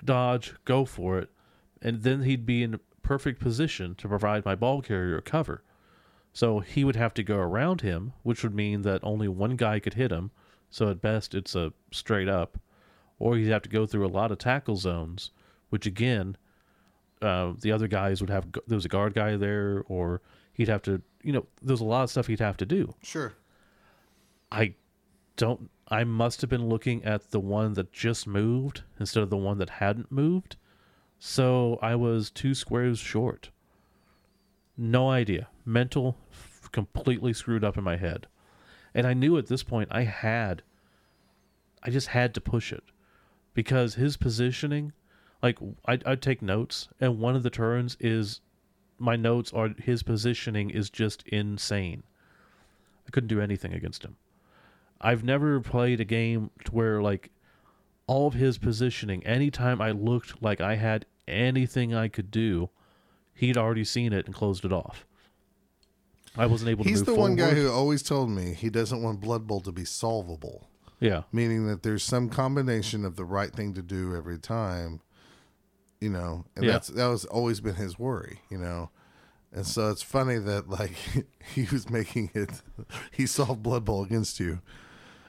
Dodge, 0.05 0.55
go 0.65 0.85
for 0.85 1.19
it, 1.19 1.31
and 1.83 2.03
then 2.03 2.23
he'd 2.23 2.47
be 2.47 2.63
in 2.63 2.79
perfect 3.03 3.41
position 3.41 3.95
to 3.97 4.09
provide 4.09 4.45
my 4.45 4.55
ball 4.55 4.83
carrier 4.83 5.21
cover. 5.21 5.63
So 6.33 6.61
he 6.61 6.85
would 6.85 6.97
have 6.97 7.15
to 7.15 7.23
go 7.23 7.39
around 7.39 7.81
him, 7.81 8.13
which 8.23 8.43
would 8.43 8.55
mean 8.55 8.83
that 8.83 9.01
only 9.03 9.29
one 9.29 9.57
guy 9.57 9.81
could 9.81 9.95
hit 9.95 10.13
him. 10.13 10.31
So 10.71 10.89
at 10.89 11.01
best, 11.01 11.35
it's 11.35 11.57
a 11.57 11.73
straight 11.91 12.29
up, 12.29 12.59
or 13.19 13.37
he'd 13.37 13.49
have 13.49 13.63
to 13.63 13.69
go 13.69 13.87
through 13.87 14.07
a 14.07 14.09
lot 14.09 14.31
of 14.31 14.39
tackle 14.39 14.77
zones, 14.77 15.33
which 15.71 15.87
again, 15.87 16.37
uh, 17.21 17.55
the 17.61 17.73
other 17.73 17.89
guys 17.89 18.21
would 18.21 18.31
have. 18.31 18.47
There 18.67 18.77
was 18.77 18.85
a 18.85 18.89
guard 18.89 19.15
guy 19.15 19.37
there, 19.37 19.85
or 19.89 20.23
he'd 20.53 20.69
have 20.69 20.83
to. 20.83 21.03
You 21.23 21.33
know, 21.33 21.47
there's 21.61 21.81
a 21.81 21.85
lot 21.85 22.05
of 22.05 22.11
stuff 22.11 22.29
he'd 22.29 22.41
have 22.41 22.57
to 22.59 22.67
do. 22.67 22.95
Sure. 23.03 23.35
I 24.53 24.75
don't. 25.37 25.69
I 25.89 26.05
must 26.05 26.41
have 26.41 26.49
been 26.49 26.69
looking 26.69 27.05
at 27.05 27.33
the 27.33 27.41
one 27.41 27.75
that 27.75 27.93
just 27.93 28.27
moved 28.27 28.83
instead 29.01 29.25
of 29.25 29.31
the 29.31 29.37
one 29.37 29.59
that 29.59 29.71
hadn't 29.71 30.13
moved. 30.13 30.57
So 31.23 31.79
I 31.83 31.97
was 31.97 32.31
two 32.31 32.55
squares 32.55 32.99
short. 32.99 33.51
No 34.77 35.11
idea. 35.11 35.49
Mental, 35.67 36.17
f- 36.33 36.71
completely 36.73 37.35
screwed 37.35 37.63
up 37.63 37.77
in 37.77 37.85
my 37.85 37.99
head. 37.99 38.27
And 38.95 39.07
I 39.07 39.13
knew 39.13 39.37
at 39.37 39.47
this 39.47 39.63
point 39.63 39.91
I 39.93 40.05
had, 40.05 40.63
I 41.83 41.91
just 41.91 42.09
had 42.09 42.33
to 42.35 42.41
push 42.41 42.73
it 42.73 42.85
because 43.53 43.95
his 43.97 44.17
positioning, 44.17 44.93
like 45.43 45.59
I'd, 45.85 46.03
I'd 46.07 46.23
take 46.23 46.41
notes, 46.41 46.89
and 46.99 47.19
one 47.19 47.37
of 47.37 47.43
the 47.43 47.51
turns 47.51 47.99
is 48.01 48.41
my 48.99 49.17
notes 49.17 49.53
are 49.53 49.75
his 49.77 50.03
positioning 50.03 50.71
is 50.71 50.89
just 50.89 51.23
insane. 51.29 52.03
I 53.07 53.11
couldn't 53.11 53.29
do 53.29 53.43
anything 53.43 53.75
against 53.75 54.05
him. 54.05 54.17
I've 55.03 55.23
never 55.23 55.61
played 55.61 56.01
a 56.01 56.05
game 56.05 56.51
to 56.65 56.73
where 56.73 57.03
like 57.03 57.31
all 58.11 58.27
of 58.27 58.35
his 58.35 58.59
positioning, 58.59 59.25
anytime 59.25 59.81
I 59.81 59.93
looked 59.93 60.43
like 60.43 60.61
I 60.61 60.75
had 60.75 61.07
anything 61.29 61.95
I 61.95 62.09
could 62.09 62.29
do, 62.33 62.69
he'd 63.35 63.57
already 63.57 63.85
seen 63.85 64.13
it 64.13 64.27
and 64.27 64.35
closed 64.35 64.65
it 64.65 64.73
off. 64.73 65.07
I 66.37 66.47
wasn't 66.47 66.71
able 66.71 66.83
to 66.83 66.91
He's 66.91 67.05
the 67.05 67.15
one 67.15 67.37
guy 67.37 67.51
who 67.51 67.71
always 67.71 68.03
told 68.03 68.29
me 68.31 68.55
he 68.55 68.69
doesn't 68.69 69.01
want 69.01 69.21
Blood 69.21 69.47
Bowl 69.47 69.61
to 69.61 69.71
be 69.71 69.85
solvable, 69.85 70.69
Yeah. 70.99 71.23
meaning 71.31 71.69
that 71.69 71.85
there's 71.85 72.03
some 72.03 72.29
combination 72.29 73.05
of 73.05 73.15
the 73.15 73.25
right 73.25 73.53
thing 73.53 73.75
to 73.75 73.83
do 73.83 74.17
every 74.17 74.39
time, 74.39 75.01
you 76.01 76.11
know, 76.11 76.47
and 76.57 76.65
Yeah. 76.65 76.73
that's 76.73 76.89
that 76.89 77.07
was 77.07 77.25
always 77.27 77.61
been 77.61 77.77
his 77.77 77.97
worry, 77.97 78.41
you 78.51 78.59
know. 78.59 78.91
And 79.53 79.65
so 79.67 79.89
it's 79.91 80.03
funny 80.03 80.39
that 80.39 80.69
like 80.69 80.95
he 81.55 81.63
was 81.71 81.89
making 81.89 82.31
it 82.35 82.51
he 83.13 83.27
solved 83.27 83.63
Blood 83.63 83.85
Bowl 83.85 84.03
against 84.03 84.41
you. 84.41 84.63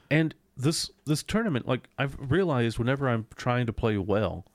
And 0.10 0.34
this 0.62 0.92
this 1.06 1.24
tournament, 1.24 1.68
like 1.68 1.90
I've 1.98 2.16
realized 2.20 2.80
whenever 2.80 3.10
I'm 3.10 3.28
trying 3.36 3.66
to 3.66 3.74
play 3.74 3.98
well, 3.98 4.46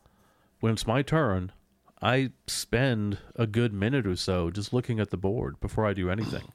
when 0.61 0.73
it's 0.73 0.87
my 0.87 1.03
turn, 1.03 1.53
I 2.01 2.31
spend 2.47 3.19
a 3.35 3.47
good 3.47 3.73
minute 3.73 4.07
or 4.07 4.17
so 4.17 4.51
just 4.51 4.73
looking 4.73 5.01
at 5.01 5.11
the 5.11 5.17
board 5.17 5.61
before 5.61 5.87
I 5.87 5.93
do 5.93 6.11
anything. 6.11 6.53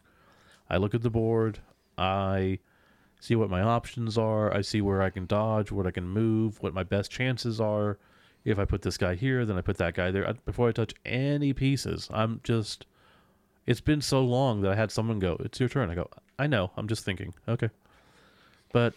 I 0.70 0.78
look 0.78 0.96
at 0.96 1.02
the 1.02 1.10
board, 1.10 1.60
I 1.98 2.60
see 3.20 3.36
what 3.36 3.50
my 3.50 3.62
options 3.62 4.18
are. 4.18 4.54
I 4.54 4.62
see 4.62 4.82
where 4.82 5.02
I 5.02 5.10
can 5.10 5.26
dodge, 5.28 5.72
what 5.72 5.86
I 5.86 5.92
can 5.92 6.08
move, 6.08 6.62
what 6.62 6.74
my 6.74 6.84
best 6.84 7.12
chances 7.12 7.62
are. 7.62 8.00
If 8.44 8.58
I 8.58 8.66
put 8.66 8.82
this 8.82 8.98
guy 8.98 9.14
here, 9.14 9.46
then 9.46 9.58
I 9.58 9.62
put 9.62 9.78
that 9.78 9.94
guy 9.94 10.10
there. 10.10 10.28
I, 10.28 10.34
before 10.34 10.68
I 10.68 10.72
touch 10.72 10.96
any 11.06 11.54
pieces, 11.54 12.10
I'm 12.12 12.42
just. 12.44 12.88
It's 13.68 13.82
been 13.82 14.02
so 14.02 14.22
long 14.22 14.62
that 14.62 14.72
I 14.72 14.76
had 14.76 14.92
someone 14.92 15.20
go, 15.20 15.38
"It's 15.42 15.60
your 15.60 15.70
turn." 15.70 15.92
I 15.92 15.96
go, 15.96 16.10
"I 16.40 16.48
know. 16.48 16.72
I'm 16.76 16.88
just 16.88 17.06
thinking." 17.06 17.36
Okay, 17.48 17.70
but 18.74 18.96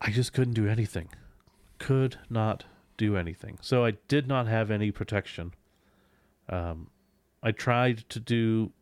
I 0.00 0.10
just 0.10 0.32
couldn't 0.32 0.54
do 0.54 0.68
anything. 0.68 1.08
Could 1.78 2.18
not 2.30 2.64
do 2.96 3.16
anything. 3.16 3.58
So 3.60 3.84
I 3.84 3.92
did 4.08 4.26
not 4.26 4.46
have 4.46 4.70
any 4.70 4.90
protection. 4.90 5.54
Um, 6.48 6.88
I 7.42 7.52
tried 7.52 8.08
to 8.10 8.20
do 8.20 8.72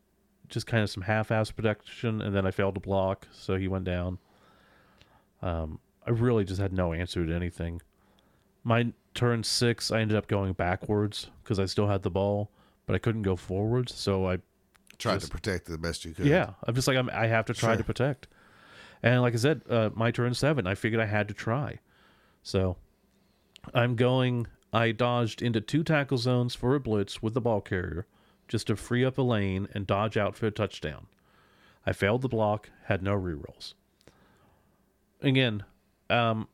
just 0.49 0.67
kind 0.67 0.83
of 0.83 0.91
some 0.91 1.03
half-ass 1.03 1.51
protection, 1.51 2.21
and 2.23 2.35
then 2.35 2.47
I 2.47 2.51
failed 2.51 2.75
to 2.75 2.81
block, 2.81 3.27
so 3.33 3.57
he 3.57 3.67
went 3.69 3.85
down. 3.85 4.19
Um, 5.43 5.81
I 6.07 6.11
really 6.11 6.45
just 6.45 6.61
had 6.61 6.73
no 6.73 6.93
answer 6.93 7.27
to 7.27 7.35
anything. 7.35 7.83
My 8.63 8.93
turn 9.15 9.43
six, 9.43 9.91
I 9.91 10.01
ended 10.01 10.17
up 10.17 10.29
going 10.29 10.53
backwards 10.53 11.31
because 11.43 11.59
I 11.59 11.65
still 11.67 11.89
had 11.89 12.03
the 12.03 12.11
ball, 12.11 12.51
but 12.87 12.95
I 12.95 12.99
couldn't 12.99 13.23
go 13.23 13.37
forwards, 13.37 13.95
so 13.95 14.29
I 14.29 14.39
Tried 14.99 15.17
Just- 15.17 15.27
to 15.27 15.31
protect 15.33 15.67
the 15.67 15.77
best 15.77 16.07
you 16.07 16.15
could. 16.15 16.25
yeah, 16.25 16.55
I'm 16.65 16.75
just 16.75 16.89
like 16.89 16.97
I'm, 16.97 17.11
I 17.11 17.27
have 17.27 17.45
to 17.47 17.53
try 17.53 17.71
Sure. 17.73 17.77
to 17.77 17.85
protect. 17.85 18.29
And 19.03 19.23
like 19.23 19.35
I 19.35 19.39
said, 19.39 19.63
uh, 19.69 19.91
my 19.95 20.11
turn 20.11 20.35
seven, 20.35 20.67
I 20.67 20.75
figured 20.75 21.01
I 21.01 21.07
had 21.07 21.29
to 21.29 21.35
try. 21.35 21.79
So 22.43 22.77
I'm 23.75 23.97
going. 23.97 24.47
I 24.73 24.93
dodged 24.93 25.43
into 25.43 25.61
two 25.61 25.83
tackle 25.83 26.19
zones 26.19 26.55
for 26.55 26.75
a 26.75 26.81
blitz 26.81 27.23
with 27.23 27.35
the 27.35 27.41
ball 27.41 27.61
carrier, 27.61 28.07
just 28.49 28.67
to 28.67 28.77
free 28.77 29.05
up 29.05 29.17
a 29.17 29.23
lane 29.23 29.69
and 29.73 29.87
dodge 29.87 30.17
out 30.17 30.37
for 30.37 30.47
a 30.47 30.51
touchdown. 30.51 31.07
I 31.87 31.93
failed 31.93 32.23
the 32.23 32.29
block, 32.29 32.71
had 32.85 33.03
no 33.03 33.13
rerolls. 33.13 33.75
Again, 35.23 35.65
um, 36.11 36.49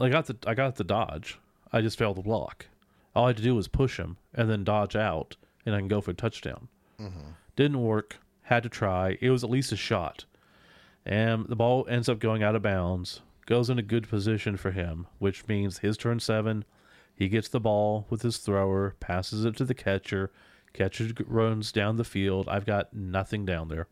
I 0.00 0.08
got 0.08 0.26
the 0.26 0.36
I 0.46 0.54
got 0.54 0.76
the 0.76 0.84
dodge. 0.84 1.38
I 1.72 1.82
just 1.82 1.98
failed 1.98 2.16
the 2.16 2.22
block. 2.22 2.66
All 3.14 3.24
I 3.26 3.28
had 3.28 3.36
to 3.38 3.42
do 3.42 3.54
was 3.54 3.68
push 3.68 3.98
him 3.98 4.16
and 4.34 4.48
then 4.50 4.64
dodge 4.64 4.96
out, 4.96 5.36
and 5.66 5.74
I 5.74 5.78
can 5.78 5.88
go 5.88 6.00
for 6.00 6.12
a 6.12 6.14
touchdown. 6.14 6.68
Didn't 7.56 7.82
work. 7.82 8.18
Had 8.42 8.62
to 8.62 8.68
try. 8.68 9.18
It 9.20 9.30
was 9.30 9.44
at 9.44 9.50
least 9.50 9.72
a 9.72 9.76
shot. 9.76 10.24
And 11.08 11.46
the 11.48 11.56
ball 11.56 11.86
ends 11.88 12.08
up 12.08 12.18
going 12.18 12.42
out 12.42 12.54
of 12.54 12.62
bounds. 12.62 13.22
Goes 13.46 13.70
in 13.70 13.78
a 13.78 13.82
good 13.82 14.08
position 14.08 14.58
for 14.58 14.72
him, 14.72 15.06
which 15.18 15.48
means 15.48 15.78
his 15.78 15.96
turn 15.96 16.20
seven. 16.20 16.66
He 17.14 17.28
gets 17.28 17.48
the 17.48 17.60
ball 17.60 18.06
with 18.10 18.20
his 18.20 18.36
thrower, 18.36 18.94
passes 19.00 19.46
it 19.46 19.56
to 19.56 19.64
the 19.64 19.74
catcher. 19.74 20.30
Catcher 20.74 21.08
runs 21.26 21.72
down 21.72 21.96
the 21.96 22.04
field. 22.04 22.46
I've 22.46 22.66
got 22.66 22.92
nothing 22.92 23.46
down 23.46 23.68
there. 23.68 23.88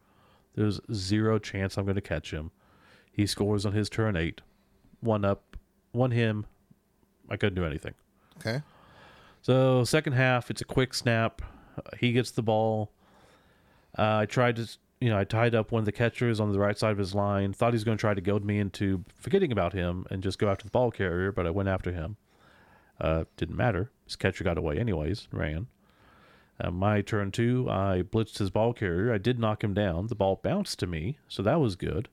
There's 0.55 0.79
zero 0.93 1.39
chance 1.39 1.77
I'm 1.77 1.87
going 1.87 1.95
to 1.95 2.03
catch 2.03 2.33
him. 2.33 2.51
He 3.11 3.27
scores 3.27 3.65
on 3.65 3.73
his 3.73 3.89
turn 3.89 4.15
eight. 4.15 4.43
One 5.01 5.25
up, 5.25 5.57
one 5.93 6.11
him. 6.11 6.45
I 7.31 7.39
couldn't 7.39 7.55
do 7.55 7.65
anything. 7.65 7.95
Okay. 8.39 8.61
So 9.41 9.85
second 9.85 10.13
half, 10.13 10.51
it's 10.51 10.61
a 10.61 10.67
quick 10.67 10.93
snap. 10.93 11.41
He 11.99 12.13
gets 12.13 12.31
the 12.31 12.43
ball. 12.43 12.93
Uh, 13.99 14.19
I 14.19 14.27
tried 14.27 14.57
to, 14.57 14.69
you 15.01 15.11
know, 15.11 15.19
I 15.19 15.25
tied 15.25 15.55
up 15.55 15.73
one 15.73 15.81
of 15.81 15.87
the 15.87 15.93
catchers 15.93 16.41
on 16.41 16.53
the 16.53 16.59
right 16.59 16.79
side 16.79 16.93
of 16.93 16.99
his 16.99 17.15
line. 17.15 17.53
Thought 17.53 17.73
he 17.73 17.77
was 17.77 17.85
going 17.85 17.99
to 17.99 18.01
try 18.01 18.15
to 18.15 18.21
goad 18.21 18.45
me 18.45 18.59
into 18.59 19.05
forgetting 19.19 19.53
about 19.53 19.73
him 19.73 20.07
and 20.11 20.23
just 20.23 20.39
go 20.39 20.49
after 20.49 20.65
the 20.65 20.71
ball 20.71 20.91
carrier, 20.91 21.33
but 21.33 21.47
I 21.47 21.51
went 21.51 21.69
after 21.69 21.93
him. 21.93 22.17
Uh, 23.01 23.25
didn't 23.37 23.57
matter. 23.57 23.91
His 24.07 24.17
catcher 24.17 24.45
got 24.45 24.59
away 24.59 24.79
anyways. 24.79 25.29
Ran. 25.31 25.67
Uh, 26.59 26.71
my 26.71 27.03
turn 27.03 27.31
two, 27.31 27.67
I 27.69 28.03
blitzed 28.03 28.39
his 28.39 28.49
ball 28.51 28.73
carrier. 28.73 29.13
I 29.13 29.19
did 29.19 29.39
knock 29.39 29.63
him 29.63 29.75
down. 29.75 30.07
The 30.07 30.15
ball 30.15 30.41
bounced 30.43 30.79
to 30.79 30.87
me, 30.87 31.19
so 31.29 31.43
that 31.43 31.61
was 31.61 31.77
good. 31.77 32.09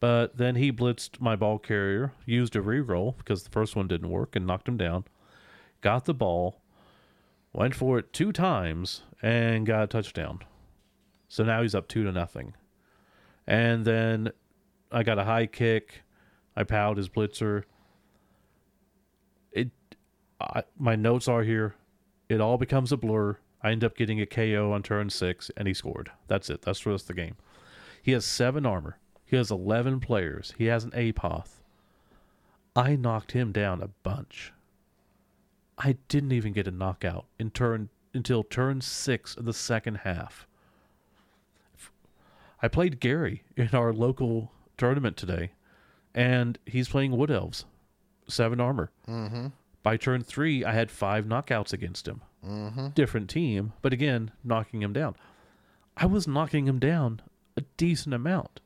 But 0.00 0.36
then 0.36 0.56
he 0.56 0.70
blitzed 0.70 1.18
my 1.20 1.34
ball 1.34 1.58
carrier, 1.58 2.12
used 2.26 2.54
a 2.54 2.60
reroll 2.60 3.16
because 3.16 3.42
the 3.42 3.50
first 3.50 3.74
one 3.74 3.88
didn't 3.88 4.10
work, 4.10 4.36
and 4.36 4.46
knocked 4.46 4.68
him 4.68 4.76
down 4.76 5.04
got 5.84 6.06
the 6.06 6.14
ball, 6.14 6.62
went 7.52 7.74
for 7.74 7.98
it 7.98 8.10
two 8.10 8.32
times, 8.32 9.02
and 9.20 9.66
got 9.66 9.84
a 9.84 9.86
touchdown. 9.86 10.40
So 11.28 11.44
now 11.44 11.62
he's 11.62 11.74
up 11.74 11.88
two 11.88 12.04
to 12.04 12.12
nothing. 12.12 12.54
And 13.46 13.84
then 13.84 14.30
I 14.90 15.02
got 15.02 15.18
a 15.18 15.24
high 15.24 15.46
kick. 15.46 16.02
I 16.56 16.64
powed 16.64 16.96
his 16.96 17.08
blitzer. 17.08 17.64
It, 19.52 19.70
I, 20.40 20.62
my 20.78 20.96
notes 20.96 21.28
are 21.28 21.42
here. 21.42 21.74
It 22.28 22.40
all 22.40 22.58
becomes 22.58 22.92
a 22.92 22.96
blur. 22.96 23.38
I 23.62 23.70
end 23.70 23.84
up 23.84 23.96
getting 23.96 24.20
a 24.20 24.26
KO 24.26 24.72
on 24.72 24.82
turn 24.82 25.10
six, 25.10 25.50
and 25.56 25.66
he 25.66 25.74
scored. 25.74 26.10
That's 26.28 26.50
it. 26.50 26.62
That's 26.62 26.82
the 26.82 26.90
rest 26.90 27.04
of 27.04 27.08
the 27.08 27.14
game. 27.14 27.36
He 28.02 28.12
has 28.12 28.24
seven 28.24 28.66
armor. 28.66 28.98
He 29.24 29.36
has 29.36 29.50
11 29.50 30.00
players. 30.00 30.54
He 30.58 30.66
has 30.66 30.84
an 30.84 30.92
APOTH. 30.94 31.62
I 32.76 32.96
knocked 32.96 33.32
him 33.32 33.52
down 33.52 33.82
a 33.82 33.88
bunch. 33.88 34.52
I 35.78 35.96
didn't 36.08 36.32
even 36.32 36.52
get 36.52 36.68
a 36.68 36.72
knockout 36.72 37.26
in 37.38 37.50
turn 37.50 37.88
until 38.12 38.44
turn 38.44 38.80
six 38.80 39.36
of 39.36 39.44
the 39.44 39.52
second 39.52 39.96
half. 39.98 40.46
I 42.64 42.68
played 42.68 42.98
Gary 42.98 43.42
in 43.58 43.68
our 43.74 43.92
local 43.92 44.50
tournament 44.78 45.18
today, 45.18 45.52
and 46.14 46.58
he's 46.64 46.88
playing 46.88 47.14
Wood 47.14 47.30
Elves, 47.30 47.66
seven 48.26 48.58
armor. 48.58 48.90
Mm-hmm. 49.06 49.48
By 49.82 49.98
turn 49.98 50.22
three, 50.22 50.64
I 50.64 50.72
had 50.72 50.90
five 50.90 51.26
knockouts 51.26 51.74
against 51.74 52.08
him. 52.08 52.22
Mm-hmm. 52.42 52.88
Different 52.94 53.28
team, 53.28 53.74
but 53.82 53.92
again, 53.92 54.30
knocking 54.42 54.80
him 54.80 54.94
down. 54.94 55.14
I 55.94 56.06
was 56.06 56.26
knocking 56.26 56.66
him 56.66 56.78
down 56.78 57.20
a 57.54 57.64
decent 57.76 58.14
amount. 58.14 58.60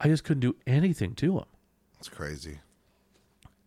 I 0.00 0.08
just 0.08 0.24
couldn't 0.24 0.40
do 0.40 0.56
anything 0.66 1.14
to 1.16 1.36
him. 1.36 1.44
That's 1.96 2.08
crazy. 2.08 2.60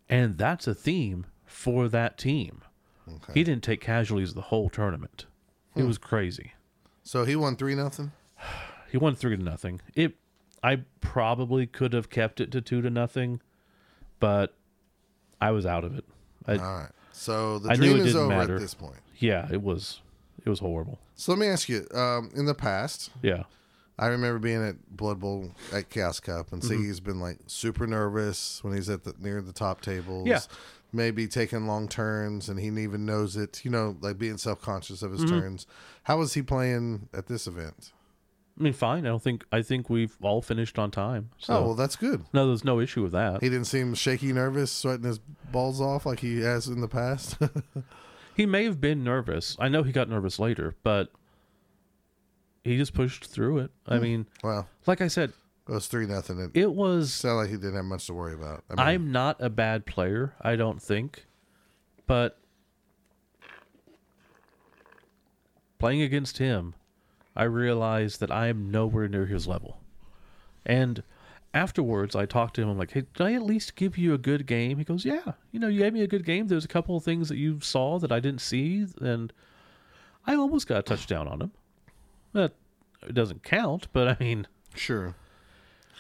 And 0.10 0.40
that's 0.40 0.66
a 0.66 0.74
theme 0.74 1.28
for 1.46 1.88
that 1.88 2.18
team. 2.18 2.64
Okay. 3.08 3.34
He 3.36 3.44
didn't 3.44 3.64
take 3.64 3.80
casualties 3.80 4.34
the 4.34 4.42
whole 4.42 4.70
tournament. 4.70 5.28
It 5.76 5.84
was 5.84 6.00
crazy. 6.00 6.54
so 7.04 7.26
he 7.26 7.36
won 7.36 7.58
three 7.58 7.76
nothing. 7.76 8.12
He 8.92 8.98
won 8.98 9.16
three 9.16 9.36
to 9.38 9.42
nothing. 9.44 9.82
It 9.96 10.16
I 10.64 10.82
probably 11.02 11.66
could 11.68 11.94
have 11.94 12.10
kept 12.10 12.42
it 12.42 12.52
to 12.52 12.62
two 12.62 12.82
to 12.82 12.90
nothing, 12.90 13.42
but 14.20 14.54
I 15.40 15.52
was 15.52 15.66
out 15.66 15.84
of 15.84 15.98
it. 15.98 16.06
I, 16.48 16.58
All 16.58 16.78
right. 16.80 16.90
So 17.12 17.60
the 17.60 17.72
I 17.72 17.76
dream 17.76 17.98
is 17.98 18.16
over 18.16 18.30
matter. 18.30 18.56
at 18.56 18.62
this 18.62 18.74
point. 18.74 18.98
yeah, 19.18 19.48
it 19.52 19.62
was 19.62 20.02
it 20.46 20.50
was 20.50 20.60
horrible. 20.60 21.00
So 21.16 21.32
let 21.34 21.40
me 21.40 21.48
ask 21.48 21.68
you. 21.70 21.86
Um, 21.94 22.32
in 22.36 22.46
the 22.46 22.56
past, 22.56 23.10
Yeah. 23.22 23.44
I 23.98 24.08
remember 24.08 24.40
being 24.40 24.66
at 24.66 24.96
Blood 24.96 25.20
Bowl 25.20 25.52
at 25.74 25.90
Chaos 25.90 26.22
Cup, 26.22 26.54
and 26.54 26.62
Mm-hmm. 26.62 26.84
Siggy's 26.86 27.02
been 27.02 27.20
like 27.20 27.40
super 27.48 27.86
nervous 27.86 28.64
when 28.64 28.74
he's 28.74 28.90
at 28.90 29.04
the 29.04 29.14
near 29.20 29.42
the 29.42 29.52
top 29.52 29.82
tables. 29.82 30.28
Yeah. 30.28 30.40
Maybe 30.94 31.28
taking 31.28 31.68
long 31.68 31.88
turns, 31.90 32.48
and 32.50 32.60
he 32.60 32.68
even 32.82 33.06
knows 33.06 33.36
it. 33.36 33.64
You 33.66 33.72
know, 33.72 33.98
like 34.02 34.18
being 34.18 34.38
self 34.38 34.62
conscious 34.62 35.02
of 35.02 35.12
his 35.12 35.26
Mm-hmm. 35.26 35.40
turns. 35.40 35.68
How 36.04 36.18
was 36.18 36.34
he 36.34 36.42
playing 36.42 37.10
at 37.14 37.28
this 37.28 37.46
event? 37.46 37.92
I 38.60 38.64
mean, 38.64 38.74
fine. 38.74 39.06
I 39.06 39.10
don't 39.10 39.22
think 39.22 39.46
I 39.52 39.62
think 39.62 39.90
we've 39.90 40.18
all 40.22 40.42
finished 40.42 40.78
on 40.78 40.92
time. 40.92 41.30
So 41.38 41.56
oh 41.56 41.62
well, 41.68 41.76
that's 41.76 41.96
good. 41.96 42.26
no, 42.34 42.48
there's 42.48 42.66
no 42.66 42.80
issue 42.80 43.02
with 43.04 43.14
that. 43.14 43.42
He 43.42 43.50
didn't 43.50 43.66
seem 43.68 43.94
shaky, 43.94 44.34
nervous, 44.34 44.72
sweating 44.72 45.06
his 45.06 45.20
balls 45.52 45.80
off 45.80 46.06
like 46.06 46.20
he 46.20 46.42
has 46.42 46.68
in 46.68 46.82
the 46.82 46.88
past. 46.90 47.38
He 48.40 48.46
may 48.46 48.64
have 48.64 48.80
been 48.80 49.04
nervous. 49.04 49.58
I 49.60 49.68
know 49.68 49.84
he 49.84 49.92
got 49.92 50.08
nervous 50.08 50.40
later, 50.40 50.74
but 50.82 51.12
he 52.64 52.78
just 52.78 52.94
pushed 52.94 53.26
through 53.26 53.58
it. 53.58 53.72
I 53.86 53.98
hmm. 53.98 54.02
mean, 54.02 54.28
well, 54.42 54.70
like 54.88 55.02
I 55.02 55.10
said, 55.10 55.34
it 55.68 55.72
was 55.74 55.88
three 55.88 56.06
nothing. 56.06 56.40
It 56.40 56.52
it 56.54 56.72
was 56.72 57.12
sounded 57.12 57.36
like 57.36 57.50
he 57.50 57.58
didn't 57.58 57.76
have 57.76 57.84
much 57.84 58.08
to 58.08 58.14
worry 58.14 58.34
about. 58.34 58.64
I 58.70 58.76
mean, 58.76 58.88
I'm 58.88 59.12
not 59.12 59.42
a 59.42 59.50
bad 59.50 59.86
player, 59.86 60.36
I 60.40 60.56
don't 60.56 60.82
think. 60.82 61.26
But 62.08 62.40
playing 65.78 66.02
against 66.02 66.38
him, 66.38 66.76
I 67.40 67.44
realized 67.44 68.20
that 68.20 68.32
I 68.32 68.48
am 68.48 68.70
nowhere 68.70 69.08
near 69.08 69.26
his 69.26 69.48
level. 69.48 69.80
And 70.66 71.04
afterwards, 71.54 72.16
I 72.16 72.26
talked 72.26 72.56
to 72.56 72.62
him. 72.62 72.70
I'm 72.70 72.78
like, 72.78 72.92
hey, 72.92 73.06
did 73.14 73.24
I 73.26 73.34
at 73.34 73.44
least 73.44 73.76
give 73.76 73.98
you 73.98 74.14
a 74.14 74.18
good 74.18 74.46
game? 74.46 74.78
He 74.78 74.84
goes, 74.84 75.06
yeah. 75.06 75.34
You 75.52 75.60
know, 75.60 75.68
you 75.70 75.80
gave 75.80 75.94
me 75.94 76.02
a 76.02 76.08
good 76.08 76.26
game. 76.26 76.48
There's 76.48 76.66
a 76.66 76.70
couple 76.70 76.98
of 76.98 77.04
things 77.04 77.30
that 77.30 77.38
you 77.38 77.60
saw 77.62 77.98
that 78.00 78.12
I 78.12 78.20
didn't 78.20 78.42
see. 78.42 78.86
And 79.02 79.32
I 80.28 80.36
almost 80.36 80.68
got 80.68 80.80
a 80.80 80.82
touchdown 80.84 81.28
on 81.28 81.42
him. 81.42 81.52
That 82.34 82.54
doesn't 83.14 83.44
count, 83.44 83.88
but 83.94 84.08
I 84.08 84.18
mean, 84.20 84.46
Sure. 84.76 85.16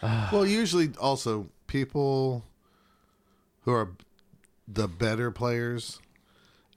Ah. 0.03 0.29
well, 0.31 0.45
usually 0.45 0.91
also 0.99 1.49
people 1.67 2.45
who 3.61 3.71
are 3.73 3.91
the 4.67 4.87
better 4.87 5.29
players, 5.31 5.99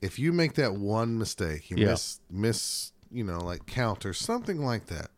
if 0.01 0.19
you 0.19 0.33
make 0.33 0.55
that 0.55 0.75
one 0.75 1.19
mistake, 1.19 1.71
you 1.71 1.77
Yeah. 1.77 1.87
miss 1.91 2.21
miss, 2.31 2.93
you 3.13 3.25
know, 3.25 3.39
like 3.39 3.67
count 3.67 4.05
or 4.07 4.13
something 4.13 4.65
like 4.65 4.87
that, 4.87 5.11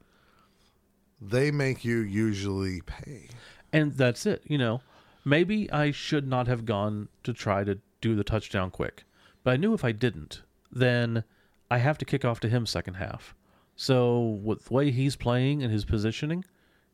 they 1.21 1.51
make 1.51 1.85
you 1.85 1.99
usually 1.99 2.81
pay. 2.83 3.29
And 3.73 3.93
that's 3.93 4.27
it. 4.27 4.43
You 4.47 4.59
know, 4.59 4.81
maybe 5.25 5.71
I 5.73 5.91
should 5.91 6.27
not 6.27 6.47
have 6.47 6.65
gone 6.65 7.09
to 7.23 7.33
try 7.33 7.65
to 7.65 7.79
do 8.01 8.15
the 8.15 8.25
touchdown 8.25 8.71
quick, 8.71 9.05
but 9.43 9.53
I 9.53 9.57
knew 9.57 9.75
if 9.75 9.85
I 9.85 9.93
didn't, 9.93 10.43
then 10.71 11.25
I 11.71 11.79
have 11.79 11.99
to 11.99 12.05
kick 12.05 12.25
off 12.25 12.41
to 12.41 12.49
him 12.49 12.67
second 12.67 12.95
half. 12.95 13.35
So 13.77 14.39
with 14.43 14.67
the 14.67 14.75
way 14.75 14.91
he's 14.91 15.17
playing 15.17 15.63
and 15.63 15.73
his 15.73 15.85
positioning, 15.85 16.45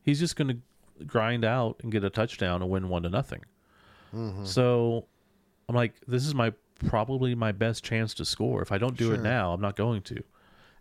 he's 0.03 0.20
just 0.20 0.36
going 0.36 0.48
to 0.48 1.05
grind 1.05 1.44
out 1.44 1.76
and 1.82 1.90
get 1.92 2.05
a 2.05 2.11
touchdown 2.11 2.62
and 2.62 2.70
win 2.70 2.88
one 2.88 3.03
to 3.03 3.09
nothing. 3.11 3.44
Mm-hmm. 4.14 4.44
So 4.44 5.07
I'm 5.68 5.74
like, 5.74 5.94
this 6.07 6.26
is 6.26 6.34
my 6.34 6.53
probably 6.86 7.34
my 7.34 7.53
best 7.53 7.84
chance 7.84 8.14
to 8.14 8.24
score. 8.24 8.62
If 8.62 8.72
I 8.72 8.78
don't 8.78 8.96
do 8.96 9.07
Sure. 9.07 9.14
it 9.16 9.22
now, 9.22 9.53
I'm 9.53 9.61
not 9.61 9.76
going 9.76 10.03
to. 10.03 10.22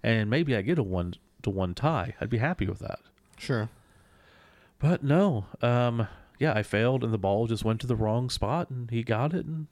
And 0.03 0.29
maybe 0.29 0.55
I 0.55 0.61
get 0.61 0.79
a 0.79 0.83
one 0.83 1.15
to 1.43 1.49
one 1.49 1.73
tie. 1.73 2.15
I'd 2.21 2.29
be 2.29 2.37
happy 2.37 2.65
with 2.67 2.79
that. 2.79 2.99
Sure. 3.37 3.69
But 4.79 5.03
no, 5.03 5.45
um, 5.61 6.07
yeah, 6.39 6.53
I 6.53 6.63
failed, 6.63 7.03
and 7.03 7.13
the 7.13 7.17
ball 7.17 7.47
just 7.47 7.65
went 7.65 7.81
to 7.81 7.87
the 7.87 7.95
wrong 7.95 8.29
spot, 8.29 8.69
and 8.69 8.89
he 8.91 9.03
got 9.03 9.33
it, 9.33 9.45
and 9.45 9.67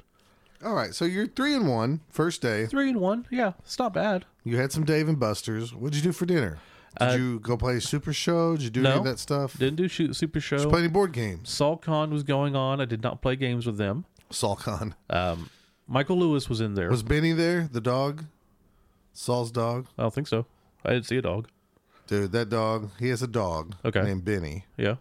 All 0.63 0.73
right. 0.73 0.93
So 0.93 1.05
you're 1.05 1.27
three 1.27 1.53
and 1.53 1.67
one 1.67 2.01
first 2.09 2.41
day. 2.41 2.65
three 2.65 2.89
and 2.89 2.99
one. 2.99 3.25
Yeah, 3.29 3.53
it's 3.59 3.79
not 3.79 3.93
bad. 3.93 4.25
You 4.43 4.57
had 4.57 4.71
some 4.71 4.83
Dave 4.83 5.07
and 5.07 5.19
Buster's. 5.19 5.73
What'd 5.73 5.95
you 5.95 6.01
do 6.01 6.11
for 6.11 6.25
dinner? 6.25 6.57
Did 6.99 7.09
Uh, 7.09 7.15
you 7.15 7.39
go 7.41 7.55
play 7.57 7.79
Super 7.79 8.11
Show? 8.11 8.55
Did 8.57 8.63
you 8.63 8.69
do 8.71 8.85
any 8.85 8.97
of 8.97 9.03
that 9.05 9.19
stuff? 9.19 9.57
Didn't 9.57 9.75
do 9.75 9.87
shoot 9.87 10.15
super 10.15 10.39
show. 10.41 10.57
you 10.59 10.67
play 10.69 10.79
any 10.79 10.87
board 10.87 11.13
games? 11.13 11.49
SaltCon 11.49 12.09
was 12.09 12.23
going 12.23 12.55
on. 12.55 12.81
I 12.81 12.85
did 12.85 13.03
not 13.03 13.21
play 13.21 13.35
games 13.35 13.65
with 13.67 13.77
them. 13.77 14.05
SaulCon. 14.31 14.93
Um, 15.09 15.49
Michael 15.87 16.17
Lewis 16.17 16.49
was 16.49 16.59
in 16.59 16.73
there. 16.73 16.89
Was 16.89 17.03
Benny 17.03 17.33
there? 17.33 17.69
The 17.71 17.79
dog? 17.81 18.25
Saul's 19.19 19.49
dog? 19.51 19.87
I 19.97 20.03
don't 20.03 20.13
think 20.13 20.27
so. 20.27 20.45
I 20.85 20.91
didn't 20.93 21.07
see 21.07 21.17
a 21.17 21.21
dog. 21.23 21.47
Dude, 22.05 22.31
that 22.33 22.49
dog, 22.49 22.91
he 22.99 23.09
has 23.09 23.23
a 23.23 23.27
dog 23.27 23.73
Okay. 23.83 24.03
named 24.03 24.23
Benny 24.23 24.65
Yeah. 24.77 24.95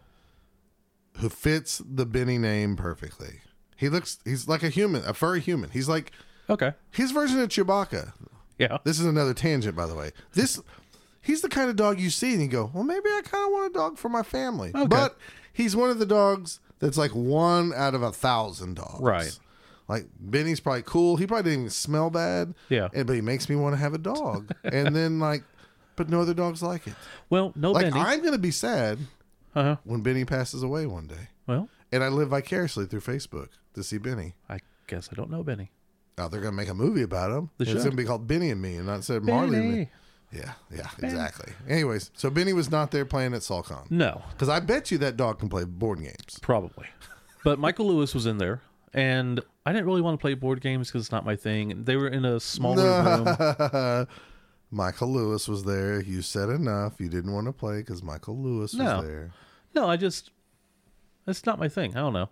who 1.18 1.28
fits 1.28 1.82
the 1.86 2.06
Benny 2.06 2.38
name 2.38 2.76
perfectly. 2.76 3.40
He 3.76 3.90
looks, 3.90 4.18
he's 4.24 4.48
like 4.48 4.62
a 4.62 4.70
human, 4.70 5.04
a 5.04 5.12
furry 5.12 5.40
human. 5.40 5.68
He's 5.70 5.88
like 5.88 6.12
Okay. 6.48 6.72
his 6.90 7.10
version 7.12 7.40
of 7.40 7.50
Chewbacca. 7.50 8.12
Yeah. 8.58 8.78
This 8.84 8.98
is 8.98 9.04
another 9.06 9.34
tangent, 9.34 9.76
by 9.76 9.84
the 9.84 9.94
way. 9.94 10.12
This, 10.32 10.60
he's 11.20 11.42
the 11.42 11.50
kind 11.50 11.68
of 11.68 11.76
dog 11.76 12.00
you 12.00 12.08
see 12.08 12.32
and 12.32 12.40
you 12.42 12.48
go, 12.48 12.70
well, 12.72 12.84
maybe 12.84 13.08
I 13.10 13.20
kind 13.22 13.44
of 13.46 13.52
want 13.52 13.70
a 13.70 13.78
dog 13.78 13.98
for 13.98 14.08
my 14.08 14.22
family. 14.22 14.72
But 14.72 15.18
he's 15.52 15.76
one 15.76 15.90
of 15.90 15.98
the 15.98 16.06
dogs 16.06 16.60
that's 16.78 16.96
like 16.96 17.10
one 17.14 17.74
out 17.74 17.94
of 17.94 18.02
a 18.02 18.12
thousand 18.12 18.76
dogs. 18.76 19.00
Right. 19.02 19.38
Like 19.88 20.06
Benny's 20.18 20.60
probably 20.60 20.82
cool. 20.82 21.16
He 21.16 21.26
probably 21.26 21.50
didn't 21.50 21.60
even 21.60 21.70
smell 21.70 22.10
bad. 22.10 22.54
Yeah. 22.68 22.88
And, 22.92 23.06
but 23.06 23.14
he 23.14 23.20
makes 23.20 23.48
me 23.48 23.56
want 23.56 23.74
to 23.74 23.78
have 23.78 23.94
a 23.94 23.98
dog. 23.98 24.50
and 24.64 24.94
then 24.94 25.20
like, 25.20 25.44
but 25.94 26.08
no 26.08 26.20
other 26.20 26.34
dogs 26.34 26.62
like 26.62 26.86
it. 26.86 26.94
Well, 27.30 27.52
no 27.56 27.72
Like 27.72 27.92
Benny. 27.92 28.00
I'm 28.00 28.22
gonna 28.22 28.38
be 28.38 28.50
sad 28.50 28.98
uh-huh. 29.54 29.76
when 29.84 30.02
Benny 30.02 30.24
passes 30.24 30.62
away 30.62 30.86
one 30.86 31.06
day, 31.06 31.28
Well, 31.46 31.68
and 31.92 32.04
I 32.04 32.08
live 32.08 32.28
vicariously 32.28 32.86
through 32.86 33.00
Facebook 33.00 33.48
to 33.74 33.82
see 33.82 33.98
Benny. 33.98 34.34
I 34.48 34.58
guess 34.86 35.08
I 35.10 35.14
don't 35.14 35.30
know 35.30 35.42
Benny. 35.42 35.70
Oh, 36.18 36.28
they're 36.28 36.40
gonna 36.40 36.56
make 36.56 36.68
a 36.68 36.74
movie 36.74 37.02
about 37.02 37.30
him. 37.30 37.50
It's 37.58 37.72
gonna 37.72 37.96
be 37.96 38.04
called 38.04 38.26
Benny 38.26 38.50
and 38.50 38.60
Me, 38.60 38.76
and 38.76 38.86
not 38.86 39.04
said 39.04 39.22
Marley 39.22 39.56
and 39.56 39.68
Me. 39.68 39.74
Benny. 39.74 39.90
Yeah, 40.32 40.52
yeah, 40.74 40.90
exactly. 41.02 41.52
Anyways, 41.68 42.10
so 42.14 42.30
Benny 42.30 42.52
was 42.52 42.70
not 42.70 42.90
there 42.90 43.04
playing 43.04 43.32
at 43.32 43.42
SaltCon 43.42 43.90
No, 43.90 44.22
because 44.32 44.48
I 44.48 44.58
bet 44.60 44.90
you 44.90 44.98
that 44.98 45.16
dog 45.16 45.38
can 45.38 45.48
play 45.48 45.64
board 45.64 46.00
games. 46.00 46.38
probably. 46.42 46.86
But 47.44 47.60
Michael 47.60 47.86
Lewis 47.86 48.12
was 48.12 48.26
in 48.26 48.38
there, 48.38 48.60
and 48.92 49.40
I 49.66 49.72
didn't 49.72 49.86
really 49.86 50.00
want 50.00 50.18
to 50.18 50.22
play 50.22 50.34
board 50.34 50.60
games 50.60 50.88
because 50.88 51.02
it's 51.02 51.12
not 51.12 51.24
my 51.26 51.34
thing. 51.36 51.84
They 51.84 51.96
were 51.96 52.06
in 52.08 52.24
a 52.24 52.38
smaller 52.38 52.84
room. 53.02 54.06
Michael 54.70 55.12
Lewis 55.12 55.48
was 55.48 55.64
there. 55.64 56.00
You 56.00 56.22
said 56.22 56.48
enough. 56.48 56.94
You 57.00 57.08
didn't 57.08 57.32
want 57.32 57.46
to 57.46 57.52
play 57.52 57.78
because 57.78 58.02
Michael 58.02 58.38
Lewis 58.38 58.74
was 58.74 59.04
there. 59.04 59.32
No, 59.74 59.88
I 59.88 59.96
just 59.96 60.30
it's 61.26 61.44
not 61.46 61.58
my 61.58 61.68
thing. 61.68 61.96
I 61.96 62.00
don't 62.00 62.12
know. 62.12 62.28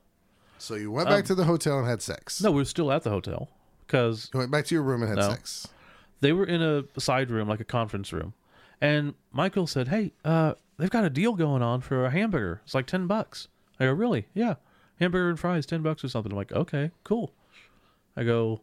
So 0.58 0.74
you 0.76 0.90
went 0.90 1.08
back 1.08 1.18
Um, 1.20 1.24
to 1.26 1.34
the 1.34 1.44
hotel 1.44 1.78
and 1.78 1.86
had 1.88 2.00
sex. 2.02 2.40
No, 2.40 2.50
we 2.52 2.58
were 2.58 2.64
still 2.64 2.90
at 2.92 3.02
the 3.02 3.10
hotel 3.10 3.48
because 3.86 4.30
You 4.32 4.38
went 4.38 4.50
back 4.52 4.64
to 4.66 4.74
your 4.74 4.82
room 4.84 5.02
and 5.02 5.08
had 5.10 5.18
No. 5.18 5.30
sex. 5.30 5.68
they 6.20 6.32
were 6.32 6.46
in 6.46 6.62
a 6.62 6.84
side 6.98 7.30
room, 7.30 7.48
like 7.48 7.60
a 7.60 7.64
conference 7.64 8.12
room. 8.12 8.32
And 8.80 9.14
Michael 9.32 9.66
said, 9.66 9.88
"Hey, 9.88 10.12
uh, 10.24 10.54
they've 10.78 10.90
got 10.90 11.04
a 11.04 11.10
deal 11.10 11.34
going 11.34 11.62
on 11.62 11.80
for 11.80 12.04
a 12.06 12.10
hamburger. 12.10 12.60
It's 12.64 12.74
like 12.74 12.86
ten 12.86 13.06
bucks." 13.06 13.48
I 13.78 13.84
go, 13.86 13.92
"Really? 13.92 14.26
Yeah, 14.34 14.54
hamburger 14.98 15.30
and 15.30 15.38
fries, 15.38 15.66
ten 15.66 15.82
bucks 15.82 16.04
or 16.04 16.08
something." 16.08 16.32
I'm 16.32 16.38
like, 16.38 16.52
"Okay, 16.52 16.90
cool." 17.04 17.34
I 18.16 18.24
go, 18.24 18.62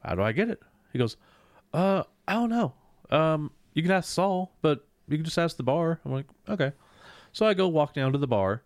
"How 0.00 0.14
do 0.14 0.22
I 0.22 0.32
get 0.32 0.48
it?" 0.48 0.62
He 0.92 0.98
goes, 0.98 1.16
"Uh, 1.72 2.04
I 2.26 2.34
don't 2.34 2.50
know. 2.50 2.74
Um, 3.10 3.50
you 3.74 3.82
can 3.82 3.92
ask 3.92 4.08
Saul, 4.10 4.52
but 4.62 4.86
you 5.08 5.16
can 5.16 5.24
just 5.24 5.38
ask 5.38 5.56
the 5.56 5.62
bar." 5.62 6.00
I'm 6.04 6.12
like, 6.12 6.26
"Okay." 6.48 6.72
So 7.32 7.46
I 7.46 7.54
go 7.54 7.68
walk 7.68 7.94
down 7.94 8.12
to 8.12 8.18
the 8.18 8.26
bar 8.26 8.62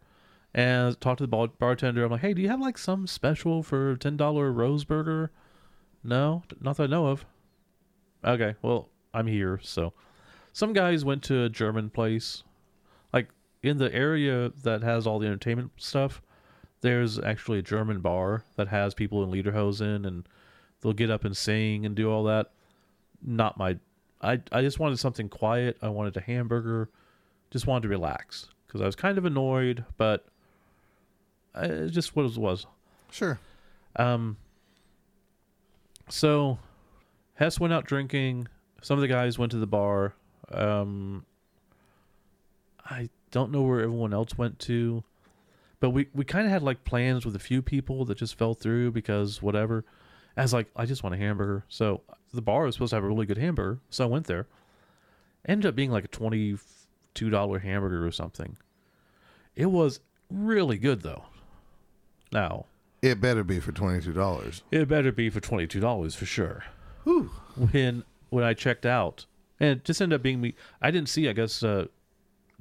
and 0.54 1.00
talk 1.00 1.18
to 1.18 1.24
the 1.24 1.28
bar- 1.28 1.48
bartender. 1.48 2.04
I'm 2.04 2.11
like, 2.11 2.20
"Hey, 2.20 2.34
do 2.34 2.42
you 2.42 2.48
have 2.48 2.61
like 2.61 2.78
some 2.78 3.06
special 3.06 3.62
for 3.62 3.96
ten 3.96 4.16
dollar 4.16 4.52
rose 4.52 4.84
burger?" 4.84 5.30
No, 6.02 6.44
not 6.61 6.76
that 6.76 6.84
I 6.84 6.86
know 6.86 7.06
of. 7.06 7.26
Okay, 8.24 8.54
well, 8.62 8.88
I'm 9.12 9.26
here. 9.26 9.58
So, 9.62 9.92
some 10.52 10.72
guys 10.72 11.04
went 11.04 11.22
to 11.24 11.44
a 11.44 11.48
German 11.48 11.90
place, 11.90 12.42
like 13.12 13.28
in 13.62 13.78
the 13.78 13.92
area 13.94 14.50
that 14.62 14.82
has 14.82 15.06
all 15.06 15.18
the 15.18 15.26
entertainment 15.26 15.72
stuff. 15.76 16.22
There's 16.81 17.18
actually 17.18 17.59
a 17.59 17.62
German 17.62 18.01
bar 18.01 18.45
that 18.57 18.68
has 18.68 18.95
people 18.95 19.22
in 19.22 19.31
lederhosen, 19.31 20.07
and 20.07 20.26
they'll 20.81 20.93
get 20.93 21.11
up 21.11 21.24
and 21.24 21.37
sing 21.37 21.85
and 21.85 21.95
do 21.95 22.11
all 22.11 22.24
that. 22.24 22.51
Not 23.22 23.59
my. 23.59 23.78
I 24.22 24.41
I 24.51 24.62
just 24.62 24.78
wanted 24.78 24.99
something 24.99 25.28
quiet. 25.28 25.76
I 25.83 25.89
wanted 25.89 26.16
a 26.16 26.20
hamburger. 26.20 26.89
Just 27.51 27.66
wanted 27.66 27.83
to 27.83 27.89
relax 27.89 28.49
because 28.66 28.81
I 28.81 28.87
was 28.87 28.97
kind 28.97 29.18
of 29.18 29.24
annoyed, 29.24 29.85
but 29.97 30.26
it's 31.55 31.93
just 31.93 32.14
what 32.16 32.24
it 32.24 32.37
was. 32.39 32.66
Sure. 33.11 33.39
Um. 33.97 34.37
So, 36.09 36.59
Hess 37.35 37.61
went 37.61 37.72
out 37.72 37.85
drinking. 37.85 38.49
Some 38.83 38.97
of 38.99 39.03
the 39.03 39.09
guys 39.09 39.39
went 39.39 39.53
to 39.53 39.59
the 39.59 39.66
bar. 39.66 40.14
Um. 40.51 41.26
I 42.85 43.09
don't 43.31 43.53
know 43.53 43.62
where 43.62 43.81
everyone 43.81 44.12
else 44.12 44.37
went 44.37 44.59
to, 44.61 45.05
but 45.81 45.91
we 45.91 46.09
we 46.14 46.24
kind 46.24 46.47
of 46.47 46.53
had 46.53 46.62
like 46.62 46.85
plans 46.85 47.24
with 47.26 47.35
a 47.35 47.41
few 47.41 47.62
people 47.62 48.05
that 48.07 48.18
just 48.18 48.37
fell 48.39 48.55
through 48.55 48.93
because 48.93 49.43
whatever. 49.43 49.85
As 50.37 50.53
like, 50.53 50.68
I 50.76 50.87
just 50.87 51.03
want 51.03 51.14
a 51.14 51.18
hamburger. 51.18 51.64
So 51.68 52.03
the 52.33 52.41
bar 52.41 52.63
was 52.64 52.76
supposed 52.76 52.91
to 52.91 52.96
have 52.96 53.04
a 53.04 53.09
really 53.09 53.26
good 53.26 53.37
hamburger, 53.38 53.80
so 53.91 54.04
I 54.04 54.07
went 54.07 54.26
there. 54.26 54.46
Ended 55.45 55.67
up 55.67 55.75
being 55.75 55.91
like 55.91 56.04
a 56.04 56.09
twenty-two 56.09 57.30
dollar 57.30 57.59
hamburger 57.59 58.07
or 58.07 58.13
something. 58.13 58.57
It 59.57 59.67
was 59.67 60.00
really 60.30 60.79
good 60.79 61.03
though. 61.03 61.25
Now, 62.33 62.67
It 63.03 63.21
better 63.21 63.42
be 63.42 63.59
for 63.59 63.72
twenty 63.72 64.00
two 64.00 64.13
dollars. 64.13 64.63
it 64.71 64.87
better 64.88 65.11
be 65.11 65.30
for 65.30 65.41
twenty 65.41 65.67
two 65.67 65.80
dollars 65.80 66.14
for 66.14 66.26
sure. 66.26 66.64
Whew. 67.04 67.30
When 67.72 68.04
when 68.29 68.45
I 68.45 68.54
checked 68.54 68.87
out, 68.87 69.26
and 69.59 69.71
it 69.79 69.84
just 69.84 70.00
ended 70.00 70.17
up 70.21 70.22
being 70.22 70.41
me. 70.41 70.54
I 70.80 70.91
didn't 70.92 71.09
see. 71.09 71.29
I 71.29 71.33
guess 71.33 71.63
uh, 71.64 71.87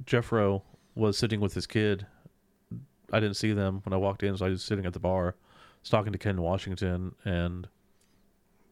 Jeffro 0.04 0.62
was 0.96 1.16
sitting 1.16 1.40
with 1.40 1.54
his 1.54 1.66
kid. 1.68 2.06
I 3.12 3.20
didn't 3.20 3.36
see 3.36 3.52
them 3.52 3.80
when 3.84 3.92
I 3.92 3.96
walked 3.96 4.22
in, 4.22 4.36
so 4.36 4.46
I 4.46 4.50
was 4.50 4.62
sitting 4.62 4.86
at 4.86 4.92
the 4.92 4.98
bar, 5.00 5.34
talking 5.84 6.12
to 6.12 6.18
Ken 6.18 6.40
Washington, 6.40 7.14
and 7.24 7.68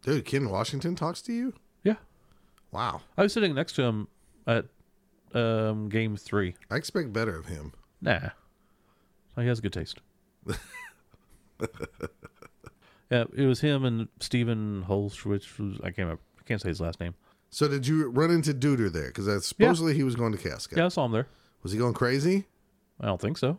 Dude, 0.03 0.25
Ken 0.25 0.49
Washington 0.49 0.95
talks 0.95 1.21
to 1.23 1.33
you? 1.33 1.55
yeah, 1.83 1.97
Wow. 2.71 3.01
I 3.17 3.23
was 3.23 3.33
sitting 3.33 3.55
next 3.55 3.73
to 3.75 3.83
him 3.83 4.09
at 4.47 4.67
um, 5.35 5.89
game 5.89 6.17
three. 6.17 6.55
I 6.71 6.77
expect 6.77 7.13
better 7.13 7.37
of 7.37 7.47
him. 7.47 7.73
Nah, 8.01 8.31
he 9.37 9.47
has 9.47 9.59
a 9.59 9.63
good 9.63 9.73
taste. 9.73 10.01
yeah, 13.11 13.25
it 13.35 13.47
was 13.47 13.61
him 13.61 13.85
and 13.85 14.09
Stephen 14.21 14.83
Holst, 14.83 15.27
which 15.27 15.59
was 15.59 15.79
I 15.81 15.87
can't 15.87 15.99
remember, 15.99 16.23
I 16.39 16.43
can't 16.45 16.61
say 16.61 16.69
his 16.69 16.81
last 16.81 17.01
name. 17.01 17.15
So 17.51 17.67
did 17.67 17.87
you 17.87 18.11
run 18.11 18.31
into 18.31 18.53
Duder 18.53 18.93
there? 18.93 19.09
Because 19.09 19.47
supposedly 19.47 19.95
he 19.95 20.03
was 20.03 20.15
going 20.15 20.33
to 20.33 20.39
Casca. 20.39 20.77
Yeah, 20.77 20.87
I 20.87 20.89
saw 20.89 21.07
him 21.07 21.13
there. 21.13 21.27
Was 21.63 21.73
he 21.73 21.79
going 21.79 21.95
crazy? 21.95 22.45
I 23.01 23.07
don't 23.07 23.21
think 23.21 23.39
so. 23.39 23.59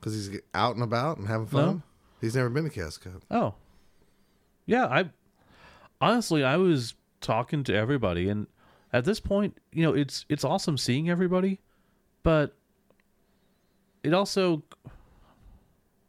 Because 0.00 0.14
he's 0.14 0.40
out 0.54 0.74
and 0.74 0.82
about 0.82 1.18
and 1.18 1.28
having 1.28 1.46
fun? 1.46 1.66
No. 1.66 1.82
He's 2.20 2.34
never 2.34 2.48
been 2.48 2.64
to 2.64 2.70
Casca. 2.70 3.12
Oh, 3.30 3.54
yeah. 4.66 4.86
I 4.86 5.10
honestly, 6.00 6.42
I 6.42 6.56
was 6.56 6.94
talking 7.20 7.64
to 7.64 7.74
everybody, 7.74 8.28
and 8.28 8.46
at 8.92 9.04
this 9.04 9.20
point, 9.20 9.58
you 9.72 9.82
know, 9.82 9.94
it's 9.94 10.24
it's 10.28 10.44
awesome 10.44 10.78
seeing 10.78 11.10
everybody, 11.10 11.60
but 12.22 12.54
it 14.02 14.14
also, 14.14 14.62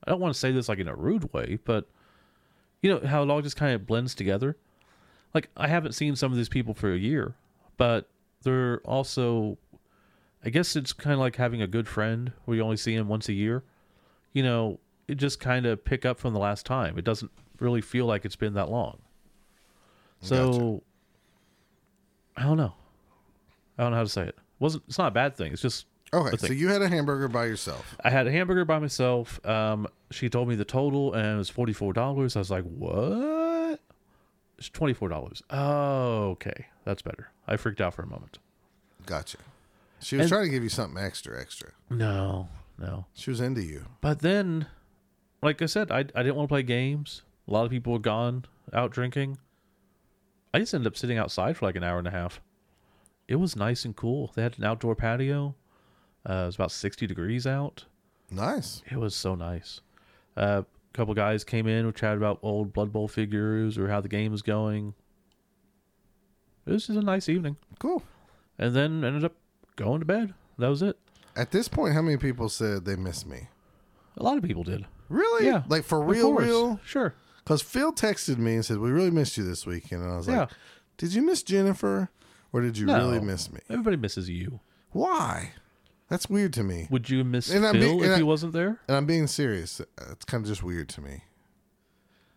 I 0.06 0.12
don't 0.12 0.20
want 0.20 0.34
to 0.34 0.40
say 0.40 0.52
this 0.52 0.70
like 0.70 0.80
in 0.80 0.88
a 0.88 0.96
rude 0.96 1.34
way, 1.34 1.60
but 1.66 1.90
you 2.82 2.90
know 2.90 3.06
how 3.06 3.24
it 3.24 3.30
all 3.30 3.42
just 3.42 3.58
kind 3.58 3.74
of 3.76 3.86
blends 3.86 4.16
together. 4.16 4.58
Like 5.34 5.50
I 5.56 5.68
haven't 5.68 5.94
seen 5.94 6.16
some 6.16 6.32
of 6.32 6.38
these 6.38 6.50
people 6.50 6.74
for 6.74 6.94
a 6.94 6.98
year, 6.98 7.36
but 7.78 8.10
they're 8.44 8.80
also, 8.80 9.58
I 10.44 10.50
guess 10.50 10.76
it's 10.76 10.94
kind 10.94 11.14
of 11.14 11.20
like 11.20 11.36
having 11.36 11.62
a 11.62 11.68
good 11.68 11.88
friend 11.88 12.32
where 12.46 12.58
you 12.58 12.64
only 12.64 12.78
see 12.78 12.96
him 12.96 13.08
once 13.08 13.30
a 13.30 13.34
year. 13.34 13.64
You 14.34 14.44
know, 14.44 14.80
it 15.08 15.16
just 15.16 15.40
kind 15.40 15.66
of 15.66 15.84
pick 15.84 16.06
up 16.06 16.20
from 16.20 16.34
the 16.34 16.40
last 16.40 16.66
time. 16.66 16.98
It 16.98 17.04
doesn't 17.04 17.32
really 17.60 17.82
feel 17.82 18.06
like 18.06 18.26
it's 18.26 18.36
been 18.36 18.54
that 18.54 18.70
long. 18.70 19.00
So 20.22 20.84
I 22.38 22.44
don't 22.44 22.58
know. 22.58 22.74
I 23.78 23.84
don't 23.84 23.92
know 23.92 23.98
how 23.98 24.04
to 24.04 24.10
say 24.10 24.24
it. 24.24 24.38
wasn't 24.60 24.84
It's 24.88 24.98
not 24.98 25.08
a 25.08 25.12
bad 25.12 25.36
thing. 25.36 25.52
It's 25.54 25.62
just 25.62 25.86
Okay, 26.14 26.36
so 26.36 26.52
you 26.52 26.68
had 26.68 26.82
a 26.82 26.90
hamburger 26.90 27.30
by 27.30 27.46
yourself. 27.46 27.96
I 28.04 28.10
had 28.10 28.28
a 28.28 28.32
hamburger 28.32 28.66
by 28.66 28.80
myself. 28.80 29.44
Um, 29.46 29.88
she 30.12 30.28
told 30.30 30.50
me 30.50 30.56
the 30.56 30.66
total, 30.66 31.14
and 31.14 31.26
it 31.26 31.38
was 31.38 31.50
forty 31.50 31.72
four 31.72 31.94
dollars. 31.94 32.36
I 32.36 32.40
was 32.40 32.52
like, 32.52 32.66
"What?" 32.66 33.80
It's 34.58 34.68
twenty 34.70 34.94
four 34.94 35.08
dollars. 35.08 35.42
Oh, 35.50 36.32
okay, 36.32 36.66
that's 36.84 37.02
better. 37.02 37.30
I 37.48 37.56
freaked 37.56 37.80
out 37.80 37.94
for 37.94 38.02
a 38.04 38.08
moment. 38.08 38.40
Gotcha. 39.06 39.38
She 40.02 40.18
was 40.18 40.24
And- 40.26 40.30
trying 40.32 40.44
to 40.46 40.50
give 40.52 40.64
you 40.64 40.70
something 40.70 41.02
extra, 41.02 41.40
extra. 41.40 41.70
No, 41.90 42.50
no. 42.82 43.06
She 43.14 43.30
was 43.30 43.40
into 43.40 43.62
you. 43.64 43.86
But 44.02 44.20
then, 44.20 44.66
like 45.42 45.62
I 45.62 45.66
said, 45.68 45.92
I 45.92 46.00
I 46.00 46.24
didn't 46.24 46.36
want 46.36 46.48
to 46.50 46.54
play 46.54 46.64
games. 46.64 47.22
A 47.48 47.52
lot 47.54 47.66
of 47.66 47.72
people 47.72 47.94
were 47.94 48.00
gone 48.00 48.46
out 48.74 48.92
drinking. 48.92 49.38
I 50.54 50.60
just 50.60 50.74
ended 50.74 50.88
up 50.88 50.98
sitting 50.98 51.18
outside 51.18 51.56
for 51.58 51.66
like 51.66 51.76
an 51.76 51.84
hour 51.84 51.98
and 52.00 52.08
a 52.08 52.12
half. 52.12 52.42
It 53.28 53.36
was 53.38 53.56
nice 53.56 53.86
and 53.86 53.96
cool. 53.96 54.32
They 54.36 54.42
had 54.42 54.58
an 54.58 54.66
outdoor 54.66 54.96
patio. 54.96 55.56
Uh, 56.30 56.34
it 56.34 56.46
was 56.48 56.56
about 56.56 56.72
sixty 56.72 57.08
degrees 57.08 57.48
out. 57.48 57.86
Nice. 58.30 58.82
It 58.92 58.98
was 58.98 59.16
so 59.16 59.36
nice. 59.36 59.82
Uh, 60.36 60.64
a 60.64 60.98
couple 60.98 61.14
guys 61.14 61.44
came 61.44 61.68
in. 61.68 61.86
We 61.86 61.92
chatted 61.94 62.18
about 62.18 62.40
old 62.42 62.74
Blood 62.74 62.92
Bowl 62.92 63.08
figures 63.08 63.78
or 63.78 63.88
how 63.90 64.02
the 64.02 64.10
game 64.10 64.32
was 64.32 64.42
going. 64.42 64.94
It 66.66 66.72
was 66.72 66.88
just 66.88 66.98
a 67.00 67.02
nice 67.02 67.28
evening, 67.28 67.58
Cool. 67.80 68.04
and 68.60 68.76
then 68.76 69.04
ended 69.04 69.24
up 69.26 69.34
going 69.76 70.00
to 70.00 70.06
bed. 70.06 70.34
That 70.60 70.68
was 70.68 70.82
it. 70.82 70.98
At 71.36 71.52
this 71.52 71.68
point, 71.68 71.94
how 71.94 72.02
many 72.02 72.18
people 72.18 72.50
said 72.50 72.86
they 72.86 72.96
miss 72.96 73.26
me? 73.26 73.48
A 74.18 74.24
lot 74.24 74.38
of 74.38 74.44
people 74.44 74.64
did. 74.64 74.86
Really? 75.10 75.46
Yeah, 75.46 75.64
Like 75.68 75.84
for 75.84 76.02
real, 76.02 76.34
real? 76.34 76.80
Sure. 76.86 77.14
Because 77.44 77.62
Phil 77.62 77.92
texted 77.94 78.38
me 78.38 78.56
and 78.56 78.66
said, 78.66 78.78
We 78.78 78.92
really 78.92 79.12
missed 79.12 79.38
you 79.38 79.44
this 79.44 79.66
weekend. 79.66 80.04
And 80.04 80.12
I 80.12 80.18
was 80.18 80.28
like, 80.28 80.50
Did 80.98 81.14
you 81.14 81.22
miss 81.22 81.44
Jennifer? 81.44 82.10
Or 82.54 82.62
did 82.62 82.78
you 82.78 82.86
No. 82.86 82.98
really 82.98 83.20
miss 83.22 83.52
me? 83.52 83.60
Everybody 83.70 83.96
misses 83.98 84.30
you. 84.30 84.60
Why? 84.92 85.54
That's 86.10 86.30
weird 86.30 86.52
to 86.54 86.64
me. 86.64 86.88
Would 86.90 87.10
you 87.10 87.24
miss 87.24 87.50
And 87.50 87.64
Phil 87.64 87.74
being- 87.74 88.04
if 88.04 88.12
I- 88.12 88.18
he 88.18 88.24
wasn't 88.24 88.52
there? 88.54 88.80
And 88.88 88.98
I'm 88.98 89.06
being 89.06 89.28
serious. 89.28 89.80
It's 90.12 90.26
kind 90.26 90.44
of 90.44 90.50
just 90.50 90.62
weird 90.64 90.90
to 90.90 91.02
me. 91.02 91.24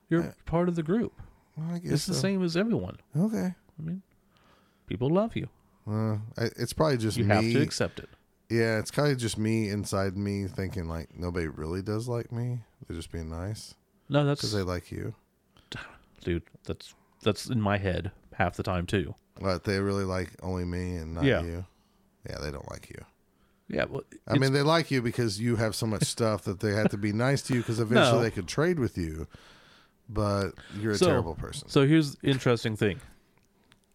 You're 0.09 0.35
part 0.47 0.69
of 0.69 0.77
the 0.77 0.83
group. 0.85 1.13
Well, 1.57 1.75
I 1.75 1.79
guess 1.79 1.93
It's 1.93 2.07
the 2.07 2.15
same 2.15 2.43
as 2.45 2.57
everyone. 2.57 2.99
Okay. 3.17 3.55
I 3.79 3.83
mean, 3.83 4.03
people 4.87 5.09
love 5.11 5.35
you. 5.35 5.49
Uh, 5.89 6.19
I, 6.39 6.51
it's 6.57 6.73
probably 6.73 6.97
just 6.99 7.17
You 7.17 7.25
me. 7.25 7.35
have 7.35 7.43
to 7.45 7.61
accept 7.63 7.99
it. 7.99 8.09
Yeah, 8.51 8.79
it's 8.79 8.91
kind 8.91 9.11
of 9.11 9.19
just 9.19 9.39
me 9.39 9.69
inside 9.71 10.17
me 10.17 10.47
thinking 10.47 10.89
like 10.89 11.17
nobody 11.19 11.47
really 11.49 11.83
does 11.83 12.09
like 12.09 12.31
me. 12.33 12.61
They're 12.87 12.97
just 12.97 13.11
being 13.13 13.31
nice 13.31 13.75
No, 14.09 14.25
that's 14.25 14.41
because 14.41 14.53
they 14.53 14.63
like 14.63 14.91
you. 14.93 15.15
dude. 16.25 16.43
That's 16.65 16.95
that's 17.23 17.47
in 17.47 17.61
my 17.61 17.79
head 17.79 18.11
half 18.35 18.57
the 18.57 18.63
time 18.63 18.87
too. 18.87 19.15
But 19.41 19.65
they 19.65 19.79
really 19.81 20.05
like 20.05 20.31
only 20.43 20.65
me 20.65 20.97
and 20.97 21.15
not 21.15 21.25
Yeah. 21.25 21.43
you. 21.43 21.65
Yeah, 22.29 22.39
they 22.41 22.51
don't 22.51 22.71
like 22.71 22.91
you. 22.91 23.05
Yeah. 23.69 23.85
Well, 23.89 24.03
I 24.29 24.37
mean, 24.39 24.53
they 24.53 24.63
like 24.63 24.91
you 24.91 25.01
because 25.03 25.41
you 25.41 25.57
have 25.57 25.75
so 25.75 25.87
much 25.87 26.05
stuff 26.05 26.45
that 26.45 26.61
they 26.61 26.73
have 26.73 26.91
to 26.91 26.99
be 26.99 27.13
nice 27.13 27.41
to 27.43 27.55
you 27.55 27.61
because 27.61 27.81
eventually 27.81 28.19
No. 28.19 28.23
they 28.23 28.31
could 28.31 28.47
trade 28.47 28.79
with 28.79 28.97
you. 28.99 29.27
But 30.09 30.51
you're 30.79 30.93
a 30.93 30.97
So- 30.99 31.07
terrible 31.07 31.35
person. 31.35 31.69
so 31.71 31.87
here's 31.87 32.17
the 32.17 32.29
interesting 32.29 32.77
thing. 32.77 33.01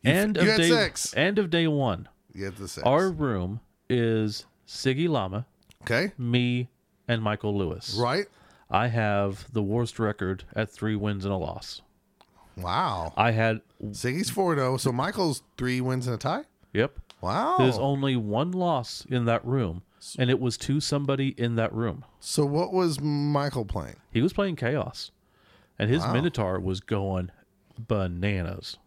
End 0.04 0.38
you 0.38 0.42
of 0.44 0.48
had 0.48 0.58
day 0.58 0.92
end 1.16 1.38
of 1.40 1.50
day 1.50 1.68
one. 1.68 2.08
You 2.34 2.46
have 2.46 2.58
the 2.58 2.68
sex. 2.68 2.86
Our 2.88 3.10
room 3.12 3.60
is 3.90 4.46
Siggy 4.68 5.08
Lama, 5.10 5.46
okay, 5.84 6.12
me, 6.18 6.70
and 7.08 7.22
Michael 7.22 7.58
Lewis. 7.58 7.98
right? 8.00 8.26
I 8.72 8.88
have 8.88 9.52
the 9.52 9.64
worst 9.64 9.98
record 9.98 10.44
at 10.56 10.70
three 10.70 10.96
wins 10.96 11.26
and 11.26 11.34
a 11.34 11.38
loss. 11.38 11.82
Wow. 12.56 13.14
I 13.18 13.32
had 13.32 13.62
Siggy's 13.84 14.30
4 14.30 14.56
0. 14.56 14.78
So 14.78 14.92
Michael's 14.92 15.42
three 15.58 15.82
wins 15.82 16.06
and 16.08 16.16
a 16.16 16.20
tie? 16.20 16.44
yep. 16.74 17.00
Wow. 17.22 17.56
There's 17.58 17.78
only 17.78 18.16
one 18.16 18.52
loss 18.52 19.06
in 19.10 19.26
that 19.26 19.44
room, 19.46 19.82
and 20.18 20.30
it 20.30 20.40
was 20.40 20.56
to 20.60 20.80
somebody 20.80 21.30
in 21.38 21.56
that 21.56 21.74
room. 21.74 22.06
so 22.20 22.46
what 22.46 22.72
was 22.72 23.02
Michael 23.02 23.66
playing? 23.66 23.96
He 24.12 24.22
was 24.22 24.32
playing 24.34 24.56
Chaos, 24.56 25.12
and 25.78 25.90
his 25.90 26.04
Wow. 26.04 26.14
Minotaur 26.14 26.60
was 26.60 26.80
going 26.80 27.32
bananas. 27.78 28.78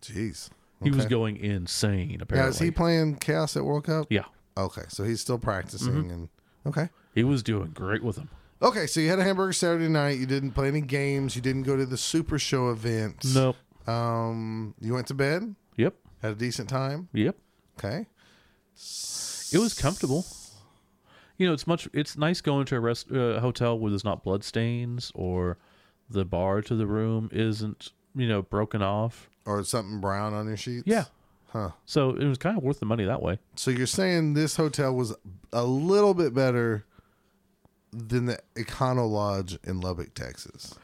Jeez. 0.00 0.48
He 0.82 0.90
was 0.90 1.06
going 1.06 1.36
insane. 1.38 2.20
Apparently, 2.20 2.50
is 2.50 2.58
he 2.58 2.70
playing 2.70 3.16
Chaos 3.16 3.56
at 3.56 3.64
World 3.64 3.84
Cup? 3.84 4.06
yeah, 4.10 4.24
Okay. 4.56 4.82
So 4.88 5.04
he's 5.04 5.20
still 5.20 5.38
practicing. 5.38 5.92
Mm-hmm. 5.92 6.10
and 6.10 6.28
Okay. 6.66 6.88
he 7.14 7.24
was 7.24 7.42
doing 7.42 7.70
great 7.72 8.02
with 8.02 8.16
him. 8.16 8.28
Okay. 8.62 8.86
So 8.86 9.00
you 9.00 9.08
had 9.10 9.18
a 9.18 9.24
hamburger 9.24 9.52
Saturday 9.52 9.88
night. 9.88 10.18
You 10.18 10.26
didn't 10.26 10.52
play 10.52 10.68
any 10.68 10.80
games. 10.80 11.36
You 11.36 11.42
didn't 11.42 11.64
go 11.64 11.76
to 11.76 11.84
the 11.86 11.96
Super 11.98 12.38
Show 12.38 12.70
event. 12.70 13.24
Nope. 13.34 13.56
Um, 13.88 14.74
you 14.80 14.94
went 14.94 15.06
to 15.08 15.14
bed, 15.14 15.54
Yep. 15.76 15.94
had 16.22 16.32
a 16.32 16.36
decent 16.36 16.68
time. 16.70 17.08
Yep. 17.12 17.36
Okay. 17.78 18.06
It 18.76 19.58
was 19.58 19.74
comfortable. 19.78 20.24
You 21.36 21.46
know, 21.48 21.52
it's 21.52 21.66
much. 21.66 21.88
It's 21.92 22.16
nice 22.16 22.40
going 22.40 22.64
to 22.66 22.76
a 22.76 22.80
rest 22.80 23.10
uh, 23.12 23.40
hotel 23.40 23.78
where 23.78 23.90
there's 23.90 24.04
not 24.04 24.22
blood 24.24 24.42
stains 24.44 25.12
or 25.14 25.58
the 26.08 26.24
bar 26.24 26.62
to 26.62 26.74
the 26.76 26.86
room 26.86 27.28
isn't 27.32 27.92
you 28.14 28.28
know 28.28 28.40
broken 28.42 28.82
off. 28.82 29.28
Or 29.46 29.62
something 29.64 30.00
brown 30.00 30.32
on 30.32 30.46
your 30.46 30.56
sheets? 30.56 30.84
Yeah. 30.86 31.04
Huh. 31.54 31.70
So 31.86 32.10
it 32.10 32.24
was 32.24 32.36
kind 32.36 32.58
of 32.58 32.64
worth 32.64 32.80
the 32.80 32.86
money 32.86 33.04
that 33.04 33.22
way. 33.22 33.38
So 33.54 33.70
you're 33.70 33.86
saying 33.86 34.34
this 34.34 34.56
hotel 34.56 34.92
was 34.92 35.14
a 35.52 35.64
little 35.64 36.12
bit 36.12 36.34
better 36.34 36.84
than 37.92 38.26
the 38.26 38.40
Econo 38.56 39.08
Lodge 39.08 39.56
in 39.62 39.80
Lubbock, 39.80 40.14
Texas. 40.14 40.74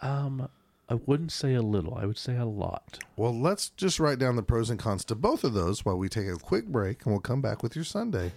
Um, 0.00 0.48
I 0.88 0.94
wouldn't 0.94 1.30
say 1.30 1.54
a 1.54 1.62
little. 1.62 1.94
I 1.94 2.06
would 2.06 2.18
say 2.18 2.36
a 2.36 2.44
lot. 2.44 2.98
Well, 3.16 3.38
let's 3.38 3.68
just 3.70 4.00
write 4.00 4.18
down 4.18 4.34
the 4.34 4.42
pros 4.42 4.68
and 4.68 4.80
cons 4.80 5.04
to 5.04 5.14
both 5.14 5.44
of 5.44 5.54
those 5.54 5.84
while 5.84 5.96
we 5.96 6.08
take 6.08 6.26
a 6.26 6.34
quick 6.34 6.66
break 6.66 7.04
and 7.04 7.14
we'll 7.14 7.20
come 7.20 7.40
back 7.40 7.62
with 7.62 7.76
your 7.76 7.84
Sunday. 7.84 8.32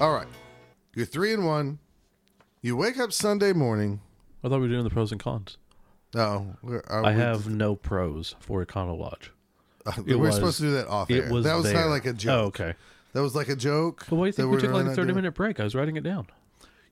All 0.00 0.12
right. 0.12 0.26
You're 0.94 1.06
three 1.06 1.32
and 1.32 1.46
one. 1.46 1.78
You 2.62 2.76
wake 2.76 2.98
up 2.98 3.12
Sunday 3.12 3.52
morning. 3.52 4.00
I 4.44 4.48
thought 4.48 4.56
we 4.56 4.62
were 4.62 4.68
doing 4.68 4.84
the 4.84 4.90
pros 4.90 5.12
and 5.12 5.20
cons. 5.20 5.56
No, 6.14 6.56
I 6.88 7.00
we- 7.12 7.14
have 7.18 7.48
no 7.48 7.74
pros 7.76 8.34
for 8.40 8.64
Econo 8.64 8.98
Lodge. 8.98 9.32
Uh, 9.84 9.92
we 10.04 10.12
it 10.12 10.16
were 10.16 10.26
was- 10.26 10.34
supposed 10.36 10.58
to 10.58 10.64
do 10.64 10.70
that 10.72 10.88
off 10.88 11.10
It 11.10 11.24
air. 11.24 11.32
was 11.32 11.44
that 11.44 11.54
was 11.56 11.66
kind 11.66 11.84
of 11.84 11.90
like 11.90 12.06
a 12.06 12.12
joke. 12.12 12.42
Oh, 12.42 12.46
okay. 12.46 12.74
That 13.12 13.22
was 13.22 13.34
like 13.34 13.48
a 13.48 13.56
joke. 13.56 14.04
But 14.10 14.16
why 14.16 14.24
do 14.24 14.26
you 14.28 14.32
think 14.32 14.50
we 14.50 14.60
took 14.60 14.72
like 14.72 14.86
a 14.86 14.94
thirty 14.94 15.12
minute 15.12 15.32
break? 15.32 15.60
I 15.60 15.64
was 15.64 15.74
writing 15.74 15.96
it 15.96 16.02
down. 16.02 16.26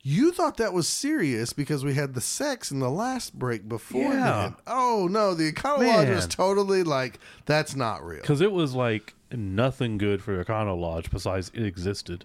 You 0.07 0.33
thought 0.33 0.59
that 0.59 0.75
was 0.75 0.87
serious 0.87 1.53
because 1.55 1.83
we 1.85 1.95
had 1.95 2.13
the 2.15 2.21
sex 2.21 2.71
in 2.71 2.79
the 2.79 2.91
last 2.91 3.39
break 3.39 3.69
before. 3.69 4.03
Yeah. 4.13 4.53
Oh 4.67 5.09
no, 5.11 5.35
the 5.35 5.51
Econo 5.53 5.87
Lodge 5.87 6.09
was 6.09 6.27
totally 6.27 6.83
like 6.83 7.19
that's 7.47 7.75
not 7.75 8.05
real. 8.05 8.21
because 8.21 8.41
it 8.41 8.53
was 8.53 8.75
like 8.75 9.15
nothing 9.33 9.97
good 9.99 10.23
for 10.23 10.43
Econo 10.43 10.79
Lodge 10.79 11.11
besides 11.11 11.51
it 11.55 11.63
existed, 11.65 12.25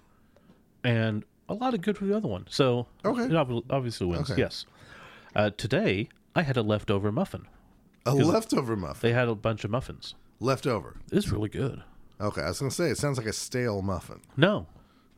and 0.84 1.24
a 1.48 1.54
lot 1.54 1.74
of 1.74 1.80
good 1.80 1.96
for 1.98 2.04
the 2.04 2.16
other 2.16 2.28
one. 2.28 2.46
So 2.48 2.86
Okay. 3.04 3.24
it 3.24 3.34
ob- 3.34 3.64
obviously 3.70 4.06
wins. 4.06 4.30
Okay. 4.30 4.40
Yes. 4.40 4.66
Uh, 5.34 5.50
today 5.56 6.08
I 6.34 6.42
had 6.42 6.56
a 6.56 6.62
leftover 6.62 7.10
muffin. 7.12 7.46
A 8.06 8.14
leftover 8.14 8.76
muffin. 8.76 9.08
They 9.08 9.12
had 9.14 9.28
a 9.28 9.34
bunch 9.34 9.64
of 9.64 9.70
muffins. 9.70 10.14
Leftover. 10.40 10.96
It's 11.12 11.30
really 11.30 11.48
good. 11.50 11.82
Okay, 12.20 12.42
I 12.42 12.48
was 12.48 12.58
gonna 12.58 12.70
say 12.70 12.88
it 12.90 12.98
sounds 12.98 13.18
like 13.18 13.26
a 13.26 13.32
stale 13.32 13.82
muffin. 13.82 14.20
No, 14.36 14.66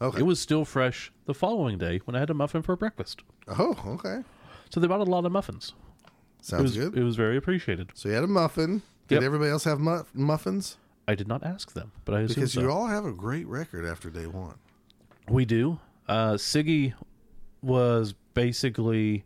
Okay. 0.00 0.18
it 0.20 0.22
was 0.22 0.40
still 0.40 0.64
fresh 0.64 1.12
the 1.26 1.34
following 1.34 1.78
day 1.78 2.00
when 2.04 2.14
I 2.16 2.18
had 2.20 2.30
a 2.30 2.34
muffin 2.34 2.62
for 2.62 2.76
breakfast. 2.76 3.22
oh, 3.48 3.76
okay. 3.86 4.22
So 4.70 4.80
they 4.80 4.86
bought 4.86 5.00
a 5.00 5.04
lot 5.04 5.24
of 5.26 5.32
muffins. 5.32 5.74
It 6.40 6.44
Sounds 6.46 6.62
was 6.62 6.76
good. 6.76 6.96
it 6.96 7.04
was 7.04 7.14
very 7.16 7.36
appreciated. 7.36 7.90
so 7.94 8.08
you 8.08 8.14
had 8.16 8.24
a 8.24 8.28
muffin. 8.28 8.82
Did 9.08 9.16
Yep. 9.16 9.22
everybody 9.24 9.50
else 9.50 9.64
have 9.64 9.78
mu- 9.80 10.02
muffins? 10.14 10.76
I 11.06 11.14
did 11.14 11.28
not 11.28 11.42
ask 11.44 11.72
them, 11.72 11.92
but 12.04 12.14
I 12.14 12.20
assume 12.20 12.34
Because 12.36 12.52
so. 12.52 12.60
you 12.62 12.70
all 12.70 12.86
have 12.86 13.04
a 13.04 13.12
great 13.12 13.46
record 13.46 13.84
after 13.84 14.08
day 14.10 14.26
one. 14.26 14.54
We 15.28 15.44
do. 15.44 15.78
Uh, 16.08 16.32
Siggy 16.34 16.94
was 17.62 18.14
basically 18.34 19.24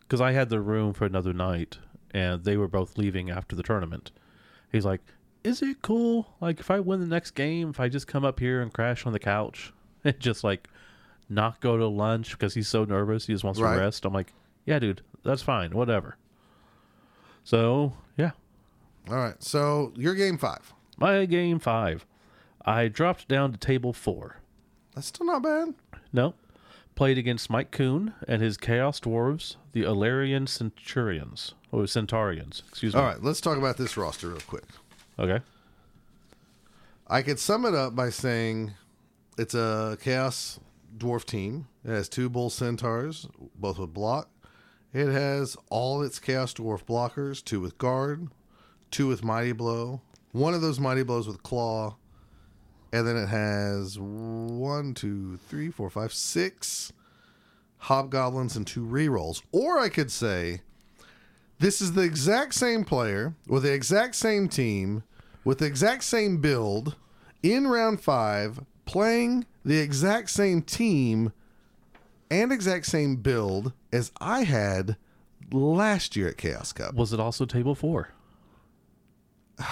because 0.00 0.20
I 0.20 0.32
had 0.32 0.48
the 0.48 0.60
room 0.60 0.92
for 0.94 1.04
another 1.04 1.32
night, 1.32 1.78
and 2.12 2.44
they 2.44 2.56
were 2.56 2.68
both 2.68 2.96
leaving 2.96 3.30
after 3.30 3.54
the 3.56 3.62
tournament. 3.62 4.10
He's 4.72 4.84
like, 4.84 5.00
"Is 5.44 5.60
it 5.62 5.82
cool? 5.82 6.34
Like, 6.40 6.60
if 6.60 6.70
I 6.70 6.80
win 6.80 7.00
the 7.00 7.06
next 7.06 7.32
game, 7.32 7.70
if 7.70 7.80
I 7.80 7.88
just 7.88 8.06
come 8.06 8.24
up 8.24 8.38
here 8.40 8.62
and 8.62 8.72
crash 8.72 9.04
on 9.06 9.12
the 9.12 9.18
couch 9.18 9.72
and 10.04 10.18
just 10.20 10.44
like 10.44 10.68
not 11.28 11.60
go 11.60 11.76
to 11.76 11.86
lunch 11.86 12.30
because 12.32 12.54
he's 12.54 12.68
so 12.68 12.84
nervous, 12.84 13.26
he 13.26 13.32
just 13.34 13.44
wants 13.44 13.60
Right. 13.60 13.74
to 13.74 13.80
rest." 13.80 14.04
I'm 14.04 14.12
like, 14.14 14.32
"Yeah, 14.64 14.78
dude, 14.78 15.02
that's 15.24 15.42
fine, 15.42 15.72
whatever." 15.72 16.16
So 17.44 17.94
yeah, 18.16 18.32
All 19.08 19.16
right. 19.16 19.42
So 19.42 19.92
your 19.96 20.14
game 20.14 20.38
five. 20.38 20.72
my 20.98 21.24
game 21.26 21.58
five, 21.58 22.06
I 22.64 22.88
dropped 22.88 23.26
down 23.28 23.52
to 23.52 23.58
table 23.58 23.92
four. 23.92 24.36
That's 24.98 25.06
still 25.06 25.26
not 25.26 25.44
bad. 25.44 25.74
No. 26.12 26.34
Played 26.96 27.18
against 27.18 27.48
Mike 27.50 27.70
Kuhn 27.70 28.14
and 28.26 28.42
his 28.42 28.56
Chaos 28.56 28.98
Dwarves, 28.98 29.54
the 29.70 29.84
Alarian 29.84 30.48
Centurions. 30.48 31.54
Oh, 31.72 31.82
Centaurians, 31.82 32.62
excuse 32.68 32.96
me. 32.96 33.00
All 33.00 33.06
right. 33.06 33.22
Let's 33.22 33.40
talk 33.40 33.58
about 33.58 33.76
this 33.76 33.96
roster 33.96 34.30
real 34.30 34.40
quick. 34.48 34.64
Okay. 35.16 35.38
I 37.06 37.22
could 37.22 37.38
sum 37.38 37.64
it 37.64 37.76
up 37.76 37.94
by 37.94 38.10
saying 38.10 38.72
it's 39.38 39.54
a 39.54 39.96
chaos 40.00 40.58
dwarf 40.96 41.24
team. 41.24 41.68
It 41.84 41.90
has 41.90 42.08
two 42.08 42.28
bull 42.28 42.50
centaurs, 42.50 43.28
both 43.54 43.78
with 43.78 43.94
block. 43.94 44.28
It 44.92 45.06
has 45.06 45.56
all 45.70 46.02
its 46.02 46.18
chaos 46.18 46.52
dwarf 46.52 46.84
blockers, 46.84 47.44
two 47.44 47.60
with 47.60 47.78
guard, 47.78 48.30
two 48.90 49.06
with 49.06 49.22
mighty 49.22 49.52
blow, 49.52 50.00
one 50.32 50.54
of 50.54 50.60
those 50.60 50.80
mighty 50.80 51.04
blows 51.04 51.28
with 51.28 51.44
claw, 51.44 51.94
and 52.92 53.06
then 53.06 53.16
it 53.16 53.28
has 53.28 53.98
one, 53.98 54.94
two, 54.94 55.38
three, 55.48 55.70
four, 55.70 55.90
five, 55.90 56.12
six 56.12 56.92
hobgoblins 57.82 58.56
and 58.56 58.66
two 58.66 58.84
rerolls. 58.84 59.42
Or 59.52 59.78
I 59.78 59.88
could 59.88 60.10
say 60.10 60.62
this 61.58 61.80
is 61.80 61.92
the 61.92 62.02
exact 62.02 62.54
same 62.54 62.84
player 62.84 63.34
with 63.46 63.62
the 63.64 63.72
exact 63.72 64.14
same 64.14 64.48
team 64.48 65.02
with 65.48 65.58
the 65.58 65.66
exact 65.66 66.04
same 66.04 66.42
build 66.42 66.94
in 67.42 67.66
round 67.66 68.02
five, 68.02 68.60
playing 68.84 69.46
the 69.64 69.78
exact 69.78 70.28
same 70.28 70.60
team 70.60 71.32
and 72.30 72.52
exact 72.52 72.84
same 72.84 73.16
build 73.16 73.72
as 73.90 74.12
I 74.20 74.44
had 74.44 74.96
last 75.50 76.16
year 76.16 76.28
at 76.28 76.36
Chaos 76.36 76.74
Cup. 76.74 76.94
Was 76.94 77.14
it 77.14 77.20
also 77.20 77.46
table 77.46 77.74
four? 77.74 78.10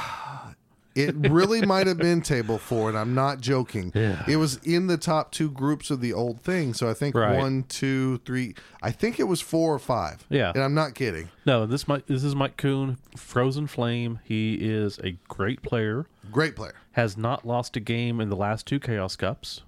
It 0.96 1.14
really 1.30 1.64
might 1.64 1.86
have 1.86 1.98
been 1.98 2.22
table 2.22 2.58
four, 2.58 2.88
and 2.88 2.96
I'm 2.96 3.14
not 3.14 3.40
joking. 3.40 3.92
Yeah. 3.94 4.22
It 4.26 4.36
was 4.36 4.56
in 4.64 4.86
the 4.86 4.96
top 4.96 5.30
two 5.30 5.50
groups 5.50 5.90
of 5.90 6.00
the 6.00 6.12
old 6.12 6.40
thing. 6.40 6.72
So 6.74 6.88
I 6.88 6.94
think 6.94 7.14
Right. 7.14 7.36
one, 7.36 7.64
two, 7.64 8.18
three. 8.24 8.54
I 8.82 8.90
think 8.90 9.20
it 9.20 9.24
was 9.24 9.40
four 9.40 9.74
or 9.74 9.78
five. 9.78 10.24
Yeah. 10.30 10.52
And 10.54 10.62
I'm 10.62 10.74
not 10.74 10.94
kidding. 10.94 11.28
No, 11.44 11.66
this 11.66 11.86
Mike, 11.86 12.06
this 12.06 12.24
is 12.24 12.34
Mike 12.34 12.56
Kuhn, 12.56 12.96
Frozen 13.16 13.66
Flame. 13.66 14.20
He 14.24 14.54
is 14.54 14.98
a 15.04 15.18
great 15.28 15.62
player. 15.62 16.06
Great 16.32 16.56
player. 16.56 16.74
Has 16.92 17.16
not 17.16 17.46
lost 17.46 17.76
a 17.76 17.80
game 17.80 18.20
in 18.20 18.30
the 18.30 18.36
last 18.36 18.66
two 18.66 18.80
Chaos 18.80 19.16
Cups. 19.16 19.62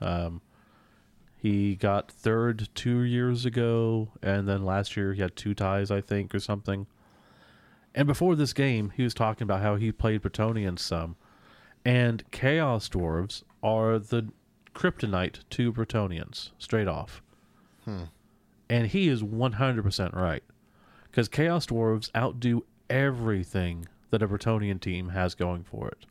Um, 0.00 0.40
he 1.36 1.76
got 1.76 2.10
third 2.10 2.68
two 2.74 3.00
years 3.00 3.44
ago, 3.44 4.08
and 4.22 4.48
then 4.48 4.64
last 4.64 4.96
year 4.96 5.12
he 5.12 5.20
had 5.22 5.36
two 5.36 5.54
ties, 5.54 5.90
I 5.90 6.00
think, 6.00 6.34
or 6.34 6.40
something. 6.40 6.86
And 7.94 8.06
before 8.06 8.36
this 8.36 8.52
game, 8.52 8.92
he 8.96 9.02
was 9.02 9.14
talking 9.14 9.44
about 9.44 9.62
how 9.62 9.76
he 9.76 9.90
played 9.92 10.22
Bretonnians 10.22 10.80
some, 10.80 11.16
and 11.84 12.22
Chaos 12.30 12.88
Dwarves 12.88 13.42
are 13.62 13.98
the 13.98 14.28
kryptonite 14.74 15.40
to 15.50 15.72
Bretonnians, 15.72 16.50
straight 16.58 16.86
off. 16.88 17.22
And 18.70 18.86
he 18.88 19.08
is 19.08 19.22
100% 19.22 20.14
right. 20.14 20.42
Because 21.10 21.28
Chaos 21.28 21.66
Dwarves 21.66 22.10
outdo 22.14 22.64
everything 22.90 23.86
that 24.10 24.22
a 24.22 24.28
Bretonnian 24.28 24.80
team 24.80 25.08
has 25.10 25.34
going 25.34 25.64
for 25.64 25.88
it. 25.88 26.06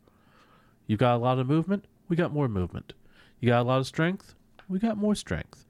You've 0.86 0.98
got 1.00 1.14
a 1.16 1.18
lot 1.18 1.38
of 1.38 1.46
movement, 1.46 1.84
we 2.08 2.16
got 2.16 2.32
more 2.32 2.48
movement. 2.48 2.92
You 3.40 3.48
got 3.48 3.62
a 3.62 3.68
lot 3.68 3.78
of 3.78 3.86
strength, 3.86 4.34
we 4.68 4.78
got 4.78 4.96
more 4.96 5.14
strength. 5.14 5.64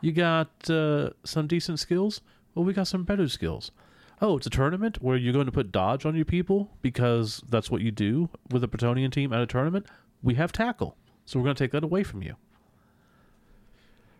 You 0.00 0.12
got 0.12 0.48
uh, 0.70 1.10
some 1.24 1.46
decent 1.48 1.80
skills, 1.80 2.20
well, 2.54 2.64
we 2.64 2.72
got 2.72 2.86
some 2.86 3.02
better 3.04 3.28
skills. 3.28 3.72
Oh, 4.20 4.36
it's 4.36 4.46
a 4.46 4.50
tournament 4.50 5.00
where 5.00 5.16
you're 5.16 5.32
going 5.32 5.46
to 5.46 5.52
put 5.52 5.70
dodge 5.70 6.04
on 6.04 6.16
your 6.16 6.24
people 6.24 6.70
because 6.82 7.42
that's 7.48 7.70
what 7.70 7.82
you 7.82 7.90
do 7.90 8.28
with 8.50 8.64
a 8.64 8.68
Bretonnian 8.68 9.12
team 9.12 9.32
at 9.32 9.40
a 9.40 9.46
tournament. 9.46 9.86
We 10.22 10.34
have 10.34 10.50
tackle, 10.50 10.96
so 11.24 11.38
we're 11.38 11.44
going 11.44 11.54
to 11.56 11.64
take 11.64 11.70
that 11.72 11.84
away 11.84 12.02
from 12.02 12.22
you. 12.22 12.34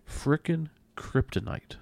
Frickin' 0.08 0.68
kryptonite. 0.96 1.76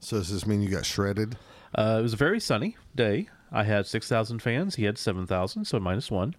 So 0.00 0.16
does 0.18 0.30
this 0.30 0.46
mean 0.46 0.62
you 0.62 0.70
got 0.70 0.84
shredded? 0.86 1.36
Uh, 1.74 1.98
it 2.00 2.02
was 2.02 2.14
a 2.14 2.16
very 2.16 2.40
sunny 2.40 2.76
day. 2.96 3.28
I 3.52 3.64
had 3.64 3.86
6,000 3.86 4.40
fans. 4.40 4.76
He 4.76 4.84
had 4.84 4.98
7,000, 4.98 5.64
so 5.64 5.78
minus 5.78 6.10
one. 6.10 6.34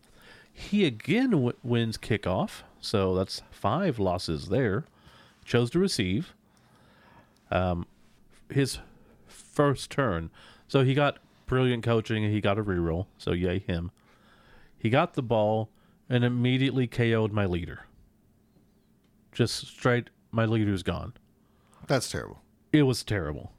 He 0.51 0.85
again 0.85 1.31
w- 1.31 1.53
wins 1.63 1.97
kickoff, 1.97 2.63
so 2.81 3.15
that's 3.15 3.41
five 3.51 3.99
losses 3.99 4.49
there. 4.49 4.83
Chose 5.45 5.69
to 5.71 5.79
receive. 5.79 6.33
Um, 7.49 7.85
his 8.49 8.79
first 9.27 9.89
turn. 9.89 10.29
So 10.71 10.85
he 10.85 10.93
got 10.93 11.17
brilliant 11.47 11.83
coaching 11.83 12.23
and 12.23 12.33
he 12.33 12.39
got 12.39 12.57
a 12.57 12.63
reroll, 12.63 13.07
so 13.17 13.33
yay 13.33 13.59
him. 13.59 13.91
He 14.77 14.89
got 14.89 15.15
the 15.15 15.21
ball 15.21 15.69
and 16.09 16.23
immediately 16.23 16.87
KO'd 16.87 17.33
my 17.33 17.45
leader. 17.45 17.87
Just 19.33 19.67
straight, 19.67 20.11
my 20.31 20.45
leader's 20.45 20.81
gone. 20.81 21.11
That's 21.87 22.09
terrible. 22.09 22.41
It 22.71 22.83
was 22.83 23.03
terrible. 23.03 23.51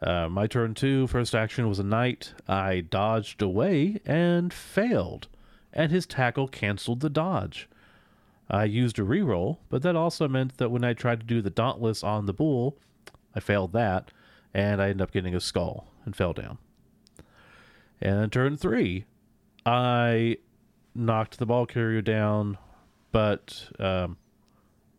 Uh, 0.00 0.30
my 0.30 0.46
turn 0.46 0.72
two, 0.72 1.06
first 1.08 1.34
action 1.34 1.68
was 1.68 1.78
a 1.78 1.84
knight. 1.84 2.32
I 2.48 2.80
dodged 2.80 3.42
away 3.42 4.00
and 4.06 4.50
failed, 4.50 5.28
and 5.74 5.92
his 5.92 6.06
tackle 6.06 6.48
canceled 6.48 7.00
the 7.00 7.10
dodge. 7.10 7.68
I 8.48 8.64
used 8.64 8.98
a 8.98 9.02
reroll, 9.02 9.58
but 9.68 9.82
that 9.82 9.94
also 9.94 10.26
meant 10.26 10.56
that 10.56 10.70
when 10.70 10.84
I 10.84 10.94
tried 10.94 11.20
to 11.20 11.26
do 11.26 11.42
the 11.42 11.50
dauntless 11.50 12.02
on 12.02 12.24
the 12.24 12.32
bull, 12.32 12.78
I 13.34 13.40
failed 13.40 13.74
that, 13.74 14.10
and 14.54 14.80
I 14.80 14.86
ended 14.86 15.02
up 15.02 15.12
getting 15.12 15.34
a 15.34 15.40
skull 15.40 15.90
and 16.04 16.14
fell 16.14 16.32
down. 16.32 16.58
And 18.00 18.30
turn 18.32 18.56
three, 18.56 19.04
I 19.64 20.38
knocked 20.94 21.38
the 21.38 21.46
ball 21.46 21.66
carrier 21.66 22.02
down, 22.02 22.58
but 23.12 23.70
um, 23.78 24.16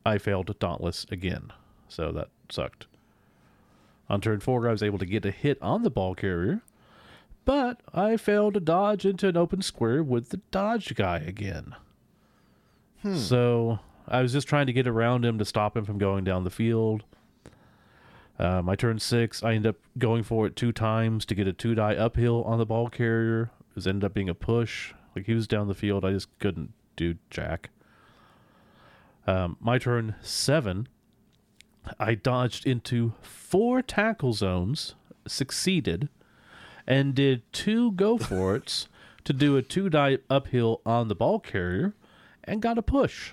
I 0.06 0.18
failed 0.18 0.58
dauntless 0.60 1.06
again, 1.12 1.52
so 1.88 2.12
that 2.12 2.30
sucked. 2.50 2.88
On 4.10 4.22
turn 4.22 4.40
four, 4.40 4.68
I 4.68 4.72
was 4.72 4.84
able 4.84 5.00
to 5.00 5.06
get 5.06 5.26
a 5.26 5.32
hit 5.32 5.62
on 5.62 5.84
the 5.84 5.90
ball 5.90 6.16
carrier, 6.16 6.62
but 7.44 7.82
I 7.94 8.18
failed 8.18 8.56
to 8.56 8.60
dodge 8.60 9.06
into 9.06 9.28
an 9.28 9.38
open 9.38 9.62
square 9.62 10.04
with 10.04 10.30
the 10.30 10.42
dodge 10.52 10.94
guy 10.96 11.18
again. 11.20 11.76
So 13.18 13.80
I 14.08 14.22
was 14.22 14.32
just 14.34 14.48
trying 14.48 14.66
to 14.66 14.74
get 14.74 14.88
around 14.88 15.26
him 15.26 15.38
to 15.38 15.46
stop 15.46 15.78
him 15.78 15.86
from 15.86 16.00
going 16.00 16.24
down 16.24 16.44
the 16.44 16.50
field. 16.50 17.04
Uh, 18.38 18.62
my 18.62 18.76
turn 18.76 19.00
six, 19.00 19.44
I 19.44 19.54
ended 19.54 19.70
up 19.70 19.76
going 19.98 20.24
for 20.24 20.46
it 20.46 20.56
two 20.56 20.72
times 20.72 21.26
to 21.28 21.36
get 21.36 21.48
a 21.48 21.54
two 21.54 21.76
die 21.76 21.96
uphill 21.96 22.44
on 22.44 22.58
the 22.58 22.66
ball 22.66 22.90
carrier. 22.90 23.52
It 23.70 23.76
was 23.76 23.88
ended 23.88 24.04
up 24.04 24.14
being 24.14 24.30
a 24.30 24.36
push. 24.36 24.94
Like 25.16 25.26
he 25.26 25.34
was 25.34 25.48
down 25.48 25.68
the 25.68 25.74
field, 25.74 26.04
I 26.04 26.12
just 26.12 26.28
couldn't 26.40 26.74
do 26.96 27.16
jack. 27.30 27.70
Um, 29.26 29.58
my 29.60 29.78
turn 29.78 30.16
seven, 30.22 30.88
I 32.00 32.16
dodged 32.16 32.68
into 32.68 33.14
four 33.22 33.82
tackle 33.82 34.34
zones, 34.34 34.96
succeeded, 35.28 36.10
and 36.86 37.16
did 37.16 37.42
two 37.54 37.92
go 37.94 38.18
for 38.18 38.56
it's 38.56 38.88
to 39.24 39.34
do 39.34 39.56
a 39.58 39.62
two 39.62 39.90
die 39.90 40.20
uphill 40.30 40.82
on 40.86 41.08
the 41.08 41.16
ball 41.16 41.40
carrier, 41.40 41.94
and 42.44 42.62
got 42.62 42.78
a 42.78 42.82
push. 42.82 43.32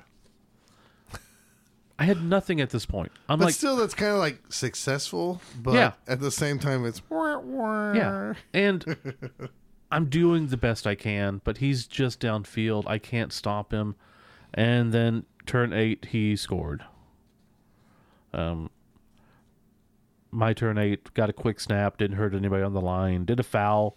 I 1.98 2.04
had 2.04 2.22
nothing 2.22 2.60
at 2.60 2.70
this 2.70 2.86
point. 2.86 3.12
I'm 3.28 3.38
But 3.38 3.46
like, 3.46 3.54
still, 3.54 3.76
that's 3.76 3.94
kind 3.94 4.12
of 4.12 4.18
like 4.18 4.38
successful. 4.48 5.40
But 5.60 5.74
Yeah. 5.74 5.92
at 6.08 6.20
the 6.20 6.30
same 6.30 6.58
time, 6.58 6.84
it's 6.84 7.00
yeah, 7.10 8.34
and 8.54 8.96
I'm 9.92 10.06
doing 10.06 10.48
the 10.48 10.56
best 10.56 10.86
I 10.86 10.94
can, 10.94 11.40
but 11.44 11.58
he's 11.58 11.86
just 11.86 12.20
downfield. 12.20 12.84
I 12.86 12.98
can't 12.98 13.32
stop 13.32 13.72
him. 13.72 13.94
And 14.54 14.92
then 14.92 15.24
turn 15.46 15.72
eight, 15.72 16.06
he 16.06 16.34
scored. 16.36 16.84
Um, 18.32 18.70
my 20.30 20.52
turn 20.54 20.78
eight 20.78 21.12
got 21.14 21.28
a 21.30 21.32
quick 21.34 21.60
snap, 21.60 21.98
didn't 21.98 22.16
hurt 22.16 22.34
anybody 22.34 22.62
on 22.62 22.72
the 22.72 22.80
line, 22.80 23.24
did 23.26 23.38
a 23.38 23.42
foul. 23.42 23.96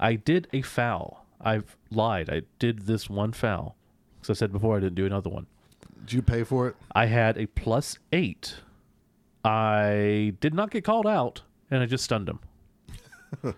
I 0.00 0.14
did 0.14 0.48
a 0.52 0.62
foul. 0.62 1.26
I've 1.40 1.76
lied. 1.90 2.30
I 2.30 2.42
did 2.58 2.86
this 2.86 3.08
one 3.10 3.32
foul. 3.32 3.76
Because 4.20 4.36
I 4.36 4.38
said 4.38 4.52
before 4.52 4.76
I 4.76 4.80
didn't 4.80 4.94
do 4.94 5.06
another 5.06 5.30
one. 5.30 5.46
Did 6.06 6.12
you 6.12 6.22
pay 6.22 6.44
for 6.44 6.68
it? 6.68 6.76
I 6.94 7.06
had 7.06 7.36
a 7.36 7.46
plus 7.46 7.98
eight. 8.12 8.58
I 9.44 10.34
did 10.40 10.54
not 10.54 10.70
get 10.70 10.84
called 10.84 11.04
out, 11.04 11.42
and 11.68 11.82
I 11.82 11.86
just 11.86 12.04
stunned 12.04 12.28
him. 12.28 12.38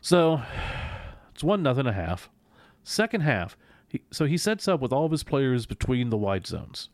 so 0.00 0.42
it's 1.32 1.44
one 1.44 1.62
nothing 1.62 1.86
a 1.86 1.92
half. 1.92 2.28
Second 2.82 3.20
half, 3.20 3.56
he, 3.86 4.02
so 4.10 4.24
he 4.24 4.36
sets 4.36 4.66
up 4.66 4.80
with 4.80 4.92
all 4.92 5.04
of 5.04 5.12
his 5.12 5.22
players 5.22 5.66
between 5.66 6.10
the 6.10 6.16
wide 6.16 6.48
zones, 6.48 6.88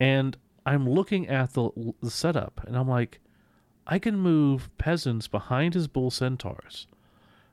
and 0.00 0.36
I'm 0.66 0.90
looking 0.90 1.28
at 1.28 1.52
the, 1.52 1.70
the 2.02 2.10
setup, 2.10 2.60
and 2.66 2.76
I'm 2.76 2.88
like, 2.88 3.20
I 3.86 4.00
can 4.00 4.18
move 4.18 4.68
peasants 4.78 5.28
behind 5.28 5.74
his 5.74 5.86
bull 5.86 6.10
centaurs, 6.10 6.88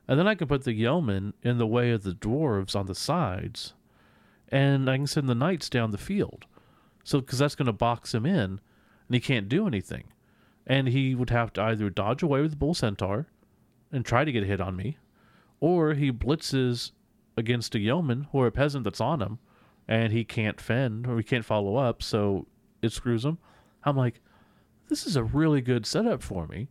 and 0.08 0.18
then 0.18 0.26
I 0.26 0.34
can 0.34 0.48
put 0.48 0.64
the 0.64 0.74
yeomen 0.74 1.34
in 1.44 1.58
the 1.58 1.66
way 1.66 1.92
of 1.92 2.02
the 2.02 2.10
dwarves 2.12 2.74
on 2.74 2.86
the 2.86 2.94
sides, 2.96 3.72
and 4.50 4.88
I 4.88 4.96
can 4.96 5.06
send 5.06 5.28
the 5.28 5.34
knights 5.34 5.68
down 5.68 5.90
the 5.90 5.98
field. 5.98 6.46
So, 7.04 7.20
because 7.20 7.38
that's 7.38 7.54
going 7.54 7.66
to 7.66 7.72
box 7.72 8.14
him 8.14 8.26
in, 8.26 8.34
and 8.34 8.60
he 9.10 9.20
can't 9.20 9.48
do 9.48 9.66
anything. 9.66 10.04
And 10.66 10.88
he 10.88 11.14
would 11.14 11.30
have 11.30 11.52
to 11.54 11.62
either 11.62 11.88
dodge 11.90 12.22
away 12.22 12.40
with 12.40 12.50
the 12.50 12.56
bull 12.56 12.74
centaur 12.74 13.26
and 13.92 14.04
try 14.04 14.24
to 14.24 14.32
get 14.32 14.42
a 14.42 14.46
hit 14.46 14.60
on 14.60 14.74
me, 14.74 14.98
or 15.60 15.94
he 15.94 16.10
blitzes 16.10 16.90
against 17.36 17.74
a 17.74 17.78
yeoman 17.78 18.26
or 18.32 18.46
a 18.46 18.52
peasant 18.52 18.84
that's 18.84 19.00
on 19.00 19.22
him, 19.22 19.38
and 19.86 20.12
he 20.12 20.24
can't 20.24 20.60
fend 20.60 21.06
or 21.06 21.16
he 21.16 21.22
can't 21.22 21.44
follow 21.44 21.76
up, 21.76 22.02
so 22.02 22.46
it 22.82 22.92
screws 22.92 23.24
him. 23.24 23.38
I'm 23.84 23.96
like, 23.96 24.20
this 24.88 25.06
is 25.06 25.16
a 25.16 25.24
really 25.24 25.60
good 25.60 25.86
setup 25.86 26.22
for 26.22 26.46
me. 26.46 26.68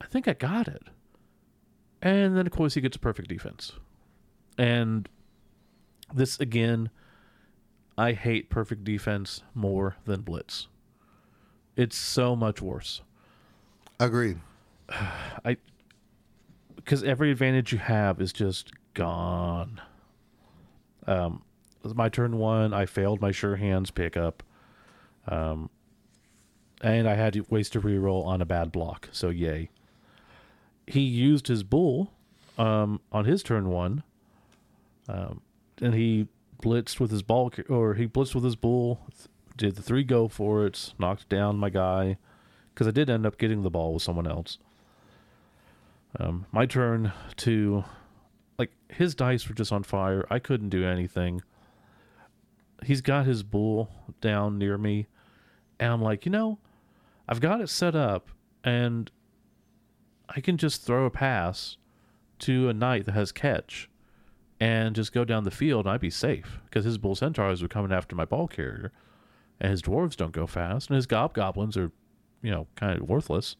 I 0.00 0.06
think 0.06 0.28
I 0.28 0.32
got 0.32 0.68
it. 0.68 0.84
And 2.00 2.36
then, 2.36 2.46
of 2.46 2.52
course, 2.52 2.74
he 2.74 2.80
gets 2.80 2.96
a 2.96 3.00
perfect 3.00 3.28
defense. 3.28 3.72
And 4.56 5.08
this 6.14 6.38
again, 6.40 6.90
I 7.96 8.12
hate 8.12 8.50
perfect 8.50 8.84
defense 8.84 9.42
more 9.54 9.96
than 10.04 10.22
blitz. 10.22 10.68
It's 11.76 11.96
so 11.96 12.34
much 12.34 12.60
worse. 12.60 13.02
Agreed. 14.00 14.38
I 14.90 15.56
because 16.76 17.04
every 17.04 17.30
advantage 17.30 17.72
you 17.72 17.78
have 17.78 18.20
is 18.20 18.32
just 18.32 18.70
gone. 18.94 19.80
Um, 21.06 21.42
my 21.84 22.08
turn 22.08 22.38
one. 22.38 22.72
I 22.72 22.86
failed 22.86 23.20
my 23.20 23.30
sure 23.30 23.56
hands 23.56 23.90
pickup. 23.90 24.42
Um, 25.26 25.68
and 26.80 27.08
I 27.08 27.14
had 27.14 27.34
to 27.34 27.44
waste 27.50 27.76
a 27.76 27.80
reroll 27.80 28.24
on 28.24 28.40
a 28.40 28.46
bad 28.46 28.72
block. 28.72 29.08
So 29.12 29.28
yay. 29.30 29.70
He 30.86 31.00
used 31.00 31.48
his 31.48 31.62
bull 31.62 32.12
um, 32.56 33.00
on 33.12 33.24
his 33.24 33.42
turn 33.42 33.68
one, 33.68 34.02
um, 35.08 35.42
and 35.80 35.94
he 35.94 36.28
blitzed 36.62 37.00
with 37.00 37.10
his 37.10 37.22
ball, 37.22 37.52
or 37.68 37.94
he 37.94 38.06
blitzed 38.06 38.34
with 38.34 38.44
his 38.44 38.56
bull. 38.56 39.00
Did 39.56 39.76
the 39.76 39.82
three 39.82 40.04
go 40.04 40.28
for 40.28 40.66
it? 40.66 40.94
Knocked 40.98 41.28
down 41.28 41.58
my 41.58 41.70
guy, 41.70 42.16
because 42.72 42.86
I 42.86 42.92
did 42.92 43.10
end 43.10 43.26
up 43.26 43.38
getting 43.38 43.62
the 43.62 43.70
ball 43.70 43.94
with 43.94 44.02
someone 44.02 44.26
else. 44.26 44.58
Um, 46.18 46.46
my 46.52 46.64
turn 46.66 47.12
to, 47.36 47.84
like 48.58 48.70
his 48.88 49.14
dice 49.14 49.48
were 49.48 49.54
just 49.54 49.72
on 49.72 49.82
fire. 49.82 50.26
I 50.30 50.38
couldn't 50.38 50.70
do 50.70 50.84
anything. 50.84 51.42
He's 52.84 53.00
got 53.00 53.26
his 53.26 53.42
bull 53.42 53.90
down 54.20 54.58
near 54.58 54.78
me, 54.78 55.06
and 55.80 55.92
I'm 55.92 56.02
like, 56.02 56.24
you 56.24 56.30
know, 56.30 56.58
I've 57.28 57.40
got 57.40 57.60
it 57.60 57.68
set 57.68 57.94
up, 57.94 58.30
and 58.62 59.10
I 60.28 60.40
can 60.40 60.56
just 60.56 60.84
throw 60.84 61.04
a 61.04 61.10
pass 61.10 61.76
to 62.40 62.68
a 62.68 62.72
knight 62.72 63.06
that 63.06 63.12
has 63.12 63.32
catch, 63.32 63.87
and 64.60 64.94
just 64.94 65.12
go 65.12 65.24
down 65.24 65.44
the 65.44 65.50
field, 65.50 65.86
and 65.86 65.94
I'd 65.94 66.00
be 66.00 66.10
safe 66.10 66.60
because 66.64 66.84
his 66.84 66.98
bull 66.98 67.14
centaurs 67.14 67.62
were 67.62 67.68
coming 67.68 67.92
after 67.92 68.16
my 68.16 68.24
ball 68.24 68.48
carrier, 68.48 68.92
and 69.60 69.70
his 69.70 69.82
dwarves 69.82 70.16
don't 70.16 70.32
go 70.32 70.46
fast, 70.46 70.88
and 70.88 70.96
his 70.96 71.06
gobgoblins 71.06 71.76
are, 71.76 71.90
you 72.42 72.50
know, 72.50 72.66
kind 72.76 73.00
of 73.00 73.08
worthless. 73.08 73.56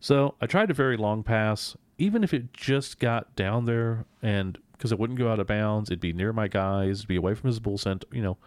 So 0.00 0.34
I 0.40 0.46
tried 0.46 0.70
a 0.70 0.74
very 0.74 0.96
long 0.96 1.22
pass, 1.22 1.76
even 1.98 2.22
if 2.24 2.32
it 2.34 2.52
just 2.52 2.98
got 2.98 3.34
down 3.36 3.64
there, 3.64 4.04
and 4.22 4.58
because 4.72 4.92
it 4.92 4.98
wouldn't 4.98 5.18
go 5.18 5.30
out 5.30 5.40
of 5.40 5.46
bounds, 5.46 5.90
it'd 5.90 6.00
be 6.00 6.12
near 6.12 6.32
my 6.32 6.48
guys, 6.48 7.04
be 7.04 7.16
away 7.16 7.34
from 7.34 7.48
his 7.48 7.60
bull 7.60 7.78
cent. 7.78 8.04
You 8.12 8.22
know, 8.22 8.38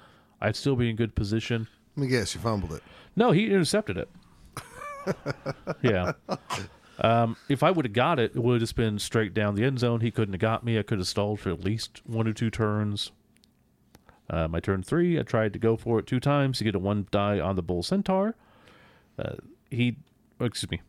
I'd 0.41 0.55
still 0.55 0.75
be 0.75 0.89
in 0.89 0.95
good 0.95 1.15
position. 1.15 1.67
Let 1.95 2.03
me 2.03 2.07
guess, 2.07 2.35
you 2.35 2.41
fumbled 2.41 2.73
it. 2.73 2.83
No, 3.15 3.31
he 3.31 3.47
intercepted 3.47 3.97
it. 3.97 4.09
yeah. 5.81 6.13
Um, 7.01 7.37
if 7.47 7.63
I 7.63 7.71
would 7.71 7.85
have 7.85 7.93
got 7.93 8.19
it, 8.19 8.33
it 8.35 8.39
would 8.39 8.55
have 8.55 8.61
just 8.61 8.75
been 8.75 8.99
straight 8.99 9.33
down 9.33 9.55
the 9.55 9.63
end 9.63 9.79
zone. 9.79 10.01
He 10.01 10.11
couldn't 10.11 10.33
have 10.33 10.41
got 10.41 10.63
me. 10.63 10.77
I 10.77 10.83
could 10.83 10.97
have 10.99 11.07
stalled 11.07 11.39
for 11.39 11.49
at 11.49 11.63
least 11.63 12.01
one 12.05 12.27
or 12.27 12.33
two 12.33 12.49
turns. 12.49 13.11
Uh, 14.29 14.47
my 14.47 14.59
turn 14.59 14.83
three, 14.83 15.19
I 15.19 15.23
tried 15.23 15.53
to 15.53 15.59
go 15.59 15.75
for 15.75 15.97
it 15.99 16.05
two 16.05 16.19
times 16.19 16.59
to 16.59 16.63
get 16.63 16.75
a 16.75 16.79
one 16.79 17.07
die 17.09 17.39
on 17.39 17.55
the 17.55 17.63
bull 17.63 17.81
centaur. 17.81 18.35
Uh, 19.17 19.35
he, 19.71 19.97
excuse 20.39 20.69
me. 20.69 20.81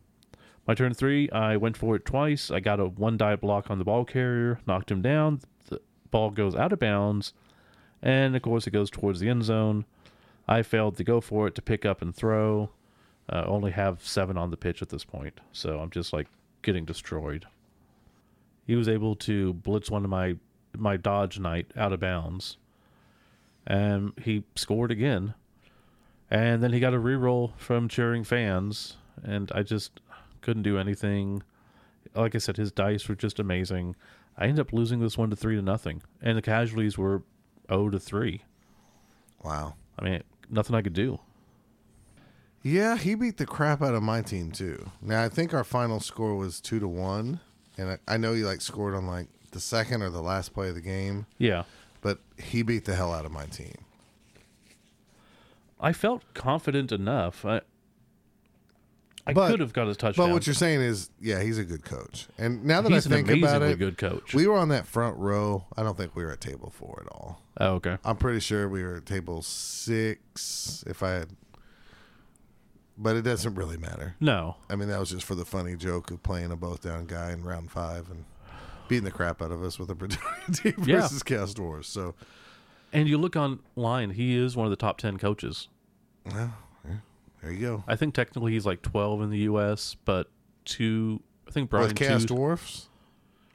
My 0.66 0.74
turn 0.74 0.92
three, 0.92 1.30
I 1.30 1.56
went 1.56 1.76
for 1.76 1.96
it 1.96 2.04
twice. 2.04 2.50
I 2.50 2.60
got 2.60 2.80
a 2.80 2.86
one 2.86 3.16
die 3.16 3.36
block 3.36 3.70
on 3.70 3.78
the 3.78 3.84
ball 3.84 4.04
carrier, 4.04 4.60
knocked 4.66 4.90
him 4.90 5.00
down. 5.00 5.40
The 5.68 5.80
ball 6.10 6.30
goes 6.30 6.54
out 6.54 6.72
of 6.72 6.80
bounds, 6.80 7.32
and 8.02 8.36
of 8.36 8.42
course 8.42 8.66
it 8.66 8.72
goes 8.72 8.90
towards 8.90 9.20
the 9.20 9.28
end 9.28 9.44
zone. 9.44 9.86
I 10.46 10.62
failed 10.62 10.96
to 10.96 11.04
go 11.04 11.20
for 11.20 11.46
it 11.46 11.54
to 11.54 11.62
pick 11.62 11.86
up 11.86 12.02
and 12.02 12.14
throw. 12.14 12.70
Uh, 13.30 13.44
only 13.46 13.70
have 13.70 14.04
seven 14.04 14.36
on 14.36 14.50
the 14.50 14.56
pitch 14.56 14.82
at 14.82 14.88
this 14.88 15.04
point, 15.04 15.40
so 15.52 15.78
I'm 15.78 15.90
just 15.90 16.12
like 16.12 16.26
getting 16.62 16.84
destroyed. 16.84 17.46
He 18.66 18.74
was 18.74 18.88
able 18.88 19.14
to 19.16 19.54
blitz 19.54 19.90
one 19.90 20.04
of 20.04 20.10
my 20.10 20.36
my 20.76 20.96
dodge 20.96 21.38
knight 21.38 21.70
out 21.76 21.92
of 21.92 22.00
bounds, 22.00 22.56
and 23.66 24.12
he 24.22 24.44
scored 24.56 24.90
again. 24.90 25.34
And 26.30 26.62
then 26.62 26.72
he 26.72 26.78
got 26.78 26.94
a 26.94 26.98
reroll 26.98 27.56
from 27.56 27.88
cheering 27.88 28.22
fans, 28.22 28.96
and 29.22 29.50
I 29.52 29.62
just 29.62 30.00
couldn't 30.40 30.62
do 30.62 30.78
anything. 30.78 31.42
Like 32.14 32.34
I 32.34 32.38
said, 32.38 32.56
his 32.56 32.70
dice 32.70 33.08
were 33.08 33.16
just 33.16 33.40
amazing. 33.40 33.96
I 34.36 34.44
ended 34.44 34.60
up 34.60 34.72
losing 34.72 35.00
this 35.00 35.18
one 35.18 35.30
to 35.30 35.36
three 35.36 35.56
to 35.56 35.62
nothing, 35.62 36.02
and 36.22 36.36
the 36.36 36.42
casualties 36.42 36.96
were 36.96 37.22
zero 37.68 37.90
to 37.90 37.98
three. 38.00 38.42
Wow. 39.44 39.74
I 39.98 40.04
mean, 40.04 40.22
nothing 40.48 40.74
I 40.74 40.82
could 40.82 40.94
do. 40.94 41.20
Yeah, 42.62 42.96
he 42.98 43.14
beat 43.14 43.38
the 43.38 43.46
crap 43.46 43.80
out 43.82 43.94
of 43.94 44.02
my 44.02 44.20
team 44.22 44.50
too. 44.50 44.90
Now 45.00 45.22
I 45.24 45.28
think 45.28 45.54
our 45.54 45.64
final 45.64 45.98
score 46.00 46.36
was 46.36 46.60
two 46.60 46.78
to 46.80 46.88
one, 46.88 47.40
and 47.78 47.90
I, 47.92 47.98
I 48.06 48.16
know 48.18 48.34
he 48.34 48.42
like 48.44 48.60
scored 48.60 48.94
on 48.94 49.06
like 49.06 49.28
the 49.52 49.60
second 49.60 50.02
or 50.02 50.10
the 50.10 50.20
last 50.22 50.52
play 50.52 50.68
of 50.68 50.74
the 50.74 50.80
game, 50.80 51.26
Yeah, 51.38 51.64
but 52.02 52.18
he 52.38 52.62
beat 52.62 52.84
the 52.84 52.94
hell 52.94 53.12
out 53.14 53.24
of 53.24 53.32
my 53.32 53.46
team. 53.46 53.76
I 55.80 55.92
felt 55.92 56.22
confident 56.34 56.92
enough. 56.92 57.44
I, 57.46 57.62
I 59.26 59.32
But- 59.32 59.50
could 59.50 59.60
have 59.60 59.72
got 59.72 59.88
a 59.88 59.94
touchdown. 59.94 60.26
But 60.28 60.32
what 60.32 60.46
you're 60.46 60.54
saying 60.54 60.82
is, 60.82 61.10
yeah, 61.20 61.40
he's 61.42 61.56
a 61.58 61.64
good 61.64 61.84
coach. 61.84 62.26
And 62.38 62.64
now 62.64 62.82
that 62.82 62.92
He's 62.92 63.06
I 63.10 63.16
an 63.16 63.24
think 63.26 63.42
about 63.42 63.56
amazingly 63.62 63.72
it, 63.72 63.78
good 63.78 63.98
coach. 63.98 64.34
we 64.34 64.46
were 64.46 64.56
on 64.58 64.68
that 64.68 64.86
front 64.86 65.16
row. 65.16 65.64
I 65.76 65.82
don't 65.82 65.96
think 65.96 66.14
we 66.14 66.22
were 66.24 66.32
at 66.32 66.40
table 66.40 66.70
four 66.70 67.02
at 67.06 67.12
all. 67.12 67.40
oh, 67.58 67.74
okay. 67.76 67.96
I'm 68.04 68.16
pretty 68.16 68.40
sure 68.40 68.68
we 68.68 68.82
were 68.82 68.96
at 68.96 69.06
table 69.06 69.40
six. 69.42 70.84
If 70.86 71.02
I 71.02 71.10
had, 71.12 71.28
but 73.02 73.16
it 73.16 73.22
doesn't 73.22 73.54
really 73.56 73.76
matter. 73.78 74.14
No, 74.20 74.56
I 74.68 74.76
mean, 74.76 74.88
that 74.88 75.00
was 75.00 75.10
just 75.10 75.24
for 75.24 75.34
the 75.34 75.44
funny 75.44 75.74
joke 75.76 76.10
of 76.10 76.22
playing 76.22 76.52
a 76.52 76.56
Both 76.56 76.82
Down 76.82 77.06
guy 77.06 77.32
in 77.32 77.42
round 77.42 77.70
five 77.70 78.10
and 78.10 78.24
beating 78.88 79.04
the 79.04 79.10
crap 79.10 79.40
out 79.42 79.50
of 79.50 79.62
us 79.62 79.78
with 79.78 79.90
a 79.90 79.94
team 80.52 80.74
Yeah. 80.84 81.00
versus 81.02 81.22
Chaos 81.22 81.54
Dwarves. 81.54 81.86
So, 81.86 82.14
and 82.92 83.08
you 83.08 83.18
look 83.18 83.36
online, 83.36 84.10
he 84.10 84.36
is 84.36 84.56
one 84.56 84.66
of 84.66 84.70
the 84.70 84.76
top 84.76 84.98
ten 84.98 85.16
coaches. 85.16 85.68
well, 86.26 86.52
yeah, 86.84 86.96
there 87.42 87.52
you 87.52 87.60
go. 87.60 87.84
I 87.88 87.96
think 87.96 88.14
technically 88.14 88.52
he's 88.52 88.66
like 88.66 88.82
twelve 88.82 89.22
in 89.22 89.30
the 89.30 89.38
U.S., 89.40 89.96
but 90.04 90.28
two. 90.64 91.22
I 91.48 91.52
think 91.52 91.70
Brian 91.70 91.88
With 91.88 91.96
Chaos 91.96 92.20
two 92.22 92.28
Dwarfs, 92.34 92.88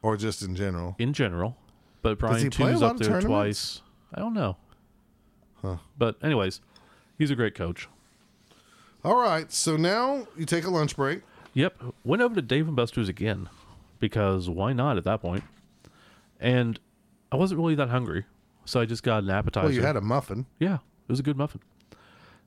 or 0.01 0.17
just 0.17 0.41
in 0.41 0.55
general. 0.55 0.95
in 0.99 1.13
general, 1.13 1.55
but 2.01 2.17
Brian 2.19 2.49
two's 2.49 2.81
up 2.81 2.97
there 2.97 3.21
twice. 3.21 3.81
I 4.13 4.19
don't 4.19 4.33
know. 4.33 4.57
Huh. 5.61 5.77
But 5.97 6.17
anyways, 6.23 6.61
he's 7.17 7.31
a 7.31 7.35
great 7.35 7.55
coach. 7.55 7.87
All 9.05 9.15
right, 9.21 9.51
so 9.51 9.77
now 9.77 10.27
you 10.37 10.45
take 10.45 10.65
a 10.65 10.69
lunch 10.69 10.95
break. 10.95 11.21
Yep. 11.53 11.81
Went 12.03 12.21
over 12.21 12.35
to 12.35 12.41
Dave 12.41 12.67
and 12.67 12.75
Buster's 12.75 13.07
again 13.07 13.47
because 13.99 14.49
why 14.49 14.73
not 14.73 14.97
at 14.97 15.03
that 15.05 15.21
point? 15.21 15.43
And 16.39 16.79
I 17.31 17.35
wasn't 17.37 17.59
really 17.59 17.75
that 17.75 17.89
hungry, 17.89 18.25
so 18.65 18.81
I 18.81 18.85
just 18.85 19.03
got 19.03 19.23
an 19.23 19.29
appetizer. 19.29 19.67
Well, 19.67 19.73
you 19.73 19.81
had 19.83 19.95
a 19.95 20.01
muffin. 20.01 20.45
yeah, 20.59 20.75
it 20.75 21.09
was 21.11 21.19
a 21.19 21.23
good 21.23 21.37
muffin. 21.37 21.61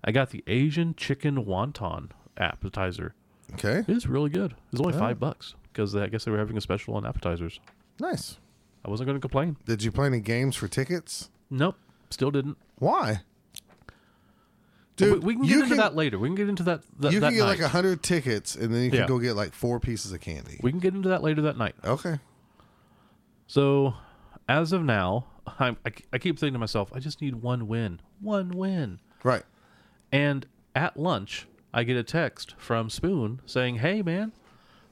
I 0.05 0.13
got 0.13 0.31
the 0.31 0.45
Asian 0.47 0.95
chicken 0.95 1.45
wonton 1.45 2.11
appetizer. 2.37 3.15
Okay, 3.55 3.79
It 3.79 3.89
was 3.95 4.07
really 4.07 4.29
good. 4.31 4.53
It 4.53 4.59
was 4.73 4.81
only 4.81 4.95
Oh. 4.95 4.99
five 4.99 5.19
bucks 5.19 5.55
because 5.73 5.97
I 5.97 6.09
guess 6.09 6.25
they 6.25 6.31
were 6.31 6.39
having 6.39 6.57
a 6.59 6.61
special 6.61 6.95
on 6.95 7.07
appetizers. 7.07 7.61
nice. 8.01 8.39
I 8.85 8.91
wasn't 8.91 9.07
going 9.09 9.17
to 9.17 9.21
complain. 9.21 9.57
Did 9.67 9.83
you 9.83 9.91
play 9.91 10.07
any 10.07 10.21
games 10.21 10.55
for 10.55 10.69
tickets? 10.69 11.31
Nope, 11.51 11.77
still 12.11 12.31
didn't. 12.31 12.57
Why? 12.79 13.23
Dude, 14.99 15.23
we, 15.25 15.35
we 15.35 15.35
can 15.37 15.43
get 15.43 15.51
you 15.51 15.57
into 15.63 15.69
can, 15.69 15.77
that 15.79 15.95
later. 15.97 16.19
We 16.19 16.29
can 16.29 16.35
get 16.35 16.49
into 16.49 16.63
that. 16.65 16.83
that 17.01 17.13
You 17.13 17.21
that 17.21 17.29
can 17.31 17.39
get 17.39 17.45
like 17.45 17.59
night. 17.61 17.65
a 17.67 17.69
hundred 17.69 18.03
tickets, 18.03 18.55
and 18.57 18.75
then 18.75 18.83
you 18.83 18.91
can 18.91 19.01
Yeah. 19.01 19.07
go 19.07 19.19
get 19.19 19.35
like 19.35 19.53
four 19.55 19.79
pieces 19.81 20.13
of 20.13 20.21
candy. 20.21 20.59
We 20.63 20.71
can 20.71 20.81
get 20.81 20.95
into 20.95 21.09
that 21.11 21.23
later 21.23 21.41
that 21.43 21.57
night. 21.57 21.75
Okay. 21.85 22.19
So, 23.47 23.95
as 24.49 24.73
of 24.73 24.83
now, 24.85 25.27
I'm, 25.59 25.77
I, 25.87 25.93
I 26.13 26.19
keep 26.19 26.39
thinking 26.39 26.53
to 26.55 26.59
myself, 26.59 26.91
I 26.95 26.99
just 26.99 27.21
need 27.23 27.37
one 27.37 27.67
win. 27.69 28.01
One 28.21 28.51
win. 28.51 29.01
Right. 29.23 29.43
And 30.13 30.47
at 30.75 30.97
lunch, 30.99 31.47
I 31.73 31.85
get 31.85 31.97
a 31.97 32.03
text 32.03 32.55
from 32.59 32.91
Spoon 32.91 33.41
saying, 33.47 33.77
Hey, 33.77 34.03
man, 34.03 34.33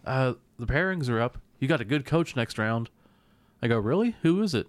uh, 0.05 0.35
the 0.59 0.67
pairings 0.67 1.09
are 1.11 1.21
up. 1.21 1.39
You 1.59 1.69
got 1.69 1.81
a 1.81 1.85
good 1.85 2.05
coach 2.07 2.37
next 2.37 2.59
round. 2.59 2.91
I 3.63 3.69
go, 3.69 3.79
Really? 3.79 4.17
Who 4.23 4.41
is 4.43 4.55
it? 4.55 4.67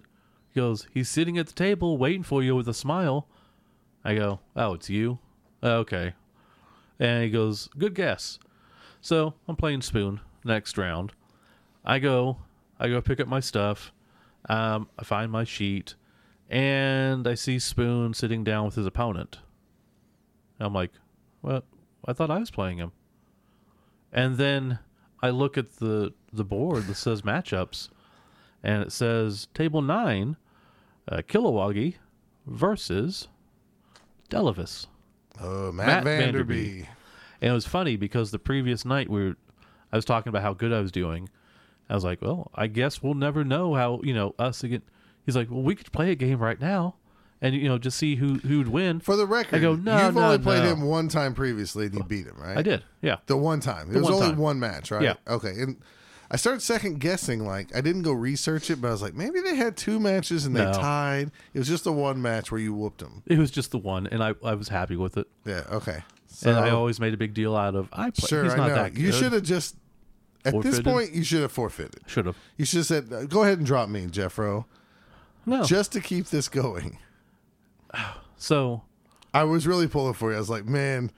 He 0.54 0.60
goes, 0.60 0.88
He's 0.94 1.10
sitting 1.10 1.38
at 1.38 1.48
the 1.48 1.54
table 1.54 1.98
waiting 1.98 2.24
for 2.24 2.42
you 2.44 2.56
with 2.56 2.68
a 2.68 2.74
smile. 2.74 3.28
I 4.04 4.16
go, 4.16 4.40
Oh, 4.56 4.74
it's 4.74 4.90
you? 4.90 5.20
Okay. 5.64 6.14
And 7.00 7.24
he 7.24 7.30
goes, 7.30 7.70
Good 7.78 7.94
guess. 7.94 8.40
So 9.02 9.34
I'm 9.48 9.56
playing 9.56 9.82
Spoon 9.82 10.20
next 10.44 10.78
round. 10.78 11.14
I 11.86 12.00
go, 12.00 12.38
I 12.80 12.88
go 12.90 13.02
pick 13.02 13.20
up 13.20 13.28
my 13.28 13.40
stuff. 13.40 13.94
Um, 14.50 14.90
I 14.98 15.04
find 15.04 15.32
my 15.32 15.44
sheet, 15.44 15.96
and 16.50 17.28
I 17.28 17.36
see 17.36 17.60
Spoon 17.60 18.14
sitting 18.14 18.44
down 18.44 18.66
with 18.66 18.76
his 18.76 18.86
opponent. 18.86 19.40
I'm 20.60 20.74
like, 20.74 20.92
Well, 21.42 21.64
I 22.06 22.14
thought 22.14 22.32
I 22.32 22.40
was 22.40 22.52
playing 22.52 22.78
him. 22.78 22.92
And 24.12 24.38
then 24.38 24.80
I 25.22 25.30
look 25.30 25.58
at 25.58 25.78
the 25.78 26.14
the 26.32 26.46
board 26.46 26.88
that 26.88 26.96
says 26.96 27.22
matchups, 27.22 27.90
and 28.64 28.84
it 28.84 28.92
says 28.92 29.48
table 29.54 29.82
nine, 29.82 30.38
uh, 31.10 31.18
Kilowoggy 31.18 31.96
versus 32.46 33.28
Delavis. 34.30 34.88
Oh, 35.42 35.72
Matt, 35.72 36.04
Matt 36.04 36.20
Vanderby. 36.20 36.88
And 37.42 37.52
it 37.52 37.54
was 37.54 37.66
funny 37.68 37.96
because 37.98 38.32
the 38.32 38.40
previous 38.40 38.84
night 38.86 39.10
we 39.10 39.24
were, 39.30 39.36
I 39.92 39.96
was 39.96 40.06
talking 40.06 40.30
about 40.30 40.42
how 40.42 40.54
good 40.54 40.74
I 40.74 40.80
was 40.80 40.92
doing. 40.92 41.30
I 41.90 41.94
was 41.96 42.04
like, 42.04 42.22
well, 42.22 42.52
I 42.56 42.68
guess 42.68 43.02
we'll 43.02 43.14
never 43.14 43.44
know 43.46 43.74
how 43.76 44.02
you 44.04 44.14
know 44.14 44.36
us 44.38 44.64
again. 44.64 44.82
He's 45.26 45.36
like, 45.36 45.50
well, 45.50 45.62
we 45.62 45.76
could 45.76 45.92
play 45.92 46.12
a 46.12 46.16
game 46.16 46.40
right 46.40 46.60
now, 46.60 46.96
and 47.42 47.54
you 47.56 47.68
know 47.70 47.78
just 47.78 47.98
see 47.98 48.16
who 48.16 48.36
who'd 48.40 48.68
win. 48.68 49.00
For 49.00 49.16
the 49.16 49.26
record, 49.26 49.56
I 49.56 49.60
go, 49.60 49.76
"No, 49.76 49.96
no. 49.98 50.06
you've 50.06 50.16
no, 50.16 50.24
only 50.26 50.38
played 50.40 50.64
no." 50.64 50.72
him 50.74 50.82
one 50.82 51.08
time 51.08 51.34
previously, 51.34 51.86
and 51.86 51.96
you 51.96 52.04
beat 52.04 52.26
him, 52.26 52.36
right? 52.38 52.58
I 52.58 52.62
did, 52.62 52.84
yeah. 53.02 53.18
The 53.28 53.38
one 53.38 53.60
time. 53.62 53.90
It 53.90 53.94
The 53.94 54.00
was 54.00 54.06
one 54.10 54.14
only 54.16 54.28
time. 54.30 54.38
one 54.38 54.60
match, 54.60 54.92
right? 54.92 55.04
Yeah. 55.04 55.14
Okay. 55.28 55.52
And 55.62 55.78
I 56.30 56.36
started 56.36 56.62
second 56.62 57.00
guessing. 57.00 57.46
Like 57.46 57.76
I 57.76 57.82
didn't 57.82 58.02
go 58.02 58.12
research 58.12 58.70
it, 58.70 58.82
but 58.82 58.90
I 58.90 58.92
was 58.92 59.02
like, 59.02 59.14
maybe 59.14 59.40
they 59.42 59.56
had 59.56 59.78
two 59.78 60.00
matches 60.00 60.46
and 60.46 60.56
they 60.56 60.64
No. 60.66 60.74
tied. 60.74 61.32
It 61.54 61.60
was 61.60 61.68
just 61.68 61.84
the 61.86 61.94
one 61.94 62.22
match 62.22 62.52
where 62.52 62.60
you 62.60 62.74
whooped 62.74 63.00
them. 63.00 63.24
It 63.26 63.38
was 63.40 63.50
just 63.52 63.72
the 63.72 63.78
one, 63.78 64.08
and 64.08 64.22
I, 64.24 64.34
I 64.44 64.54
was 64.56 64.68
happy 64.70 64.96
with 64.98 65.18
it. 65.18 65.28
Yeah. 65.46 65.64
Okay. 65.72 66.04
So 66.28 66.50
and 66.50 66.60
I 66.60 66.70
always 66.72 67.00
made 67.00 67.14
a 67.14 67.18
big 67.18 67.34
deal 67.34 67.56
out 67.56 67.76
of 67.76 67.88
I 67.94 68.10
play. 68.12 68.28
sure, 68.28 68.44
he's 68.44 68.54
I 68.54 68.58
know. 68.68 68.76
that 68.76 68.94
good. 68.94 69.02
You 69.04 69.12
should 69.12 69.32
have 69.34 69.44
just 69.44 69.76
at 70.46 70.60
this 70.62 70.80
point 70.82 71.14
you 71.14 71.24
should 71.24 71.42
have 71.42 71.52
forfeited. 71.52 72.02
Should 72.08 72.26
have. 72.26 72.36
You 72.58 72.66
should 72.66 72.78
have 72.80 72.86
said, 72.86 73.12
uh, 73.14 73.26
"Go 73.26 73.44
ahead 73.44 73.58
and 73.58 73.66
drop 73.66 73.88
me, 73.90 74.06
Jeffro," 74.08 74.66
No. 75.46 75.64
just 75.64 75.92
to 75.94 76.02
keep 76.02 76.28
this 76.28 76.48
going. 76.50 77.00
so 78.38 78.84
I 79.34 79.44
was 79.46 79.66
really 79.68 79.88
pulling 79.88 80.14
for 80.14 80.32
you. 80.32 80.36
I 80.36 80.40
was 80.40 80.50
like, 80.50 80.66
man, 80.66 81.12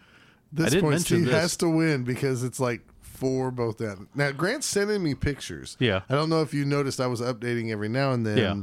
this 0.52 0.70
didn't 0.70 0.82
point 0.84 0.94
mention 0.94 1.18
Steve 1.18 1.26
this. 1.28 1.36
has 1.42 1.58
to 1.58 1.70
win 1.70 2.04
because 2.04 2.44
it's 2.44 2.60
like 2.60 2.82
four 3.20 3.52
Both 3.52 3.78
Down. 3.78 4.08
Now 4.16 4.32
Grant's 4.32 4.66
sending 4.66 5.04
me 5.04 5.14
pictures. 5.14 5.76
Yeah. 5.80 6.02
I 6.10 6.14
don't 6.16 6.30
know 6.30 6.42
if 6.42 6.54
you 6.54 6.64
noticed 6.66 7.00
I 7.02 7.08
was 7.08 7.22
updating 7.22 7.70
every 7.72 7.90
now 7.90 8.12
and 8.14 8.26
then 8.26 8.38
Yeah. 8.38 8.56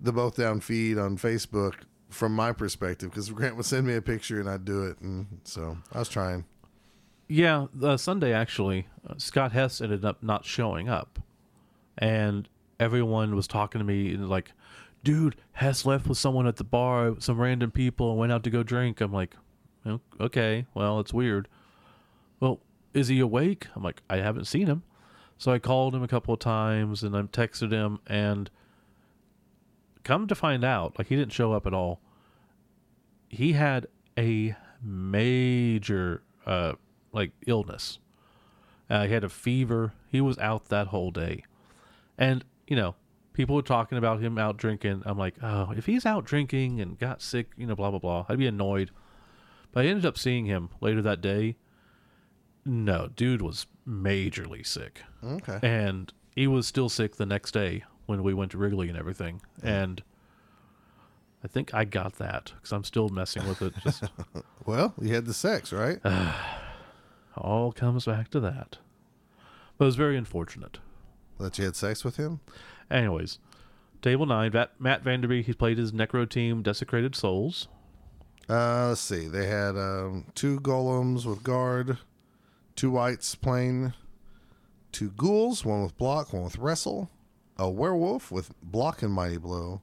the 0.00 0.12
Both 0.12 0.36
Down 0.36 0.60
feed 0.60 0.98
on 0.98 1.16
Facebook 1.16 1.74
from 2.10 2.34
my 2.34 2.52
perspective 2.52 3.10
because 3.10 3.30
Grant 3.30 3.56
would 3.56 3.66
send 3.66 3.86
me 3.86 3.94
a 3.94 4.02
picture 4.02 4.38
and 4.40 4.48
I'd 4.48 4.64
do 4.64 4.84
it, 4.84 5.00
and 5.00 5.26
so 5.44 5.78
I 5.92 5.98
was 5.98 6.08
trying. 6.08 6.44
yeah, 7.28 7.66
the 7.74 7.96
Sunday 7.98 8.32
actually, 8.32 8.86
uh, 9.08 9.14
Scott 9.18 9.52
Hess 9.52 9.80
ended 9.80 10.04
up 10.04 10.22
not 10.22 10.44
showing 10.46 10.88
up, 10.88 11.18
and 11.98 12.48
everyone 12.80 13.34
was 13.36 13.46
talking 13.46 13.78
to 13.80 13.84
me 13.84 14.14
and 14.14 14.28
like, 14.28 14.52
dude, 15.04 15.36
Hess 15.52 15.84
left 15.84 16.06
with 16.06 16.16
someone 16.18 16.46
at 16.46 16.56
the 16.56 16.64
bar, 16.64 17.16
some 17.18 17.38
random 17.40 17.70
people, 17.70 18.10
and 18.10 18.18
went 18.18 18.32
out 18.32 18.44
to 18.44 18.50
go 18.50 18.62
drink. 18.62 19.00
I'm 19.00 19.12
like, 19.12 19.34
"Oh, 19.84 20.00
okay, 20.20 20.66
well, 20.74 21.00
it's 21.00 21.12
weird. 21.12 21.48
Well, 22.40 22.60
is 22.98 23.08
he 23.08 23.20
awake? 23.20 23.68
I'm 23.74 23.82
like, 23.82 24.02
I 24.10 24.16
haven't 24.16 24.46
seen 24.46 24.66
him. 24.66 24.82
So 25.38 25.52
I 25.52 25.58
called 25.58 25.94
him 25.94 26.02
a 26.02 26.08
couple 26.08 26.34
of 26.34 26.40
times 26.40 27.02
and 27.02 27.16
I 27.16 27.22
texted 27.22 27.70
him 27.70 28.00
and 28.06 28.50
come 30.02 30.26
to 30.26 30.34
find 30.34 30.64
out, 30.64 30.98
like 30.98 31.06
he 31.08 31.16
didn't 31.16 31.32
show 31.32 31.52
up 31.52 31.66
at 31.66 31.72
all. 31.72 32.00
He 33.28 33.52
had 33.52 33.86
a 34.18 34.56
major 34.82 36.22
uh 36.46 36.72
like 37.12 37.32
illness. 37.46 37.98
Uh, 38.90 39.06
he 39.06 39.12
had 39.12 39.24
a 39.24 39.28
fever. 39.28 39.92
He 40.10 40.20
was 40.20 40.38
out 40.38 40.66
that 40.66 40.88
whole 40.88 41.10
day. 41.10 41.44
And, 42.16 42.44
you 42.66 42.74
know, 42.74 42.94
people 43.34 43.54
were 43.54 43.62
talking 43.62 43.98
about 43.98 44.20
him 44.20 44.38
out 44.38 44.56
drinking. 44.56 45.02
I'm 45.04 45.18
like, 45.18 45.34
oh, 45.42 45.72
if 45.76 45.86
he's 45.86 46.06
out 46.06 46.24
drinking 46.24 46.80
and 46.80 46.98
got 46.98 47.20
sick, 47.20 47.48
you 47.56 47.66
know, 47.66 47.76
blah, 47.76 47.90
blah, 47.90 47.98
blah, 47.98 48.26
I'd 48.28 48.38
be 48.38 48.46
annoyed. 48.46 48.90
But 49.72 49.84
I 49.84 49.88
ended 49.88 50.06
up 50.06 50.16
seeing 50.16 50.46
him 50.46 50.70
later 50.80 51.02
that 51.02 51.20
day. 51.20 51.56
No, 52.64 53.08
dude 53.16 53.42
was 53.42 53.66
majorly 53.88 54.66
sick. 54.66 55.02
Okay. 55.24 55.58
And 55.62 56.12
he 56.34 56.46
was 56.46 56.66
still 56.66 56.88
sick 56.88 57.16
the 57.16 57.26
next 57.26 57.52
day 57.52 57.84
when 58.06 58.22
we 58.22 58.34
went 58.34 58.50
to 58.52 58.58
Wrigley 58.58 58.88
and 58.88 58.98
everything. 58.98 59.40
And 59.62 60.02
I 61.42 61.48
think 61.48 61.72
I 61.72 61.84
got 61.84 62.14
that 62.16 62.52
because 62.56 62.72
I'm 62.72 62.84
still 62.84 63.08
messing 63.08 63.46
with 63.48 63.62
it. 63.62 63.74
Just 63.82 64.04
Well, 64.66 64.94
you 65.00 65.14
had 65.14 65.26
the 65.26 65.34
sex, 65.34 65.72
right? 65.72 66.00
all 67.36 67.72
comes 67.72 68.04
back 68.04 68.28
to 68.30 68.40
that. 68.40 68.78
But 69.76 69.84
it 69.84 69.86
was 69.86 69.96
very 69.96 70.16
unfortunate. 70.16 70.78
that 71.38 71.58
you 71.58 71.64
had 71.64 71.76
sex 71.76 72.04
with 72.04 72.16
him. 72.16 72.40
Anyways, 72.90 73.38
table 74.02 74.26
nine, 74.26 74.52
Matt 74.78 75.04
Vanderbeek, 75.04 75.44
he 75.44 75.52
played 75.52 75.78
his 75.78 75.92
Necro 75.92 76.28
team, 76.28 76.62
Desecrated 76.62 77.14
Souls. 77.14 77.68
Uh, 78.48 78.88
let's 78.88 79.00
see. 79.00 79.28
They 79.28 79.46
had 79.46 79.76
um, 79.76 80.24
two 80.34 80.58
golems 80.60 81.26
with 81.26 81.42
guard, 81.42 81.98
two 82.78 82.92
wights 82.92 83.34
playing 83.34 83.92
two 84.92 85.10
ghouls, 85.10 85.64
one 85.64 85.82
with 85.82 85.98
block, 85.98 86.32
one 86.32 86.44
with 86.44 86.58
wrestle, 86.58 87.10
a 87.56 87.68
werewolf 87.68 88.30
with 88.30 88.54
block 88.62 89.02
and 89.02 89.12
mighty 89.12 89.36
blow, 89.36 89.82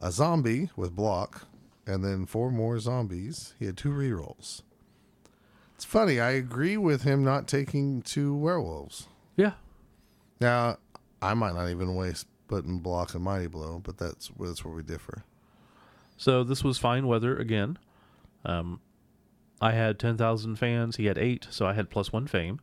a 0.00 0.12
zombie 0.12 0.70
with 0.76 0.94
block, 0.94 1.48
and 1.88 2.04
then 2.04 2.24
four 2.24 2.52
more 2.52 2.78
zombies. 2.78 3.54
He 3.58 3.66
had 3.66 3.76
two 3.76 3.88
rerolls. 3.88 4.62
It's 5.74 5.84
funny. 5.84 6.20
I 6.20 6.30
agree 6.30 6.76
with 6.76 7.02
him 7.02 7.24
not 7.24 7.48
taking 7.48 8.02
two 8.02 8.32
werewolves. 8.36 9.08
Yeah. 9.36 9.54
Now, 10.40 10.78
I 11.20 11.34
might 11.34 11.54
not 11.54 11.68
even 11.68 11.96
waste 11.96 12.28
putting 12.46 12.78
block 12.78 13.14
and 13.14 13.24
mighty 13.24 13.48
blow, 13.48 13.80
but 13.82 13.98
that's 13.98 14.30
that's 14.38 14.64
where 14.64 14.74
we 14.74 14.84
differ. 14.84 15.24
So 16.16 16.44
this 16.44 16.62
was 16.62 16.78
fine 16.78 17.08
weather 17.08 17.36
again. 17.36 17.76
Um, 18.44 18.80
I 19.60 19.72
had 19.72 19.98
10,000 19.98 20.56
fans. 20.56 20.96
He 20.96 21.06
had 21.06 21.18
eight, 21.18 21.46
so 21.50 21.66
I 21.66 21.72
had 21.72 21.90
plus 21.90 22.12
one 22.12 22.26
fame. 22.26 22.60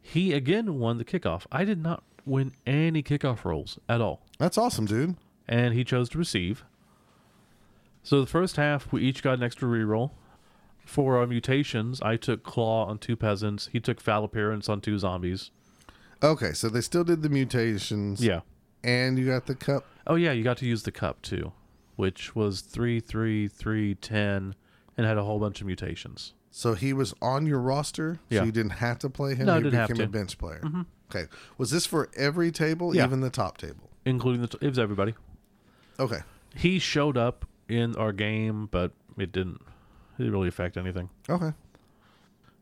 He 0.00 0.32
again 0.32 0.78
won 0.78 0.98
the 0.98 1.04
kickoff. 1.04 1.46
I 1.52 1.64
did 1.64 1.80
not 1.82 2.02
win 2.24 2.52
any 2.66 3.02
kickoff 3.02 3.44
rolls 3.44 3.78
at 3.88 4.00
all. 4.00 4.22
That's 4.38 4.58
awesome, 4.58 4.86
dude. 4.86 5.16
and 5.46 5.74
he 5.74 5.84
chose 5.84 6.08
to 6.10 6.18
receive. 6.18 6.64
So 8.02 8.20
the 8.20 8.26
first 8.26 8.56
half, 8.56 8.90
we 8.92 9.02
each 9.02 9.22
got 9.22 9.34
an 9.34 9.42
extra 9.44 9.68
reroll. 9.68 10.10
For 10.84 11.18
our 11.18 11.26
mutations, 11.28 12.02
I 12.02 12.16
took 12.16 12.42
Claw 12.42 12.86
on 12.86 12.98
two 12.98 13.14
peasants. 13.16 13.68
He 13.72 13.78
took 13.78 14.00
Foul 14.00 14.24
Appearance 14.24 14.68
on 14.68 14.80
two 14.80 14.98
zombies. 14.98 15.52
Okay, 16.22 16.52
so 16.52 16.68
they 16.68 16.80
still 16.80 17.04
did 17.04 17.22
the 17.22 17.28
mutations. 17.28 18.24
Yeah. 18.24 18.40
And 18.82 19.16
you 19.18 19.26
got 19.26 19.46
the 19.46 19.54
cup. 19.54 19.84
Oh 20.06 20.16
yeah, 20.16 20.32
you 20.32 20.42
got 20.42 20.56
to 20.58 20.66
use 20.66 20.82
the 20.82 20.90
cup 20.90 21.22
too, 21.22 21.52
which 21.94 22.34
was 22.34 22.62
three, 22.62 22.98
three, 22.98 23.46
three, 23.46 23.94
ten, 23.94 24.56
and 24.96 25.06
had 25.06 25.16
a 25.18 25.24
whole 25.24 25.38
bunch 25.38 25.60
of 25.60 25.66
mutations. 25.66 26.34
So 26.50 26.74
he 26.74 26.92
was 26.92 27.14
on 27.22 27.46
your 27.46 27.58
roster, 27.60 28.18
Yeah. 28.28 28.40
so 28.40 28.44
you 28.46 28.52
didn't 28.52 28.72
have 28.72 28.98
to 29.00 29.08
play 29.10 29.34
him. 29.34 29.46
No, 29.46 29.54
I 29.54 29.56
he 29.56 29.62
didn't 29.64 29.78
have 29.78 29.88
became 29.88 29.98
to. 29.98 30.04
a 30.04 30.20
bench 30.20 30.36
player. 30.38 30.62
Okay. 31.10 31.26
Was 31.58 31.70
this 31.70 31.86
for 31.86 32.10
every 32.16 32.50
table, 32.50 32.94
Yeah. 32.94 33.04
even 33.04 33.20
the 33.20 33.30
top 33.30 33.58
table? 33.58 33.88
including 34.04 34.40
the 34.42 34.48
t- 34.48 34.58
it 34.60 34.68
was 34.68 34.78
everybody. 34.80 35.14
Okay. 36.00 36.18
He 36.56 36.78
showed 36.80 37.16
up 37.16 37.46
in 37.68 37.94
our 37.96 38.12
game, 38.12 38.66
but 38.70 38.90
it 39.16 39.30
didn't 39.32 39.60
it 39.62 40.18
didn't 40.18 40.32
really 40.32 40.48
affect 40.48 40.76
anything. 40.76 41.08
Okay. 41.30 41.52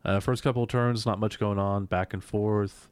Uh, 0.04 0.20
first 0.20 0.42
couple 0.42 0.62
of 0.62 0.68
turns, 0.68 1.04
not 1.06 1.18
much 1.18 1.38
going 1.38 1.58
on, 1.58 1.84
back 1.86 2.12
and 2.14 2.22
forth. 2.22 2.88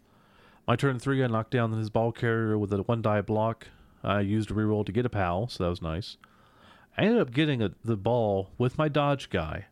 My 0.67 0.77
turn 0.77 0.99
three, 0.99 1.23
I 1.23 1.27
knocked 1.27 1.51
down 1.53 1.73
his 1.73 1.91
ball 1.91 2.13
carrier 2.13 2.59
with 2.59 2.73
a 2.73 2.79
one 2.83 3.01
die 3.03 3.21
block. 3.23 3.69
I 4.05 4.21
used 4.21 4.51
a 4.51 4.55
reroll 4.55 4.85
to 4.87 4.93
get 4.93 5.07
a 5.07 5.09
pow, 5.11 5.47
so 5.47 5.65
that 5.65 5.71
was 5.71 5.81
nice. 5.83 6.17
I 6.99 7.03
ended 7.03 7.21
up 7.21 7.33
getting 7.33 7.63
a, 7.63 7.71
the 7.85 7.97
ball 7.97 8.51
with 8.59 8.77
my 8.77 8.89
dodge 8.89 9.31
guy. 9.31 9.67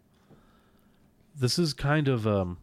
This 1.39 1.59
is 1.59 1.75
kind 1.75 2.09
of 2.09 2.27
um, 2.27 2.59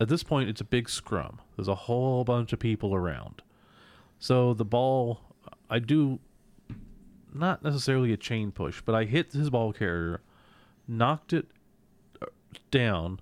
at 0.00 0.08
this 0.08 0.22
point, 0.22 0.48
it's 0.48 0.60
a 0.60 0.64
big 0.64 0.88
scrum. 0.88 1.40
There's 1.56 1.68
a 1.68 1.74
whole 1.74 2.24
bunch 2.24 2.52
of 2.52 2.58
people 2.58 2.94
around, 2.94 3.42
so 4.18 4.54
the 4.54 4.64
ball, 4.64 5.20
I 5.68 5.80
do 5.80 6.20
not 7.34 7.62
necessarily 7.62 8.12
a 8.12 8.16
chain 8.16 8.52
push, 8.52 8.80
but 8.82 8.94
I 8.94 9.04
hit 9.04 9.32
his 9.32 9.50
ball 9.50 9.74
carrier, 9.74 10.22
knocked 10.88 11.34
it 11.34 11.48
uh, 12.22 12.26
down 12.70 13.20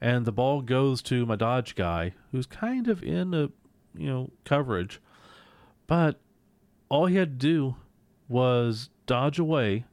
and 0.00 0.24
the 0.24 0.32
ball 0.32 0.62
goes 0.62 1.02
to 1.02 1.26
my 1.26 1.36
dodge 1.36 1.74
guy 1.74 2.14
who's 2.32 2.46
kind 2.46 2.88
of 2.88 3.02
in 3.02 3.34
a 3.34 3.50
you 3.94 4.08
know 4.08 4.30
coverage 4.44 5.00
but 5.86 6.20
all 6.88 7.06
he 7.06 7.16
had 7.16 7.38
to 7.40 7.46
do 7.46 7.74
was 8.28 8.88
dodge 9.06 9.38
away 9.38 9.84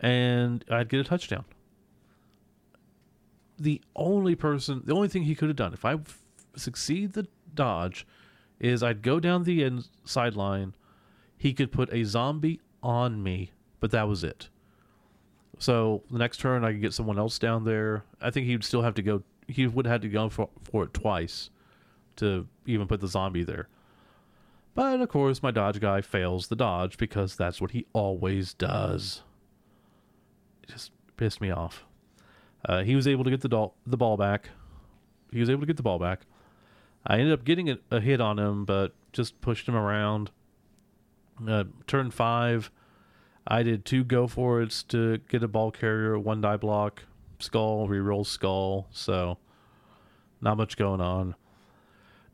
and 0.00 0.64
i'd 0.70 0.88
get 0.88 1.00
a 1.00 1.04
touchdown 1.04 1.44
the 3.58 3.80
only 3.94 4.34
person 4.34 4.82
the 4.84 4.94
only 4.94 5.08
thing 5.08 5.22
he 5.22 5.34
could 5.34 5.48
have 5.48 5.56
done 5.56 5.72
if 5.72 5.84
i 5.84 5.94
f- 5.94 6.22
succeed 6.56 7.12
the 7.12 7.26
dodge 7.54 8.06
is 8.58 8.82
i'd 8.82 9.02
go 9.02 9.20
down 9.20 9.44
the 9.44 9.62
end 9.62 9.88
sideline 10.04 10.74
he 11.36 11.52
could 11.52 11.70
put 11.70 11.92
a 11.92 12.04
zombie 12.04 12.60
on 12.82 13.22
me 13.22 13.52
but 13.80 13.90
that 13.90 14.08
was 14.08 14.24
it 14.24 14.48
so 15.58 16.02
the 16.10 16.18
next 16.18 16.38
turn, 16.38 16.64
I 16.64 16.72
could 16.72 16.80
get 16.80 16.94
someone 16.94 17.18
else 17.18 17.38
down 17.38 17.64
there. 17.64 18.04
I 18.20 18.30
think 18.30 18.46
he'd 18.46 18.64
still 18.64 18.82
have 18.82 18.94
to 18.94 19.02
go. 19.02 19.22
He 19.46 19.66
would 19.66 19.86
have 19.86 19.92
had 19.92 20.02
to 20.02 20.08
go 20.08 20.28
for, 20.28 20.48
for 20.62 20.84
it 20.84 20.94
twice 20.94 21.50
to 22.16 22.46
even 22.66 22.86
put 22.86 23.00
the 23.00 23.08
zombie 23.08 23.44
there. 23.44 23.68
But 24.74 25.00
of 25.00 25.08
course, 25.08 25.42
my 25.42 25.50
dodge 25.50 25.80
guy 25.80 26.00
fails 26.00 26.48
the 26.48 26.56
dodge 26.56 26.96
because 26.96 27.36
that's 27.36 27.60
what 27.60 27.70
he 27.72 27.86
always 27.92 28.54
does. 28.54 29.22
Just 30.66 30.92
pissed 31.16 31.40
me 31.40 31.50
off. 31.50 31.84
Uh, 32.66 32.82
he 32.82 32.96
was 32.96 33.06
able 33.06 33.24
to 33.24 33.30
get 33.30 33.40
the, 33.40 33.48
doll, 33.48 33.74
the 33.86 33.96
ball 33.96 34.16
back. 34.16 34.50
He 35.30 35.40
was 35.40 35.50
able 35.50 35.60
to 35.60 35.66
get 35.66 35.76
the 35.76 35.82
ball 35.82 35.98
back. 35.98 36.20
I 37.06 37.18
ended 37.18 37.32
up 37.32 37.44
getting 37.44 37.68
a, 37.70 37.78
a 37.90 38.00
hit 38.00 38.20
on 38.20 38.38
him, 38.38 38.64
but 38.64 38.92
just 39.12 39.40
pushed 39.40 39.68
him 39.68 39.76
around. 39.76 40.30
Uh, 41.46 41.64
turn 41.86 42.10
five. 42.10 42.70
I 43.46 43.62
did 43.62 43.84
two 43.84 44.04
go 44.04 44.26
for 44.26 44.64
to 44.64 45.18
get 45.28 45.42
a 45.42 45.48
ball 45.48 45.70
carrier, 45.70 46.18
one 46.18 46.40
die 46.40 46.56
block, 46.56 47.02
skull, 47.38 47.86
reroll 47.88 48.26
skull, 48.26 48.86
so 48.90 49.36
not 50.40 50.56
much 50.56 50.76
going 50.76 51.00
on. 51.00 51.34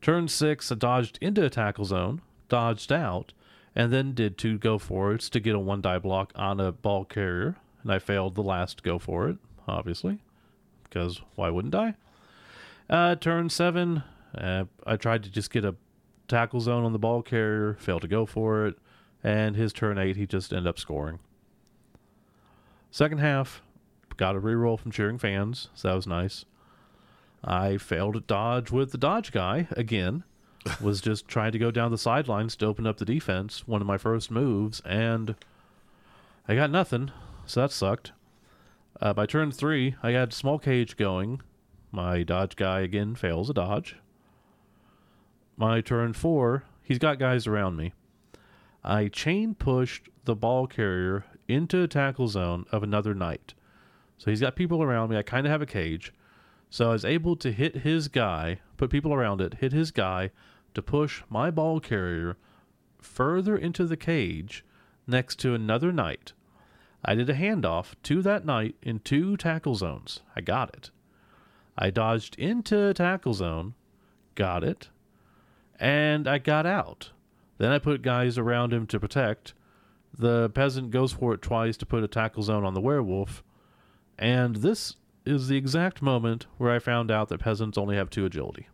Turn 0.01 0.27
six, 0.27 0.71
I 0.71 0.75
dodged 0.75 1.17
into 1.21 1.43
a 1.43 1.49
tackle 1.49 1.85
zone, 1.85 2.21
dodged 2.47 2.91
out, 2.91 3.33
and 3.75 3.91
then 3.91 4.13
did 4.13 4.37
two 4.37 4.57
go 4.57 4.77
for 4.77 5.17
to 5.17 5.39
get 5.39 5.53
a 5.53 5.59
one 5.59 5.81
die 5.81 5.99
block 5.99 6.31
on 6.35 6.59
a 6.59 6.71
ball 6.71 7.03
carrier, 7.03 7.57
and 7.83 7.91
I 7.91 7.99
failed 7.99 8.35
the 8.35 8.43
last 8.43 8.83
go 8.83 8.99
for 8.99 9.29
it, 9.29 9.37
obviously, 9.67 10.19
because 10.83 11.21
why 11.35 11.49
wouldn't 11.49 11.75
I? 11.75 11.95
Uh, 12.89 13.15
turn 13.15 13.49
seven, 13.49 14.03
uh, 14.37 14.65
I 14.85 14.97
tried 14.97 15.23
to 15.23 15.29
just 15.29 15.51
get 15.51 15.65
a 15.65 15.75
tackle 16.27 16.59
zone 16.59 16.83
on 16.83 16.93
the 16.93 16.99
ball 16.99 17.21
carrier, 17.21 17.75
failed 17.79 18.01
to 18.01 18.07
go 18.07 18.25
for 18.25 18.65
it, 18.65 18.77
and 19.23 19.55
his 19.55 19.73
turn 19.73 19.97
eight, 19.97 20.17
he 20.17 20.25
just 20.25 20.51
ended 20.51 20.67
up 20.67 20.79
scoring. 20.79 21.19
Second 22.89 23.19
half, 23.19 23.61
got 24.17 24.35
a 24.35 24.41
reroll 24.41 24.77
from 24.77 24.91
cheering 24.91 25.17
fans, 25.17 25.69
so 25.73 25.87
that 25.87 25.95
was 25.95 26.07
nice. 26.07 26.45
I 27.43 27.77
failed 27.77 28.15
at 28.15 28.27
dodge 28.27 28.71
with 28.71 28.91
the 28.91 28.97
dodge 28.97 29.31
guy 29.31 29.67
again. 29.71 30.23
was 30.81 31.01
just 31.01 31.27
trying 31.27 31.51
to 31.51 31.57
go 31.57 31.71
down 31.71 31.91
the 31.91 31.97
sidelines 31.97 32.55
to 32.55 32.65
open 32.65 32.85
up 32.85 32.97
the 32.97 33.05
defense, 33.05 33.67
one 33.67 33.81
of 33.81 33.87
my 33.87 33.97
first 33.97 34.29
moves, 34.29 34.79
and 34.81 35.35
I 36.47 36.55
got 36.55 36.69
nothing, 36.69 37.11
so 37.51 37.59
that 37.59 37.71
sucked. 37.71 38.13
Uh, 39.01 39.13
by 39.13 39.25
turn 39.25 39.51
three, 39.51 39.95
I 40.01 40.11
had 40.11 40.31
small 40.31 40.57
cage 40.57 40.95
going. 40.95 41.41
My 41.91 42.23
dodge 42.23 42.55
guy 42.55 42.79
again 42.79 43.13
fails 43.13 43.49
a 43.49 43.53
dodge. 43.53 43.97
My 45.57 45.81
turn 45.81 46.13
four, 46.13 46.63
he's 46.81 46.97
got 46.97 47.19
guys 47.19 47.47
around 47.47 47.75
me. 47.75 47.91
I 48.85 49.09
chain 49.09 49.53
pushed 49.53 50.07
the 50.23 50.33
ball 50.33 50.65
carrier 50.65 51.25
into 51.49 51.83
a 51.83 51.89
tackle 51.89 52.29
zone 52.29 52.65
of 52.71 52.83
another 52.83 53.13
knight. 53.13 53.53
So 54.17 54.31
he's 54.31 54.39
got 54.39 54.55
people 54.55 54.81
around 54.81 55.09
me. 55.09 55.17
I 55.17 55.21
kind 55.21 55.45
of 55.45 55.51
have 55.51 55.61
a 55.61 55.65
cage. 55.65 56.13
So 56.69 56.89
I 56.89 56.93
was 56.93 57.03
able 57.03 57.35
to 57.35 57.51
hit 57.51 57.77
his 57.77 58.07
guy, 58.07 58.61
put 58.77 58.89
people 58.89 59.13
around 59.13 59.41
it, 59.41 59.55
hit 59.55 59.73
his 59.73 59.91
guy 59.91 60.31
to 60.73 60.81
push 60.81 61.21
my 61.29 61.51
ball 61.51 61.81
carrier 61.81 62.37
further 63.01 63.57
into 63.57 63.85
the 63.85 63.97
cage 63.97 64.63
next 65.05 65.37
to 65.39 65.53
another 65.53 65.91
knight. 65.91 66.31
I 67.03 67.15
did 67.15 67.29
a 67.29 67.33
handoff 67.33 67.95
to 68.03 68.21
that 68.21 68.45
knight 68.45 68.75
in 68.81 68.99
two 68.99 69.37
tackle 69.37 69.75
zones. 69.75 70.21
I 70.35 70.41
got 70.41 70.73
it. 70.75 70.91
I 71.77 71.89
dodged 71.89 72.37
into 72.37 72.87
a 72.87 72.93
tackle 72.93 73.33
zone, 73.33 73.73
got 74.35 74.63
it, 74.63 74.89
and 75.79 76.27
I 76.27 76.37
got 76.37 76.65
out. 76.65 77.11
Then 77.57 77.71
I 77.71 77.79
put 77.79 78.01
guys 78.01 78.37
around 78.37 78.73
him 78.73 78.85
to 78.87 78.99
protect. 78.99 79.53
The 80.17 80.49
peasant 80.49 80.91
goes 80.91 81.13
for 81.13 81.33
it 81.33 81.41
twice 81.41 81.77
to 81.77 81.85
put 81.85 82.03
a 82.03 82.07
tackle 82.07 82.43
zone 82.43 82.65
on 82.65 82.73
the 82.73 82.81
werewolf. 82.81 83.43
And 84.17 84.57
this 84.57 84.95
is 85.25 85.47
the 85.47 85.57
exact 85.57 86.01
moment 86.01 86.45
where 86.57 86.71
I 86.71 86.79
found 86.79 87.09
out 87.09 87.29
that 87.29 87.39
peasants 87.39 87.77
only 87.77 87.95
have 87.95 88.09
two 88.09 88.25
agility. 88.25 88.67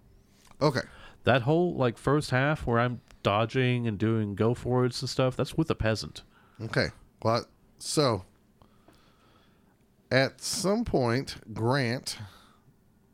Okay. 0.61 0.81
That 1.23 1.43
whole 1.43 1.75
like 1.75 1.97
first 1.97 2.31
half 2.31 2.65
where 2.65 2.79
I'm 2.79 3.01
dodging 3.23 3.87
and 3.87 3.97
doing 3.97 4.35
go 4.35 4.53
forwards 4.53 5.01
and 5.01 5.09
stuff, 5.09 5.35
that's 5.35 5.55
with 5.55 5.69
a 5.69 5.75
peasant. 5.75 6.23
Okay. 6.61 6.87
Well, 7.21 7.45
so 7.79 8.23
at 10.11 10.41
some 10.41 10.85
point, 10.85 11.37
Grant 11.53 12.17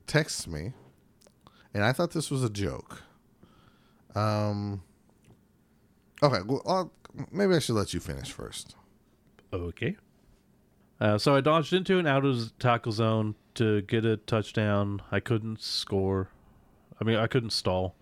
texts 0.07 0.47
me, 0.47 0.73
and 1.73 1.83
I 1.83 1.91
thought 1.91 2.11
this 2.11 2.29
was 2.29 2.43
a 2.43 2.49
joke. 2.49 3.01
Um. 4.15 4.83
Okay. 6.21 6.41
Well, 6.45 6.61
I'll, 6.65 6.91
maybe 7.31 7.55
I 7.55 7.59
should 7.59 7.75
let 7.75 7.93
you 7.93 7.99
finish 7.99 8.31
first. 8.31 8.75
Okay. 9.51 9.97
Uh, 11.01 11.17
so 11.17 11.35
I 11.35 11.41
dodged 11.41 11.73
into 11.73 11.99
and 11.99 12.07
out 12.07 12.23
of 12.23 12.39
the 12.39 12.51
tackle 12.59 12.91
zone 12.91 13.35
to 13.55 13.81
get 13.81 14.05
a 14.05 14.17
touchdown. 14.17 15.01
I 15.11 15.19
couldn't 15.19 15.61
score. 15.61 16.29
I 17.01 17.03
mean, 17.03 17.17
I 17.17 17.27
couldn't 17.27 17.49
stall. 17.49 17.95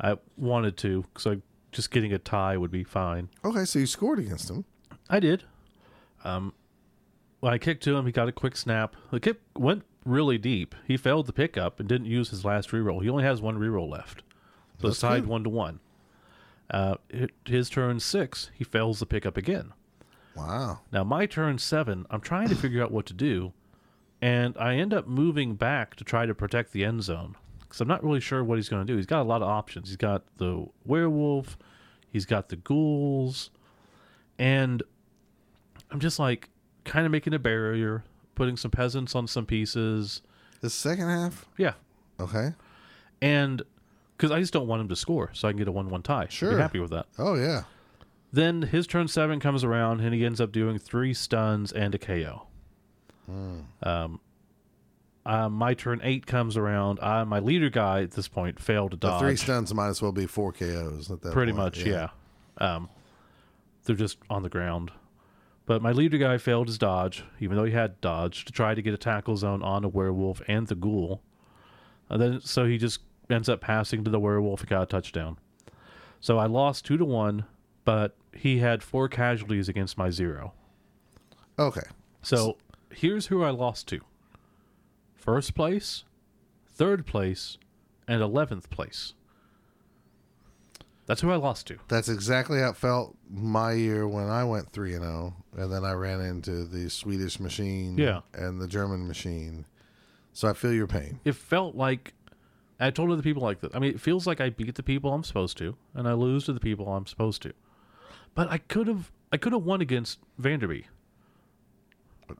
I 0.00 0.18
wanted 0.36 0.76
to, 0.78 1.02
because 1.02 1.26
I 1.26 1.40
just 1.72 1.90
getting 1.90 2.12
a 2.12 2.18
tie 2.18 2.56
would 2.56 2.70
be 2.70 2.84
fine. 2.84 3.28
Okay, 3.44 3.64
so 3.64 3.78
you 3.78 3.86
scored 3.86 4.18
against 4.18 4.50
him. 4.50 4.64
I 5.08 5.18
did. 5.18 5.44
Um, 6.24 6.54
when 7.40 7.52
I 7.52 7.58
kicked 7.58 7.82
to 7.84 7.96
him, 7.96 8.06
he 8.06 8.12
got 8.12 8.28
a 8.28 8.32
quick 8.32 8.56
snap. 8.56 8.94
The 9.10 9.20
kick 9.20 9.40
went 9.56 9.84
really 10.04 10.38
deep. 10.38 10.74
He 10.86 10.96
failed 10.96 11.26
the 11.26 11.32
pickup 11.32 11.80
and 11.80 11.88
didn't 11.88 12.06
use 12.06 12.30
his 12.30 12.44
last 12.44 12.70
reroll. 12.70 13.02
He 13.02 13.08
only 13.08 13.24
has 13.24 13.40
one 13.40 13.58
reroll 13.58 13.90
left, 13.90 14.22
so 14.80 14.88
it's 14.88 15.00
tied 15.00 15.22
good. 15.22 15.28
one 15.28 15.44
to 15.44 15.50
one. 15.50 15.80
Uh, 16.70 16.96
his 17.44 17.68
turn 17.68 18.00
six, 18.00 18.50
he 18.54 18.64
fails 18.64 18.98
the 18.98 19.06
pickup 19.06 19.36
again. 19.36 19.72
Wow. 20.34 20.80
Now 20.92 21.04
my 21.04 21.26
turn 21.26 21.58
seven, 21.58 22.06
I'm 22.10 22.20
trying 22.20 22.48
to 22.48 22.54
figure 22.54 22.82
out 22.82 22.90
what 22.90 23.06
to 23.06 23.12
do, 23.12 23.52
and 24.20 24.56
I 24.58 24.76
end 24.76 24.94
up 24.94 25.06
moving 25.06 25.54
back 25.54 25.96
to 25.96 26.04
try 26.04 26.26
to 26.26 26.34
protect 26.34 26.72
the 26.72 26.84
end 26.84 27.02
zone 27.02 27.36
because 27.60 27.80
I'm 27.80 27.88
not 27.88 28.04
really 28.04 28.20
sure 28.20 28.42
what 28.44 28.56
he's 28.56 28.68
going 28.68 28.86
to 28.86 28.90
do. 28.90 28.96
He's 28.96 29.06
got 29.06 29.22
a 29.22 29.24
lot 29.28 29.42
of 29.42 29.48
options. 29.48 29.88
He's 29.88 29.96
got 29.96 30.24
the 30.38 30.66
werewolf, 30.84 31.58
he's 32.08 32.24
got 32.24 32.48
the 32.48 32.56
ghouls, 32.56 33.50
and 34.38 34.82
I'm 35.92 36.00
just 36.00 36.18
like 36.18 36.48
kind 36.84 37.06
of 37.06 37.12
making 37.12 37.34
a 37.34 37.38
barrier, 37.38 38.02
putting 38.34 38.56
some 38.56 38.70
peasants 38.70 39.14
on 39.14 39.26
some 39.28 39.46
pieces. 39.46 40.22
The 40.60 40.70
second 40.70 41.08
half. 41.08 41.46
Yeah, 41.58 41.74
Okay. 42.18 42.52
and 43.20 43.62
because 44.16 44.30
I 44.30 44.40
just 44.40 44.52
don't 44.52 44.66
want 44.68 44.80
him 44.82 44.88
to 44.88 44.96
score, 44.96 45.30
so 45.32 45.48
I 45.48 45.50
can 45.52 45.58
get 45.58 45.68
a 45.68 45.72
one-one 45.72 46.02
tie. 46.02 46.26
Sure. 46.30 46.56
happy 46.58 46.78
with 46.78 46.90
that. 46.90 47.06
Oh 47.18 47.34
yeah. 47.34 47.62
Then 48.32 48.62
his 48.62 48.86
turn 48.86 49.08
seven 49.08 49.40
comes 49.40 49.62
around 49.64 50.00
and 50.00 50.14
he 50.14 50.24
ends 50.24 50.40
up 50.40 50.52
doing 50.52 50.78
three 50.78 51.12
stuns 51.12 51.70
and 51.72 51.94
a 51.94 51.98
KO. 51.98 52.46
Um, 53.82 54.20
uh, 55.24 55.48
my 55.48 55.74
turn 55.74 56.00
eight 56.02 56.26
comes 56.26 56.56
around. 56.56 56.98
Uh, 57.00 57.24
my 57.24 57.38
leader 57.40 57.70
guy 57.70 58.02
at 58.02 58.12
this 58.12 58.28
point 58.28 58.58
failed 58.60 58.92
to 58.92 58.96
The 58.96 59.18
three 59.18 59.36
stuns 59.36 59.72
might 59.74 59.88
as 59.88 60.00
well 60.02 60.12
be 60.12 60.26
four 60.26 60.52
KOs 60.52 61.10
at 61.10 61.20
that 61.22 61.32
Pretty 61.32 61.52
point. 61.52 61.64
much, 61.64 61.84
yeah. 61.84 62.08
Um, 62.58 62.88
they're 63.84 63.96
just 63.96 64.18
on 64.30 64.42
the 64.42 64.48
ground. 64.48 64.92
But 65.64 65.80
my 65.80 65.92
leader 65.92 66.18
guy 66.18 66.38
failed 66.38 66.66
his 66.66 66.78
dodge, 66.78 67.24
even 67.38 67.56
though 67.56 67.64
he 67.64 67.72
had 67.72 68.00
dodge, 68.00 68.44
to 68.46 68.52
try 68.52 68.74
to 68.74 68.82
get 68.82 68.94
a 68.94 68.98
tackle 68.98 69.36
zone 69.36 69.62
on 69.62 69.84
a 69.84 69.88
werewolf 69.88 70.42
and 70.48 70.66
the 70.66 70.74
ghoul. 70.74 71.22
And 72.08 72.20
then 72.20 72.40
so 72.40 72.66
he 72.66 72.78
just 72.78 73.00
ends 73.30 73.48
up 73.48 73.60
passing 73.60 74.04
to 74.04 74.10
the 74.10 74.20
werewolf 74.20 74.60
and 74.60 74.68
got 74.68 74.82
a 74.82 74.86
touchdown. 74.86 75.38
So 76.20 76.38
I 76.38 76.46
lost 76.46 76.84
two 76.84 76.96
to 76.96 77.04
one, 77.04 77.44
but 77.84 78.16
he 78.34 78.58
had 78.58 78.82
four 78.82 79.08
casualties 79.08 79.68
against 79.68 79.96
my 79.96 80.10
zero. 80.10 80.52
Okay. 81.58 81.86
So 82.22 82.58
here's 82.90 83.26
who 83.26 83.42
I 83.42 83.50
lost 83.50 83.88
to. 83.88 84.00
First 85.14 85.54
place, 85.54 86.04
third 86.66 87.06
place, 87.06 87.56
and 88.08 88.20
eleventh 88.20 88.68
place. 88.70 89.14
That's 91.06 91.20
who 91.20 91.30
I 91.30 91.36
lost 91.36 91.66
to. 91.66 91.78
That's 91.88 92.08
exactly 92.08 92.60
how 92.60 92.70
it 92.70 92.76
felt 92.76 93.16
my 93.30 93.72
year 93.72 94.06
when 94.06 94.28
I 94.28 94.44
went 94.44 94.70
three 94.70 94.94
and 94.94 95.02
zero, 95.02 95.34
and 95.56 95.72
then 95.72 95.84
I 95.84 95.92
ran 95.92 96.20
into 96.20 96.64
the 96.64 96.88
Swedish 96.88 97.40
machine, 97.40 97.98
Yeah. 97.98 98.20
and 98.34 98.60
the 98.60 98.68
German 98.68 99.08
machine. 99.08 99.64
So 100.32 100.48
I 100.48 100.52
feel 100.54 100.72
your 100.72 100.86
pain. 100.86 101.20
it 101.24 101.34
felt 101.34 101.74
like 101.74 102.14
I 102.80 102.90
told 102.90 103.10
other 103.10 103.22
people 103.22 103.42
like 103.42 103.60
that. 103.60 103.74
I 103.74 103.78
mean, 103.78 103.90
it 103.90 104.00
feels 104.00 104.26
like 104.26 104.40
I 104.40 104.48
beat 104.50 104.74
the 104.76 104.82
people 104.82 105.12
I'm 105.12 105.24
supposed 105.24 105.56
to, 105.58 105.76
and 105.94 106.08
I 106.08 106.12
lose 106.14 106.44
to 106.46 106.52
the 106.52 106.60
people 106.60 106.88
I'm 106.88 107.06
supposed 107.06 107.42
to. 107.42 107.52
But 108.34 108.50
I 108.50 108.58
could 108.58 108.86
have, 108.86 109.10
I 109.30 109.36
could 109.36 109.52
have 109.52 109.62
won 109.64 109.80
against 109.80 110.18
Vanderby. 110.38 110.86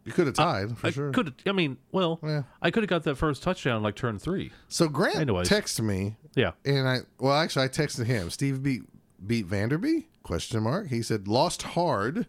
You 0.04 0.12
could 0.12 0.26
have 0.26 0.34
tied 0.36 0.76
for 0.78 0.86
I 0.86 0.90
sure. 0.90 1.10
could. 1.12 1.34
I 1.46 1.52
mean, 1.52 1.76
well, 1.92 2.18
Yeah. 2.22 2.42
I 2.60 2.70
could 2.70 2.82
have 2.82 2.90
got 2.90 3.02
that 3.04 3.16
first 3.16 3.42
touchdown 3.42 3.82
like 3.82 3.94
turn 3.96 4.18
three. 4.18 4.52
So 4.68 4.88
Grant 4.88 5.16
Anyways. 5.16 5.48
texted 5.48 5.80
me, 5.84 6.16
Yeah, 6.34 6.52
and 6.64 6.88
I 6.88 6.98
well 7.18 7.34
actually 7.34 7.64
I 7.66 7.68
texted 7.68 8.06
him. 8.06 8.30
Steve 8.30 8.62
beat 8.62 8.82
beat 9.26 9.46
Vanderby? 9.46 10.06
Question 10.22 10.62
mark. 10.62 10.88
He 10.88 11.02
said 11.02 11.26
lost 11.28 11.62
hard. 11.62 12.26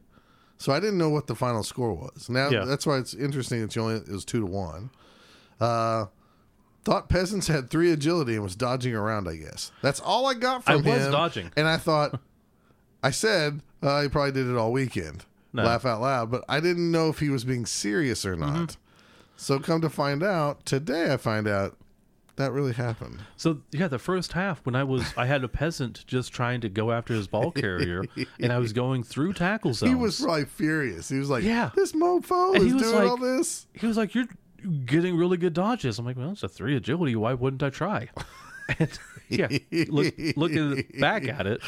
So 0.57 0.71
I 0.71 0.79
didn't 0.79 0.97
know 0.97 1.09
what 1.09 1.27
the 1.27 1.35
final 1.35 1.63
score 1.63 1.93
was. 1.93 2.29
Now 2.29 2.49
Yeah. 2.49 2.65
that's 2.65 2.85
why 2.85 2.97
it's 2.97 3.13
interesting 3.13 3.61
It's 3.63 3.75
only 3.77 3.95
it 3.95 4.07
was 4.09 4.23
two 4.25 4.39
to 4.39 4.45
one. 4.45 4.91
Uh, 5.59 6.05
thought 6.85 7.07
peasants 7.09 7.47
had 7.47 7.69
three 7.69 7.91
agility 7.91 8.33
and 8.35 8.43
was 8.43 8.55
dodging 8.55 8.93
around. 8.95 9.27
I 9.27 9.35
guess 9.37 9.71
that's 9.81 9.99
all 9.99 10.25
I 10.27 10.33
got 10.33 10.63
I 10.67 10.73
from 10.73 10.83
him. 10.83 10.95
was 10.99 11.07
dodging. 11.11 11.51
and 11.57 11.67
I 11.67 11.77
thought 11.77 12.19
I 13.01 13.11
said 13.11 13.61
uh, 13.81 14.01
he 14.01 14.07
probably 14.09 14.31
did 14.31 14.47
it 14.47 14.55
all 14.55 14.71
weekend. 14.71 15.25
No. 15.53 15.61
Mm-hmm. 15.61 15.67
Laugh 15.69 15.85
out 15.85 16.01
loud, 16.01 16.31
but 16.31 16.43
I 16.49 16.59
didn't 16.59 16.91
know 16.91 17.09
if 17.09 17.19
he 17.19 17.29
was 17.29 17.43
being 17.43 17.65
serious 17.65 18.25
or 18.25 18.35
not. 18.35 18.75
So 19.37 19.59
come 19.59 19.81
to 19.81 19.89
find 19.89 20.23
out 20.23 20.65
today, 20.65 21.13
I 21.13 21.17
find 21.17 21.47
out 21.47 21.77
that 22.37 22.51
really 22.51 22.73
happened. 22.73 23.19
So 23.37 23.59
yeah, 23.71 23.87
the 23.87 23.99
first 23.99 24.33
half 24.33 24.65
when 24.65 24.75
I 24.75 24.83
was 24.83 25.13
I 25.15 25.27
had 25.27 25.43
a 25.43 25.47
peasant 25.47 26.03
just 26.07 26.33
trying 26.33 26.61
to 26.61 26.69
go 26.69 26.91
after 26.91 27.13
his 27.13 27.27
ball 27.27 27.51
carrier, 27.51 28.03
and 28.39 28.51
I 28.51 28.57
was 28.57 28.73
going 28.73 29.03
through 29.03 29.33
tackle 29.33 29.73
zones. 29.73 29.89
He 29.91 29.95
was 29.95 30.19
probably 30.21 30.45
furious. 30.45 31.09
He 31.09 31.19
was 31.19 31.29
like, 31.29 31.43
Yeah. 31.43 31.69
this 31.75 31.91
mofo 31.91 32.55
And 32.55 32.63
is 32.63 32.67
he 32.67 32.73
was 32.73 32.81
doing 32.83 32.95
like- 32.95 33.09
all 33.09 33.17
this." 33.17 33.67
He 33.73 33.85
was 33.85 33.97
like, 33.97 34.15
"You're 34.15 34.25
getting 34.85 35.15
really 35.15 35.37
good 35.37 35.53
dodges." 35.53 35.99
I'm 35.99 36.05
like, 36.05 36.17
"Well, 36.17 36.31
it's 36.31 36.41
a 36.41 36.47
three 36.49 36.75
agility. 36.75 37.15
Why 37.15 37.33
wouldn't 37.33 37.61
I 37.61 37.69
try?" 37.69 38.09
And 38.79 38.89
yeah, 39.27 39.49
look, 39.89 40.15
looking 40.37 40.85
back 40.97 41.27
at 41.27 41.45
it, 41.45 41.59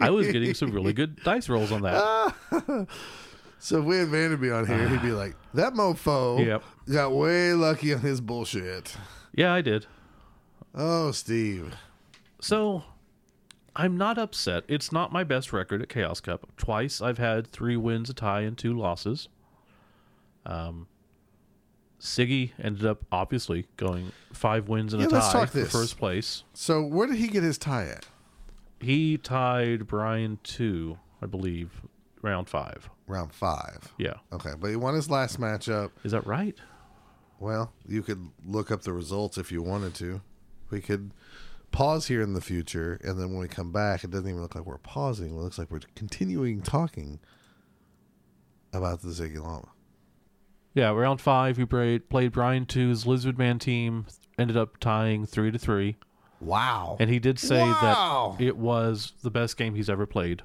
I 0.00 0.08
was 0.08 0.26
getting 0.28 0.54
some 0.54 0.70
really 0.70 0.94
good 0.94 1.22
dice 1.22 1.50
rolls 1.50 1.70
on 1.70 1.82
that. 1.82 2.34
So 3.62 3.78
if 3.80 3.84
we 3.84 3.96
had 3.98 4.08
Vanderby 4.08 4.50
on 4.50 4.66
here, 4.66 4.88
he'd 4.88 5.02
be 5.02 5.12
like, 5.12 5.36
"That 5.54 5.74
mofo 5.74 6.44
Yep. 6.44 6.62
got 6.90 7.12
way 7.12 7.52
lucky 7.52 7.92
on 7.94 8.00
his 8.00 8.20
bullshit." 8.20 8.96
Yeah, 9.34 9.52
I 9.52 9.60
did. 9.60 9.86
Oh, 10.74 11.10
Steve. 11.12 11.76
So 12.40 12.84
I'm 13.76 13.96
not 13.96 14.16
upset. 14.18 14.64
It's 14.66 14.90
not 14.92 15.12
my 15.12 15.24
best 15.24 15.52
record 15.52 15.82
at 15.82 15.88
Chaos 15.88 16.20
Cup. 16.20 16.46
Twice 16.56 17.00
I've 17.02 17.18
had 17.18 17.46
three 17.46 17.76
wins, 17.76 18.08
a 18.10 18.14
tie, 18.14 18.40
and 18.40 18.56
two 18.56 18.72
losses. 18.76 19.28
Um, 20.46 20.86
Siggy 22.00 22.52
ended 22.58 22.86
up 22.86 23.04
obviously 23.12 23.66
going 23.76 24.12
five 24.32 24.68
wins 24.68 24.94
and 24.94 25.02
Yeah, 25.02 25.08
a 25.08 25.10
let's 25.10 25.26
tie 25.32 25.40
talk 25.40 25.50
for 25.50 25.58
this. 25.58 25.70
first 25.72 25.98
place. 25.98 26.44
So 26.54 26.82
where 26.82 27.06
did 27.06 27.16
he 27.16 27.28
get 27.28 27.42
his 27.42 27.58
tie 27.58 27.84
at? 27.86 28.06
he 28.80 29.18
tied 29.18 29.86
Brian 29.86 30.38
two, 30.42 30.98
I 31.20 31.26
believe, 31.26 31.82
round 32.22 32.48
five. 32.48 32.88
Round 33.10 33.32
five. 33.32 33.92
Yeah, 33.98 34.14
Okay, 34.32 34.52
but 34.58 34.70
he 34.70 34.76
won 34.76 34.94
his 34.94 35.10
last 35.10 35.38
matchup. 35.40 35.90
is 36.04 36.12
that 36.12 36.26
right? 36.26 36.56
Well, 37.38 37.72
you 37.86 38.02
could 38.02 38.28
look 38.44 38.70
up 38.70 38.82
the 38.82 38.92
results 38.92 39.38
if 39.38 39.50
you 39.50 39.62
wanted 39.62 39.94
to. 39.96 40.20
We 40.70 40.80
could 40.80 41.12
pause 41.72 42.06
here 42.08 42.22
in 42.22 42.34
the 42.34 42.40
future, 42.40 43.00
and 43.02 43.18
then 43.18 43.30
when 43.30 43.38
we 43.40 43.48
come 43.48 43.72
back, 43.72 44.04
it 44.04 44.10
doesn't 44.10 44.28
even 44.28 44.40
look 44.42 44.54
like 44.54 44.66
we're 44.66 44.78
pausing. 44.78 45.30
It 45.36 45.40
looks 45.40 45.58
like 45.58 45.70
we're 45.70 45.80
continuing 45.94 46.62
talking 46.62 47.18
about 48.72 49.02
the 49.02 49.08
Ziggy 49.08 49.38
Llama. 49.42 49.68
Yeah, 50.74 50.90
round 50.90 51.20
five, 51.20 51.56
he 51.56 51.64
played 51.64 52.08
played 52.08 52.32
Brian 52.32 52.64
two's 52.66 53.06
Lizard 53.06 53.36
Man 53.38 53.58
team. 53.58 54.06
Ended 54.38 54.56
up 54.56 54.78
tying 54.78 55.26
three 55.26 55.50
to 55.50 55.58
three, 55.58 55.96
Wow. 56.40 56.96
and 57.00 57.10
he 57.10 57.18
did 57.18 57.38
say 57.38 57.60
Wow. 57.60 58.36
that 58.38 58.44
it 58.44 58.56
was 58.56 59.12
the 59.22 59.30
best 59.30 59.56
game 59.56 59.74
he's 59.74 59.90
ever 59.90 60.06
played. 60.06 60.42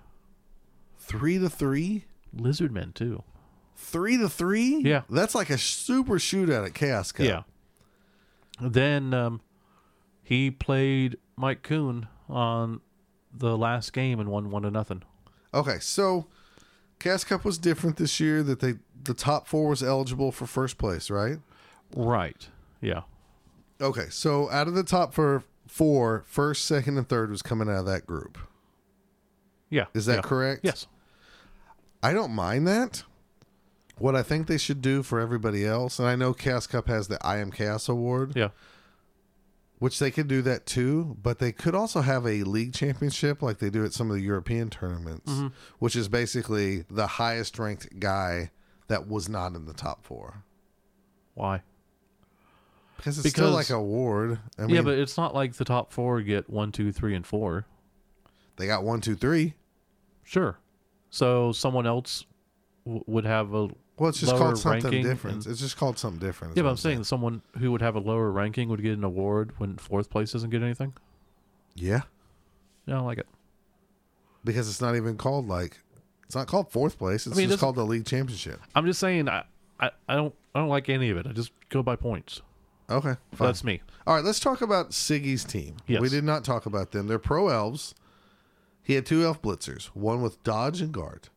three 0.97 1.37
to 1.37 1.49
three? 1.49 2.05
Lizard 2.35 2.71
Men 2.71 2.91
too. 2.93 3.23
Three 3.75 4.17
to 4.17 4.29
three? 4.29 4.81
Yeah. 4.83 5.01
That's 5.09 5.35
like 5.35 5.49
a 5.49 5.57
super 5.57 6.15
shootout 6.15 6.65
at 6.65 6.73
Chaos 6.73 7.11
Cup. 7.11 7.25
Yeah. 7.25 7.43
Then 8.61 9.13
um, 9.13 9.41
he 10.23 10.49
played 10.49 11.17
Mike 11.35 11.61
Coon 11.61 12.07
on 12.29 12.81
the 13.33 13.57
last 13.57 13.91
game 13.93 14.19
and 14.19 14.29
won 14.29 14.49
one 14.49 14.63
to 14.63 14.71
nothing. 14.71 15.03
Okay, 15.53 15.77
so 15.79 16.27
Chaos 16.99 17.23
Cup 17.23 17.43
was 17.43 17.57
different 17.57 17.97
this 17.97 18.19
year 18.19 18.43
that 18.43 18.59
they 18.59 18.75
the 19.03 19.13
top 19.13 19.47
four 19.47 19.69
was 19.69 19.83
eligible 19.83 20.31
for 20.31 20.47
first 20.47 20.77
place, 20.77 21.09
right? 21.09 21.37
Right. 21.95 22.49
Yeah. 22.81 23.01
Okay, 23.79 24.07
so 24.09 24.49
out 24.49 24.67
of 24.67 24.73
the 24.73 24.83
top 24.83 25.13
for 25.13 25.43
four, 25.67 26.23
first, 26.27 26.65
second, 26.65 26.97
and 26.97 27.07
third 27.07 27.29
was 27.29 27.41
coming 27.41 27.69
out 27.69 27.79
of 27.79 27.85
that 27.85 28.05
group. 28.05 28.37
Yeah. 29.69 29.85
Is 29.93 30.05
that 30.05 30.15
yeah. 30.15 30.21
correct? 30.21 30.61
Yes. 30.63 30.87
I 32.05 32.13
don't 32.13 32.31
mind 32.33 32.67
that. 32.67 33.03
What 33.97 34.15
I 34.15 34.21
think 34.23 34.47
they 34.47 34.57
should 34.57 34.81
do 34.81 35.01
for 35.03 35.19
everybody 35.19 35.65
else, 35.65 35.97
and 35.99 36.07
I 36.07 36.15
know 36.15 36.33
Chaos 36.33 36.67
Cup 36.67 36.87
has 36.87 37.07
the 37.07 37.17
I 37.25 37.37
Am 37.37 37.49
Chaos 37.51 37.87
Award, 37.89 38.33
Yeah. 38.35 38.49
which 39.79 39.97
they 39.99 40.11
could 40.11 40.27
do 40.27 40.41
that 40.43 40.65
too, 40.65 41.17
but 41.23 41.39
they 41.39 41.51
could 41.51 41.73
also 41.73 42.01
have 42.01 42.27
a 42.27 42.43
league 42.43 42.73
championship 42.73 43.41
like 43.41 43.57
they 43.59 43.69
do 43.69 43.83
at 43.85 43.93
some 43.93 44.09
of 44.11 44.15
the 44.17 44.21
European 44.21 44.69
tournaments, 44.69 45.31
Mm-hmm. 45.31 45.47
which 45.79 45.95
is 45.95 46.07
basically 46.09 46.83
the 46.91 47.07
highest 47.07 47.57
ranked 47.57 47.99
guy 47.99 48.51
that 48.87 49.07
was 49.07 49.27
not 49.29 49.55
in 49.55 49.65
the 49.65 49.73
top 49.73 50.03
four. 50.05 50.43
Why? 51.33 51.61
Because 52.97 53.17
it's 53.17 53.29
still 53.29 53.49
like 53.51 53.69
a 53.69 53.75
award. 53.75 54.39
I 54.59 54.63
mean, 54.67 54.75
yeah, 54.75 54.81
but 54.81 54.97
it's 54.99 55.17
not 55.17 55.33
like 55.33 55.53
the 55.55 55.65
top 55.65 55.91
four 55.91 56.21
get 56.21 56.49
one, 56.49 56.71
two, 56.71 56.91
three, 56.91 57.15
and 57.15 57.25
four. 57.25 57.65
they 58.57 58.67
got 58.67 58.83
one, 58.83 59.01
two, 59.01 59.15
three. 59.15 59.55
Sure. 60.23 60.57
So 61.15 61.53
someone 61.53 61.87
else 61.87 62.25
w- 62.85 63.01
would 63.07 63.23
have 63.23 63.53
a 63.53 63.69
Well, 63.97 64.09
it's 64.09 64.19
just 64.19 64.35
called 64.35 64.57
something 64.57 64.83
ranking 64.83 65.03
different. 65.05 65.45
and- 65.45 65.47
It's 65.53 65.61
just 65.61 65.77
called 65.77 65.97
something 65.97 66.19
different. 66.19 66.57
yeah, 66.57 66.63
but 66.63 66.69
I'm 66.71 66.75
saying 66.75 67.05
someone 67.05 67.41
who 67.57 67.71
would 67.71 67.81
have 67.81 67.95
a 67.95 68.01
lower 68.01 68.29
ranking 68.31 68.67
would 68.67 68.83
get 68.83 68.97
an 68.97 69.05
award 69.05 69.53
when 69.57 69.77
fourth 69.77 70.09
place 70.09 70.33
doesn't 70.33 70.49
get 70.49 70.61
anything. 70.61 70.91
Yeah, 71.73 72.01
Yeah, 72.85 72.95
I 72.95 72.97
don't 72.97 73.05
like 73.05 73.17
it. 73.19 73.27
because 74.43 74.67
it's 74.67 74.81
not 74.81 74.97
even 74.97 75.15
called 75.15 75.47
like 75.47 75.79
it's 76.25 76.35
not 76.35 76.47
called 76.47 76.69
fourth 76.69 76.97
place. 76.97 77.25
It's 77.27 77.37
mean, 77.37 77.47
just 77.47 77.61
called 77.61 77.75
the 77.75 77.85
league 77.85 78.05
championship. 78.05 78.59
I'm 78.75 78.85
just 78.85 78.99
saying 78.99 79.29
I, 79.29 79.45
I, 79.79 79.91
I 80.09 80.15
don't 80.15 80.35
I 80.53 80.59
don't 80.59 80.67
like 80.69 80.89
any 80.89 81.11
of 81.11 81.17
it. 81.17 81.25
I 81.27 81.31
just 81.31 81.51
go 81.69 81.81
by 81.81 81.95
points. 81.95 82.41
Okay, 82.89 83.15
fine. 83.33 83.47
That's 83.47 83.63
me. 83.63 83.81
All 84.05 84.15
right, 84.15 84.23
let's 84.25 84.41
talk 84.41 84.61
about 84.61 84.89
Siggy's 84.91 85.45
team. 85.45 85.77
Yes. 85.87 86.01
We 86.01 86.09
did 86.09 86.25
not 86.25 86.43
talk 86.43 86.65
about 86.65 86.91
them. 86.91 87.07
They're 87.07 87.19
pro 87.19 87.47
elves. 87.47 87.95
He 88.85 88.93
had 88.93 89.07
two 89.07 89.23
elf 89.23 89.41
blitzers, 89.41 89.87
one 89.95 90.21
with 90.21 90.43
dodge 90.43 90.79
and 90.79 90.93
guard. 90.93 91.29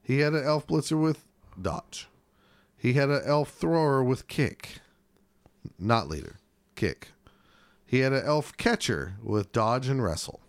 He 0.00 0.20
had 0.20 0.32
an 0.32 0.44
elf 0.44 0.64
blitzer 0.64 1.00
with 1.00 1.24
dodge. 1.60 2.06
He 2.76 2.92
had 2.92 3.10
an 3.10 3.22
elf 3.26 3.50
thrower 3.50 4.04
with 4.04 4.28
kick, 4.28 4.78
not 5.76 6.08
leader, 6.08 6.36
kick. 6.76 7.08
He 7.84 7.98
had 7.98 8.12
an 8.12 8.24
elf 8.24 8.56
catcher 8.56 9.16
with 9.24 9.50
dodge 9.50 9.88
and 9.88 10.04
wrestle. 10.04 10.40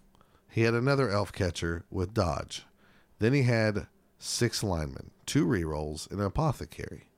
He 0.47 0.61
had 0.61 0.75
another 0.75 1.09
elf 1.09 1.33
catcher 1.33 1.83
with 1.89 2.13
dodge. 2.13 2.63
Then 3.17 3.33
he 3.33 3.43
had 3.43 3.87
six 4.19 4.61
linemen, 4.61 5.09
two 5.25 5.47
rerolls, 5.47 6.09
and 6.11 6.19
an 6.19 6.27
apothecary. 6.27 7.09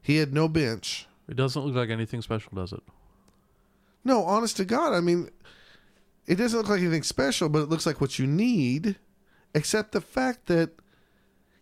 He 0.00 0.16
had 0.16 0.34
no 0.34 0.48
bench. 0.48 1.06
It 1.28 1.36
doesn't 1.36 1.62
look 1.62 1.76
like 1.76 1.90
anything 1.90 2.20
special, 2.20 2.50
does 2.52 2.72
it? 2.72 2.82
No, 4.02 4.24
honest 4.24 4.56
to 4.56 4.64
God, 4.64 4.92
I 4.92 5.00
mean, 5.00 5.30
it 6.32 6.36
doesn't 6.36 6.58
look 6.58 6.68
like 6.70 6.80
anything 6.80 7.02
special, 7.02 7.50
but 7.50 7.60
it 7.60 7.68
looks 7.68 7.84
like 7.84 8.00
what 8.00 8.18
you 8.18 8.26
need, 8.26 8.96
except 9.54 9.92
the 9.92 10.00
fact 10.00 10.46
that 10.46 10.70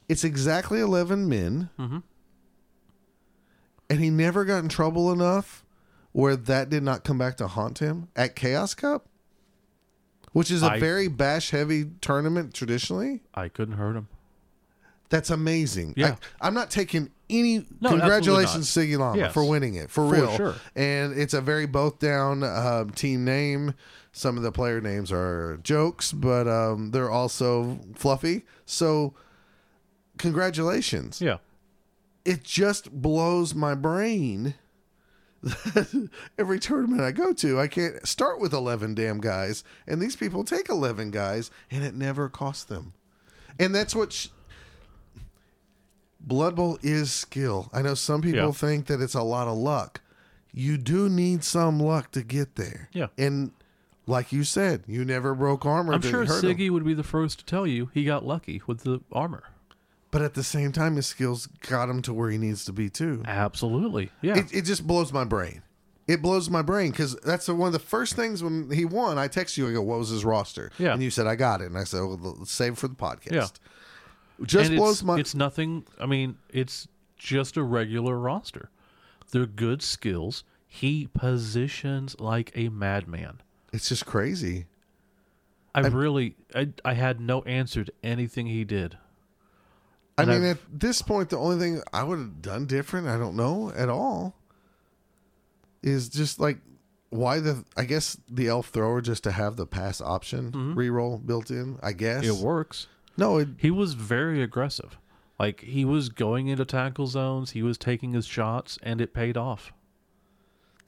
it's 0.08 0.22
exactly 0.22 0.80
11 0.80 1.28
men. 1.28 1.70
Mhm. 1.76 2.02
And 3.88 3.98
he 4.00 4.10
never 4.10 4.44
got 4.44 4.58
in 4.62 4.68
trouble 4.68 5.10
enough 5.10 5.64
where 6.12 6.36
that 6.36 6.70
did 6.70 6.84
not 6.84 7.02
come 7.02 7.18
back 7.18 7.36
to 7.38 7.48
haunt 7.48 7.80
him 7.80 8.08
at 8.14 8.36
Chaos 8.36 8.74
Cup, 8.74 9.08
which 10.32 10.50
is 10.52 10.62
a 10.62 10.72
I- 10.72 10.78
very 10.80 11.08
bash 11.08 11.50
heavy 11.50 11.90
tournament 12.00 12.54
traditionally. 12.54 13.22
I 13.34 13.48
couldn't 13.48 13.74
hurt 13.76 13.96
him. 13.96 14.06
That's 15.10 15.30
amazing. 15.30 15.94
Yeah. 15.96 16.16
I, 16.40 16.46
am 16.46 16.54
not 16.54 16.70
taking 16.70 17.10
any. 17.28 17.66
No, 17.80 17.90
congratulations, 17.90 18.56
absolutely 18.68 18.94
Siggy 18.94 18.98
Lama, 18.98 19.18
Yes. 19.18 19.34
for 19.34 19.44
winning 19.44 19.74
it 19.74 19.90
for, 19.90 20.08
For 20.08 20.14
real. 20.14 20.36
sure. 20.36 20.54
And 20.76 21.18
it's 21.18 21.34
a 21.34 21.40
very 21.40 21.66
both 21.66 21.98
down 21.98 22.42
um, 22.44 22.90
team 22.90 23.24
name. 23.24 23.74
Some 24.12 24.36
of 24.36 24.42
the 24.44 24.52
player 24.52 24.80
names 24.80 25.12
are 25.12 25.58
jokes, 25.62 26.12
but 26.12 26.48
um, 26.48 26.92
they're 26.92 27.10
also 27.10 27.80
fluffy. 27.94 28.42
So, 28.66 29.14
congratulations. 30.18 31.20
Yeah. 31.20 31.38
It 32.24 32.44
just 32.44 32.90
blows 32.92 33.54
my 33.54 33.74
brain. 33.74 34.54
that 35.42 36.10
Every 36.38 36.58
tournament 36.60 37.00
I 37.02 37.12
go 37.12 37.32
to, 37.32 37.58
I 37.58 37.66
can't 37.66 38.06
start 38.06 38.40
with 38.40 38.52
11 38.52 38.94
damn 38.94 39.20
guys, 39.20 39.64
and 39.86 40.00
these 40.00 40.14
people 40.16 40.44
take 40.44 40.68
11 40.68 41.10
guys, 41.10 41.50
and 41.70 41.82
it 41.82 41.94
never 41.94 42.28
costs 42.28 42.64
them. 42.64 42.92
And 43.58 43.74
that's 43.74 43.94
what. 43.94 44.12
Sh- 44.12 44.28
Blood 46.20 46.56
Bowl 46.56 46.78
is 46.82 47.10
skill. 47.12 47.70
I 47.72 47.82
know 47.82 47.94
some 47.94 48.20
people 48.22 48.38
Yeah. 48.46 48.52
think 48.52 48.86
that 48.86 49.00
it's 49.00 49.14
a 49.14 49.22
lot 49.22 49.48
of 49.48 49.56
luck. 49.56 50.00
You 50.52 50.76
do 50.78 51.08
need 51.08 51.44
some 51.44 51.80
luck 51.80 52.10
to 52.12 52.22
get 52.22 52.56
there. 52.56 52.88
Yeah. 52.92 53.06
And 53.16 53.52
like 54.06 54.32
you 54.32 54.44
said, 54.44 54.82
you 54.86 55.04
never 55.04 55.34
broke 55.34 55.64
armor. 55.64 55.94
I'm 55.94 56.00
that 56.00 56.08
sure 56.08 56.24
hurt 56.26 56.42
him. 56.44 56.56
Siggy 56.56 56.70
would 56.70 56.84
be 56.84 56.94
the 56.94 57.02
first 57.04 57.38
to 57.40 57.44
tell 57.44 57.66
you 57.66 57.90
he 57.94 58.04
got 58.04 58.24
lucky 58.26 58.60
with 58.66 58.80
the 58.82 59.00
armor. 59.12 59.44
But 60.10 60.22
at 60.22 60.34
the 60.34 60.42
same 60.42 60.72
time, 60.72 60.96
his 60.96 61.06
skills 61.06 61.46
got 61.46 61.88
him 61.88 62.02
to 62.02 62.12
where 62.12 62.30
he 62.30 62.36
needs 62.38 62.64
to 62.64 62.72
be 62.72 62.90
too. 62.90 63.22
Absolutely. 63.26 64.10
Yeah. 64.20 64.38
It, 64.38 64.52
it 64.52 64.62
just 64.62 64.86
blows 64.86 65.12
my 65.12 65.22
brain. 65.24 65.62
It 66.08 66.20
blows 66.20 66.50
my 66.50 66.62
brain 66.62 66.90
because 66.90 67.14
that's 67.24 67.46
one 67.48 67.68
of 67.68 67.72
the 67.72 67.78
first 67.78 68.16
things 68.16 68.42
when 68.42 68.68
he 68.72 68.84
won. 68.84 69.16
I 69.18 69.28
text 69.28 69.56
you. 69.56 69.68
I 69.68 69.72
go, 69.72 69.82
"What 69.82 70.00
was 70.00 70.08
his 70.08 70.24
roster?" 70.24 70.72
Yeah. 70.76 70.92
and 70.94 71.00
you 71.00 71.08
said, 71.10 71.28
"I 71.28 71.36
got 71.36 71.60
it." 71.60 71.66
And 71.66 71.78
I 71.78 71.84
said, 71.84 72.00
well, 72.00 72.18
"Let's 72.38 72.50
save 72.50 72.72
it 72.72 72.78
for 72.78 72.88
the 72.88 72.96
podcast." 72.96 73.30
Yeah. 73.32 73.46
Just 74.44 74.70
and 74.70 74.78
blows 74.78 74.96
it's, 74.96 75.02
my. 75.02 75.18
it's 75.18 75.34
nothing 75.34 75.84
I 75.98 76.06
mean, 76.06 76.36
it's 76.50 76.88
just 77.16 77.56
a 77.56 77.62
regular 77.62 78.18
roster. 78.18 78.70
They're 79.30 79.46
good 79.46 79.82
skills. 79.82 80.44
He 80.66 81.08
positions 81.12 82.18
like 82.18 82.52
a 82.54 82.68
madman. 82.68 83.40
It's 83.72 83.88
just 83.88 84.06
crazy. 84.06 84.66
I 85.74 85.80
really 85.80 86.34
I, 86.54 86.70
I 86.84 86.94
had 86.94 87.20
no 87.20 87.42
answer 87.42 87.84
to 87.84 87.92
anything 88.02 88.46
he 88.46 88.64
did. 88.64 88.96
I 90.18 90.22
And 90.22 90.30
mean, 90.30 90.40
I've- 90.42 90.48
at 90.50 90.58
this 90.80 91.00
point, 91.02 91.30
the 91.30 91.38
only 91.38 91.58
thing 91.58 91.82
I 91.92 92.02
would 92.02 92.18
have 92.18 92.42
done 92.42 92.66
different, 92.66 93.06
I 93.06 93.16
don't 93.16 93.36
know 93.36 93.70
at 93.76 93.88
all, 93.88 94.34
is 95.82 96.08
just 96.08 96.40
like 96.40 96.58
why 97.10 97.40
the. 97.40 97.64
I 97.76 97.84
guess 97.84 98.16
the 98.28 98.48
elf 98.48 98.68
thrower 98.68 99.00
just 99.00 99.22
to 99.24 99.32
have 99.32 99.56
the 99.56 99.66
pass 99.66 100.00
option 100.00 100.52
reroll 100.76 101.24
built 101.24 101.50
in. 101.50 101.78
I 101.82 101.92
guess 101.92 102.24
Mm-hmm. 102.24 102.38
It 102.40 102.44
works. 102.44 102.86
No, 103.20 103.36
it, 103.36 103.48
He 103.58 103.70
was 103.70 103.92
very 103.92 104.42
aggressive. 104.42 104.98
Like 105.38 105.60
he 105.60 105.84
was 105.84 106.08
going 106.08 106.48
into 106.48 106.64
tackle 106.64 107.06
zones, 107.06 107.52
he 107.52 107.62
was 107.62 107.78
taking 107.78 108.12
his 108.12 108.26
shots 108.26 108.78
and 108.82 109.00
it 109.00 109.14
paid 109.14 109.36
off. 109.36 109.72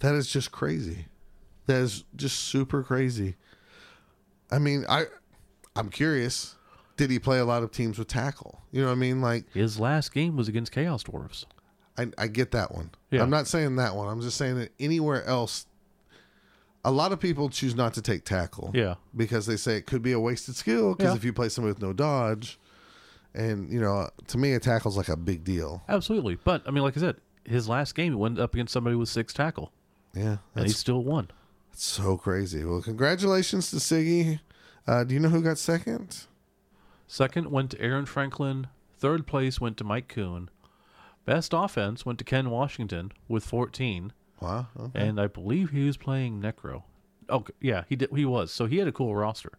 That 0.01 0.15
is 0.15 0.29
just 0.29 0.51
crazy. 0.51 1.07
That 1.67 1.77
is 1.77 2.05
just 2.17 2.39
super 2.39 2.83
crazy. 2.83 3.37
I 4.51 4.59
mean, 4.59 4.85
I 4.89 5.05
I'm 5.77 5.91
curious. 5.91 6.57
Did 6.97 7.11
he 7.11 7.19
play 7.19 7.39
a 7.39 7.45
lot 7.45 7.63
of 7.63 7.71
teams 7.71 7.99
with 7.99 8.09
tackle? 8.09 8.61
You 8.71 8.83
know 8.83 8.89
what 8.89 8.93
I 8.93 8.97
mean? 8.97 9.21
Like 9.23 9.51
His 9.53 9.79
last 9.79 10.13
game 10.13 10.37
was 10.37 10.49
against 10.49 10.73
Chaos 10.73 11.03
Dwarfs. 11.03 11.47
I, 11.97 12.09
I 12.17 12.27
get 12.27 12.51
that 12.53 12.75
one. 12.75 12.91
Yeah. 13.11 13.23
I'm 13.23 13.31
not 13.31 13.47
saying 13.47 13.77
that 13.77 13.95
one. 13.95 14.09
I'm 14.09 14.21
just 14.23 14.37
saying 14.39 14.57
that 14.59 14.73
anywhere 14.81 15.25
else, 15.25 15.67
a 16.85 16.91
lot 16.91 17.13
of 17.13 17.21
people 17.21 17.49
choose 17.49 17.75
not 17.75 17.95
to 17.95 18.03
take 18.03 18.25
tackle. 18.25 18.71
Yeah. 18.75 18.95
Because 19.17 19.47
they 19.47 19.57
say 19.57 19.77
it 19.77 19.87
could 19.87 20.03
be 20.03 20.13
a 20.13 20.21
wasted 20.21 20.57
skill. 20.57 20.95
Because 20.95 21.13
Yeah. 21.13 21.17
if 21.17 21.25
you 21.25 21.33
play 21.33 21.49
somebody 21.49 21.73
with 21.73 21.83
no 21.83 21.93
dodge, 21.93 22.59
and 23.35 23.73
you 23.73 23.81
know, 23.81 24.09
to 24.29 24.39
me, 24.39 24.53
a 24.55 24.61
tackle's 24.61 24.97
like 24.97 25.09
a 25.09 25.17
big 25.17 25.45
deal. 25.45 25.83
Absolutely. 25.89 26.37
But 26.37 26.63
I 26.67 26.71
mean, 26.71 26.83
like 26.83 26.97
I 26.97 27.01
said, 27.01 27.17
his 27.45 27.69
last 27.69 27.95
game 27.95 28.13
he 28.13 28.17
went 28.17 28.39
up 28.39 28.55
against 28.55 28.73
somebody 28.73 28.97
with 28.97 29.09
six 29.09 29.33
tackle. 29.33 29.73
Yeah, 30.15 30.39
And 30.55 30.67
he 30.67 30.73
still 30.73 31.03
won. 31.03 31.31
That's 31.71 31.85
so 31.85 32.19
crazy. 32.19 32.65
Well, 32.65 32.83
congratulations 32.83 33.71
to 33.71 33.77
Siggy. 33.77 34.41
Uh, 34.87 35.05
do 35.05 35.15
you 35.15 35.21
know 35.21 35.31
who 35.31 35.41
got 35.41 35.57
second? 35.57 36.27
Second 37.07 37.51
went 37.51 37.71
to 37.71 37.81
Aaron 37.81 38.05
Franklin. 38.05 38.67
Third 38.99 39.27
place 39.27 39.61
went 39.61 39.77
to 39.79 39.85
Mike 39.85 40.09
Kuhn. 40.09 40.51
Best 41.25 41.53
offense 41.55 42.05
went 42.05 42.19
to 42.19 42.25
Ken 42.25 42.51
Washington 42.51 43.13
with 43.29 43.45
14, 43.45 44.13
Wow. 44.43 44.67
okay. 44.79 45.07
and 45.07 45.21
I 45.21 45.27
believe 45.27 45.71
he 45.71 45.85
was 45.87 45.97
playing 45.97 46.41
Necro. 46.41 46.83
Oh, 47.29 47.45
yeah, 47.61 47.85
he 47.89 47.97
did. 47.97 48.11
He 48.15 48.25
was. 48.25 48.53
So 48.53 48.67
he 48.67 48.79
had 48.79 48.89
a 48.89 48.93
cool 48.93 49.15
roster. 49.15 49.53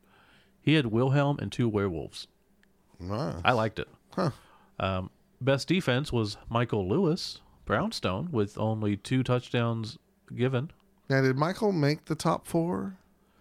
He 0.61 0.75
had 0.75 0.87
Wilhelm 0.87 1.37
and 1.39 1.51
two 1.51 1.67
werewolves. 1.67 2.27
Wow. 2.99 3.41
I 3.43 3.53
liked 3.53 3.79
it. 3.79 3.87
Huh. 4.11 4.31
Um, 4.79 5.09
best 5.41 5.67
defense 5.67 6.11
was 6.11 6.37
Michael 6.49 6.87
Lewis, 6.87 7.41
Brownstone, 7.65 8.29
with 8.31 8.57
only 8.57 8.95
two 8.97 9.23
touchdowns 9.23 9.97
given. 10.35 10.71
Now, 11.09 11.21
did 11.21 11.37
Michael 11.37 11.71
make 11.71 12.05
the 12.05 12.15
top 12.15 12.47
four? 12.47 12.97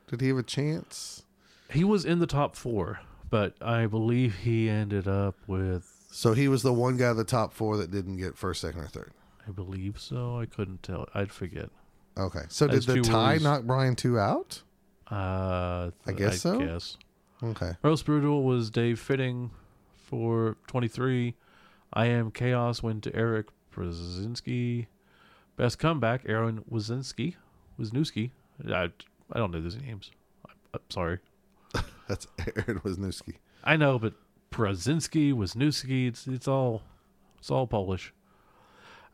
Did 0.08 0.20
he 0.20 0.28
have 0.28 0.38
a 0.38 0.42
chance? 0.42 1.24
He 1.70 1.84
was 1.84 2.04
in 2.04 2.18
the 2.18 2.26
top 2.26 2.56
four, 2.56 3.00
but 3.30 3.54
I 3.62 3.86
believe 3.86 4.36
he 4.38 4.68
ended 4.68 5.08
up 5.08 5.36
with. 5.46 5.90
So 6.10 6.34
he 6.34 6.48
was 6.48 6.62
the 6.62 6.72
one 6.72 6.96
guy 6.96 7.06
of 7.06 7.16
the 7.16 7.24
top 7.24 7.54
four 7.54 7.76
that 7.78 7.90
didn't 7.90 8.16
get 8.18 8.36
first, 8.36 8.60
second, 8.60 8.80
or 8.80 8.88
third. 8.88 9.12
I 9.52 9.54
believe 9.54 10.00
so. 10.00 10.38
I 10.38 10.46
couldn't 10.46 10.82
tell. 10.82 11.06
I'd 11.14 11.30
forget. 11.30 11.68
Okay. 12.16 12.40
So 12.48 12.66
did 12.66 12.78
As 12.78 12.86
the 12.86 13.02
tie 13.02 13.36
knock 13.36 13.64
Brian 13.64 13.94
two 13.94 14.18
out? 14.18 14.62
Uh, 15.10 15.90
I 16.06 16.12
guess 16.16 16.40
so? 16.40 16.58
Guess. 16.58 16.96
Okay. 17.42 17.72
Most 17.82 18.06
brutal 18.06 18.44
was 18.44 18.70
Dave 18.70 18.98
Fitting 18.98 19.50
for 19.94 20.56
23. 20.68 21.34
I 21.92 22.06
am 22.06 22.30
Chaos 22.30 22.82
went 22.82 23.04
to 23.04 23.14
Eric 23.14 23.48
Brzezinski. 23.74 24.86
Best 25.56 25.78
comeback, 25.78 26.22
Aaron 26.26 26.64
Wazinski. 26.70 27.34
Wisniewski. 27.78 28.30
I, 28.66 28.90
I 29.32 29.38
don't 29.38 29.50
know 29.50 29.60
these 29.60 29.76
names. 29.76 30.10
I, 30.46 30.52
I'm 30.72 30.80
sorry. 30.88 31.18
That's 32.08 32.26
Aaron 32.38 32.80
Wisniewski. 32.80 33.34
I 33.64 33.76
know, 33.76 33.98
but 33.98 34.14
Brzezinski, 34.50 35.34
Wisniewski, 35.34 36.08
it's, 36.08 36.26
it's 36.26 36.48
all 36.48 36.82
it's 37.38 37.50
all 37.50 37.66
Polish. 37.66 38.14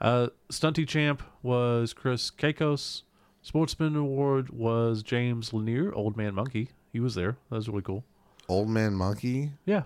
Uh, 0.00 0.28
Stunty 0.50 0.86
champ 0.86 1.22
was 1.42 1.92
Chris 1.92 2.30
Kakos. 2.30 3.02
Sportsman 3.42 3.96
award 3.96 4.50
was 4.50 5.02
James 5.02 5.52
Lanier, 5.52 5.92
Old 5.92 6.16
Man 6.16 6.34
Monkey. 6.34 6.70
He 6.92 7.00
was 7.00 7.14
there. 7.14 7.36
That 7.50 7.56
was 7.56 7.68
really 7.68 7.82
cool. 7.82 8.04
Old 8.48 8.68
Man 8.68 8.94
Monkey. 8.94 9.52
Yeah, 9.64 9.82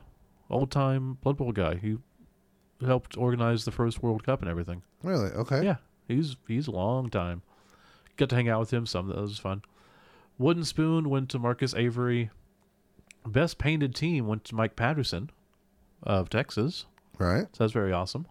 old 0.51 0.70
time 0.70 1.14
Blood 1.22 1.36
Bowl 1.36 1.52
guy. 1.52 1.76
He 1.76 1.97
helped 2.84 3.16
organize 3.16 3.64
the 3.64 3.70
first 3.70 4.02
World 4.02 4.24
Cup 4.24 4.40
and 4.40 4.51
everything. 4.51 4.82
Really? 5.02 5.30
Okay. 5.30 5.64
Yeah, 5.64 5.76
he's 6.09 6.36
he's 6.47 6.66
a 6.68 6.72
long 6.72 7.09
time. 7.09 7.43
Got 8.16 8.28
to 8.30 8.36
hang 8.36 8.48
out 8.48 8.60
with 8.60 8.72
him 8.72 8.86
some. 8.86 9.09
That 9.09 9.18
was 9.18 9.39
fun. 9.39 9.62
Wooden 10.39 10.64
Spoon 10.64 11.09
went 11.09 11.28
to 11.30 11.39
Marcus 11.39 11.74
Avery. 11.74 12.30
Best 13.26 13.59
painted 13.59 13.94
team 13.94 14.26
went 14.26 14.44
to 14.44 14.55
Mike 14.55 14.76
Patterson 14.76 15.30
of 16.02 16.28
Texas. 16.28 16.86
Right. 17.18 17.47
So 17.52 17.64
that's 17.64 17.72
very 17.72 17.93
awesome. 17.93 18.26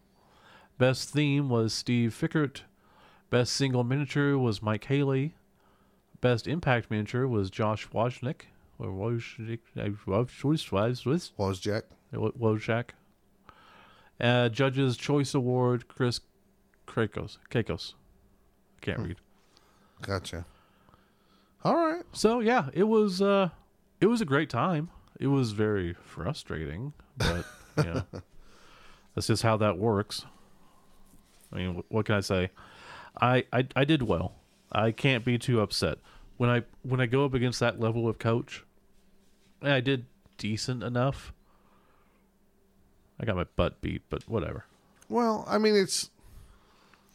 Best 0.81 1.11
theme 1.11 1.47
was 1.47 1.75
Steve 1.75 2.11
Fickert. 2.11 2.61
Best 3.29 3.53
single 3.53 3.83
miniature 3.83 4.35
was 4.35 4.63
Mike 4.63 4.85
Haley. 4.85 5.35
Best 6.21 6.47
impact 6.47 6.89
miniature 6.89 7.27
was 7.27 7.51
Josh 7.51 7.87
Wojnik. 7.89 8.45
Or 8.79 8.87
Wojnik. 8.87 9.59
Wojnik. 9.75 11.31
Was 11.37 11.59
Jack? 11.59 11.83
Wojak. 12.11 12.89
Uh, 14.19 14.49
Judge's 14.49 14.97
Choice 14.97 15.35
Award, 15.35 15.87
Chris 15.87 16.19
Krakos. 16.87 17.37
Kakos. 17.51 17.93
Can't 18.81 19.01
read. 19.01 19.17
Gotcha. 20.01 20.45
All 21.63 21.75
right. 21.75 22.05
So 22.11 22.39
yeah, 22.39 22.69
it 22.73 22.85
was 22.85 23.21
uh 23.21 23.49
it 23.99 24.07
was 24.07 24.19
a 24.19 24.25
great 24.25 24.49
time. 24.49 24.89
It 25.19 25.27
was 25.27 25.51
very 25.51 25.93
frustrating, 25.93 26.93
but 27.17 27.45
know, 27.77 28.03
that's 29.13 29.27
just 29.27 29.43
how 29.43 29.57
that 29.57 29.77
works. 29.77 30.25
I 31.53 31.57
mean, 31.57 31.83
what 31.89 32.05
can 32.05 32.15
I 32.15 32.21
say? 32.21 32.49
I, 33.19 33.43
I 33.51 33.67
I 33.75 33.83
did 33.85 34.03
well. 34.03 34.35
I 34.71 34.91
can't 34.91 35.25
be 35.25 35.37
too 35.37 35.59
upset 35.59 35.97
when 36.37 36.49
I 36.49 36.63
when 36.83 37.01
I 37.01 37.05
go 37.05 37.25
up 37.25 37.33
against 37.33 37.59
that 37.59 37.79
level 37.79 38.07
of 38.07 38.19
coach. 38.19 38.63
I 39.61 39.79
did 39.81 40.05
decent 40.37 40.81
enough. 40.81 41.33
I 43.19 43.25
got 43.25 43.35
my 43.35 43.43
butt 43.55 43.81
beat, 43.81 44.01
but 44.09 44.27
whatever. 44.27 44.65
Well, 45.09 45.45
I 45.47 45.57
mean, 45.57 45.75
it's 45.75 46.09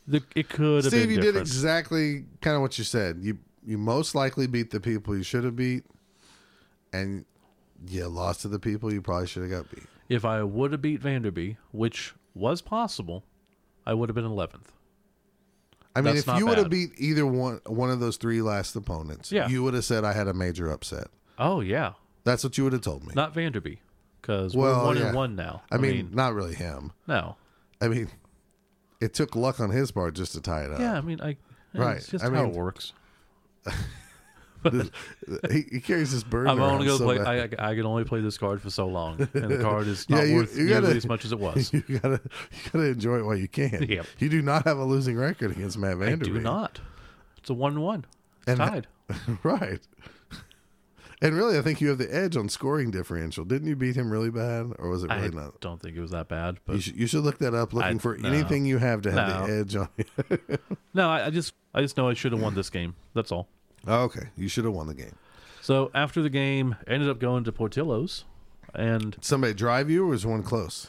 The, 0.06 0.22
it 0.36 0.48
could 0.48 0.84
have 0.84 0.92
Steve. 0.92 1.10
You 1.10 1.20
did 1.20 1.36
exactly 1.36 2.24
kind 2.40 2.54
of 2.54 2.62
what 2.62 2.78
you 2.78 2.84
said. 2.84 3.18
You 3.22 3.38
you 3.66 3.78
most 3.78 4.14
likely 4.14 4.46
beat 4.46 4.70
the 4.70 4.80
people 4.80 5.16
you 5.16 5.24
should 5.24 5.42
have 5.44 5.56
beat, 5.56 5.84
and 6.92 7.24
you 7.88 8.06
lost 8.06 8.42
to 8.42 8.48
the 8.48 8.58
people 8.60 8.92
you 8.92 9.02
probably 9.02 9.26
should 9.26 9.42
have 9.42 9.50
got 9.50 9.70
beat. 9.74 9.86
if 10.08 10.24
I 10.24 10.42
would 10.44 10.72
have 10.72 10.82
beat 10.82 11.00
Vanderby, 11.00 11.56
which 11.72 12.14
was 12.34 12.60
possible, 12.62 13.24
I 13.86 13.94
would 13.94 14.08
have 14.08 14.16
been 14.16 14.24
11th. 14.24 14.66
I 15.94 16.00
mean, 16.00 16.06
That's 16.14 16.20
if 16.20 16.26
not 16.26 16.38
you 16.38 16.46
would 16.46 16.58
have 16.58 16.66
bad. 16.66 16.70
beat 16.72 16.90
either 16.98 17.24
one 17.26 17.60
one 17.66 17.90
of 17.90 18.00
those 18.00 18.16
three 18.18 18.42
last 18.42 18.76
opponents, 18.76 19.32
Yeah. 19.32 19.48
you 19.48 19.62
would 19.62 19.72
have 19.74 19.84
said 19.84 20.04
I 20.04 20.12
had 20.12 20.28
a 20.28 20.34
major 20.34 20.70
upset. 20.70 21.06
Oh 21.38 21.60
yeah, 21.60 21.92
That's 22.24 22.44
what 22.44 22.58
you 22.58 22.64
would 22.64 22.72
have 22.74 22.82
told 22.82 23.06
me. 23.06 23.12
not 23.14 23.32
Vanderby, 23.32 23.78
because 24.20 24.54
Well, 24.54 24.80
we're 24.80 24.84
one 24.84 24.96
yeah. 24.98 25.06
and 25.06 25.16
one 25.16 25.36
now. 25.36 25.62
I, 25.70 25.78
mean, 25.78 26.10
not 26.12 26.34
really 26.34 26.54
him. 26.54 26.92
no. 27.06 27.36
I 27.80 27.88
mean, 27.88 28.08
it 29.00 29.14
took 29.14 29.36
luck 29.36 29.60
on 29.60 29.70
his 29.70 29.90
part 29.90 30.14
just 30.14 30.32
to 30.32 30.40
tie 30.40 30.64
it 30.64 30.70
up. 30.72 30.80
Yeah, 30.80 30.96
I 30.96 31.00
mean, 31.02 31.20
I. 31.22 31.36
Right, 31.74 31.96
It's 31.98 32.08
just 32.08 32.24
I 32.24 32.28
how 32.28 32.42
mean- 32.42 32.50
it 32.52 32.56
works. 32.56 32.92
he, 35.50 35.64
he 35.72 35.80
carries 35.80 36.12
this 36.12 36.22
burden. 36.22 36.50
I'm 36.50 36.60
only 36.60 36.86
gonna 36.86 36.98
so 36.98 37.04
play. 37.04 37.18
I, 37.20 37.44
I 37.70 37.74
can 37.74 37.86
only 37.86 38.04
play 38.04 38.20
this 38.20 38.38
card 38.38 38.60
for 38.62 38.70
so 38.70 38.86
long, 38.86 39.20
and 39.34 39.50
the 39.50 39.58
card 39.62 39.86
is 39.86 40.06
Yeah, 40.08 40.16
not 40.18 40.28
you- 40.28 40.36
worth 40.36 40.56
you 40.56 40.64
nearly 40.66 40.82
gotta- 40.82 40.96
as 40.96 41.06
much 41.06 41.24
as 41.24 41.32
it 41.32 41.38
was. 41.40 41.72
you 41.72 41.80
gotta 41.82 42.20
you 42.22 42.70
gotta 42.72 42.84
enjoy 42.86 43.18
it 43.18 43.24
while 43.24 43.36
you 43.36 43.48
can. 43.48 43.86
Yep. 43.88 44.06
You 44.18 44.28
do 44.28 44.42
not 44.42 44.64
have 44.64 44.78
a 44.78 44.84
losing 44.84 45.16
record 45.16 45.50
against 45.52 45.78
Matt 45.78 45.92
I 45.92 45.94
Vanderbeek. 45.96 46.24
do 46.24 46.40
not. 46.40 46.80
It's 47.38 47.50
a 47.50 47.54
one-one. 47.54 48.04
It's 48.46 48.48
And- 48.48 48.58
tied. 48.58 48.86
right. 49.42 49.80
And 51.22 51.34
really, 51.34 51.56
I 51.58 51.62
think 51.62 51.80
you 51.80 51.88
have 51.88 51.96
the 51.96 52.14
edge 52.14 52.36
on 52.36 52.50
scoring 52.50 52.90
differential. 52.90 53.46
Didn't 53.46 53.68
you 53.68 53.74
beat 53.74 53.96
him 53.96 54.10
really 54.10 54.28
bad, 54.30 54.72
or 54.78 54.90
was 54.90 55.02
it 55.02 55.08
really 55.10 55.28
I 55.28 55.28
not? 55.28 55.60
don't 55.62 55.80
think 55.80 55.96
it 55.96 56.00
was 56.00 56.10
that 56.10 56.28
bad, 56.28 56.58
but 56.66 56.74
You 56.74 56.80
should, 56.82 56.96
you 56.96 57.06
should 57.06 57.22
look 57.24 57.38
that 57.38 57.54
up, 57.54 57.72
looking 57.72 57.96
I- 57.96 58.00
for 58.00 58.18
no. 58.18 58.28
anything 58.28 58.66
you 58.66 58.76
have 58.76 59.00
to 59.02 59.12
have 59.12 59.40
No. 59.40 59.46
the 59.46 59.52
edge 59.60 59.76
on. 59.76 59.88
no, 60.92 61.08
I, 61.08 61.26
I 61.26 61.30
just 61.30 61.54
I 61.72 61.80
just 61.80 61.96
know 61.96 62.06
I 62.08 62.12
should 62.14 62.32
have 62.32 62.42
won 62.42 62.54
this 62.54 62.68
game. 62.68 62.96
That's 63.14 63.32
all. 63.32 63.48
Oh, 63.86 64.02
okay, 64.04 64.28
you 64.36 64.48
should 64.48 64.64
have 64.64 64.74
won 64.74 64.86
the 64.88 64.94
game. 64.94 65.14
So 65.62 65.90
after 65.94 66.22
the 66.22 66.30
game, 66.30 66.76
I 66.86 66.92
ended 66.92 67.08
up 67.08 67.18
going 67.20 67.44
to 67.44 67.52
Portillo's, 67.52 68.24
and 68.74 69.12
Did 69.12 69.24
somebody 69.24 69.54
drive 69.54 69.90
you, 69.90 70.04
or 70.04 70.08
was 70.08 70.24
one 70.26 70.42
close? 70.42 70.88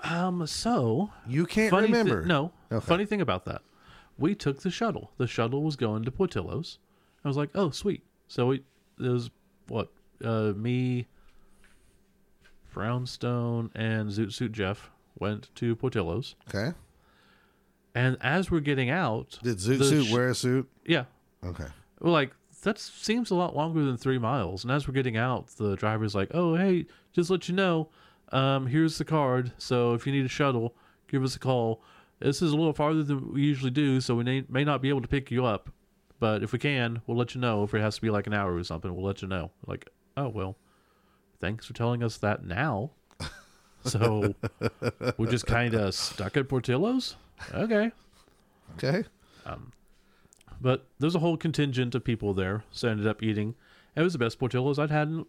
um, 0.00 0.46
so 0.46 1.10
You 1.28 1.44
can't 1.46 1.70
funny 1.70 1.88
thi- 1.88 1.92
remember. 1.92 2.24
no, 2.24 2.52
Okay. 2.72 2.84
funny 2.86 3.04
thing 3.04 3.20
about 3.20 3.44
that, 3.46 3.62
we 4.18 4.34
took 4.34 4.60
the 4.60 4.70
shuttle. 4.70 5.10
The 5.18 5.26
shuttle 5.26 5.62
was 5.62 5.76
going 5.76 6.04
to 6.04 6.10
Portillo's. 6.10 6.78
I 7.24 7.28
was 7.28 7.36
like, 7.36 7.50
oh 7.54 7.70
sweet. 7.70 8.02
So 8.28 8.46
we 8.46 8.64
there 8.98 9.12
was 9.12 9.30
what 9.68 9.88
uh, 10.24 10.52
me, 10.56 11.06
Brownstone, 12.72 13.70
and 13.74 14.10
Zoot 14.10 14.32
Suit 14.32 14.52
Jeff 14.52 14.90
went 15.18 15.54
to 15.56 15.74
Portillo's, 15.76 16.34
Okay. 16.48 16.74
and 17.94 18.16
as 18.20 18.50
we're 18.50 18.60
getting 18.60 18.88
out, 18.90 19.38
Did 19.42 19.58
Zoot 19.58 19.78
the 19.78 19.84
Suit 19.84 20.06
sh- 20.06 20.12
wear 20.12 20.28
a 20.28 20.34
suit? 20.34 20.68
Yeah, 20.86 21.04
Okay. 21.44 21.66
We're 22.00 22.10
like, 22.10 22.32
that 22.62 22.78
seems 22.78 23.30
a 23.30 23.34
lot 23.34 23.56
longer 23.56 23.84
than 23.84 23.96
three 23.96 24.18
miles. 24.18 24.64
And 24.64 24.72
as 24.72 24.86
we're 24.86 24.94
getting 24.94 25.16
out, 25.16 25.48
the 25.56 25.76
driver's 25.76 26.14
like, 26.14 26.30
oh, 26.34 26.54
hey, 26.54 26.86
just 27.12 27.30
let 27.30 27.48
you 27.48 27.54
know, 27.54 27.88
um, 28.32 28.66
here's 28.66 28.98
the 28.98 29.04
card. 29.04 29.52
So 29.58 29.94
if 29.94 30.06
you 30.06 30.12
need 30.12 30.24
a 30.24 30.28
shuttle, 30.28 30.74
give 31.08 31.24
us 31.24 31.36
a 31.36 31.38
call. 31.38 31.82
This 32.20 32.42
is 32.42 32.52
a 32.52 32.56
little 32.56 32.74
farther 32.74 33.02
than 33.02 33.32
we 33.32 33.42
usually 33.42 33.70
do, 33.70 34.00
so 34.00 34.14
we 34.14 34.24
may, 34.24 34.44
may 34.48 34.64
not 34.64 34.82
be 34.82 34.90
able 34.90 35.00
to 35.00 35.08
pick 35.08 35.30
you 35.30 35.46
up. 35.46 35.70
But 36.18 36.42
if 36.42 36.52
we 36.52 36.58
can, 36.58 37.00
we'll 37.06 37.16
let 37.16 37.34
you 37.34 37.40
know. 37.40 37.64
If 37.64 37.72
it 37.72 37.80
has 37.80 37.94
to 37.96 38.02
be 38.02 38.10
like 38.10 38.26
an 38.26 38.34
hour 38.34 38.54
or 38.54 38.62
something, 38.62 38.94
we'll 38.94 39.06
let 39.06 39.22
you 39.22 39.28
know. 39.28 39.50
Like, 39.66 39.88
oh, 40.18 40.28
well, 40.28 40.56
thanks 41.40 41.64
for 41.64 41.72
telling 41.72 42.02
us 42.02 42.18
that 42.18 42.44
now. 42.44 42.90
So 43.84 44.34
we're 45.16 45.30
just 45.30 45.46
kind 45.46 45.72
of 45.72 45.94
stuck 45.94 46.36
at 46.36 46.50
Portillo's? 46.50 47.16
Okay. 47.54 47.90
Okay. 48.74 49.04
But 50.60 50.86
there's 50.98 51.14
a 51.14 51.20
whole 51.20 51.36
contingent 51.36 51.94
of 51.94 52.04
people 52.04 52.34
there, 52.34 52.64
so 52.70 52.88
I 52.88 52.90
ended 52.90 53.06
up 53.06 53.22
eating. 53.22 53.54
It 53.96 54.02
was 54.02 54.12
the 54.12 54.18
best 54.18 54.38
Portillo's 54.38 54.78
I'd 54.78 54.90
had 54.90 55.08
in, 55.08 55.26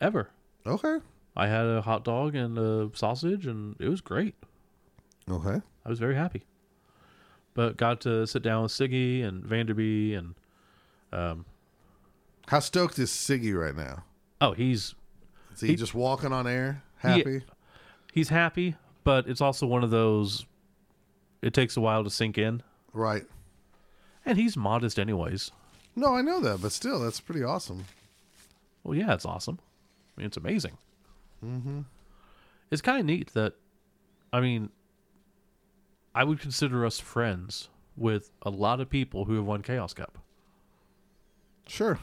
ever. 0.00 0.30
Okay. 0.66 0.98
I 1.36 1.46
had 1.48 1.66
a 1.66 1.82
hot 1.82 2.04
dog 2.04 2.34
and 2.34 2.56
a 2.58 2.90
sausage, 2.94 3.46
and 3.46 3.76
it 3.80 3.88
was 3.88 4.00
great. 4.00 4.34
Okay. 5.30 5.60
I 5.84 5.88
was 5.88 5.98
very 5.98 6.14
happy. 6.14 6.44
But 7.54 7.76
got 7.76 8.00
to 8.02 8.26
sit 8.26 8.42
down 8.42 8.62
with 8.62 8.72
Siggy 8.72 9.24
and 9.24 9.42
Vanderby, 9.44 10.14
and 10.14 10.34
um, 11.12 11.44
How 12.46 12.60
stoked 12.60 12.98
is 12.98 13.10
Siggy 13.10 13.54
right 13.58 13.74
now? 13.76 14.04
oh, 14.40 14.52
he's 14.52 14.94
Is 15.54 15.60
he, 15.60 15.66
He- 15.68 15.76
just 15.76 15.94
walking 15.94 16.32
on 16.32 16.46
air? 16.46 16.82
Happy? 16.98 17.42
he's 18.12 18.28
happy, 18.28 18.76
but 19.04 19.28
it's 19.28 19.40
also 19.40 19.66
one 19.66 19.82
of 19.84 19.90
those. 19.90 20.46
It 21.42 21.52
takes 21.54 21.76
a 21.76 21.80
while 21.80 22.02
to 22.04 22.10
sink 22.10 22.38
in, 22.38 22.62
Right. 22.92 23.24
And 24.28 24.38
he's 24.38 24.56
modest 24.56 24.98
anyways. 24.98 25.50
No, 25.96 26.14
I 26.14 26.20
know 26.20 26.38
that, 26.40 26.60
but 26.60 26.70
still, 26.70 27.00
that's 27.00 27.18
pretty 27.18 27.42
awesome. 27.42 27.86
Well, 28.84 28.94
yeah, 28.96 29.14
it's 29.14 29.24
awesome. 29.24 29.58
I 30.16 30.20
mean, 30.20 30.26
it's 30.26 30.36
amazing. 30.36 30.76
Mm-hmm. 31.44 31.80
It's 32.70 32.82
kind 32.82 33.00
of 33.00 33.06
neat 33.06 33.32
that, 33.32 33.54
I 34.32 34.40
mean, 34.40 34.68
I 36.14 36.24
would 36.24 36.40
consider 36.40 36.84
us 36.84 37.00
friends 37.00 37.68
with 37.96 38.30
a 38.42 38.50
lot 38.50 38.80
of 38.80 38.90
people 38.90 39.24
who 39.24 39.34
have 39.36 39.44
won 39.44 39.62
Chaos 39.62 39.94
Cup. 39.94 40.18
Sure. 41.66 41.98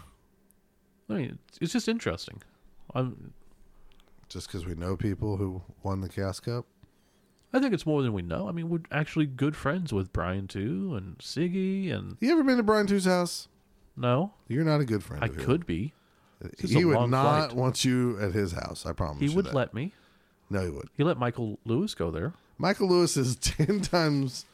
I 1.10 1.14
mean, 1.14 1.40
it's, 1.62 1.72
just 1.74 1.88
interesting. 1.88 2.42
I'm, 2.94 3.34
Just 4.30 4.48
because 4.48 4.66
we 4.66 4.74
know 4.74 4.98
people 4.98 5.38
who 5.38 5.62
won 5.84 6.02
the 6.02 6.10
Chaos 6.10 6.40
Cup. 6.40 6.66
I 7.56 7.60
think 7.62 7.74
it's 7.74 7.86
more 7.86 8.02
than 8.02 8.12
we 8.12 8.22
know. 8.22 8.50
I 8.50 8.52
mean, 8.52 8.68
we're 8.70 8.82
actually 8.92 9.26
good 9.28 9.56
friends 9.56 9.94
with 9.94 10.12
Brian 10.12 10.48
too, 10.48 10.94
and 10.96 11.18
Siggy, 11.20 11.90
and 11.94 12.18
You 12.20 12.32
ever 12.34 12.44
been 12.44 12.58
to 12.58 12.64
Brian 12.64 12.86
Two's 12.86 13.06
house? 13.06 13.48
no, 13.96 14.34
You're 14.50 14.66
not 14.66 14.82
a 14.82 14.86
good 14.86 15.04
friend. 15.04 15.24
I 15.24 15.30
could 15.30 15.66
be. 15.66 15.94
He 16.60 16.82
a 16.82 16.86
would 16.88 16.96
long 16.96 17.10
not 17.12 17.48
flight. 17.52 17.56
want 17.58 17.86
you 17.86 18.20
at 18.20 18.34
his 18.34 18.52
house. 18.52 18.86
I 18.86 18.92
promise. 18.92 19.22
He 19.22 19.28
you 19.28 19.36
would 19.38 19.46
that. 19.46 19.54
let 19.56 19.74
me. 19.74 19.94
No, 20.50 20.64
he 20.66 20.70
would. 20.70 20.90
He 20.98 21.04
let 21.06 21.18
Michael 21.18 21.58
Lewis 21.66 21.96
go 21.96 22.12
there. 22.12 22.34
Michael 22.58 22.90
Lewis 22.90 23.16
is 23.16 23.36
ten 23.42 23.80
times 23.80 24.46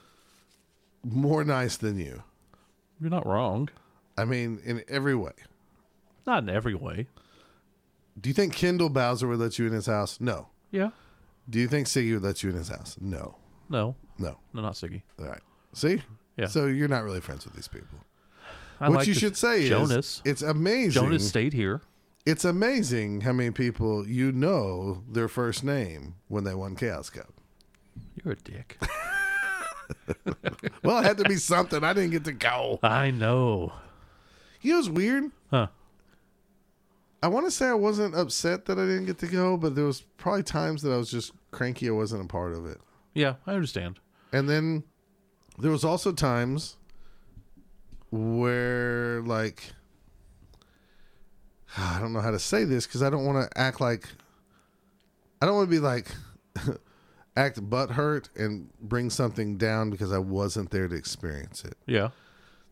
more 1.04 1.44
nice 1.44 1.78
than 1.78 1.98
you. 1.98 2.22
You're 3.02 3.10
not 3.10 3.26
wrong. 3.26 3.70
I 4.16 4.26
mean, 4.26 4.60
in 4.64 4.84
every 4.88 5.16
way. 5.16 5.32
Not 6.28 6.44
in 6.44 6.50
every 6.50 6.76
way. 6.76 7.08
Do 8.20 8.30
you 8.30 8.34
think 8.36 8.54
Kendall 8.54 8.90
Bowser 8.90 9.28
would 9.28 9.40
let 9.40 9.58
you 9.58 9.66
in 9.66 9.74
his 9.74 9.88
house? 9.88 10.22
No. 10.22 10.50
Yeah. 10.70 10.92
Do 11.52 11.60
you 11.60 11.68
think 11.68 11.88
Siggy 11.88 12.14
would 12.14 12.24
let 12.24 12.42
you 12.42 12.50
in 12.50 12.56
his 12.56 12.70
house? 12.70 12.98
No. 13.00 13.36
No. 13.70 13.96
No. 14.18 14.38
No, 14.54 14.62
not 14.62 14.74
Siggy. 14.74 15.04
All 15.20 15.26
right. 15.28 15.42
See? 15.74 16.02
Yeah. 16.38 16.48
So 16.48 16.66
you're 16.66 16.88
not 16.88 17.04
really 17.04 17.22
friends 17.22 17.46
with 17.46 17.54
these 17.54 17.68
people. 17.68 18.00
I 18.80 18.90
what 18.90 19.00
like 19.00 19.08
you 19.08 19.14
should 19.14 19.38
say 19.38 19.70
Jonas. 19.70 19.92
is 19.94 20.22
it's 20.26 20.42
amazing. 20.42 21.04
Jonas 21.04 21.28
stayed 21.28 21.54
here. 21.54 21.82
It's 22.26 22.46
amazing 22.46 23.22
how 23.22 23.34
many 23.34 23.52
people 23.52 24.08
you 24.08 24.32
know 24.32 25.04
their 25.08 25.28
first 25.28 25.64
name 25.64 26.16
when 26.30 26.44
they 26.44 26.56
won 26.56 26.76
Chaos 26.76 27.10
Cup. 27.10 27.32
You're 28.24 28.34
a 28.34 28.38
dick. 28.38 28.80
Well, 30.84 31.00
it 31.00 31.04
had 31.06 31.18
to 31.18 31.26
be 31.26 31.36
something. 31.36 31.84
I 31.84 31.94
didn't 31.94 32.12
get 32.12 32.24
to 32.26 32.32
go. 32.32 32.80
I 32.82 33.12
know. 33.12 33.74
You 34.62 34.72
know 34.72 34.78
what's 34.80 34.90
weird? 34.90 35.26
Huh. 35.50 35.68
I 37.24 37.28
want 37.28 37.46
to 37.46 37.52
say 37.52 37.68
I 37.68 37.74
wasn't 37.74 38.16
upset 38.16 38.66
that 38.66 38.80
I 38.80 38.86
didn't 38.86 39.06
get 39.06 39.20
to 39.20 39.28
go, 39.28 39.58
but 39.58 39.76
there 39.76 39.86
was 39.86 40.02
probably 40.18 40.44
times 40.44 40.82
that 40.82 40.92
I 40.92 40.98
was 40.98 41.12
just 41.12 41.34
cranky 41.52 41.88
I 41.88 41.92
wasn't 41.92 42.24
a 42.24 42.28
part 42.28 42.54
of 42.54 42.66
it. 42.66 42.80
Yeah, 43.14 43.36
I 43.46 43.54
understand. 43.54 44.00
And 44.34 44.50
then 44.50 44.84
there 45.60 45.72
was 45.72 45.84
also 45.84 46.12
times 46.12 46.78
where 48.10 49.22
like 49.22 49.64
I 51.78 52.00
don't 52.00 52.14
know 52.14 52.22
how 52.22 52.32
to 52.32 52.40
say 52.40 52.64
this 52.66 52.86
because 52.86 53.02
I 53.04 53.10
don't 53.10 53.26
want 53.26 53.50
to 53.50 53.58
act 53.60 53.80
like 53.82 54.08
I 55.42 55.46
don't 55.46 55.56
want 55.56 55.70
to 55.70 55.76
be 55.76 55.80
like 55.80 56.08
act 57.36 57.62
butthurt 57.70 58.28
and 58.36 58.70
bring 58.82 59.10
something 59.10 59.58
down 59.58 59.90
because 59.90 60.12
I 60.12 60.18
wasn't 60.18 60.70
there 60.72 60.88
to 60.88 60.96
experience 60.96 61.64
it. 61.64 61.76
Yeah. 61.86 62.10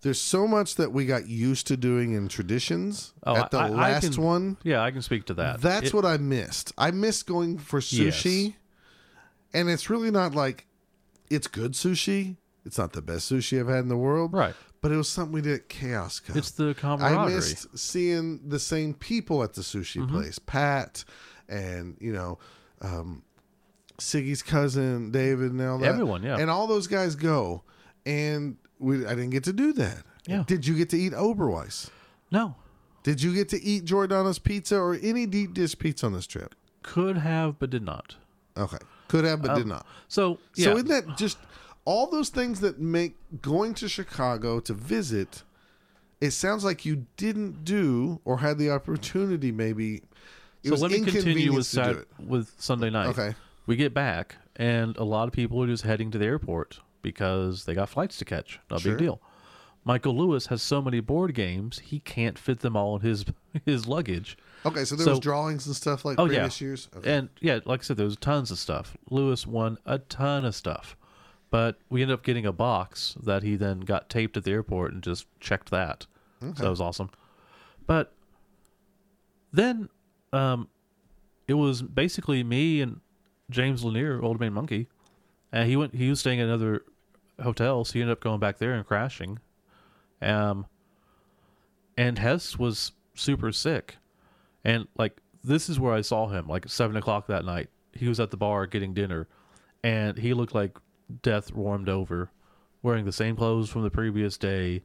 There's 0.01 0.19
so 0.21 0.47
much 0.47 0.75
that 0.75 0.93
we 0.93 1.05
got 1.05 1.27
used 1.27 1.67
to 1.67 1.75
doing 1.77 2.13
in 2.13 2.29
traditions 2.29 3.13
Oh, 3.25 3.35
at 3.35 3.51
the 3.51 3.57
I- 3.57 3.65
I 3.67 3.69
last 3.69 4.13
can- 4.13 4.23
one. 4.23 4.57
Yeah, 4.63 4.81
I 4.81 4.91
can 4.91 5.01
speak 5.01 5.25
to 5.25 5.33
that. 5.35 5.59
That's 5.61 5.87
It- 5.87 5.93
what 5.93 6.05
I 6.05 6.15
missed. 6.17 6.71
I 6.77 6.91
missed 6.91 7.25
going 7.27 7.57
for 7.57 7.79
sushi. 7.81 8.45
Yes. 8.45 8.53
And 9.53 9.69
it's 9.69 9.89
really 9.89 10.11
not 10.11 10.35
like 10.35 10.65
it's 11.29 11.47
good 11.47 11.73
sushi. 11.73 12.37
It's 12.65 12.77
not 12.77 12.93
the 12.93 13.01
best 13.01 13.31
sushi 13.31 13.59
I've 13.59 13.67
had 13.67 13.79
in 13.79 13.87
the 13.89 13.97
world. 13.97 14.33
Right. 14.33 14.53
But 14.81 14.91
it 14.91 14.95
was 14.95 15.09
something 15.09 15.33
we 15.33 15.41
did 15.41 15.53
at 15.55 15.69
Chaos 15.69 16.19
Cup. 16.19 16.35
It's 16.37 16.51
the 16.51 16.73
camaraderie. 16.73 17.17
I 17.33 17.35
missed 17.35 17.77
seeing 17.77 18.47
the 18.47 18.59
same 18.59 18.93
people 18.93 19.43
at 19.43 19.53
the 19.53 19.61
sushi 19.61 20.01
Mm-hmm. 20.01 20.13
place. 20.15 20.39
Pat 20.39 21.03
and, 21.49 21.97
you 21.99 22.13
know, 22.13 22.37
um, 22.81 23.23
Siggy's 23.97 24.41
cousin, 24.41 25.11
David, 25.11 25.51
and 25.51 25.61
all 25.61 25.77
that. 25.79 25.87
Everyone, 25.89 26.23
yeah. 26.23 26.37
And 26.37 26.49
all 26.49 26.67
those 26.67 26.87
guys 26.87 27.15
go. 27.15 27.63
And 28.05 28.55
we, 28.77 29.05
I 29.05 29.09
didn't 29.09 29.31
get 29.31 29.43
to 29.45 29.53
do 29.53 29.73
that. 29.73 30.03
Yeah. 30.25 30.43
Did 30.47 30.65
you 30.65 30.75
get 30.77 30.89
to 30.91 30.97
eat 30.97 31.13
Oberweis? 31.13 31.89
no. 32.31 32.55
Did 33.01 33.23
you 33.23 33.33
get 33.33 33.47
to 33.49 33.63
eat 33.63 33.85
Giordano's 33.85 34.39
pizza 34.39 34.75
or 34.77 34.93
any 35.01 35.25
deep 35.25 35.53
dish 35.53 35.77
pizza 35.79 36.05
on 36.05 36.11
this 36.13 36.27
trip? 36.27 36.53
Could 36.83 37.17
have, 37.17 37.57
but 37.57 37.69
did 37.69 37.81
not. 37.81 38.15
Okay. 38.57 38.77
Could 39.09 39.25
have, 39.25 39.41
but 39.41 39.51
oh. 39.51 39.55
did 39.55 39.67
not. 39.67 39.85
So, 40.07 40.39
yeah. 40.55 40.65
So 40.65 40.77
isn't 40.77 40.87
that 40.87 41.17
just 41.17 41.37
all 41.83 42.07
those 42.09 42.29
things 42.29 42.61
that 42.61 42.79
make 42.79 43.15
going 43.41 43.73
to 43.75 43.89
Chicago 43.89 44.61
to 44.61 44.73
visit? 44.73 45.43
It 46.21 46.31
sounds 46.31 46.63
like 46.63 46.85
you 46.85 47.05
didn't 47.17 47.65
do 47.65 48.21
or 48.23 48.37
had 48.37 48.57
the 48.57 48.69
opportunity. 48.71 49.51
Maybe. 49.51 50.03
It 50.63 50.67
so 50.67 50.71
was 50.71 50.81
let 50.81 50.91
me 50.91 51.01
continue 51.01 51.53
with 51.53 51.65
Sat- 51.65 51.95
it. 51.95 52.07
with 52.25 52.53
Sunday 52.57 52.89
night. 52.89 53.07
Okay. 53.07 53.35
We 53.65 53.75
get 53.75 53.93
back, 53.93 54.35
and 54.55 54.95
a 54.97 55.03
lot 55.03 55.27
of 55.27 55.33
people 55.33 55.61
are 55.63 55.67
just 55.67 55.83
heading 55.83 56.11
to 56.11 56.17
the 56.17 56.25
airport 56.25 56.79
because 57.01 57.65
they 57.65 57.73
got 57.73 57.89
flights 57.89 58.17
to 58.17 58.25
catch. 58.25 58.59
No 58.69 58.77
Sure. 58.77 58.93
big 58.93 58.99
deal. 58.99 59.21
Michael 59.85 60.15
Lewis 60.15 60.47
has 60.47 60.61
so 60.61 60.81
many 60.81 60.99
board 60.99 61.33
games 61.33 61.79
he 61.79 61.99
can't 61.99 62.37
fit 62.37 62.59
them 62.59 62.75
all 62.75 62.97
in 62.97 63.01
his 63.01 63.25
his 63.65 63.87
luggage. 63.87 64.37
Okay, 64.65 64.83
so 64.85 64.95
there 64.95 65.05
So- 65.05 65.11
was 65.11 65.19
drawings 65.19 65.65
and 65.67 65.75
stuff 65.75 66.03
like 66.05 66.19
Oh 66.19 66.25
previous 66.27 66.59
yeah, 66.59 66.65
years. 66.67 66.89
Okay. 66.95 67.13
and 67.17 67.29
yeah, 67.39 67.59
like 67.65 67.79
I 67.81 67.83
said, 67.83 67.97
there 67.97 68.05
was 68.05 68.17
tons 68.17 68.51
of 68.51 68.57
stuff. 68.57 68.97
Lewis 69.09 69.47
won 69.47 69.77
a 69.85 69.99
ton 69.99 70.43
of 70.45 70.53
stuff, 70.55 70.97
but 71.49 71.79
we 71.89 72.01
ended 72.01 72.13
up 72.15 72.23
getting 72.23 72.45
a 72.45 72.51
box 72.51 73.15
that 73.23 73.41
he 73.43 73.55
then 73.55 73.79
got 73.81 74.09
taped 74.09 74.35
at 74.37 74.43
the 74.43 74.51
airport 74.51 74.91
and 74.93 75.01
just 75.01 75.25
checked 75.39 75.71
that. 75.71 76.05
So 76.41 76.51
that 76.63 76.69
was 76.69 76.79
awesome. 76.81 77.09
But 77.87 78.13
then, 79.51 79.89
um, 80.31 80.67
it 81.47 81.55
was 81.55 81.81
basically 81.81 82.43
me 82.43 82.81
and 82.81 83.01
James 83.49 83.83
Lanier, 83.83 84.21
Old 84.21 84.39
Man 84.39 84.53
Monkey, 84.53 84.87
and 85.51 85.67
he 85.69 85.75
went. 85.75 85.95
He 85.95 86.09
was 86.09 86.19
staying 86.19 86.39
at 86.39 86.45
another 86.47 86.83
hotel, 87.41 87.83
so 87.83 87.93
he 87.93 88.01
ended 88.01 88.11
up 88.13 88.21
going 88.21 88.39
back 88.39 88.57
there 88.59 88.73
and 88.73 88.85
crashing. 88.85 89.39
Um, 90.21 90.65
and 91.97 92.19
Hess 92.19 92.57
was 92.59 92.91
super 93.15 93.51
sick, 93.51 93.97
and 94.63 94.87
like 94.97 95.21
this 95.43 95.69
is 95.69 95.79
where 95.79 95.93
I 95.93 96.01
saw 96.01 96.27
him, 96.27 96.47
like 96.47 96.67
seven 96.67 96.95
o'clock 96.97 97.27
that 97.27 97.45
night. 97.45 97.69
He 97.93 98.07
was 98.07 98.19
at 98.19 98.31
the 98.31 98.37
bar 98.37 98.67
getting 98.67 98.93
dinner, 98.93 99.27
and 99.83 100.17
he 100.17 100.33
looked 100.33 100.53
like 100.53 100.77
death 101.21 101.53
warmed 101.53 101.89
over, 101.89 102.31
wearing 102.81 103.05
the 103.05 103.11
same 103.11 103.35
clothes 103.35 103.69
from 103.69 103.83
the 103.83 103.89
previous 103.89 104.37
day, 104.37 104.83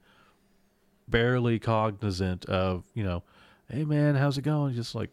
barely 1.08 1.58
cognizant 1.58 2.44
of 2.46 2.84
you 2.94 3.04
know, 3.04 3.22
hey 3.68 3.84
man, 3.84 4.14
how's 4.14 4.38
it 4.38 4.42
going? 4.42 4.74
Just 4.74 4.94
like 4.94 5.10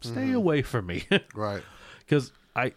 stay 0.00 0.12
mm-hmm. 0.12 0.34
away 0.34 0.62
from 0.62 0.86
me. 0.86 1.06
right. 1.34 1.62
because 2.00 2.32
I, 2.54 2.72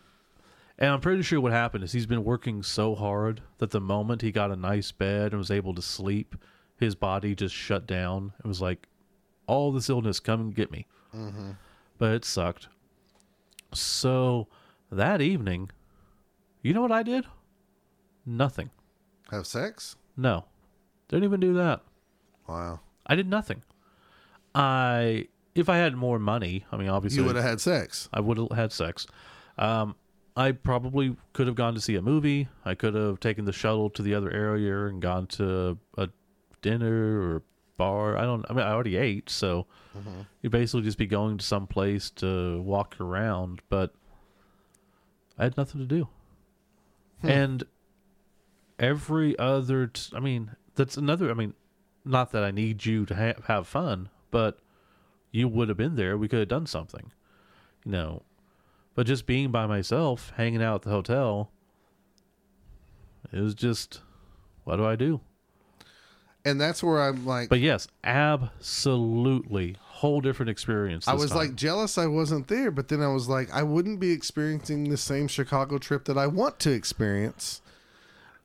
and 0.78 0.90
I'm 0.90 1.02
pretty 1.02 1.22
sure 1.22 1.40
what 1.40 1.52
happened 1.52 1.84
is 1.84 1.92
he's 1.92 2.06
been 2.06 2.24
working 2.24 2.64
so 2.64 2.96
hard 2.96 3.42
that 3.60 3.72
the 3.72 3.82
moment 3.82 4.22
he 4.22 4.32
got 4.32 4.52
a 4.52 4.56
nice 4.56 4.92
bed 4.92 5.32
and 5.32 5.38
was 5.38 5.52
able 5.52 5.74
to 5.76 5.82
sleep, 5.82 6.36
his 6.78 6.96
body 6.96 7.36
just 7.36 7.54
shut 7.54 7.86
down. 7.86 8.34
It 8.44 8.48
was 8.48 8.62
like, 8.62 8.88
all 9.48 9.72
this 9.72 9.90
illness, 9.90 10.20
come 10.20 10.40
and 10.40 10.56
get 10.56 10.72
me. 10.72 10.88
But 11.98 12.14
it 12.14 12.26
sucked. 12.26 12.68
So 13.74 14.48
that 14.92 15.22
evening, 15.22 15.70
you 16.62 16.74
know 16.74 16.82
what 16.82 16.92
I 16.92 17.04
did? 17.04 17.26
Nothing. 18.26 18.70
Have 19.32 19.48
sex? 19.48 19.96
No, 20.18 20.46
didn't 21.08 21.24
even 21.24 21.40
do 21.40 21.54
that. 21.56 21.82
Wow. 22.48 22.80
I 23.08 23.16
did 23.16 23.28
nothing. 23.28 23.64
I, 24.54 25.28
if 25.56 25.70
I 25.70 25.78
had 25.78 25.96
more 25.96 26.20
money, 26.20 26.66
I 26.72 26.78
mean, 26.78 26.90
obviously, 26.90 27.22
You 27.22 27.28
would 27.28 27.36
have 27.36 27.46
had 27.46 27.62
sex. 27.62 28.10
I 28.14 28.20
would 28.20 28.38
have 28.38 28.52
had 28.52 28.72
sex. 28.72 29.08
Um, 29.58 29.96
I 30.36 30.52
probably 30.52 31.16
could 31.34 31.48
have 31.48 31.56
gone 31.56 31.74
to 31.76 31.82
see 31.82 31.96
a 31.96 32.02
movie. 32.02 32.48
I 32.66 32.76
could 32.76 32.94
have 32.96 33.20
taken 33.20 33.46
the 33.46 33.54
shuttle 33.54 33.90
to 33.92 34.02
the 34.02 34.14
other 34.14 34.32
area 34.32 34.88
and 34.88 35.02
gone 35.02 35.28
to 35.28 35.78
a 35.98 36.10
dinner 36.62 37.22
or 37.22 37.44
bar. 37.82 38.16
I 38.16 38.22
don't. 38.22 38.46
I 38.48 38.54
mean, 38.54 38.64
I 38.64 38.72
already 38.72 38.96
ate, 38.96 39.30
so 39.30 39.66
mm-hmm. 39.98 40.22
you'd 40.42 40.52
basically 40.52 40.84
just 40.84 41.00
be 41.00 41.08
going 41.08 41.40
to 41.40 41.46
some 41.46 41.66
place 41.66 42.12
to 42.12 42.62
walk 42.62 43.02
around. 43.02 43.62
But 43.70 43.96
I 45.38 45.46
had 45.46 45.58
nothing 45.58 45.82
to 45.82 45.88
do, 45.88 46.08
hmm. 47.22 47.30
and 47.30 47.64
every 48.78 49.38
other. 49.40 49.88
T- 49.88 50.16
I 50.16 50.20
mean, 50.20 50.52
that's 50.76 50.96
another. 50.96 51.32
I 51.32 51.34
mean, 51.34 51.56
not 52.06 52.32
that 52.32 52.44
I 52.44 52.52
need 52.52 52.86
you 52.86 53.08
to 53.08 53.16
ha- 53.16 53.42
have 53.48 53.66
fun, 53.66 54.10
but 54.30 54.60
you 55.32 55.48
would 55.48 55.70
have 55.70 55.78
been 55.78 55.96
there. 55.96 56.18
We 56.18 56.28
could 56.28 56.40
have 56.40 56.48
done 56.48 56.68
something, 56.68 57.12
you 57.84 57.92
know. 57.92 58.22
But 58.94 59.08
just 59.08 59.26
being 59.26 59.52
by 59.52 59.66
myself, 59.66 60.34
hanging 60.36 60.62
out 60.62 60.76
at 60.76 60.82
the 60.84 60.90
hotel, 60.92 61.50
it 63.32 63.40
was 63.40 63.56
just, 63.56 64.02
what 64.66 64.76
do 64.76 64.86
I 64.86 64.96
do? 64.96 65.22
And 66.44 66.60
that's 66.60 66.82
where 66.82 67.02
I'm 67.02 67.26
like, 67.26 67.50
But 67.50 67.60
yes, 67.60 67.88
absolutely, 68.04 69.76
whole 69.80 70.22
different 70.22 70.50
experience. 70.50 71.08
I 71.08 71.14
was 71.14 71.30
time. 71.30 71.38
like 71.40 71.56
jealous 71.56 71.98
I 71.98 72.08
wasn't 72.08 72.48
there, 72.48 72.72
but 72.72 72.88
then 72.88 73.02
I 73.02 73.08
was 73.10 73.28
like, 73.30 73.54
I 73.54 73.64
wouldn't 73.64 74.00
be 74.00 74.12
experiencing 74.12 74.90
the 74.90 74.98
same 74.98 75.28
Chicago 75.28 75.78
trip 75.78 76.06
that 76.06 76.18
I 76.18 76.28
want 76.28 76.60
to 76.62 76.72
experience 76.72 77.62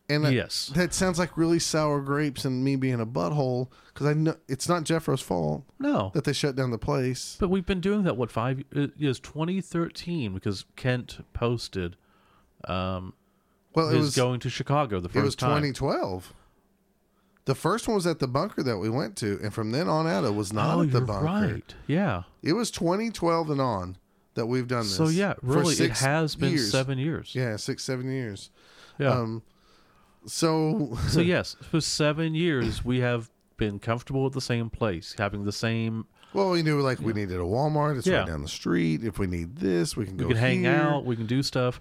And 0.09 0.24
that- 0.24 0.32
Yes. 0.35 0.70
that 0.77 0.94
sounds 0.94 1.18
like 1.18 1.36
really 1.36 1.59
sour 1.59 2.01
grapes 2.01 2.44
and 2.44 2.62
me 2.62 2.77
being 2.77 3.01
a 3.01 3.06
butthole 3.06 3.68
because 3.93 4.06
I 4.06 4.12
know 4.14 4.36
it's 4.47 4.68
not 4.68 4.85
Jeffro's 4.85 5.20
fault 5.20 5.64
No. 5.81 6.12
that 6.14 6.23
they 6.23 6.32
shut 6.32 6.55
down 6.55 6.70
the 6.70 6.78
place. 6.78 7.36
But 7.40 7.48
we've 7.48 7.66
been 7.66 7.81
doing 7.81 8.05
that 8.05 8.16
what 8.16 8.31
five 8.31 8.62
it 8.70 8.93
is 9.01 9.18
2013 9.18 10.32
because 10.32 10.64
Kent 10.77 11.24
posted 11.32 11.97
um 12.68 13.14
Well, 13.74 13.89
it 13.89 13.97
was 13.97 14.14
going 14.14 14.39
to 14.40 14.51
Chicago 14.51 15.01
the 15.01 15.09
first 15.09 15.40
time. 15.40 15.64
it 15.64 15.66
was 15.70 15.78
time. 15.78 16.23
2012. 17.47 17.55
The 17.55 17.55
first 17.55 17.89
one 17.89 17.94
was 17.94 18.06
at 18.06 18.18
the 18.18 18.28
bunker 18.28 18.62
that 18.62 18.78
we 18.78 18.89
went 18.90 19.16
to, 19.18 19.39
and 19.43 19.52
from 19.55 19.70
then 19.70 19.89
on 19.89 20.06
out, 20.06 20.24
it 20.24 20.35
was 20.35 20.52
not 20.52 20.77
oh, 20.77 20.82
at 20.82 20.90
the 20.90 20.98
you're 20.98 21.06
bunker. 21.06 21.24
right. 21.24 21.74
Yeah. 21.86 22.23
It 22.43 22.52
was 22.55 22.70
2012 22.70 23.51
and 23.51 23.60
on 23.60 23.97
that 24.35 24.47
we've 24.47 24.66
done 24.68 24.82
this. 24.82 24.97
So 24.97 25.09
yeah, 25.09 25.35
really, 25.43 25.74
it 25.77 25.93
has 25.93 26.35
been 26.36 26.51
years. 26.52 26.70
seven 26.70 26.98
years. 26.98 27.35
Yeah, 27.35 27.56
six, 27.56 27.85
seven 27.85 28.10
years. 28.10 28.51
Yeah. 28.98 29.10
Um, 29.12 29.43
so 30.27 30.97
so 31.09 31.20
yes, 31.20 31.56
for 31.70 31.81
seven 31.81 32.35
years 32.35 32.85
we 32.85 33.01
have 33.01 33.31
been 33.56 33.78
comfortable 33.78 34.27
at 34.27 34.32
the 34.32 34.40
same 34.40 34.68
place, 34.68 35.14
having 35.16 35.44
the 35.44 35.52
same. 35.52 36.06
well, 36.35 36.51
we 36.51 36.62
knew 36.62 36.81
like 36.82 37.01
we 37.01 37.12
needed 37.14 37.36
a 37.36 37.44
Walmart. 37.44 37.97
It's 37.97 38.06
Yeah. 38.06 38.18
right 38.18 38.27
down 38.27 38.43
the 38.43 38.48
street. 38.48 39.02
If 39.05 39.18
we 39.18 39.27
need 39.27 39.56
this, 39.56 39.97
we 39.97 40.05
can 40.05 40.16
We 40.18 40.24
go. 40.24 40.28
can 40.28 40.36
hang 40.36 40.60
here. 40.64 40.73
out. 40.73 41.05
We 41.06 41.16
can 41.16 41.27
do 41.27 41.43
stuff. 41.43 41.81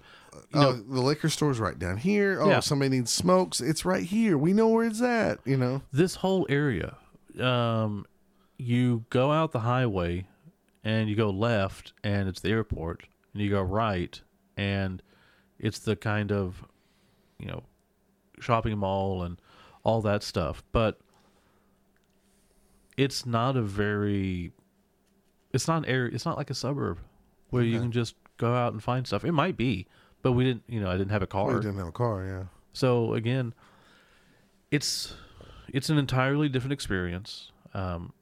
You 0.54 0.60
oh, 0.60 0.60
know, 0.60 0.72
the 0.72 1.00
liquor 1.00 1.28
store's 1.28 1.58
right 1.58 1.78
down 1.78 1.96
here. 1.98 2.38
Oh, 2.40 2.48
Yeah. 2.48 2.60
somebody 2.60 2.90
needs 2.90 3.10
smokes. 3.10 3.60
It's 3.60 3.84
right 3.84 4.04
here. 4.04 4.36
We 4.38 4.52
know 4.52 4.68
where 4.68 4.86
it's 4.86 5.02
at. 5.02 5.38
You 5.44 5.56
know. 5.56 5.82
this 5.92 6.16
whole 6.16 6.46
area, 6.48 6.96
um, 7.40 8.06
you 8.58 9.04
go 9.10 9.32
out 9.32 9.52
the 9.52 9.60
highway, 9.60 10.26
and 10.84 11.08
you 11.08 11.16
go 11.16 11.30
left, 11.30 11.92
and 12.04 12.28
it's 12.28 12.40
the 12.40 12.50
airport, 12.50 13.04
and 13.32 13.42
you 13.42 13.50
go 13.50 13.62
right, 13.62 14.20
and 14.56 15.02
it's 15.58 15.78
the 15.80 15.96
kind 15.96 16.30
of, 16.32 16.64
you 17.38 17.46
know, 17.46 17.64
shopping 18.40 18.78
mall 18.78 19.22
and 19.22 19.40
all 19.82 20.00
that 20.02 20.22
stuff. 20.22 20.62
But 20.72 20.98
it's 22.96 23.26
not 23.26 23.56
a 23.56 23.62
very, 23.62 24.52
it's 25.52 25.68
not 25.68 25.78
an 25.78 25.84
area. 25.86 26.12
It's 26.14 26.24
not 26.24 26.36
like 26.36 26.50
a 26.50 26.54
suburb 26.54 26.98
where 27.50 27.62
you 27.62 27.80
can 27.80 27.92
just 27.92 28.14
go 28.36 28.54
out 28.54 28.72
and 28.72 28.82
find 28.82 29.06
stuff. 29.06 29.24
It 29.24 29.32
might 29.32 29.56
be, 29.56 29.86
but 30.26 30.32
we 30.32 30.42
didn't. 30.42 30.64
You 30.66 30.80
know, 30.80 30.90
I 30.90 30.96
didn't 30.96 31.12
have 31.12 31.22
a 31.22 31.26
car. 31.28 31.54
We 31.54 31.60
didn't 31.60 31.78
have 31.78 31.86
a 31.86 31.92
car. 31.92 32.26
Yeah. 32.26 32.42
So 32.72 33.14
again, 33.14 33.54
it's 34.72 35.14
it's 35.68 35.88
an 35.88 35.98
entirely 35.98 36.48
different 36.48 36.72
experience. 36.72 37.52
Um, 37.74 38.12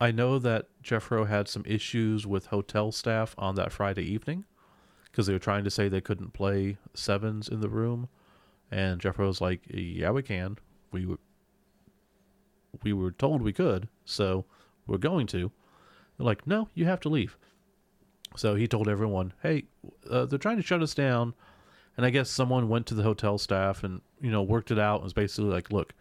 I 0.00 0.10
know 0.10 0.40
that 0.40 0.66
Jeffro 0.82 1.28
had 1.28 1.46
some 1.46 1.62
issues 1.64 2.26
with 2.26 2.46
hotel 2.46 2.90
staff 2.90 3.36
on 3.38 3.54
that 3.54 3.70
Friday 3.70 4.02
evening 4.02 4.44
because 5.04 5.28
they 5.28 5.32
were 5.32 5.38
trying 5.38 5.62
to 5.62 5.70
say 5.70 5.88
they 5.88 6.00
couldn't 6.00 6.32
play 6.32 6.78
sevens 6.92 7.46
in 7.48 7.60
the 7.60 7.68
room, 7.68 8.08
and 8.72 9.00
Jeffro 9.00 9.28
was 9.28 9.40
like, 9.40 9.60
"Yeah, 9.68 10.10
we 10.10 10.24
can. 10.24 10.58
We 10.90 11.06
were 11.06 11.20
we 12.82 12.92
were 12.92 13.12
told 13.12 13.40
we 13.40 13.52
could, 13.52 13.88
so 14.04 14.46
we're 14.88 14.98
going 14.98 15.28
to." 15.28 15.52
They're 16.18 16.26
like, 16.26 16.44
"No, 16.44 16.70
you 16.74 16.86
have 16.86 16.98
to 17.02 17.08
leave." 17.08 17.38
So 18.34 18.54
he 18.54 18.66
told 18.66 18.88
everyone, 18.88 19.32
"Hey, 19.42 19.64
uh, 20.10 20.26
they're 20.26 20.38
trying 20.38 20.56
to 20.56 20.62
shut 20.62 20.82
us 20.82 20.94
down." 20.94 21.34
And 21.96 22.04
I 22.04 22.10
guess 22.10 22.28
someone 22.28 22.68
went 22.68 22.86
to 22.86 22.94
the 22.94 23.02
hotel 23.02 23.38
staff 23.38 23.82
and, 23.82 24.02
you 24.20 24.30
know, 24.30 24.42
worked 24.42 24.70
it 24.70 24.78
out 24.78 24.96
and 24.96 25.04
was 25.04 25.14
basically 25.14 25.50
like, 25.50 25.72
look, 25.72 25.94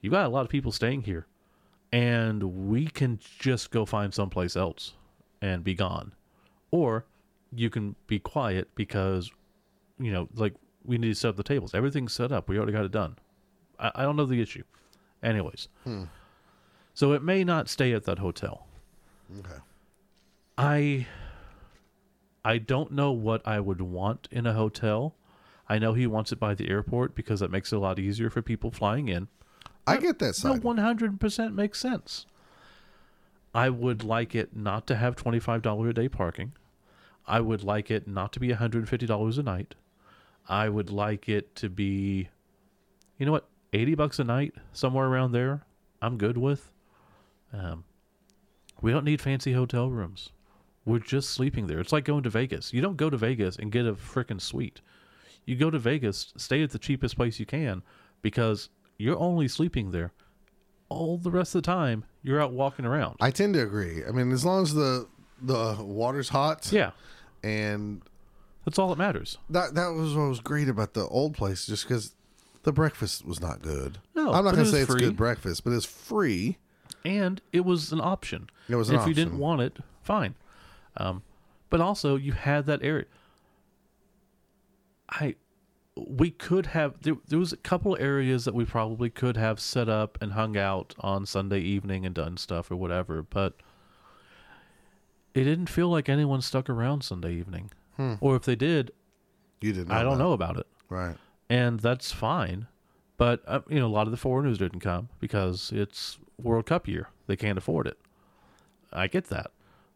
you 0.00 0.10
got 0.10 0.26
a 0.26 0.28
lot 0.28 0.42
of 0.42 0.48
people 0.48 0.70
staying 0.70 1.02
here 1.02 1.26
and 1.92 2.68
we 2.68 2.86
can 2.86 3.18
just 3.40 3.72
go 3.72 3.84
find 3.84 4.14
someplace 4.14 4.54
else 4.54 4.92
and 5.40 5.64
be 5.64 5.74
gone. 5.74 6.12
Or 6.70 7.04
you 7.52 7.68
can 7.68 7.96
be 8.06 8.20
quiet 8.20 8.68
because, 8.76 9.30
you 9.98 10.12
know, 10.12 10.28
like 10.36 10.54
we 10.84 10.98
need 10.98 11.08
to 11.08 11.14
set 11.14 11.30
up 11.30 11.36
the 11.36 11.42
tables. 11.42 11.74
Everything's 11.74 12.12
set 12.12 12.30
up. 12.30 12.48
We 12.48 12.56
already 12.56 12.72
got 12.72 12.84
it 12.84 12.92
done. 12.92 13.16
I, 13.80 13.90
I 13.96 14.02
don't 14.02 14.14
know 14.14 14.24
the 14.26 14.40
issue. 14.40 14.62
Anyways. 15.20 15.66
So 16.94 17.12
it 17.12 17.24
may 17.24 17.42
not 17.42 17.68
stay 17.68 17.92
at 17.92 18.04
that 18.04 18.20
hotel. 18.20 18.68
Okay. 19.40 19.58
I 20.56 21.06
I 22.44 22.58
don't 22.58 22.92
know 22.92 23.12
what 23.12 23.46
I 23.46 23.60
would 23.60 23.80
want 23.80 24.28
in 24.30 24.46
a 24.46 24.52
hotel. 24.52 25.14
I 25.68 25.78
know 25.78 25.92
he 25.94 26.06
wants 26.06 26.32
it 26.32 26.40
by 26.40 26.54
the 26.54 26.68
airport 26.68 27.14
because 27.14 27.40
that 27.40 27.50
makes 27.50 27.72
it 27.72 27.76
a 27.76 27.78
lot 27.78 27.98
easier 27.98 28.30
for 28.30 28.42
people 28.42 28.70
flying 28.70 29.08
in. 29.08 29.28
I 29.86 29.96
get 29.96 30.18
that 30.18 30.42
No, 30.44 30.54
one 30.56 30.78
hundred 30.78 31.18
percent 31.20 31.54
makes 31.54 31.78
sense. 31.78 32.26
I 33.54 33.68
would 33.68 34.02
like 34.02 34.34
it 34.34 34.56
not 34.56 34.86
to 34.88 34.96
have 34.96 35.16
twenty 35.16 35.38
five 35.38 35.62
dollar 35.62 35.88
a 35.88 35.94
day 35.94 36.08
parking. 36.08 36.52
I 37.26 37.40
would 37.40 37.62
like 37.62 37.90
it 37.90 38.08
not 38.08 38.32
to 38.32 38.40
be 38.40 38.52
hundred 38.52 38.80
and 38.80 38.88
fifty 38.88 39.06
dollars 39.06 39.38
a 39.38 39.42
night. 39.42 39.74
I 40.48 40.68
would 40.68 40.90
like 40.90 41.28
it 41.28 41.54
to 41.56 41.68
be, 41.68 42.28
you 43.18 43.26
know 43.26 43.32
what, 43.32 43.48
eighty 43.72 43.94
bucks 43.94 44.18
a 44.18 44.24
night, 44.24 44.54
somewhere 44.72 45.06
around 45.06 45.32
there. 45.32 45.64
I'm 46.00 46.18
good 46.18 46.36
with. 46.36 46.70
Um, 47.52 47.84
we 48.80 48.90
don't 48.90 49.04
need 49.04 49.20
fancy 49.20 49.52
hotel 49.52 49.90
rooms. 49.90 50.30
We're 50.84 50.98
just 50.98 51.30
sleeping 51.30 51.66
there. 51.68 51.78
It's 51.78 51.92
like 51.92 52.04
going 52.04 52.22
to 52.24 52.30
Vegas. 52.30 52.72
You 52.72 52.80
don't 52.80 52.96
go 52.96 53.08
to 53.08 53.16
Vegas 53.16 53.56
and 53.56 53.70
get 53.70 53.86
a 53.86 53.92
freaking 53.94 54.40
suite. 54.40 54.80
You 55.44 55.56
go 55.56 55.70
to 55.70 55.78
Vegas, 55.78 56.32
stay 56.36 56.62
at 56.62 56.70
the 56.70 56.78
cheapest 56.78 57.16
place 57.16 57.38
you 57.40 57.46
can 57.46 57.82
because 58.20 58.68
you're 58.98 59.18
only 59.18 59.48
sleeping 59.48 59.90
there. 59.92 60.12
All 60.88 61.18
the 61.18 61.30
rest 61.30 61.54
of 61.54 61.62
the 61.62 61.66
time, 61.66 62.04
you're 62.22 62.40
out 62.40 62.52
walking 62.52 62.84
around. 62.84 63.16
I 63.20 63.30
tend 63.30 63.54
to 63.54 63.62
agree. 63.62 64.02
I 64.06 64.10
mean, 64.10 64.30
as 64.32 64.44
long 64.44 64.62
as 64.62 64.74
the 64.74 65.06
the 65.40 65.76
water's 65.80 66.28
hot, 66.28 66.70
yeah, 66.70 66.90
and 67.42 68.02
that's 68.64 68.78
all 68.78 68.88
that 68.90 68.98
matters. 68.98 69.38
that 69.50 69.74
that 69.74 69.88
was 69.88 70.14
what 70.14 70.28
was 70.28 70.40
great 70.40 70.68
about 70.68 70.92
the 70.94 71.06
old 71.06 71.34
place, 71.34 71.66
just 71.66 71.84
because 71.88 72.14
the 72.64 72.72
breakfast 72.72 73.24
was 73.24 73.40
not 73.40 73.62
good. 73.62 73.98
No, 74.14 74.32
I'm 74.32 74.44
not 74.44 74.50
gonna 74.54 74.62
it 74.68 74.70
say 74.70 74.80
it's 74.82 74.90
free. 74.92 75.00
good 75.00 75.16
breakfast, 75.16 75.64
but 75.64 75.72
it's 75.72 75.86
free. 75.86 76.58
and 77.04 77.40
it 77.52 77.64
was 77.64 77.90
an 77.90 78.00
option. 78.00 78.50
It 78.68 78.76
was 78.76 78.90
an 78.90 78.96
if 78.96 79.06
you 79.08 79.14
didn't 79.14 79.38
want 79.38 79.62
it, 79.62 79.78
fine. 80.02 80.34
Um, 80.96 81.22
but 81.70 81.80
also 81.80 82.16
you 82.16 82.32
had 82.32 82.66
that 82.66 82.82
area. 82.82 83.06
I, 85.08 85.36
we 85.96 86.30
could 86.30 86.66
have 86.66 86.94
there. 87.02 87.16
There 87.28 87.38
was 87.38 87.52
a 87.52 87.56
couple 87.58 87.96
areas 88.00 88.44
that 88.44 88.54
we 88.54 88.64
probably 88.64 89.10
could 89.10 89.36
have 89.36 89.60
set 89.60 89.88
up 89.88 90.16
and 90.22 90.32
hung 90.32 90.56
out 90.56 90.94
on 91.00 91.26
Sunday 91.26 91.60
evening 91.60 92.06
and 92.06 92.14
done 92.14 92.36
stuff 92.36 92.70
or 92.70 92.76
whatever, 92.76 93.22
but 93.22 93.54
it 95.34 95.44
didn't 95.44 95.68
feel 95.68 95.88
like 95.88 96.08
anyone 96.08 96.40
stuck 96.40 96.68
around 96.70 97.02
Sunday 97.02 97.34
evening. 97.34 97.70
Hmm. 97.96 98.14
Or 98.20 98.36
if 98.36 98.42
they 98.42 98.56
did, 98.56 98.90
You 99.60 99.72
didn't. 99.72 99.92
I 99.92 100.02
don't 100.02 100.18
that. 100.18 100.24
know 100.24 100.32
about 100.32 100.56
it 100.58 100.66
Right. 100.88 101.16
and 101.50 101.80
that's 101.80 102.10
fine. 102.12 102.66
But 103.18 103.42
uh, 103.46 103.60
you 103.68 103.78
know, 103.78 103.86
a 103.86 103.88
lot 103.92 104.06
of 104.06 104.10
the 104.10 104.16
foreigners 104.16 104.58
didn't 104.58 104.80
come 104.80 105.08
because 105.20 105.70
it's 105.74 106.18
World 106.40 106.66
Cup 106.66 106.88
year; 106.88 107.08
they 107.26 107.36
can't 107.36 107.58
afford 107.58 107.86
it. 107.86 107.98
I 108.92 109.06
get 109.06 109.26
that, 109.26 109.52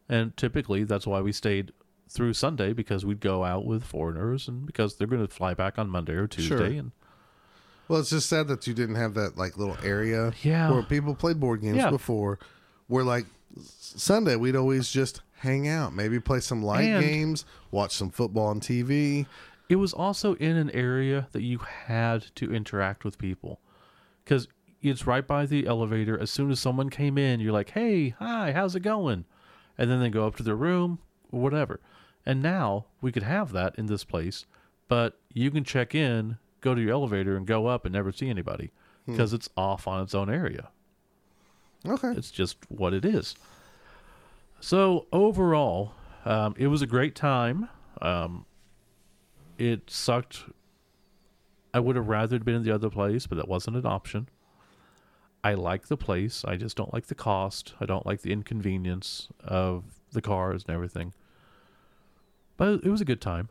and 0.09 0.35
typically 0.37 0.83
that's 0.83 1.05
why 1.07 1.21
we 1.21 1.31
stayed 1.31 1.71
through 2.09 2.33
Sunday 2.33 2.71
because 2.73 3.05
we'd 3.05 3.19
go 3.19 3.43
out 3.43 3.65
with 3.65 3.83
foreigners, 3.83 4.47
and 4.47 4.65
because 4.65 4.95
they're 4.95 5.07
going 5.07 5.25
to 5.25 5.33
fly 5.33 5.53
back 5.53 5.77
on 5.77 5.89
Monday 5.89 6.13
or 6.13 6.27
Tuesday, 6.27 6.55
Sure. 6.55 6.65
and 6.65 6.91
Well, 7.89 7.99
it's 8.01 8.09
just 8.09 8.27
sad 8.29 8.47
that 8.49 8.67
you 8.67 8.73
didn't 8.73 8.95
have 8.95 9.13
that 9.15 9.37
like 9.37 9.57
little 9.57 9.77
area 9.83 10.33
Yeah. 10.41 10.71
where 10.71 10.83
people 10.83 11.15
played 11.15 11.39
board 11.39 11.61
games 11.61 11.77
Yeah. 11.77 11.89
before. 11.89 12.37
Where 12.87 13.03
like 13.03 13.25
Sunday 13.61 14.35
we'd 14.35 14.55
always 14.55 14.89
just 14.89 15.21
hang 15.39 15.67
out, 15.67 15.93
maybe 15.93 16.19
play 16.19 16.39
some 16.39 16.61
light 16.63 16.83
And- 16.85 17.03
games, 17.03 17.45
watch 17.71 17.93
some 17.93 18.09
football 18.09 18.47
on 18.47 18.59
TV. 18.59 19.25
it 19.69 19.75
was 19.75 19.93
also 19.93 20.35
in 20.35 20.55
an 20.55 20.69
area 20.71 21.27
that 21.33 21.41
you 21.43 21.57
had 21.59 22.23
to 22.35 22.53
interact 22.53 23.03
with 23.03 23.17
people 23.17 23.59
because 24.23 24.47
it's 24.81 25.05
right 25.05 25.27
by 25.27 25.45
the 25.45 25.67
elevator. 25.67 26.17
As 26.17 26.31
soon 26.31 26.51
as 26.51 26.59
someone 26.61 26.89
came 26.89 27.17
in, 27.17 27.41
you're 27.41 27.51
like, 27.51 27.71
"Hey, 27.71 28.09
hi, 28.19 28.53
how's 28.53 28.75
it 28.77 28.79
going?" 28.81 29.25
And 29.77 29.89
then 29.89 29.99
they 29.99 30.09
go 30.09 30.25
up 30.25 30.35
to 30.37 30.43
their 30.43 30.55
room 30.55 30.99
or 31.31 31.41
whatever. 31.41 31.79
And 32.25 32.41
now 32.41 32.85
we 33.01 33.11
could 33.11 33.23
have 33.23 33.51
that 33.53 33.75
in 33.77 33.85
this 33.85 34.03
place, 34.03 34.45
but 34.87 35.19
you 35.33 35.51
can 35.51 35.63
check 35.63 35.95
in, 35.95 36.37
go 36.61 36.75
to 36.75 36.81
your 36.81 36.91
elevator, 36.91 37.37
and 37.37 37.45
go 37.45 37.67
up 37.67 37.85
and 37.85 37.93
never 37.93 38.11
see 38.11 38.29
anybody 38.29 38.71
because 39.05 39.31
it's 39.31 39.49
off 39.55 39.87
on 39.87 40.03
its 40.03 40.13
own 40.13 40.29
area. 40.29 40.69
Okay. 41.87 42.11
It's 42.11 42.31
just 42.31 42.57
what 42.67 42.93
it 42.93 43.05
is. 43.05 43.35
So 44.59 45.07
overall, 45.13 45.93
um, 46.25 46.55
it 46.57 46.67
was 46.67 46.81
a 46.81 46.87
great 46.87 47.15
time. 47.15 47.69
Um, 48.01 48.45
it 49.57 49.89
sucked. 49.89 50.43
I 51.73 51.79
would 51.79 51.95
have 51.95 52.07
rather 52.07 52.39
been 52.39 52.55
in 52.55 52.63
the 52.63 52.71
other 52.71 52.89
place, 52.89 53.27
but 53.27 53.35
that 53.35 53.47
wasn't 53.47 53.77
an 53.77 53.85
option. 53.85 54.27
I 55.47 55.53
like 55.53 55.87
the 55.87 55.95
place. 55.95 56.43
I 56.43 56.57
just 56.57 56.75
don't 56.75 56.93
like 56.93 57.07
the 57.07 57.15
cost. 57.15 57.73
I 57.79 57.85
don't 57.85 58.05
like 58.05 58.19
the 58.19 58.33
inconvenience 58.33 59.29
of 59.41 59.85
the 60.11 60.21
cars 60.21 60.65
and 60.67 60.75
everything. 60.75 61.13
But 62.57 62.83
it 62.83 62.89
was 62.89 62.99
a 62.99 63.05
good 63.05 63.21
time. 63.21 63.47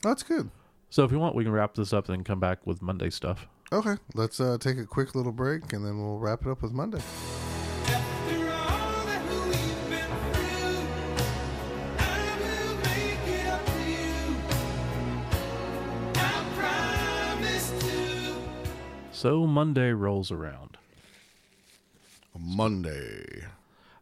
That's 0.00 0.22
good. 0.22 0.48
So 0.90 1.02
if 1.02 1.10
you 1.10 1.18
want, 1.18 1.34
we 1.34 1.42
can 1.42 1.52
wrap 1.52 1.74
this 1.74 1.92
up 1.92 2.08
and 2.08 2.18
then 2.18 2.22
come 2.22 2.38
back 2.38 2.64
with 2.64 2.82
Monday 2.82 3.10
stuff. 3.10 3.48
Okay, 3.72 3.96
let's 4.14 4.38
uh, 4.38 4.58
take 4.60 4.78
a 4.78 4.86
quick 4.86 5.16
little 5.16 5.32
break 5.32 5.72
and 5.72 5.84
then 5.84 5.98
we'll 5.98 6.20
wrap 6.20 6.42
it 6.46 6.50
up 6.50 6.62
with 6.62 6.70
Monday. 6.70 7.02
After 7.86 8.50
all 8.52 9.04
that 9.06 9.24
we've 9.28 9.90
been 9.90 10.12
through, 10.34 10.86
I 11.98 12.38
will 12.38 12.76
make 12.76 13.26
it 13.26 13.46
up 13.48 13.66
to 13.66 13.82
you. 13.90 14.36
I'll 16.14 17.38
So 19.10 19.48
Monday 19.48 19.90
rolls 19.90 20.30
around. 20.30 20.77
Monday. 22.40 23.44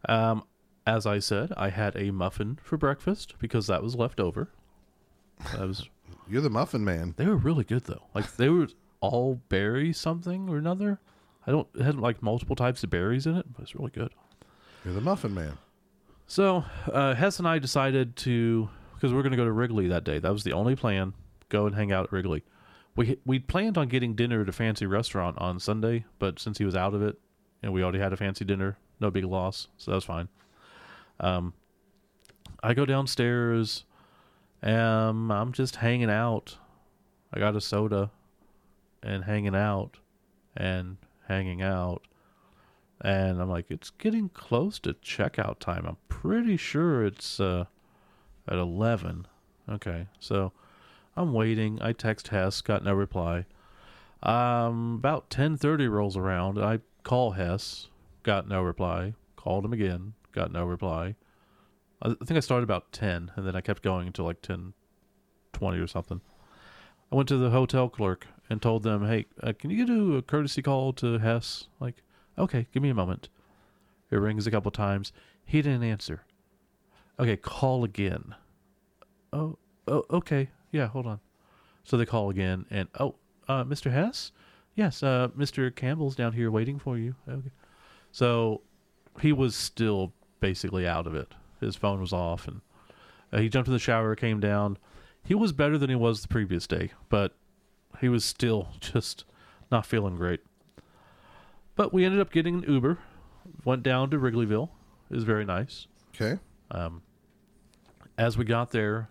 Um, 0.08 0.44
as 0.86 1.06
I 1.06 1.18
said, 1.18 1.52
I 1.56 1.70
had 1.70 1.96
a 1.96 2.10
muffin 2.10 2.58
for 2.62 2.76
breakfast 2.76 3.34
because 3.38 3.66
that 3.66 3.82
was 3.82 3.96
left 3.96 4.20
over. 4.20 4.50
That 5.52 5.66
was 5.66 5.88
You're 6.28 6.42
the 6.42 6.50
muffin 6.50 6.84
man. 6.84 7.14
they 7.16 7.26
were 7.26 7.36
really 7.36 7.64
good 7.64 7.84
though. 7.84 8.02
Like 8.14 8.36
they 8.36 8.48
were 8.48 8.68
all 9.00 9.40
berry 9.48 9.92
something 9.92 10.48
or 10.48 10.56
another. 10.56 11.00
I 11.46 11.50
don't 11.52 11.68
it 11.74 11.82
had 11.82 11.96
like 11.96 12.22
multiple 12.22 12.56
types 12.56 12.82
of 12.82 12.90
berries 12.90 13.26
in 13.26 13.36
it, 13.36 13.46
but 13.52 13.62
it's 13.62 13.74
really 13.74 13.90
good. 13.90 14.12
You're 14.84 14.94
the 14.94 15.00
muffin 15.00 15.34
man. 15.34 15.58
So 16.26 16.64
uh, 16.92 17.14
Hess 17.14 17.38
and 17.38 17.46
I 17.46 17.58
decided 17.58 18.16
to 18.16 18.68
because 18.94 19.12
we 19.12 19.18
are 19.18 19.22
going 19.22 19.32
to 19.32 19.36
go 19.36 19.44
to 19.44 19.52
Wrigley 19.52 19.88
that 19.88 20.04
day. 20.04 20.18
That 20.18 20.32
was 20.32 20.42
the 20.44 20.52
only 20.52 20.74
plan. 20.74 21.12
Go 21.48 21.66
and 21.66 21.74
hang 21.74 21.92
out 21.92 22.04
at 22.04 22.12
Wrigley. 22.12 22.42
We 22.96 23.18
we 23.24 23.38
planned 23.38 23.76
on 23.78 23.88
getting 23.88 24.14
dinner 24.14 24.42
at 24.42 24.48
a 24.48 24.52
fancy 24.52 24.86
restaurant 24.86 25.38
on 25.38 25.60
Sunday, 25.60 26.04
but 26.18 26.38
since 26.40 26.58
he 26.58 26.64
was 26.64 26.74
out 26.74 26.94
of 26.94 27.02
it, 27.02 27.18
and 27.62 27.72
we 27.72 27.82
already 27.82 27.98
had 27.98 28.12
a 28.12 28.16
fancy 28.16 28.44
dinner, 28.44 28.76
no 29.00 29.10
big 29.10 29.24
loss, 29.24 29.68
so 29.76 29.90
that 29.90 29.96
was 29.96 30.04
fine. 30.04 30.28
Um, 31.20 31.54
I 32.62 32.74
go 32.74 32.86
downstairs, 32.86 33.84
and 34.62 35.32
I'm 35.32 35.52
just 35.52 35.76
hanging 35.76 36.10
out. 36.10 36.58
I 37.32 37.38
got 37.38 37.56
a 37.56 37.60
soda, 37.60 38.10
and 39.02 39.24
hanging 39.24 39.54
out, 39.54 39.98
and 40.56 40.96
hanging 41.28 41.62
out. 41.62 42.02
And 43.00 43.40
I'm 43.40 43.50
like, 43.50 43.70
it's 43.70 43.90
getting 43.90 44.30
close 44.30 44.78
to 44.80 44.94
checkout 44.94 45.58
time. 45.58 45.84
I'm 45.86 45.98
pretty 46.08 46.56
sure 46.56 47.04
it's 47.04 47.38
uh, 47.38 47.66
at 48.48 48.58
11. 48.58 49.26
Okay, 49.68 50.06
so 50.18 50.52
I'm 51.16 51.32
waiting. 51.32 51.78
I 51.82 51.92
text 51.92 52.28
Hess, 52.28 52.60
got 52.60 52.84
no 52.84 52.94
reply. 52.94 53.44
Um, 54.22 54.96
about 54.98 55.28
10:30 55.30 55.90
rolls 55.90 56.16
around. 56.16 56.58
I 56.58 56.80
call 57.06 57.30
Hess, 57.30 57.86
got 58.24 58.48
no 58.48 58.60
reply. 58.60 59.14
Called 59.36 59.64
him 59.64 59.72
again, 59.72 60.14
got 60.32 60.50
no 60.50 60.64
reply. 60.64 61.14
I 62.02 62.08
think 62.08 62.36
I 62.36 62.40
started 62.40 62.64
about 62.64 62.90
10, 62.90 63.30
and 63.36 63.46
then 63.46 63.54
I 63.54 63.60
kept 63.60 63.84
going 63.84 64.08
until 64.08 64.24
like 64.24 64.42
10:20 64.42 65.78
or 65.80 65.86
something. 65.86 66.20
I 67.12 67.14
went 67.14 67.28
to 67.28 67.36
the 67.36 67.50
hotel 67.50 67.88
clerk 67.88 68.26
and 68.50 68.60
told 68.60 68.82
them, 68.82 69.06
"Hey, 69.06 69.26
uh, 69.40 69.52
can 69.56 69.70
you 69.70 69.86
do 69.86 70.16
a 70.16 70.22
courtesy 70.22 70.62
call 70.62 70.92
to 70.94 71.18
Hess?" 71.18 71.68
Like, 71.78 72.02
okay, 72.36 72.66
give 72.72 72.82
me 72.82 72.90
a 72.90 72.94
moment. 72.94 73.28
It 74.10 74.16
rings 74.16 74.48
a 74.48 74.50
couple 74.50 74.72
times. 74.72 75.12
He 75.44 75.62
didn't 75.62 75.84
answer. 75.84 76.24
Okay, 77.20 77.36
call 77.36 77.84
again. 77.84 78.34
Oh, 79.32 79.58
oh, 79.86 80.04
okay. 80.10 80.50
Yeah, 80.72 80.88
hold 80.88 81.06
on. 81.06 81.20
So 81.84 81.96
they 81.96 82.04
call 82.04 82.30
again, 82.30 82.66
and 82.68 82.88
oh, 82.98 83.14
uh, 83.46 83.62
Mr. 83.62 83.92
Hess? 83.92 84.32
Yes, 84.76 85.02
uh, 85.02 85.28
Mr. 85.36 85.74
Campbell's 85.74 86.14
down 86.14 86.34
here 86.34 86.50
waiting 86.50 86.78
for 86.78 86.98
you. 86.98 87.16
Okay. 87.28 87.50
So 88.12 88.60
he 89.20 89.32
was 89.32 89.56
still 89.56 90.12
basically 90.38 90.86
out 90.86 91.06
of 91.06 91.14
it. 91.14 91.34
His 91.60 91.74
phone 91.74 92.00
was 92.00 92.12
off, 92.12 92.46
and 92.46 92.60
uh, 93.32 93.38
he 93.38 93.48
jumped 93.48 93.68
in 93.68 93.72
the 93.72 93.80
shower, 93.80 94.14
came 94.14 94.38
down. 94.38 94.76
He 95.24 95.34
was 95.34 95.52
better 95.52 95.78
than 95.78 95.88
he 95.88 95.96
was 95.96 96.20
the 96.20 96.28
previous 96.28 96.66
day, 96.66 96.92
but 97.08 97.34
he 98.00 98.08
was 98.08 98.24
still 98.24 98.68
just 98.80 99.24
not 99.72 99.86
feeling 99.86 100.16
great. 100.16 100.40
But 101.74 101.92
we 101.92 102.04
ended 102.04 102.20
up 102.20 102.30
getting 102.30 102.62
an 102.64 102.72
Uber, 102.72 102.98
went 103.64 103.82
down 103.82 104.10
to 104.10 104.18
Wrigleyville. 104.18 104.68
It 105.10 105.14
was 105.14 105.24
very 105.24 105.44
nice. 105.44 105.86
Okay. 106.14 106.38
Um, 106.70 107.02
as 108.18 108.36
we 108.36 108.44
got 108.44 108.70
there, 108.70 109.08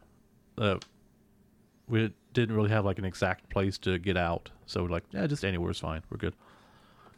uh, 0.57 0.77
we 1.87 2.13
didn't 2.35 2.55
really 2.55 2.69
have 2.69 2.85
like 2.85 2.99
an 2.99 3.05
exact 3.05 3.49
place 3.49 3.79
to 3.79 3.97
get 3.97 4.17
out, 4.17 4.51
so 4.67 4.83
we're 4.83 4.89
like, 4.89 5.05
yeah, 5.11 5.25
just 5.25 5.43
anywhere's 5.43 5.79
fine. 5.79 6.03
We're 6.11 6.17
good. 6.17 6.35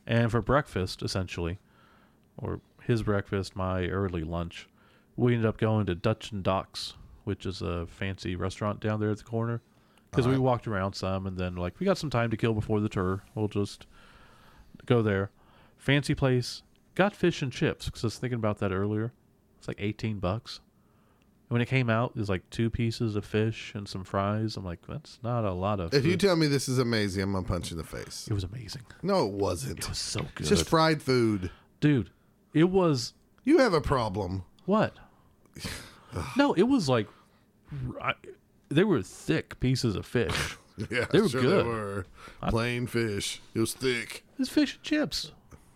And 0.05 0.31
for 0.31 0.41
breakfast, 0.41 1.01
essentially, 1.01 1.59
or 2.37 2.61
his 2.83 3.03
breakfast, 3.03 3.55
my 3.55 3.87
early 3.87 4.23
lunch, 4.23 4.69
we 5.17 5.33
ended 5.33 5.47
up 5.47 5.57
going 5.57 5.85
to 5.87 5.95
Dutch 5.95 6.31
and 6.31 6.41
Doc's, 6.43 6.93
which 7.25 7.45
is 7.45 7.61
a 7.61 7.85
fancy 7.87 8.37
restaurant 8.37 8.79
down 8.79 9.01
there 9.01 9.11
at 9.11 9.17
the 9.17 9.25
corner. 9.25 9.61
Because 10.09 10.25
we 10.25 10.37
walked 10.37 10.67
around 10.67 10.93
some, 10.93 11.27
and 11.27 11.37
then 11.37 11.57
like 11.57 11.77
we 11.79 11.85
got 11.85 11.97
some 11.97 12.09
time 12.09 12.31
to 12.31 12.37
kill 12.37 12.53
before 12.53 12.79
the 12.79 12.87
tour. 12.87 13.23
We'll 13.35 13.49
just 13.49 13.85
go 14.85 15.01
there. 15.01 15.31
Fancy 15.77 16.15
place. 16.15 16.63
Got 16.95 17.13
fish 17.13 17.41
and 17.41 17.51
chips 17.51 17.85
because 17.85 18.03
I 18.03 18.07
was 18.07 18.17
thinking 18.17 18.39
about 18.39 18.59
that 18.59 18.71
earlier. 18.71 19.11
It's 19.59 19.67
like 19.67 19.81
eighteen 19.81 20.19
bucks. 20.19 20.61
And 21.49 21.55
when 21.55 21.61
it 21.61 21.67
came 21.67 21.89
out, 21.89 22.11
it 22.15 22.19
was 22.19 22.27
like 22.29 22.49
two 22.49 22.69
pieces 22.69 23.15
of 23.15 23.23
fish 23.25 23.71
and 23.73 23.87
some 23.87 24.03
fries. 24.03 24.57
I'm 24.57 24.65
like, 24.65 24.79
that's 24.87 25.17
not 25.23 25.45
a 25.45 25.53
lot 25.53 25.79
of. 25.79 25.93
If 25.93 26.05
you 26.05 26.17
tell 26.17 26.35
me 26.35 26.47
this 26.47 26.67
is 26.67 26.77
amazing, 26.77 27.23
I'm 27.23 27.31
gonna 27.33 27.47
punch 27.47 27.71
you 27.71 27.75
in 27.75 27.77
the 27.77 27.87
face. 27.87 28.27
it 28.29 28.33
was 28.33 28.43
amazing. 28.43 28.83
No, 29.01 29.25
it 29.27 29.31
wasn't. 29.33 29.79
It 29.79 29.87
was 29.89 29.97
so 29.97 30.19
good, 30.21 30.39
It's 30.41 30.49
just 30.49 30.67
fried 30.69 31.01
food. 31.01 31.49
dude. 31.79 32.09
It 32.53 32.65
was 32.69 33.13
You 33.43 33.59
have 33.59 33.73
a 33.73 33.81
problem. 33.81 34.43
what? 34.65 34.93
no, 36.37 36.53
it 36.53 36.63
was 36.63 36.89
like, 36.89 37.07
I, 38.01 38.13
they 38.69 38.83
were 38.83 39.01
thick 39.01 39.59
pieces 39.59 39.95
of 39.95 40.05
fish. 40.05 40.57
Yeah, 40.91 41.05
They 41.11 41.21
were 41.21 41.27
sure 41.29 41.41
good. 41.41 41.65
They 41.65 41.69
were 41.69 42.05
plain 42.49 42.85
fish. 42.85 43.41
It 43.55 43.59
was 43.59 43.73
thick. 43.73 44.23
It's 44.37 44.47
fish 44.47 44.75
and 44.75 44.83
chips. 44.83 45.31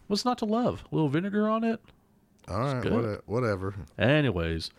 What's 0.05 0.25
not 0.25 0.37
to 0.37 0.45
love? 0.45 0.83
A 0.91 0.95
little 0.95 1.09
vinegar 1.09 1.49
on 1.49 1.63
it. 1.63 1.79
All 2.47 2.59
right, 2.59 2.87
what, 2.91 3.27
whatever. 3.27 3.73
Anyways, 3.97 4.69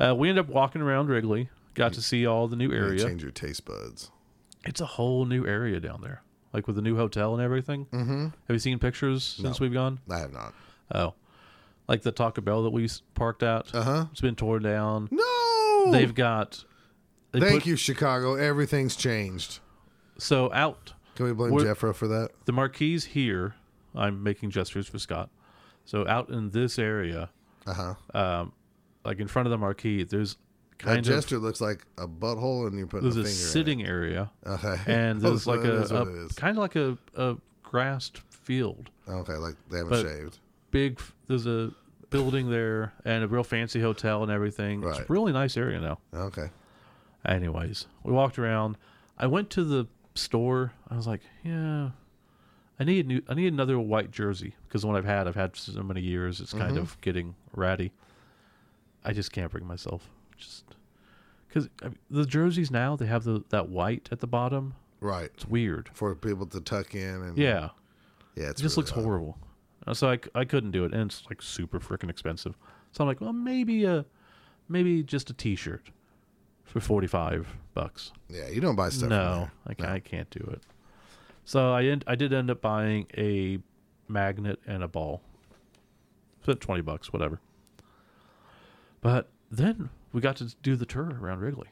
uh, 0.00 0.14
we 0.14 0.28
ended 0.28 0.44
up 0.46 0.50
walking 0.50 0.82
around 0.82 1.08
Wrigley. 1.08 1.48
Got 1.74 1.92
to 1.94 2.02
see 2.02 2.26
all 2.26 2.48
the 2.48 2.56
new 2.56 2.70
You 2.72 2.78
area. 2.78 3.04
Change 3.04 3.22
your 3.22 3.30
taste 3.30 3.64
buds. 3.64 4.10
It's 4.64 4.80
a 4.80 4.86
whole 4.86 5.24
new 5.24 5.46
area 5.46 5.78
down 5.80 6.00
there, 6.02 6.22
like 6.52 6.66
with 6.66 6.76
the 6.76 6.82
new 6.82 6.96
hotel 6.96 7.32
and 7.34 7.42
everything. 7.42 7.86
Mm-hmm. 7.92 8.24
Have 8.24 8.32
you 8.48 8.58
seen 8.58 8.78
pictures 8.78 9.22
since 9.24 9.60
No. 9.60 9.64
we've 9.64 9.72
gone? 9.72 10.00
I 10.10 10.18
have 10.18 10.32
not. 10.32 10.52
Oh, 10.92 11.14
like 11.88 12.02
the 12.02 12.12
Taco 12.12 12.40
Bell 12.40 12.62
that 12.64 12.70
we 12.70 12.84
s- 12.84 13.02
parked 13.14 13.42
at. 13.42 13.72
Uh 13.74 13.82
huh. 13.82 14.06
It's 14.12 14.20
been 14.20 14.36
torn 14.36 14.62
down. 14.62 15.08
No. 15.10 15.92
They've 15.92 16.14
got. 16.14 16.64
They 17.32 17.40
Thank 17.40 17.52
put- 17.62 17.66
you, 17.66 17.76
Chicago. 17.76 18.34
Everything's 18.34 18.96
changed. 18.96 19.60
So 20.18 20.52
out 20.52 20.92
Can 21.14 21.26
we 21.26 21.32
blame 21.32 21.52
We're- 21.52 21.66
Jeffro 21.68 21.94
for 21.94 22.08
that? 22.08 22.30
the 22.44 22.52
marquees 22.52 23.04
here. 23.06 23.54
I'm 23.94 24.22
making 24.22 24.50
gestures 24.50 24.86
for 24.88 24.98
Scott. 24.98 25.30
So 25.84 26.06
out 26.06 26.28
in 26.28 26.50
this 26.50 26.78
area, 26.78 27.30
Uh 27.66 27.72
huh. 27.72 27.94
um, 28.18 28.52
like 29.04 29.20
in 29.20 29.28
front 29.28 29.46
of 29.46 29.50
the 29.50 29.58
marquee, 29.58 30.02
there's 30.04 30.36
kind 30.78 30.98
of 30.98 31.04
That 31.04 31.10
gesture 31.10 31.38
looks 31.38 31.60
like 31.60 31.86
a 31.98 32.06
butthole, 32.06 32.66
and 32.66 32.76
you're 32.76 32.86
putting 32.86 33.10
there's 33.10 33.16
a 33.16 33.28
a 33.28 33.32
sitting 33.32 33.84
area. 33.84 34.30
Okay. 34.46 34.76
and 34.86 35.20
there's 35.22 35.46
like 35.46 35.64
a, 35.64 35.82
a 35.82 36.28
kind 36.34 36.56
of 36.56 36.62
like 36.62 36.76
a, 36.76 36.98
a 37.16 37.36
grassed 37.62 38.18
field. 38.30 38.90
Okay, 39.08 39.34
like 39.34 39.54
they 39.70 39.78
haven't 39.78 39.90
but- 39.90 40.06
shaved. 40.06 40.38
Big. 40.70 41.00
There's 41.26 41.46
a 41.46 41.72
building 42.10 42.50
there 42.50 42.92
and 43.04 43.24
a 43.24 43.28
real 43.28 43.44
fancy 43.44 43.80
hotel 43.80 44.22
and 44.22 44.30
everything. 44.30 44.82
It's 44.82 44.98
Right. 44.98 45.08
a 45.08 45.12
really 45.12 45.32
nice 45.32 45.56
area 45.56 45.80
now. 45.80 45.98
Okay. 46.14 46.50
Anyways, 47.24 47.86
we 48.02 48.12
walked 48.12 48.38
around. 48.38 48.76
I 49.18 49.26
went 49.26 49.50
to 49.50 49.64
the 49.64 49.86
store. 50.14 50.72
I 50.88 50.96
was 50.96 51.06
like, 51.06 51.20
yeah, 51.44 51.90
I 52.78 52.84
need 52.84 53.06
new. 53.06 53.22
I 53.28 53.34
need 53.34 53.52
another 53.52 53.78
white 53.78 54.10
jersey 54.10 54.54
because 54.66 54.82
the 54.82 54.88
one 54.88 54.96
I've 54.96 55.04
had, 55.04 55.28
I've 55.28 55.34
had 55.34 55.52
for 55.52 55.58
so 55.58 55.82
many 55.82 56.00
years. 56.00 56.40
It's 56.40 56.52
kind 56.52 56.72
mm-hmm. 56.72 56.78
of 56.78 57.00
getting 57.00 57.34
ratty. 57.54 57.92
I 59.04 59.12
just 59.12 59.32
can't 59.32 59.50
bring 59.50 59.66
myself. 59.66 60.08
Just 60.36 60.64
because 61.48 61.68
the 62.10 62.24
jerseys 62.24 62.70
now 62.70 62.96
they 62.96 63.06
have 63.06 63.24
the 63.24 63.42
that 63.50 63.68
white 63.68 64.08
at 64.12 64.20
the 64.20 64.26
bottom. 64.26 64.74
Right. 65.00 65.30
It's 65.34 65.46
weird. 65.46 65.90
For 65.94 66.14
people 66.14 66.46
to 66.46 66.60
tuck 66.60 66.94
in 66.94 67.22
and 67.22 67.38
Yeah, 67.38 67.70
yeah, 68.36 68.50
it 68.50 68.56
just 68.58 68.76
really 68.76 68.86
looks 68.86 68.92
odd. 68.92 69.02
horrible. 69.04 69.38
Uh, 69.86 69.94
So 69.94 70.14
I 70.34 70.44
couldn't 70.44 70.72
do 70.72 70.84
it, 70.84 70.92
and 70.92 71.02
it's 71.10 71.24
like 71.30 71.40
super 71.40 71.80
freaking 71.80 72.10
expensive. 72.10 72.54
So 72.92 73.02
I'm 73.04 73.08
like, 73.08 73.20
well, 73.20 73.32
maybe 73.32 73.84
a 73.84 74.04
maybe 74.68 75.02
just 75.02 75.30
a 75.30 75.32
T-shirt 75.32 75.90
for 76.64 76.80
forty 76.80 77.06
five 77.06 77.48
bucks. 77.74 78.12
Yeah, 78.28 78.48
you 78.48 78.60
don't 78.60 78.76
buy 78.76 78.90
stuff. 78.90 79.08
No. 79.08 79.50
I, 79.66 79.74
ca- 79.74 79.92
I 79.92 80.00
can't 80.00 80.28
do 80.30 80.40
it. 80.52 80.62
So 81.44 81.72
I 81.72 81.84
end, 81.84 82.04
I 82.06 82.14
did 82.14 82.32
end 82.32 82.50
up 82.50 82.60
buying 82.60 83.06
a 83.16 83.58
magnet 84.06 84.60
and 84.66 84.82
a 84.82 84.88
ball. 84.88 85.22
Spent 86.42 86.60
twenty 86.60 86.82
bucks, 86.82 87.12
whatever. 87.12 87.40
But 89.00 89.30
then 89.50 89.90
we 90.12 90.20
got 90.20 90.36
to 90.36 90.54
do 90.62 90.76
the 90.76 90.86
tour 90.86 91.16
around 91.20 91.40
Wrigley, 91.40 91.68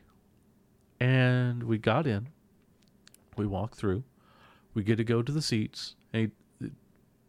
and 1.01 1.63
we 1.63 1.79
got 1.79 2.07
in. 2.07 2.29
We 3.37 3.47
walked 3.47 3.77
through. 3.77 4.05
We 4.75 4.83
get 4.83 4.97
to 4.97 5.05
go 5.05 5.23
to 5.23 5.33
the 5.33 5.43
seats. 5.43 5.95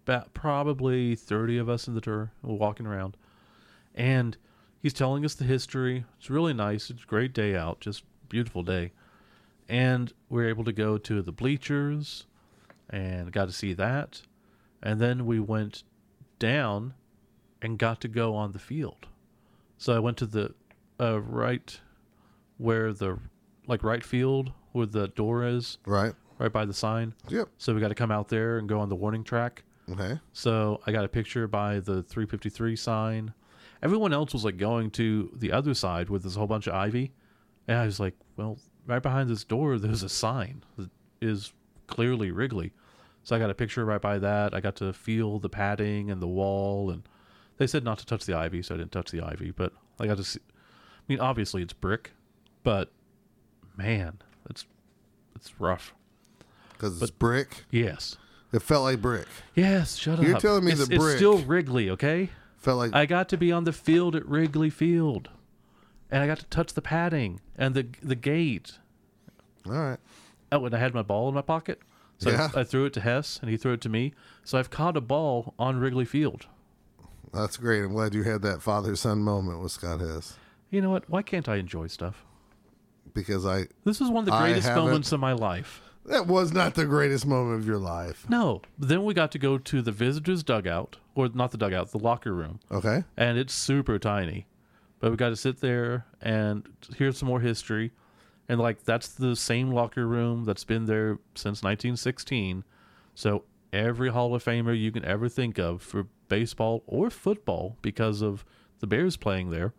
About 0.06 0.34
probably 0.34 1.16
thirty 1.16 1.58
of 1.58 1.70
us 1.70 1.88
in 1.88 1.94
the 1.94 2.02
tour. 2.02 2.32
Walking 2.42 2.88
around, 2.88 3.18
and 3.94 4.38
he's 4.82 4.94
telling 4.94 5.26
us 5.26 5.36
the 5.36 5.44
history. 5.44 6.06
It's 6.18 6.30
really 6.30 6.54
nice. 6.54 6.90
It's 6.90 7.04
a 7.04 7.08
great 7.08 7.34
day 7.34 7.56
out. 7.56 7.80
Just 7.80 8.04
beautiful 8.30 8.62
day 8.62 8.92
and 9.68 10.14
we 10.30 10.44
are 10.44 10.48
able 10.48 10.64
to 10.64 10.72
go 10.72 10.98
to 10.98 11.22
the 11.22 11.32
bleachers 11.32 12.26
and 12.90 13.32
got 13.32 13.46
to 13.46 13.52
see 13.52 13.74
that 13.74 14.22
and 14.82 15.00
then 15.02 15.26
we 15.26 15.40
went 15.40 15.84
down 16.38 16.94
and 17.62 17.78
got 17.78 18.00
to 18.02 18.08
go 18.08 18.36
on 18.36 18.52
the 18.52 18.60
field 18.60 19.08
so 19.80 19.96
i 19.96 20.00
went 20.00 20.18
to 20.18 20.28
the 20.28 20.54
uh, 21.02 21.20
right 21.22 21.80
where 22.58 22.94
the 22.94 23.18
like 23.68 23.82
right 23.84 24.04
field 24.04 24.52
where 24.74 24.86
the 24.86 25.08
door 25.08 25.44
is 25.44 25.78
Right. 25.86 26.14
right 26.38 26.52
by 26.52 26.66
the 26.66 26.74
sign. 26.74 27.14
Yep. 27.30 27.48
So 27.58 27.74
we 27.74 27.80
got 27.82 27.88
to 27.88 27.96
come 27.96 28.12
out 28.12 28.28
there 28.30 28.58
and 28.60 28.68
go 28.70 28.80
on 28.80 28.90
the 28.90 28.96
warning 28.96 29.24
track. 29.24 29.64
Okay. 29.92 30.20
So 30.34 30.80
I 30.86 30.92
got 30.92 31.06
a 31.06 31.08
picture 31.08 31.48
by 31.48 31.80
the 31.80 32.04
353 32.04 32.76
sign. 32.76 33.34
Everyone 33.82 34.14
else 34.14 34.34
was 34.34 34.44
like 34.46 34.58
going 34.58 34.92
to 34.92 35.32
the 35.36 35.52
other 35.52 35.74
side 35.74 36.10
with 36.10 36.22
this 36.24 36.36
whole 36.36 36.46
bunch 36.48 36.68
of 36.68 36.74
ivy. 36.76 37.14
And 37.68 37.78
I 37.78 37.86
was 37.86 38.00
like, 38.00 38.14
well, 38.38 38.60
right 38.86 39.02
behind 39.02 39.30
this 39.30 39.44
door, 39.44 39.78
there's 39.80 40.04
a 40.04 40.10
sign 40.10 40.64
that 40.78 40.90
is 41.22 41.54
clearly 41.88 42.30
Wrigley. 42.32 42.74
So 43.24 43.36
I 43.36 43.40
got 43.40 43.50
a 43.50 43.56
picture 43.56 43.86
right 43.86 44.02
by 44.02 44.20
that. 44.20 44.54
I 44.54 44.60
got 44.60 44.76
to 44.78 44.92
feel 44.94 45.40
the 45.40 45.50
padding 45.50 46.12
and 46.12 46.22
the 46.22 46.28
wall. 46.28 46.90
And 46.92 47.04
they 47.60 47.68
said 47.68 47.84
not 47.84 48.00
to 48.00 48.06
touch 48.06 48.26
the 48.26 48.34
ivy, 48.36 48.64
so 48.64 48.74
I 48.74 48.80
didn't 48.80 48.92
touch 48.92 49.12
the 49.12 49.22
ivy. 49.22 49.52
But 49.52 49.74
I 50.00 50.08
got 50.08 50.18
to. 50.18 50.40
I 50.40 51.02
mean, 51.08 51.20
obviously 51.20 51.62
it's 51.62 51.74
brick, 51.74 52.12
but 52.64 52.92
man, 53.78 54.18
it's 54.50 54.66
it's 55.36 55.60
rough. 55.60 55.94
Because 56.74 57.00
it's 57.02 57.12
brick. 57.12 57.66
Yes. 57.70 58.18
It 58.52 58.64
felt 58.64 58.84
like 58.84 59.02
brick. 59.02 59.28
Yes, 59.54 59.96
shut 59.96 60.18
up. 60.18 60.26
You're 60.26 60.40
telling 60.40 60.66
me 60.66 60.72
it's, 60.72 60.88
the 60.88 60.96
it's 60.96 61.16
still 61.18 61.38
Wrigley, 61.40 61.90
okay? 61.92 62.30
Felt 62.58 62.80
like 62.80 62.96
I 62.96 63.06
got 63.06 63.30
to 63.30 63.38
be 63.38 63.52
on 63.52 63.64
the 63.66 63.72
field 63.74 64.16
at 64.16 64.26
Wrigley 64.28 64.72
Field, 64.72 65.30
and 66.10 66.24
I 66.24 66.28
got 66.28 66.40
to 66.40 66.46
touch 66.46 66.74
the 66.74 66.82
padding 66.82 67.42
and 67.56 67.76
the 67.76 67.86
the 68.02 68.16
gate. 68.16 68.80
all 69.68 69.74
right. 69.74 70.00
Oh, 70.52 70.66
and 70.66 70.74
I 70.74 70.80
had 70.80 70.96
my 70.96 71.04
ball 71.04 71.30
in 71.30 71.36
my 71.36 71.42
pocket, 71.44 71.80
so 72.18 72.32
Yeah. 72.32 72.50
I, 72.56 72.62
I 72.62 72.64
threw 72.64 72.86
it 72.86 72.94
to 72.94 73.02
Hess, 73.02 73.38
and 73.40 73.52
he 73.52 73.58
threw 73.58 73.74
it 73.74 73.82
to 73.82 73.90
me. 73.90 74.14
So 74.44 74.58
I've 74.58 74.72
caught 74.72 74.98
a 74.98 75.02
ball 75.02 75.54
on 75.60 75.80
Wrigley 75.80 76.06
Field. 76.06 76.48
That's 77.34 77.58
great. 77.58 77.84
I'm 77.84 77.94
glad 77.94 78.14
you 78.14 78.24
had 78.24 78.42
that 78.42 78.62
father 78.62 78.96
son 78.96 79.20
moment 79.20 79.62
with 79.62 79.72
Scott 79.72 80.00
Hess 80.00 80.36
You 80.72 80.82
know 80.82 80.90
what? 80.90 81.10
Why 81.10 81.22
can't 81.22 81.48
I 81.50 81.58
enjoy 81.58 81.88
stuff? 81.88 82.26
because 83.14 83.46
I 83.46 83.66
This 83.86 84.02
is 84.02 84.10
one 84.10 84.20
of 84.22 84.26
the 84.26 84.38
greatest 84.38 84.68
moments 84.74 85.12
of 85.12 85.20
my 85.20 85.34
life. 85.34 85.82
that 86.06 86.28
was 86.28 86.54
not 86.54 86.76
the 86.76 86.86
greatest 86.86 87.26
moment 87.26 87.60
of 87.60 87.66
your 87.68 87.78
life. 87.80 88.26
No, 88.30 88.62
then 88.78 89.04
we 89.04 89.14
got 89.14 89.32
to 89.32 89.40
go 89.40 89.58
to 89.58 89.82
the 89.82 89.92
visitors' 89.92 90.44
dugout, 90.44 90.98
or 91.16 91.28
not 91.30 91.52
the 91.52 91.58
dugout, 91.58 91.92
the 91.92 91.98
locker 92.00 92.34
room. 92.34 92.60
Okay. 92.72 93.04
and 93.18 93.38
it's 93.38 93.54
super 93.54 93.98
tiny. 94.00 94.46
But 95.00 95.12
we 95.12 95.18
got 95.18 95.30
to 95.30 95.36
sit 95.36 95.60
there 95.62 96.06
and 96.22 96.68
hear 96.98 97.12
some 97.12 97.28
more 97.30 97.40
history. 97.40 97.92
And 98.48 98.60
like 98.60 98.84
that's 98.84 99.08
the 99.08 99.36
same 99.36 99.72
locker 99.72 100.06
room 100.08 100.46
that's 100.46 100.64
been 100.66 100.86
there 100.86 101.18
since 101.36 101.64
1916. 101.64 102.64
So 103.16 103.44
every 103.74 104.10
Hall 104.10 104.34
of 104.36 104.44
Famer 104.44 104.78
you 104.78 104.92
can 104.92 105.06
ever 105.06 105.30
think 105.30 105.58
of 105.58 105.82
for 105.82 106.08
baseball 106.28 106.84
or 106.88 107.10
football 107.10 107.78
because 107.82 108.22
of 108.22 108.46
the 108.80 108.88
Bears 108.88 109.18
playing 109.18 109.50
there 109.52 109.74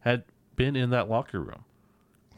had 0.00 0.24
been 0.56 0.76
in 0.76 0.90
that 0.90 1.08
locker 1.08 1.40
room. 1.40 1.64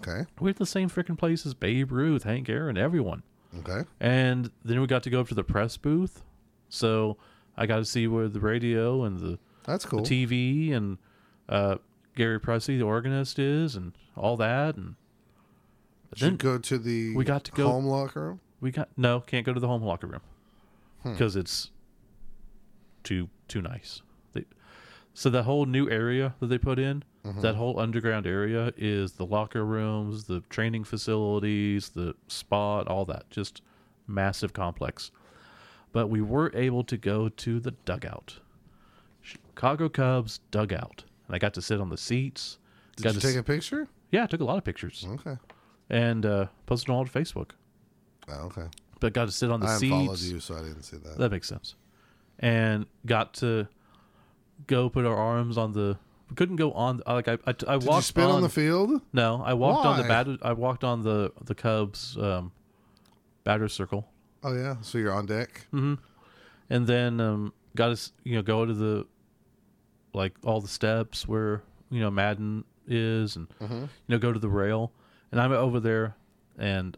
Okay. 0.01 0.27
We're 0.41 0.51
at 0.51 0.57
the 0.57 0.67
same 0.67 0.91
freaking 0.91 1.17
place 1.17 1.47
as 1.47 1.55
Babe 1.55 1.93
Ruth, 1.93 2.25
Hank 2.25 2.49
Aaron, 2.49 2.77
everyone. 2.77 3.23
Okay. 3.61 3.87
And 4.01 4.51
then 4.65 4.81
we 4.81 4.87
got 4.87 5.03
to 5.05 5.11
go 5.11 5.21
up 5.21 5.29
to 5.29 5.35
the 5.35 5.45
press 5.45 5.77
booth. 5.77 6.23
So 6.69 7.17
I 7.57 7.67
got 7.67 7.77
to 7.77 7.85
see 7.85 8.09
where 8.09 8.29
the 8.29 8.41
radio 8.41 9.05
and 9.05 9.19
the 9.21 9.39
That's 9.65 9.85
cool. 9.85 10.03
the 10.03 10.27
TV 10.27 10.73
and 10.75 10.99
uh, 11.49 11.77
Gary 12.17 12.41
Pressy, 12.41 12.79
the 12.79 12.83
organist, 12.83 13.39
is, 13.39 13.77
and 13.77 13.93
all 14.17 14.37
that. 14.39 14.75
And 14.77 14.97
then 16.19 16.37
go 16.37 16.59
to 16.59 16.79
the 16.79 17.15
we 17.15 17.25
got 17.25 17.45
to 17.45 17.53
go- 17.53 17.69
home 17.69 17.87
locker 17.87 18.21
room. 18.23 18.41
we 18.61 18.71
got 18.71 18.89
no, 18.97 19.21
can't 19.21 19.47
go 19.47 19.53
to 19.53 19.61
the 19.61 19.69
home 19.69 19.83
locker 19.83 20.07
room 20.07 20.21
Hmm. 21.03 21.13
because 21.13 21.37
it's 21.37 21.71
too 23.05 23.29
too 23.49 23.61
nice. 23.63 24.03
They, 24.33 24.45
so 25.15 25.29
that 25.31 25.43
whole 25.45 25.67
new 25.67 25.89
area 25.91 26.35
that 26.41 26.47
they 26.47 26.59
put 26.59 26.79
in, 26.79 27.05
Mm-hmm. 27.25 27.41
that 27.43 27.55
whole 27.55 27.79
underground 27.79 28.27
area 28.27 28.73
is 28.77 29.13
the 29.13 29.25
locker 29.25 29.65
rooms, 29.65 30.25
the 30.25 30.41
training 30.51 30.83
facilities, 30.83 31.91
the 31.91 32.17
spot, 32.27 32.89
all 32.89 33.05
that. 33.05 33.31
Just 33.31 33.63
massive 34.09 34.53
complex. 34.53 35.13
But 35.93 36.09
we 36.09 36.21
were 36.21 36.51
able 36.53 36.83
to 36.83 36.97
go 36.97 37.29
to 37.29 37.61
the 37.61 37.71
dugout. 37.85 38.41
Chicago 39.21 39.89
Cubs 39.89 40.41
dugout. 40.51 41.05
And 41.29 41.37
I 41.37 41.39
got 41.39 41.55
to 41.55 41.63
sit 41.63 41.81
on 41.81 41.91
the 41.91 41.97
seats. 41.97 42.59
Did 42.97 43.05
got 43.05 43.15
you 43.15 43.21
to 43.21 43.27
take 43.29 43.37
s- 43.37 43.41
a 43.41 43.45
picture? 43.45 43.87
Yeah, 44.11 44.25
I 44.25 44.27
took 44.27 44.41
a 44.41 44.45
lot 44.45 44.59
of 44.59 44.65
pictures 44.65 45.07
Okay. 45.09 45.37
and 45.91 46.27
uh, 46.27 46.47
posted 46.67 46.89
them 46.89 46.97
all 46.97 47.05
to 47.07 47.13
Facebook. 47.13 47.51
Oh, 48.29 48.47
okay. 48.47 48.67
But 49.03 49.13
got 49.15 49.25
to 49.27 49.33
sit 49.33 49.51
on 49.51 49.59
the 49.61 49.67
I 49.67 49.77
seats. 49.79 49.93
unfollowed 49.93 50.21
you, 50.21 50.39
so 50.41 50.55
I 50.55 50.59
didn't 50.63 50.85
see 50.85 50.97
that. 50.97 51.19
That 51.19 51.31
makes 51.33 51.49
sense. 51.49 51.75
And 52.39 52.87
got 53.05 53.35
to 53.35 53.67
go 54.69 54.89
put 54.89 55.05
our 55.05 55.17
arms 55.17 55.59
on 55.59 55.73
the. 55.73 55.99
We 56.31 56.37
couldn't 56.37 56.55
go 56.57 56.71
on. 56.73 57.03
Like 57.07 57.27
I, 57.27 57.33
I, 57.33 57.37
I 57.49 57.53
Did 57.53 57.67
walked 57.67 57.87
you 57.87 58.03
spit 58.03 58.25
on, 58.25 58.43
the 58.43 58.49
field? 58.49 59.03
No, 59.13 59.43
I 59.45 59.55
walked 59.55 59.85
on 59.85 59.97
the 59.97 60.03
Why? 60.05 60.09
batter. 60.09 60.39
I 60.41 60.53
walked 60.53 60.85
on 60.85 61.03
the 61.03 61.33
the 61.45 61.55
Cubs 61.55 62.17
um, 62.17 62.53
batter 63.45 63.69
circle, 63.69 64.09
Oh 64.45 64.55
yeah. 64.55 64.77
So 64.83 64.99
you're 64.99 65.13
on 65.13 65.27
deck. 65.27 65.67
and 65.73 65.99
then 66.71 67.21
um, 67.21 67.53
got 67.75 67.97
to 67.97 68.11
you 68.23 68.37
know 68.37 68.43
go 68.43 68.65
to 68.65 68.73
the 68.73 69.07
like 70.15 70.35
all 70.45 70.61
the 70.61 70.69
steps 70.69 71.27
where 71.27 71.63
you 71.91 72.01
know 72.01 72.11
Maddon 72.11 72.65
is, 72.87 73.35
and 73.35 73.49
you 73.61 73.89
know 74.09 74.19
go 74.19 74.33
to 74.33 74.39
the 74.39 74.49
rail, 74.49 74.93
and 75.33 75.41
I'm 75.41 75.51
over 75.53 75.81
there, 75.81 76.15
and 76.57 76.97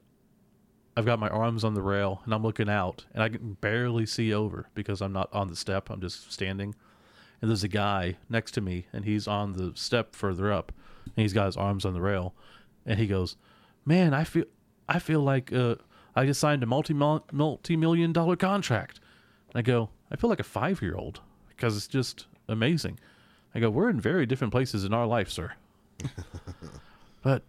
I've 0.97 1.05
got 1.05 1.19
my 1.19 1.29
arms 1.29 1.65
on 1.65 1.75
the 1.75 1.83
rail, 1.83 2.23
and 2.25 2.33
I'm 2.33 2.43
looking 2.43 2.69
out, 2.69 3.05
and 3.13 3.23
I 3.23 3.29
can 3.29 3.55
barely 3.61 4.07
see 4.07 4.33
over 4.33 4.69
because 4.75 5.03
I'm 5.03 5.13
not 5.13 5.29
on 5.33 5.49
the 5.49 5.57
step. 5.57 5.91
I'm 5.91 6.01
just 6.01 6.33
standing, 6.33 6.75
and 7.41 7.51
there's 7.51 7.65
a 7.65 7.69
guy 7.69 8.17
next 8.29 8.53
to 8.53 8.61
me, 8.61 8.87
and 8.93 9.05
he's 9.05 9.27
on 9.27 9.53
the 9.53 9.73
step 9.75 10.15
further 10.15 10.53
up, 10.53 10.73
and 11.05 11.23
he's 11.23 11.33
got 11.33 11.47
his 11.47 11.57
arms 11.57 11.85
on 11.85 11.95
the 11.95 12.01
rail, 12.01 12.35
and 12.87 12.99
he 13.01 13.09
goes, 13.09 13.37
"Man, 13.85 14.15
I 14.15 14.23
feel, 14.23 14.45
I 14.89 15.01
feel 15.01 15.21
like 15.21 15.53
uh, 15.53 15.77
I 16.15 16.27
just 16.27 16.41
signed 16.41 16.63
a 16.63 16.67
multi 16.67 16.95
multi 16.95 17.77
million 17.77 18.13
dollar 18.13 18.37
contract." 18.37 19.01
And 19.53 19.59
I 19.59 19.63
go, 19.63 19.91
"I 20.13 20.17
feel 20.17 20.31
like 20.31 20.41
a 20.41 20.45
five 20.45 20.81
year 20.81 20.95
old 20.95 21.21
because 21.49 21.77
it's 21.77 21.89
just 21.89 22.27
amazing." 22.47 23.01
I 23.53 23.59
go, 23.59 23.69
"We're 23.69 23.91
in 23.91 24.01
very 24.01 24.27
different 24.27 24.53
places 24.53 24.85
in 24.85 24.95
our 24.95 25.07
life, 25.07 25.29
sir." 25.29 25.55
but 27.23 27.43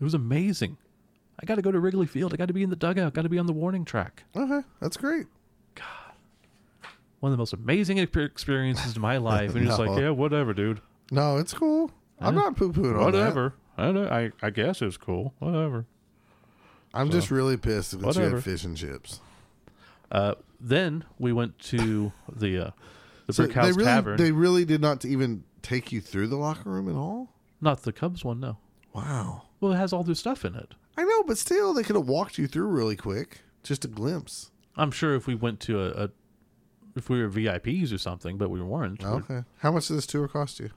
it 0.00 0.04
was 0.04 0.14
amazing. 0.14 0.76
I 1.40 1.44
got 1.46 1.56
to 1.56 1.62
go 1.62 1.70
to 1.70 1.78
Wrigley 1.78 2.06
Field. 2.06 2.32
I 2.32 2.36
got 2.36 2.48
to 2.48 2.54
be 2.54 2.62
in 2.62 2.70
the 2.70 2.76
dugout. 2.76 3.12
Got 3.14 3.22
to 3.22 3.28
be 3.28 3.38
on 3.38 3.46
the 3.46 3.52
warning 3.52 3.84
track. 3.84 4.24
Okay, 4.34 4.66
that's 4.80 4.96
great. 4.96 5.26
God, 5.74 5.84
one 7.20 7.30
of 7.32 7.36
the 7.36 7.40
most 7.40 7.52
amazing 7.52 7.98
experiences 7.98 8.96
of 8.96 9.02
my 9.02 9.16
life. 9.18 9.50
And 9.54 9.60
you're 9.60 9.66
just 9.66 9.78
like, 9.78 9.98
yeah, 9.98 10.10
whatever, 10.10 10.54
dude. 10.54 10.80
No, 11.10 11.36
it's 11.36 11.52
cool. 11.54 11.90
I'm 12.20 12.34
Yeah. 12.34 12.42
not 12.42 12.56
poo 12.56 12.72
pooing 12.72 12.98
on 12.98 13.12
that. 13.12 13.34
Whatever. 13.34 13.54
I, 13.76 13.88
I 14.24 14.32
I 14.42 14.50
guess 14.50 14.80
it's 14.80 14.96
cool. 14.96 15.34
Whatever. 15.38 15.84
I'm 16.94 17.10
just 17.10 17.30
really 17.30 17.58
pissed 17.58 17.90
that 17.90 18.00
you 18.00 18.06
Whatever. 18.06 18.36
had 18.36 18.44
fish 18.44 18.64
and 18.64 18.74
chips. 18.76 19.20
Uh, 20.10 20.34
then 20.58 21.04
we 21.18 21.32
went 21.32 21.58
to 21.58 22.12
the 22.34 22.58
uh, 22.58 22.70
the 23.26 23.32
So 23.34 23.46
Brickhouse 23.46 23.62
they 23.64 23.72
really, 23.72 23.84
Tavern. 23.84 24.16
they 24.16 24.32
really 24.32 24.64
did 24.64 24.80
not 24.80 25.04
even 25.04 25.44
take 25.60 25.92
you 25.92 26.00
through 26.00 26.28
the 26.28 26.36
locker 26.36 26.70
room 26.70 26.88
at 26.88 26.94
all. 26.94 27.28
Not 27.60 27.82
the 27.82 27.92
Cubs 27.92 28.24
one, 28.24 28.40
no. 28.40 28.56
Wow. 28.94 29.42
Well, 29.60 29.72
it 29.72 29.76
has 29.76 29.92
all 29.92 30.02
their 30.04 30.14
stuff 30.14 30.44
in 30.44 30.54
it. 30.54 30.72
I 30.96 31.04
know, 31.04 31.22
but 31.24 31.38
still, 31.38 31.74
they 31.74 31.82
could 31.82 31.96
have 31.96 32.08
walked 32.08 32.38
you 32.38 32.46
through 32.46 32.66
really 32.68 32.96
quick. 32.96 33.40
Just 33.62 33.84
a 33.84 33.88
glimpse. 33.88 34.50
I'm 34.76 34.90
sure 34.90 35.14
if 35.14 35.26
we 35.26 35.34
went 35.34 35.60
to 35.60 35.80
a, 35.82 36.04
a 36.04 36.10
if 36.94 37.10
we 37.10 37.20
were 37.22 37.28
VIPs 37.28 37.92
or 37.92 37.98
something, 37.98 38.38
but 38.38 38.48
we 38.50 38.60
weren't. 38.62 39.02
We're- 39.02 39.16
Okay. 39.18 39.44
How 39.58 39.72
much 39.72 39.88
did 39.88 39.96
this 39.98 40.06
tour 40.06 40.26
cost 40.28 40.60
you? 40.60 40.70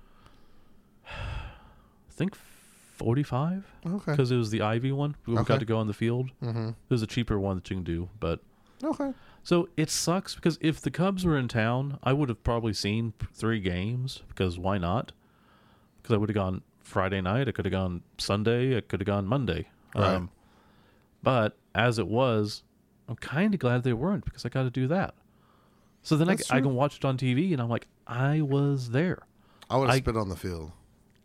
I 1.07 2.11
think 2.11 2.35
45 2.35 3.65
Okay. 3.85 4.11
because 4.11 4.31
it 4.31 4.35
was 4.37 4.49
the 4.51 4.61
Ivy 4.61 4.91
one. 4.91 5.15
We 5.25 5.35
Okay. 5.37 5.43
got 5.45 5.59
to 5.59 5.65
go 5.65 5.77
on 5.77 5.87
the 5.87 5.93
field. 5.93 6.31
Mm-hmm. 6.43 6.71
There's 6.89 7.01
a 7.01 7.07
cheaper 7.07 7.39
one 7.39 7.55
that 7.57 7.69
you 7.69 7.77
can 7.77 7.83
do, 7.83 8.09
but 8.19 8.41
Okay. 8.83 9.13
so 9.43 9.69
it 9.77 9.89
sucks 9.89 10.35
because 10.35 10.57
if 10.61 10.81
the 10.81 10.91
Cubs 10.91 11.23
were 11.25 11.37
in 11.37 11.47
town, 11.47 11.99
I 12.03 12.11
would 12.13 12.27
have 12.29 12.43
probably 12.43 12.73
seen 12.73 13.13
three 13.33 13.59
games 13.61 14.21
because 14.27 14.59
why 14.59 14.77
not? 14.77 15.13
Because 16.01 16.13
I 16.15 16.17
would 16.17 16.29
have 16.29 16.35
gone 16.35 16.61
Friday 16.81 17.21
night, 17.21 17.47
I 17.47 17.51
could 17.51 17.65
have 17.65 17.71
gone 17.71 18.03
Sunday, 18.17 18.75
I 18.77 18.81
could 18.81 18.99
have 18.99 19.07
gone 19.07 19.25
Monday. 19.25 19.69
Right. 19.95 20.15
Um, 20.15 20.29
but 21.23 21.57
as 21.75 21.99
it 21.99 22.07
was, 22.07 22.63
I'm 23.07 23.15
kind 23.15 23.53
of 23.53 23.59
glad 23.59 23.83
they 23.83 23.93
weren't 23.93 24.25
because 24.25 24.45
I 24.45 24.49
got 24.49 24.63
to 24.63 24.69
do 24.69 24.87
that. 24.87 25.15
So 26.01 26.15
then 26.15 26.29
I, 26.29 26.37
I 26.49 26.61
can 26.61 26.75
watch 26.75 26.97
it 26.97 27.05
on 27.05 27.17
TV 27.17 27.51
and 27.51 27.61
I'm 27.61 27.69
like, 27.69 27.87
I 28.07 28.41
was 28.41 28.91
there. 28.91 29.23
I 29.69 29.77
would 29.77 29.89
have 29.89 29.97
spit 29.97 30.17
on 30.17 30.29
the 30.29 30.35
field. 30.35 30.71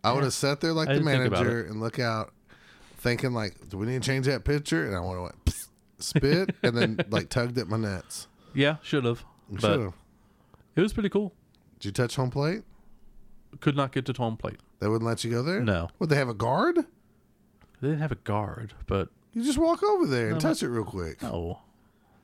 I 0.03 0.13
would 0.13 0.23
have 0.23 0.33
sat 0.33 0.61
there 0.61 0.73
like 0.73 0.87
the 0.87 0.95
didn't 0.95 1.07
think 1.07 1.25
about 1.25 1.43
manager 1.45 1.65
and 1.65 1.79
look 1.79 1.97
out, 1.97 2.31
thinking 2.97 3.33
like, 3.33 3.69
"Do 3.69 3.77
we 3.79 3.87
need 3.87 4.03
to 4.03 4.07
change 4.07 4.27
that 4.27 4.43
picture?" 4.43 4.85
And 4.85 4.95
I 4.95 4.99
would 4.99 5.13
have 5.13 5.21
went 5.23 5.67
spit 5.97 6.55
and 6.61 6.77
then 6.77 6.99
like 7.09 7.29
tugged 7.29 7.57
at 7.57 7.67
my 7.67 7.77
nets. 7.77 8.27
Yeah, 8.53 8.75
should 8.83 9.05
have. 9.05 9.25
But 9.49 9.61
Should've. 9.61 9.93
it 10.75 10.81
was 10.81 10.93
pretty 10.93 11.09
cool. 11.09 11.33
Did 11.79 11.85
you 11.85 11.91
touch 11.91 12.15
home 12.15 12.29
plate? 12.29 12.61
Could 13.61 13.75
not 13.75 13.91
get 13.91 14.05
to 14.05 14.13
home 14.13 14.37
plate. 14.37 14.59
They 14.79 14.87
wouldn't 14.87 15.07
let 15.07 15.23
you 15.23 15.31
go 15.31 15.41
there. 15.41 15.61
No. 15.61 15.89
Would 15.97 16.09
they 16.09 16.17
have 16.17 16.29
a 16.29 16.33
guard? 16.33 16.85
They 17.81 17.89
didn't 17.89 18.01
have 18.01 18.11
a 18.11 18.15
guard, 18.15 18.73
but 18.87 19.09
You 19.33 19.43
just 19.43 19.57
walk 19.57 19.83
over 19.83 20.05
there 20.07 20.27
and 20.27 20.35
No. 20.35 20.39
touch 20.39 20.63
it 20.63 20.69
real 20.69 20.85
quick. 20.85 21.21
no. 21.21 21.59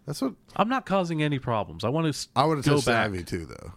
That's 0.06 0.22
what 0.22 0.34
I'm 0.56 0.68
not 0.70 0.86
causing 0.86 1.22
any 1.22 1.38
problems. 1.40 1.84
I 1.84 1.90
want 1.90 2.12
to 2.14 2.28
I 2.36 2.46
would 2.46 2.58
have 2.58 2.66
go 2.66 2.74
touched 2.76 2.88
back. 2.88 3.12
the 3.12 3.18
ivy 3.18 3.24
too, 3.24 3.46
though. 3.46 3.74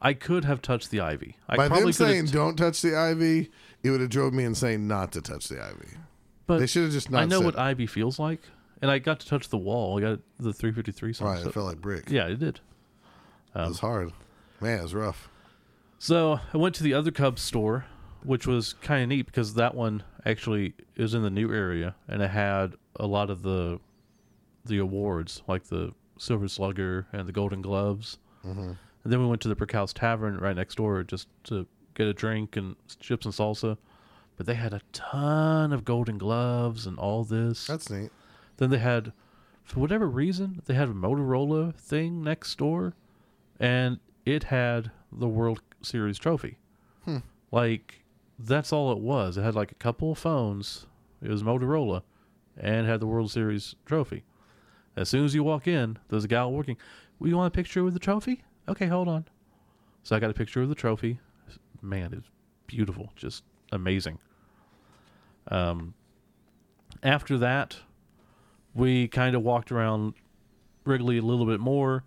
I 0.00 0.12
could 0.14 0.44
have 0.44 0.62
touched 0.62 0.90
the 0.90 1.00
ivy. 1.00 1.36
I 1.48 1.56
By 1.56 1.68
probably 1.68 1.84
them 1.84 1.86
could 1.88 1.94
saying 1.96 2.24
have. 2.26 2.32
don't 2.32 2.56
touch 2.56 2.80
the 2.82 2.96
ivy, 2.96 3.50
it 3.82 3.90
would 3.90 4.00
have 4.00 4.10
drove 4.10 4.32
me 4.32 4.44
insane 4.44 4.86
not 4.88 5.12
to 5.12 5.20
touch 5.20 5.48
the 5.48 5.62
ivy. 5.62 5.96
but 6.46 6.58
they 6.60 6.66
should 6.66 6.84
have 6.84 6.92
just 6.92 7.10
not. 7.10 7.22
I 7.22 7.24
know 7.26 7.38
said 7.38 7.44
what 7.46 7.54
it. 7.54 7.60
ivy 7.60 7.86
feels 7.86 8.18
like, 8.18 8.40
and 8.82 8.90
I 8.90 8.98
got 8.98 9.20
to 9.20 9.26
touch 9.26 9.48
the 9.50 9.58
wall. 9.58 9.98
I 9.98 10.00
got 10.02 10.20
the 10.38 10.52
353 10.52 11.12
song. 11.12 11.28
Right, 11.28 11.42
so- 11.42 11.48
it 11.48 11.54
felt 11.54 11.66
like 11.66 11.80
brick. 11.80 12.10
yeah, 12.10 12.26
it 12.26 12.38
did. 12.38 12.60
it 13.54 13.58
was 13.58 13.82
um, 13.82 13.88
hard. 13.88 14.12
Man, 14.60 14.78
it 14.78 14.82
was 14.82 14.94
rough. 14.94 15.28
So 15.98 16.40
I 16.52 16.56
went 16.56 16.74
to 16.76 16.82
the 16.82 16.92
other 16.94 17.10
Cubs 17.10 17.40
store, 17.42 17.84
which 18.24 18.46
was 18.46 18.72
kind 18.74 19.02
of 19.02 19.08
neat 19.08 19.26
because 19.26 19.54
that 19.54 19.74
one 19.74 20.02
actually 20.24 20.74
is 20.96 21.14
in 21.14 21.22
the 21.22 21.30
new 21.30 21.52
area 21.52 21.94
and 22.08 22.22
it 22.22 22.30
had 22.30 22.74
a 22.96 23.06
lot 23.06 23.30
of 23.30 23.42
the 23.42 23.78
the 24.64 24.78
awards, 24.78 25.42
like 25.46 25.64
the 25.64 25.92
Silver 26.18 26.48
Slugger 26.48 27.06
and 27.12 27.28
the 27.28 27.32
Golden 27.32 27.60
Gloves. 27.60 28.18
Mm-hmm. 28.44 28.72
And 29.04 29.12
then 29.12 29.20
we 29.20 29.26
went 29.26 29.42
to 29.42 29.48
the 29.48 29.56
Brickhouse 29.56 29.92
Tavern 29.92 30.38
right 30.38 30.56
next 30.56 30.76
door 30.76 31.02
just 31.02 31.28
to 31.44 31.66
get 31.94 32.06
a 32.06 32.14
drink 32.14 32.56
and 32.56 32.76
chips 32.98 33.26
and 33.26 33.34
salsa. 33.34 33.76
But 34.36 34.46
they 34.46 34.54
had 34.54 34.72
a 34.72 34.80
ton 34.92 35.72
of 35.72 35.84
Golden 35.84 36.18
Gloves 36.18 36.86
and 36.86 36.98
all 36.98 37.24
this. 37.24 37.66
That's 37.66 37.90
neat. 37.90 38.10
Then 38.56 38.70
they 38.70 38.78
had, 38.78 39.12
for 39.62 39.80
whatever 39.80 40.08
reason, 40.08 40.62
they 40.64 40.74
had 40.74 40.88
a 40.88 40.92
Motorola 40.92 41.74
thing 41.74 42.22
next 42.22 42.56
door, 42.58 42.94
and 43.60 43.98
it 44.24 44.44
had 44.44 44.90
the 45.12 45.28
World 45.28 45.60
Series 45.82 46.18
trophy. 46.18 46.56
Hmm. 47.04 47.18
Like 47.52 48.03
that's 48.38 48.72
all 48.72 48.92
it 48.92 48.98
was. 48.98 49.36
It 49.36 49.42
had 49.42 49.54
like 49.54 49.72
a 49.72 49.76
couple 49.76 50.12
of 50.12 50.18
phones. 50.18 50.86
It 51.22 51.30
was 51.30 51.42
Motorola, 51.42 52.02
and 52.56 52.86
had 52.86 53.00
the 53.00 53.06
World 53.06 53.30
Series 53.30 53.74
trophy. 53.86 54.24
As 54.96 55.08
soon 55.08 55.24
as 55.24 55.34
you 55.34 55.42
walk 55.42 55.66
in, 55.66 55.98
there's 56.08 56.24
a 56.24 56.28
gal 56.28 56.52
working. 56.52 56.76
Well, 57.18 57.28
you 57.28 57.36
want 57.36 57.54
a 57.54 57.56
picture 57.56 57.82
with 57.82 57.94
the 57.94 58.00
trophy? 58.00 58.44
Okay, 58.68 58.86
hold 58.86 59.08
on. 59.08 59.26
So 60.02 60.14
I 60.14 60.20
got 60.20 60.30
a 60.30 60.34
picture 60.34 60.62
of 60.62 60.68
the 60.68 60.74
trophy. 60.74 61.18
Man, 61.82 62.12
it's 62.12 62.28
beautiful, 62.66 63.12
just 63.16 63.44
amazing. 63.72 64.18
Um, 65.48 65.94
after 67.02 67.38
that, 67.38 67.76
we 68.74 69.08
kind 69.08 69.34
of 69.36 69.42
walked 69.42 69.70
around 69.70 70.14
Wrigley 70.84 71.18
a 71.18 71.22
little 71.22 71.46
bit 71.46 71.60
more, 71.60 72.04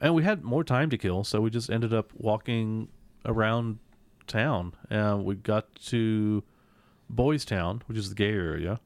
and 0.00 0.14
we 0.14 0.22
had 0.22 0.44
more 0.44 0.64
time 0.64 0.90
to 0.90 0.98
kill, 0.98 1.24
so 1.24 1.40
we 1.40 1.50
just 1.50 1.70
ended 1.70 1.92
up 1.92 2.12
walking 2.16 2.88
around 3.24 3.78
town. 4.28 4.74
And 4.90 5.24
we 5.24 5.34
got 5.34 5.74
to 5.86 6.42
Boys 7.10 7.44
Town, 7.44 7.82
which 7.86 7.98
is 7.98 8.08
the 8.10 8.14
gay 8.14 8.30
area, 8.32 8.80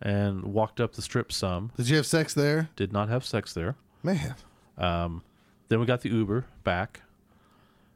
and 0.00 0.42
walked 0.44 0.80
up 0.80 0.94
the 0.94 1.02
strip 1.02 1.30
some. 1.32 1.70
Did 1.76 1.88
you 1.88 1.96
have 1.96 2.06
sex 2.06 2.34
there? 2.34 2.68
Did 2.76 2.92
not 2.92 3.08
have 3.08 3.24
sex 3.24 3.52
there. 3.54 3.76
Man, 4.02 4.34
Um, 4.78 5.22
then 5.68 5.78
we 5.80 5.86
got 5.86 6.00
the 6.00 6.08
Uber 6.10 6.46
back. 6.64 7.02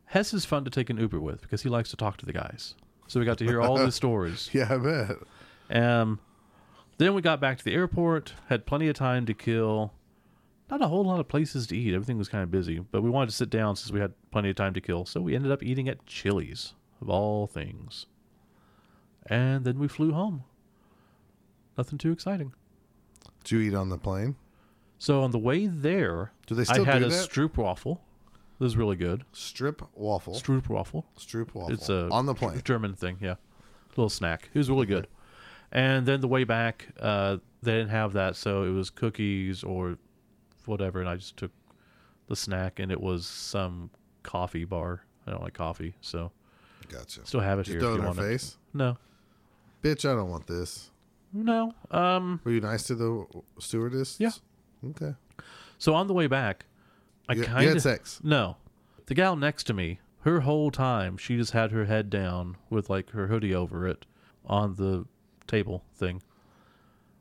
Hess 0.07 0.33
is 0.33 0.45
fun 0.45 0.65
to 0.65 0.71
take 0.71 0.89
an 0.89 0.99
Uber 0.99 1.19
with 1.19 1.41
because 1.43 1.63
he 1.63 1.69
likes 1.69 1.91
to 1.91 1.97
talk 1.97 2.17
to 2.19 2.27
the 2.27 2.33
guys. 2.33 2.75
So 3.09 3.19
we 3.19 3.27
got 3.27 3.39
to 3.39 3.45
hear 3.45 3.61
all 3.61 3.77
the 3.77 3.91
stories. 4.03 4.49
yeah, 4.53 4.69
I 4.73 4.77
bet. 4.79 5.17
Um, 5.83 6.21
then 6.99 7.13
we 7.15 7.23
got 7.23 7.41
back 7.41 7.59
to 7.59 7.65
the 7.65 7.75
airport, 7.75 8.35
had 8.49 8.67
plenty 8.67 8.89
of 8.89 8.95
time 8.95 9.27
to 9.27 9.35
kill. 9.35 9.93
Not 10.71 10.83
a 10.83 10.89
whole 10.89 11.05
lot 11.05 11.21
of 11.21 11.29
places 11.29 11.67
to 11.69 11.77
eat. 11.77 11.95
Everything 11.95 12.19
was 12.19 12.29
kind 12.29 12.43
of 12.43 12.51
busy, 12.51 12.81
but 12.81 13.03
we 13.03 13.11
wanted 13.11 13.31
to 13.31 13.37
sit 13.37 13.51
down 13.51 13.77
since 13.77 13.93
we 13.93 14.01
had 14.01 14.13
plenty 14.33 14.51
of 14.51 14.57
time 14.57 14.75
to 14.75 14.81
kill. 14.81 15.05
So 15.07 15.21
we 15.21 15.37
ended 15.37 15.53
up 15.53 15.63
eating 15.63 15.89
at 15.89 16.05
Chili's, 16.07 16.75
of 17.01 17.09
all 17.09 17.47
things. 17.47 18.07
And 19.27 19.65
then 19.65 19.79
we 19.79 19.87
flew 19.89 20.13
home. 20.13 20.43
Nothing 21.79 21.99
too 21.99 22.11
exciting. 22.11 22.53
Did 23.45 23.51
you 23.53 23.61
eat 23.61 23.75
on 23.75 23.91
the 23.91 23.99
plane? 23.99 24.35
So 24.99 25.23
on 25.23 25.31
the 25.31 25.39
way 25.39 25.67
there, 25.67 26.33
Do 26.47 26.55
they 26.55 26.63
I 26.63 26.65
still 26.65 26.85
had 26.85 26.99
do 27.01 27.07
a 27.07 27.09
that? 27.11 27.31
stroop 27.31 27.57
waffle. 27.57 28.01
It 28.59 28.65
was 28.65 28.77
really 28.77 28.97
good. 28.97 29.25
Strip 29.33 29.83
waffle. 29.95 30.33
Stroop 30.35 30.69
waffle. 30.69 31.07
Stroop 31.19 31.55
waffle. 31.55 31.75
It's 31.75 31.91
a 31.91 32.09
on 32.11 32.25
the 32.27 32.35
plane. 32.35 32.61
German 32.65 32.95
thing, 32.95 33.19
yeah. 33.21 33.35
Little 33.91 34.09
snack. 34.09 34.49
It 34.55 34.59
was 34.59 34.71
really 34.71 34.87
good. 34.87 35.07
And 35.71 36.07
then 36.07 36.21
the 36.23 36.29
way 36.29 36.45
back, 36.45 36.89
uh, 36.99 37.37
they 37.63 37.73
didn't 37.73 37.91
have 37.91 38.15
that, 38.15 38.35
so 38.37 38.63
it 38.63 38.71
was 38.71 38.89
cookies 38.89 39.63
or 39.63 39.99
whatever, 40.69 41.01
and 41.01 41.09
I 41.09 41.17
just 41.17 41.37
took 41.37 41.51
the 42.29 42.37
snack, 42.37 42.79
and 42.79 42.91
it 42.93 43.01
was 43.01 43.27
some 43.27 43.91
coffee 44.23 44.65
bar. 44.65 45.03
I 45.27 45.31
don't 45.31 45.43
like 45.43 45.55
coffee, 45.55 45.95
so 46.01 46.31
Gotcha. 46.89 47.25
still 47.27 47.41
have 47.41 47.59
it 47.59 47.65
Did 47.67 47.73
here 47.73 47.81
you 47.81 47.87
throw 47.87 47.93
it 47.93 47.97
you 47.97 48.01
in 48.03 48.07
want 48.07 48.19
it. 48.19 48.23
face? 48.23 48.57
No, 48.75 48.97
Bitch, 49.83 50.09
I 50.09 50.15
don't 50.15 50.31
want 50.31 50.47
this. 50.47 50.91
no. 51.33 51.75
Um. 51.91 52.41
Were 52.45 52.53
you 52.53 52.61
nice 52.61 52.85
to 52.85 52.95
the 52.95 53.25
stewardess? 53.59 54.17
Yeah. 54.19 54.31
Okay. 54.91 55.15
So 55.79 55.95
on 55.95 56.07
the 56.07 56.15
way 56.15 56.27
back, 56.27 56.65
I 57.29 57.35
kind 57.35 57.47
had 57.69 57.77
of 57.77 57.83
sex. 57.83 58.21
no. 58.23 58.57
The 59.07 59.15
gal 59.15 59.37
next 59.37 59.65
to 59.65 59.73
me, 59.75 60.01
her 60.23 60.41
whole 60.41 60.73
time, 60.73 61.17
she 61.17 61.37
just 61.37 61.53
had 61.53 61.71
her 61.71 61.85
head 61.85 62.11
down 62.11 62.57
with 62.71 62.91
like 62.91 63.11
her 63.11 63.29
hoodie 63.29 63.55
over 63.55 63.87
it 63.87 64.05
on 64.45 64.75
the 64.75 65.07
table 65.47 65.85
thing. 65.95 66.23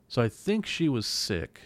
So 0.08 0.20
I 0.22 0.28
think 0.28 0.66
she 0.66 0.88
was 0.88 1.06
sick. 1.06 1.60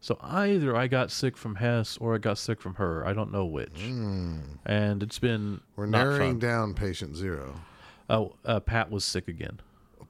So 0.00 0.16
either 0.22 0.76
I 0.76 0.86
got 0.86 1.10
sick 1.10 1.36
from 1.36 1.56
Hess 1.56 1.96
or 1.98 2.14
I 2.14 2.18
got 2.18 2.38
sick 2.38 2.60
from 2.60 2.74
her. 2.76 3.04
I 3.06 3.12
don't 3.12 3.32
know 3.32 3.44
which. 3.44 3.82
And 3.82 5.02
it's 5.02 5.18
been 5.18 5.56
Mm. 5.56 5.60
We're 5.76 5.86
narrowing 5.86 6.38
down 6.38 6.74
patient 6.74 7.16
zero. 7.16 7.60
Oh, 8.08 8.34
uh, 8.44 8.60
Pat 8.60 8.90
was 8.90 9.04
sick 9.04 9.28
again. 9.28 9.60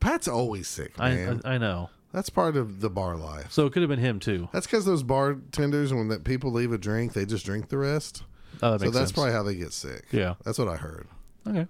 Pat's 0.00 0.28
always 0.28 0.68
sick, 0.68 0.92
I, 0.98 1.14
man. 1.14 1.40
I 1.44 1.54
I 1.54 1.58
know. 1.58 1.90
That's 2.12 2.30
part 2.30 2.56
of 2.56 2.80
the 2.80 2.88
bar 2.90 3.16
life. 3.16 3.50
So 3.50 3.66
it 3.66 3.72
could 3.72 3.82
have 3.82 3.88
been 3.90 3.98
him 3.98 4.20
too. 4.20 4.48
That's 4.52 4.66
because 4.66 4.84
those 4.84 5.02
bartenders, 5.02 5.92
when 5.92 6.08
that 6.08 6.22
people 6.24 6.52
leave 6.52 6.72
a 6.72 6.78
drink, 6.78 7.12
they 7.14 7.26
just 7.26 7.44
drink 7.44 7.68
the 7.68 7.78
rest. 7.78 8.22
Oh, 8.62 8.72
that 8.72 8.80
So 8.80 8.86
that's 8.86 8.96
sense. 8.96 9.12
probably 9.12 9.32
how 9.32 9.42
they 9.42 9.56
get 9.56 9.72
sick. 9.72 10.04
Yeah. 10.10 10.34
That's 10.44 10.58
what 10.58 10.68
I 10.68 10.76
heard. 10.76 11.06
Okay. 11.46 11.66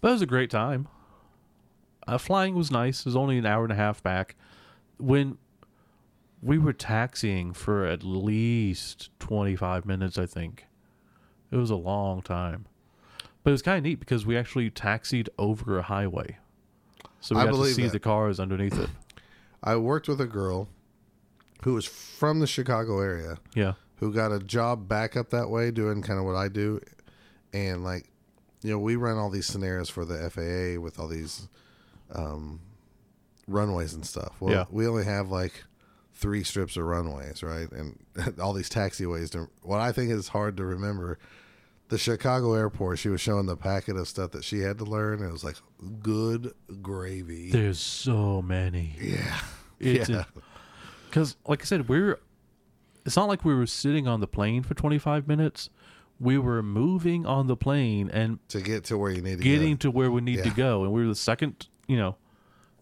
But 0.00 0.08
it 0.08 0.12
was 0.12 0.22
a 0.22 0.26
great 0.26 0.50
time. 0.50 0.88
Uh, 2.06 2.18
flying 2.18 2.54
was 2.54 2.70
nice. 2.70 3.00
It 3.00 3.06
was 3.06 3.16
only 3.16 3.38
an 3.38 3.46
hour 3.46 3.62
and 3.64 3.72
a 3.72 3.76
half 3.76 4.02
back. 4.02 4.36
When 4.98 5.38
we 6.44 6.58
were 6.58 6.72
taxiing 6.74 7.52
for 7.54 7.86
at 7.86 8.02
least 8.04 9.08
25 9.18 9.86
minutes, 9.86 10.18
I 10.18 10.26
think. 10.26 10.66
It 11.50 11.56
was 11.56 11.70
a 11.70 11.76
long 11.76 12.20
time. 12.22 12.66
But 13.42 13.50
it 13.50 13.52
was 13.52 13.62
kind 13.62 13.78
of 13.78 13.84
neat 13.84 13.98
because 13.98 14.26
we 14.26 14.36
actually 14.36 14.68
taxied 14.70 15.28
over 15.38 15.78
a 15.78 15.82
highway. 15.82 16.36
So 17.20 17.34
we 17.34 17.40
I 17.40 17.46
got 17.46 17.52
to 17.56 17.64
see 17.66 17.82
that. 17.84 17.92
the 17.92 17.98
cars 18.00 18.38
underneath 18.38 18.78
it. 18.78 18.90
I 19.64 19.76
worked 19.76 20.06
with 20.08 20.20
a 20.20 20.26
girl 20.26 20.68
who 21.62 21.72
was 21.74 21.86
from 21.86 22.40
the 22.40 22.46
Chicago 22.46 23.00
area 23.00 23.38
Yeah. 23.54 23.74
who 23.96 24.12
got 24.12 24.30
a 24.32 24.38
job 24.38 24.86
back 24.86 25.16
up 25.16 25.30
that 25.30 25.48
way 25.48 25.70
doing 25.70 26.02
kind 26.02 26.18
of 26.18 26.26
what 26.26 26.36
I 26.36 26.48
do. 26.48 26.80
And 27.54 27.82
like, 27.84 28.10
you 28.62 28.70
know, 28.70 28.78
we 28.78 28.96
run 28.96 29.16
all 29.16 29.30
these 29.30 29.46
scenarios 29.46 29.88
for 29.88 30.04
the 30.04 30.28
FAA 30.30 30.78
with 30.80 30.98
all 30.98 31.08
these 31.08 31.48
um, 32.14 32.60
runways 33.46 33.94
and 33.94 34.04
stuff. 34.04 34.34
Well, 34.40 34.52
Yeah. 34.52 34.64
we 34.70 34.86
only 34.86 35.04
have 35.04 35.30
like 35.30 35.64
three 36.14 36.44
strips 36.44 36.76
of 36.76 36.84
runways, 36.84 37.42
right? 37.42 37.70
And 37.70 37.98
all 38.40 38.52
these 38.52 38.70
taxiways. 38.70 39.30
To, 39.32 39.50
what 39.62 39.80
I 39.80 39.92
think 39.92 40.10
is 40.10 40.28
hard 40.28 40.56
to 40.56 40.64
remember, 40.64 41.18
the 41.88 41.98
Chicago 41.98 42.54
airport, 42.54 42.98
she 42.98 43.08
was 43.08 43.20
showing 43.20 43.46
the 43.46 43.56
packet 43.56 43.96
of 43.96 44.08
stuff 44.08 44.30
that 44.30 44.44
she 44.44 44.60
had 44.60 44.78
to 44.78 44.84
learn. 44.84 45.20
And 45.20 45.28
it 45.28 45.32
was 45.32 45.44
like, 45.44 45.56
good 46.00 46.54
gravy. 46.80 47.50
There's 47.50 47.80
so 47.80 48.40
many. 48.40 48.96
yeah. 49.00 49.40
It's 49.80 50.08
yeah. 50.08 50.24
because, 51.08 51.36
like 51.46 51.62
I 51.62 51.64
said, 51.64 51.88
we're. 51.88 52.18
It's 53.04 53.16
not 53.16 53.28
like 53.28 53.44
we 53.44 53.54
were 53.54 53.66
sitting 53.66 54.08
on 54.08 54.20
the 54.20 54.26
plane 54.26 54.62
for 54.62 54.72
25 54.72 55.28
minutes. 55.28 55.68
We 56.18 56.38
were 56.38 56.62
moving 56.62 57.26
on 57.26 57.48
the 57.48 57.56
plane 57.56 58.08
and 58.10 58.38
to 58.48 58.62
get 58.62 58.84
to 58.84 58.96
where 58.96 59.10
you 59.10 59.20
need 59.20 59.38
to 59.38 59.44
getting 59.44 59.72
go. 59.72 59.78
to 59.78 59.90
where 59.90 60.10
we 60.10 60.22
need 60.22 60.42
to 60.42 60.50
go, 60.50 60.84
and 60.84 60.92
we 60.92 61.02
were 61.02 61.08
the 61.08 61.14
second, 61.14 61.66
you 61.86 61.98
know, 61.98 62.16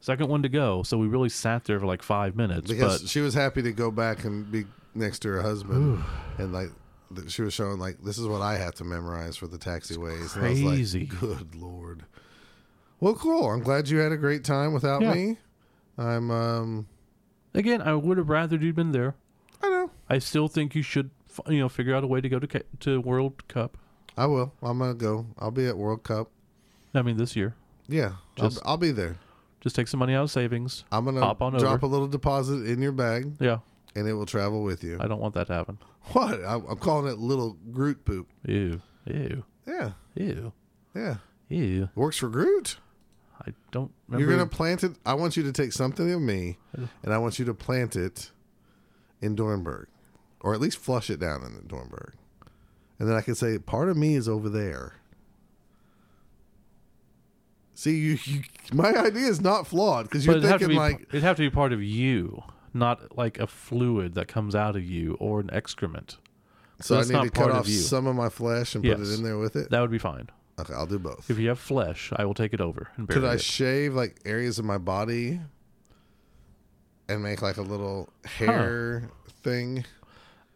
second 0.02 0.28
one 0.28 0.42
to 0.42 0.50
go. 0.50 0.82
So 0.82 0.98
we 0.98 1.06
really 1.06 1.30
sat 1.30 1.64
there 1.64 1.80
for 1.80 1.86
like 1.86 2.02
five 2.02 2.36
minutes. 2.36 2.70
because 2.70 3.00
but 3.00 3.08
she 3.08 3.20
was 3.20 3.32
happy 3.32 3.62
to 3.62 3.72
go 3.72 3.90
back 3.90 4.24
and 4.24 4.50
be 4.52 4.64
next 4.94 5.20
to 5.20 5.28
her 5.30 5.40
husband 5.40 6.02
and 6.36 6.52
like 6.52 6.68
she 7.28 7.40
was 7.40 7.54
showing 7.54 7.78
like 7.78 7.96
this 8.02 8.18
is 8.18 8.26
what 8.26 8.42
I 8.42 8.56
have 8.58 8.74
to 8.74 8.84
memorize 8.84 9.36
for 9.38 9.46
the 9.46 9.56
taxiways. 9.58 10.36
And 10.36 10.44
I 10.44 10.50
was 10.50 10.60
crazy. 10.62 11.00
like, 11.10 11.18
good 11.20 11.54
lord. 11.54 12.04
Well, 13.00 13.14
cool. 13.14 13.50
I'm 13.50 13.62
glad 13.62 13.88
you 13.88 13.98
had 13.98 14.12
a 14.12 14.16
great 14.16 14.44
time 14.44 14.72
without 14.74 15.00
Yeah. 15.02 15.14
me. 15.14 15.38
I'm 15.96 16.30
um 16.30 16.86
again, 17.54 17.80
I 17.82 17.94
would 17.94 18.18
have 18.18 18.28
rather 18.28 18.56
you'd 18.56 18.76
been 18.76 18.92
there. 18.92 19.14
I 19.62 19.68
know. 19.68 19.90
I 20.10 20.18
still 20.18 20.48
think 20.48 20.74
you 20.74 20.82
should, 20.82 21.10
you 21.48 21.60
know, 21.60 21.68
figure 21.68 21.94
out 21.94 22.02
a 22.04 22.06
way 22.06 22.20
to 22.20 22.28
go 22.28 22.38
to 22.38 22.64
to 22.80 23.00
World 23.00 23.46
Cup. 23.48 23.78
I 24.16 24.26
will. 24.26 24.52
I'm 24.62 24.78
gonna 24.78 24.94
go. 24.94 25.26
I'll 25.38 25.50
be 25.50 25.66
at 25.66 25.76
World 25.76 26.02
Cup. 26.02 26.28
I 26.94 27.00
mean, 27.02 27.16
this 27.16 27.34
year. 27.36 27.54
Yeah, 27.88 28.12
Just- 28.36 28.58
I'll, 28.64 28.72
I'll 28.72 28.76
be 28.76 28.90
there. 28.90 29.16
Just 29.62 29.76
take 29.76 29.86
some 29.88 29.98
money 30.00 30.14
out 30.14 30.24
of 30.24 30.30
savings. 30.30 30.84
I'm 30.92 31.04
gonna 31.04 31.20
Hop 31.20 31.40
on 31.40 31.52
drop 31.54 31.74
over. 31.82 31.86
a 31.86 31.88
little 31.88 32.08
deposit 32.08 32.66
in 32.66 32.82
your 32.82 32.92
bag, 32.92 33.32
Yeah, 33.40 33.58
and 33.94 34.08
it 34.08 34.12
will 34.14 34.26
travel 34.26 34.62
with 34.64 34.82
you. 34.82 34.98
I 35.00 35.06
don't 35.06 35.20
want 35.20 35.34
that 35.34 35.46
to 35.46 35.54
happen. 35.54 35.78
what? 36.12 36.42
I, 36.44 36.54
I'm 36.54 36.78
calling 36.78 37.10
it 37.12 37.18
little 37.18 37.56
Groot 37.70 38.04
poop. 38.04 38.28
Ew, 38.44 38.80
ew, 39.06 39.44
Yeah, 39.66 39.92
ew, 40.14 40.52
yeah. 40.96 41.16
ew. 41.48 41.88
Works 41.94 42.16
for 42.18 42.28
Groot. 42.28 42.78
I 43.46 43.52
don't 43.70 43.92
remember. 44.08 44.24
You're 44.28 44.36
gonna 44.38 44.48
plant 44.50 44.82
it. 44.84 44.92
I 45.06 45.14
want 45.14 45.36
you 45.36 45.42
to 45.44 45.52
take 45.52 45.72
something 45.72 46.12
of 46.12 46.20
me, 46.20 46.58
and 47.02 47.12
I 47.14 47.18
want 47.18 47.38
you 47.38 47.44
to 47.46 47.54
plant 47.54 47.94
it 47.96 48.30
in 49.20 49.36
Dornbirn, 49.36 49.86
or 50.40 50.54
at 50.54 50.60
least 50.60 50.78
flush 50.78 51.08
it 51.10 51.20
down 51.20 51.42
in 51.44 51.68
Dornbirn, 51.68 52.14
and 52.98 53.08
then 53.08 53.16
I 53.16 53.20
can 53.20 53.34
say 53.36 53.58
part 53.58 53.88
of 53.88 53.96
me 53.96 54.16
is 54.16 54.28
over 54.28 54.48
there. 54.48 54.94
See, 57.82 57.98
you, 57.98 58.18
you 58.26 58.42
my 58.72 58.94
idea 58.94 59.26
is 59.26 59.40
not 59.40 59.66
flawed 59.66 60.04
because 60.04 60.24
you're 60.24 60.36
it'd 60.36 60.48
have 60.48 60.60
to 60.60 60.66
thinking 60.66 60.76
be. 60.76 60.80
like, 60.80 61.00
it'd 61.08 61.24
have 61.24 61.34
to 61.38 61.42
be 61.42 61.50
part 61.50 61.72
of 61.72 61.82
you, 61.82 62.44
not 62.72 63.18
like 63.18 63.40
a 63.40 63.48
fluid 63.48 64.14
that 64.14 64.28
comes 64.28 64.54
out 64.54 64.76
of 64.76 64.84
you 64.84 65.16
or 65.18 65.40
an 65.40 65.50
excrement. 65.52 66.18
So 66.80 66.96
I 66.96 67.02
need 67.02 67.10
to 67.10 67.30
cut 67.30 67.50
off 67.50 67.66
you. 67.66 67.74
some 67.74 68.06
of 68.06 68.14
my 68.14 68.28
flesh 68.28 68.76
and 68.76 68.84
put 68.84 69.00
it 69.00 69.12
in 69.12 69.24
there 69.24 69.36
with 69.36 69.56
it. 69.56 69.68
That 69.70 69.80
would 69.80 69.90
be 69.90 69.98
fine. 69.98 70.30
Okay, 70.60 70.72
I'll 70.72 70.86
do 70.86 71.00
both. 71.00 71.28
If 71.28 71.40
you 71.40 71.48
have 71.48 71.58
flesh, 71.58 72.12
I 72.14 72.24
will 72.24 72.34
take 72.34 72.54
it 72.54 72.60
over 72.60 72.88
and 72.96 73.08
bury 73.08 73.18
it. 73.18 73.20
Could 73.22 73.28
I 73.28 73.34
it. 73.34 73.40
shave 73.40 73.94
like 73.94 74.20
areas 74.24 74.60
of 74.60 74.64
my 74.64 74.78
body 74.78 75.40
and 77.08 77.20
make 77.20 77.42
like 77.42 77.56
a 77.56 77.62
little 77.62 78.10
hair 78.24 79.10
thing? 79.42 79.84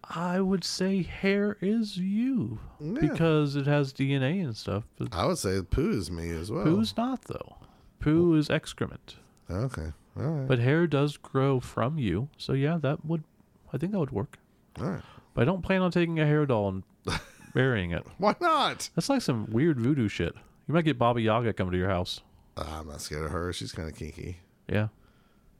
I 0.09 0.41
would 0.41 0.62
say 0.65 1.03
hair 1.03 1.57
is 1.61 1.97
you 1.97 2.61
Yeah. 2.81 3.01
because 3.01 3.57
it 3.57 3.66
has 3.66 3.93
DNA 3.93 4.41
and 4.45 4.57
stuff. 4.57 4.85
But 4.99 5.15
I 5.15 5.27
would 5.27 5.39
say 5.39 5.61
poo 5.62 5.91
is 5.91 6.11
me 6.11 6.31
as 6.31 6.51
well. 6.51 6.65
poo's 6.65 6.97
not 6.97 7.23
though. 7.23 7.57
Poo 8.01 8.35
is 8.35 8.49
excrement, 8.51 9.16
okay. 9.51 9.93
All 10.16 10.23
right. 10.23 10.49
but 10.49 10.59
hair 10.61 10.87
does 10.87 11.16
grow 11.16 11.61
from 11.61 11.99
you. 11.99 12.28
So 12.39 12.53
yeah, 12.53 12.78
that 12.78 13.05
would. 13.05 13.24
I 13.73 13.78
think 13.78 13.93
that 13.93 13.99
would 13.99 14.12
work. 14.12 14.39
All 14.81 14.87
right. 14.91 15.03
But 15.35 15.43
I 15.43 15.45
don't 15.45 15.62
plan 15.62 15.83
on 15.83 15.91
taking 15.91 16.19
a 16.20 16.24
hair 16.27 16.47
doll 16.47 16.69
and 16.69 16.83
burying 17.55 17.91
it. 17.91 18.07
Why 18.19 18.35
not? 18.41 18.89
That's 18.95 19.09
like 19.09 19.23
some 19.23 19.47
weird 19.51 19.78
voodoo 19.81 20.09
shit. 20.09 20.35
You 20.69 20.74
might 20.74 20.85
get 20.85 20.99
Baba 20.99 21.20
Yaga 21.20 21.53
coming 21.53 21.73
to 21.73 21.78
your 21.78 21.91
house. 21.91 22.20
Ah, 22.57 22.81
I'm 22.81 22.89
not 22.89 23.01
scared 23.03 23.24
of 23.27 23.33
her. 23.33 23.53
She's 23.53 23.73
kind 23.73 23.89
of 23.89 23.95
kinky. 23.97 24.39
Yeah, 24.69 24.89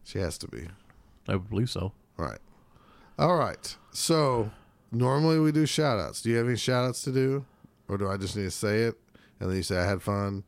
She 0.05 0.19
has 0.19 0.39
to 0.39 0.49
be. 0.49 0.69
I 1.29 1.37
believe 1.37 1.69
so. 1.71 1.93
All 2.19 2.25
right. 2.25 2.39
All 3.19 3.37
right. 3.37 3.77
So 3.93 4.51
normally 4.93 5.39
we 5.39 5.53
do 5.53 5.67
shout 5.67 5.99
outs. 5.99 6.23
Do 6.23 6.31
you 6.31 6.37
have 6.37 6.47
any 6.47 6.57
shout 6.57 6.87
outs 6.89 7.03
to 7.03 7.13
do? 7.13 7.45
Or 7.89 7.97
do 7.97 8.09
I 8.09 8.17
just 8.17 8.37
need 8.37 8.45
to 8.45 8.51
say 8.51 8.83
it? 8.83 8.97
And 9.41 9.51
then 9.51 9.57
you 9.57 9.63
say 9.63 9.79
I 9.79 9.87
had 9.87 10.03
fun 10.03 10.45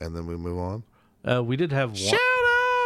and 0.00 0.14
then 0.14 0.26
we 0.26 0.36
move 0.36 0.58
on? 0.58 0.82
Uh, 1.28 1.42
we 1.42 1.56
did 1.56 1.72
have 1.72 1.90
one. 1.90 1.98
Shout 1.98 2.20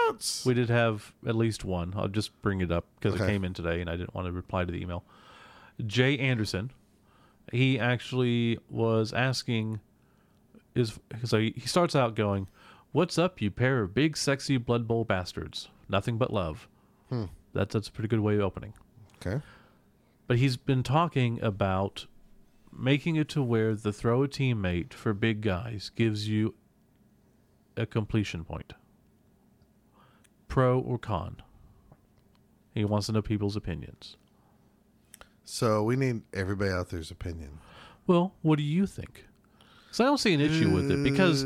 outs! 0.08 0.44
We 0.46 0.54
did 0.54 0.68
have 0.70 1.12
at 1.26 1.34
least 1.34 1.64
one. 1.64 1.92
I'll 1.96 2.08
just 2.08 2.40
bring 2.42 2.60
it 2.60 2.70
up 2.70 2.86
because 2.98 3.18
it 3.20 3.26
came 3.26 3.44
in 3.44 3.54
today 3.54 3.80
and 3.80 3.88
I 3.90 3.96
didn't 3.96 4.14
want 4.14 4.26
to 4.26 4.32
reply 4.32 4.64
to 4.64 4.72
the 4.72 4.80
email. 4.80 5.04
Jay 5.86 6.18
Anderson, 6.18 6.70
he 7.52 7.78
actually 7.78 8.58
was 8.70 9.12
asking, 9.12 9.80
is 10.74 10.98
so 11.24 11.38
he 11.38 11.60
starts 11.64 11.94
out 11.96 12.14
going, 12.14 12.46
"What's 12.92 13.18
up, 13.18 13.40
you 13.40 13.50
pair 13.50 13.82
of 13.82 13.94
big, 13.94 14.16
sexy 14.16 14.56
Blood 14.58 14.86
Bowl 14.86 15.04
bastards? 15.04 15.68
Nothing 15.88 16.18
but 16.18 16.32
love." 16.32 16.68
That's 17.54 17.72
that's 17.72 17.88
a 17.88 17.92
pretty 17.92 18.08
good 18.08 18.20
way 18.20 18.34
of 18.34 18.40
opening. 18.42 18.74
Okay. 19.20 19.40
But 20.26 20.38
he's 20.38 20.56
been 20.56 20.82
talking 20.82 21.40
about 21.42 22.06
making 22.76 23.16
it 23.16 23.28
to 23.30 23.42
where 23.42 23.74
the 23.74 23.92
throw 23.92 24.22
a 24.22 24.28
teammate 24.28 24.92
for 24.92 25.12
big 25.14 25.40
guys 25.40 25.90
gives 25.94 26.28
you 26.28 26.54
a 27.76 27.86
completion 27.86 28.44
point. 28.44 28.72
Pro 30.48 30.78
or 30.78 30.98
con. 30.98 31.36
He 32.74 32.84
wants 32.84 33.06
to 33.06 33.12
know 33.12 33.22
people's 33.22 33.56
opinions. 33.56 34.16
So 35.44 35.82
we 35.82 35.96
need 35.96 36.22
everybody 36.34 36.70
out 36.70 36.90
there's 36.90 37.10
opinion. 37.10 37.58
Well, 38.06 38.34
what 38.42 38.56
do 38.56 38.62
you 38.62 38.86
think? 38.86 39.26
So 39.92 40.04
I 40.04 40.08
don't 40.08 40.18
see 40.18 40.34
an 40.34 40.40
issue 40.40 40.70
with 40.74 40.90
it 40.90 41.02
because 41.02 41.42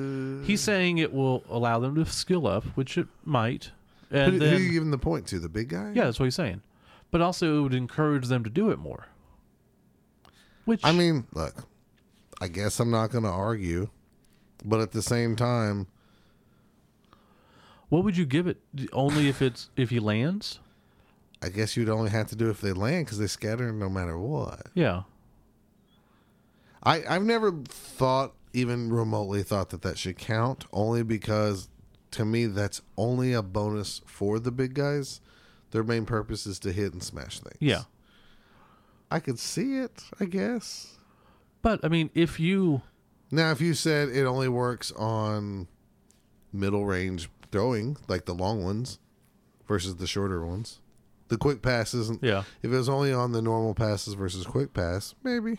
he's 0.47 0.61
uh, 0.63 0.73
saying 0.73 0.99
it 0.99 1.13
will 1.13 1.45
allow 1.49 1.79
them 1.79 1.95
to 1.95 2.05
skill 2.07 2.47
up, 2.49 2.65
which 2.75 2.99
it 2.99 3.07
might. 3.25 3.71
Who, 4.11 4.17
And 4.17 4.33
who 4.33 4.39
then, 4.41 4.55
are 4.55 4.59
you 4.59 4.73
giving 4.73 4.91
the 4.91 4.99
point 4.99 5.27
to? 5.29 5.39
The 5.39 5.49
big 5.49 5.69
guy? 5.69 5.93
yeah, 5.95 6.07
that's 6.07 6.19
what 6.19 6.25
he's 6.25 6.35
saying. 6.35 6.63
But 7.11 7.21
also, 7.21 7.59
it 7.59 7.63
would 7.63 7.75
encourage 7.75 8.27
them 8.29 8.45
to 8.45 8.51
do 8.51 8.71
it 8.71 8.79
more. 8.79 9.07
Which 10.65 10.81
I 10.85 10.93
mean, 10.93 11.27
look, 11.35 11.65
I 12.41 12.49
guess 12.49 12.79
I'm 12.79 12.91
not 12.91 13.11
going 13.11 13.25
to 13.25 13.31
argue, 13.31 13.89
but 14.65 14.81
at 14.81 14.93
the 14.93 15.03
same 15.03 15.35
time, 15.37 15.89
What 17.89 18.05
would 18.05 18.17
you 18.17 18.25
give 18.27 18.47
it? 18.47 18.59
Only 18.93 19.29
if 19.29 19.43
it's 19.43 19.71
if 19.77 19.91
he 19.91 19.99
lands? 19.99 20.61
I 21.43 21.49
guess 21.49 21.77
you'd 21.77 21.89
only 21.89 22.11
have 22.11 22.29
to 22.29 22.37
do 22.37 22.47
it 22.47 22.51
if 22.51 22.61
they 22.61 22.73
land 22.73 23.07
because 23.07 23.19
they 23.19 23.27
scatter 23.27 23.73
no 23.73 23.89
matter 23.89 24.17
what. 24.19 24.67
Yeah. 24.75 25.03
I 26.83 27.03
I've 27.09 27.25
never 27.25 27.51
thought 27.65 28.35
even 28.53 28.93
remotely 28.93 29.43
thought 29.43 29.71
that 29.71 29.83
that 29.83 29.99
should 29.99 30.19
count 30.19 30.67
only 30.73 31.03
because 31.03 31.69
to 32.13 32.25
me 32.25 32.47
that's 32.47 32.83
only 32.97 33.33
a 33.33 33.43
bonus 33.43 34.03
for 34.07 34.39
the 34.39 34.51
big 34.53 34.75
guys. 34.75 35.21
Their 35.71 35.85
main 35.85 36.05
purpose 36.07 36.47
is 36.47 36.59
to 36.61 36.73
hit 36.73 36.93
and 36.93 37.03
smash 37.03 37.41
things. 37.41 37.57
Yeah. 37.61 37.83
I 39.11 39.21
could 39.21 39.39
see 39.39 39.77
it, 39.79 40.03
I 40.21 40.25
guess. 40.25 40.99
But 41.63 41.81
I 41.85 41.89
mean, 41.89 42.11
if 42.15 42.39
you 42.41 42.83
Now, 43.31 43.51
if 43.51 43.61
you 43.61 43.75
said 43.75 44.09
it 44.09 44.25
only 44.25 44.49
works 44.49 44.93
on 44.93 45.69
middle 46.53 46.85
range 46.85 47.29
throwing, 47.53 47.97
like 48.09 48.25
the 48.25 48.35
long 48.35 48.63
ones, 48.65 48.99
versus 49.67 49.97
the 49.97 50.07
shorter 50.07 50.45
ones, 50.45 50.81
the 51.29 51.37
quick 51.37 51.63
pass 51.63 51.95
isn't. 51.95 52.23
Yeah. 52.23 52.45
If 52.63 52.73
it 52.73 52.77
was 52.77 52.89
only 52.89 53.13
on 53.13 53.33
the 53.33 53.43
normal 53.43 53.75
passes 53.75 54.15
versus 54.15 54.45
quick 54.47 54.73
pass, 54.75 55.15
maybe. 55.23 55.59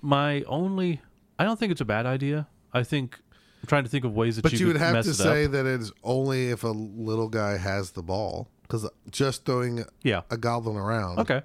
my 0.00 0.42
only 0.42 1.00
I 1.38 1.44
don't 1.44 1.58
think 1.58 1.72
it's 1.72 1.80
a 1.80 1.84
bad 1.84 2.06
idea. 2.06 2.46
I 2.72 2.82
think 2.82 3.18
I'm 3.62 3.66
trying 3.66 3.84
to 3.84 3.90
think 3.90 4.04
of 4.04 4.14
ways 4.14 4.36
that 4.36 4.42
But 4.42 4.52
you, 4.52 4.58
you 4.60 4.66
would 4.66 4.74
could 4.74 4.82
have 4.82 4.94
mess 4.94 5.04
to 5.06 5.10
it 5.12 5.14
say 5.14 5.44
up. 5.46 5.52
that 5.52 5.66
it's 5.66 5.90
only 6.04 6.50
if 6.50 6.62
a 6.64 6.68
little 6.68 7.28
guy 7.28 7.56
has 7.56 7.92
the 7.92 8.02
ball, 8.02 8.48
because 8.68 8.88
just 9.10 9.44
throwing 9.46 9.84
Yeah. 10.02 10.20
a 10.30 10.36
goblin 10.36 10.76
around 10.76 11.18
Okay. 11.20 11.42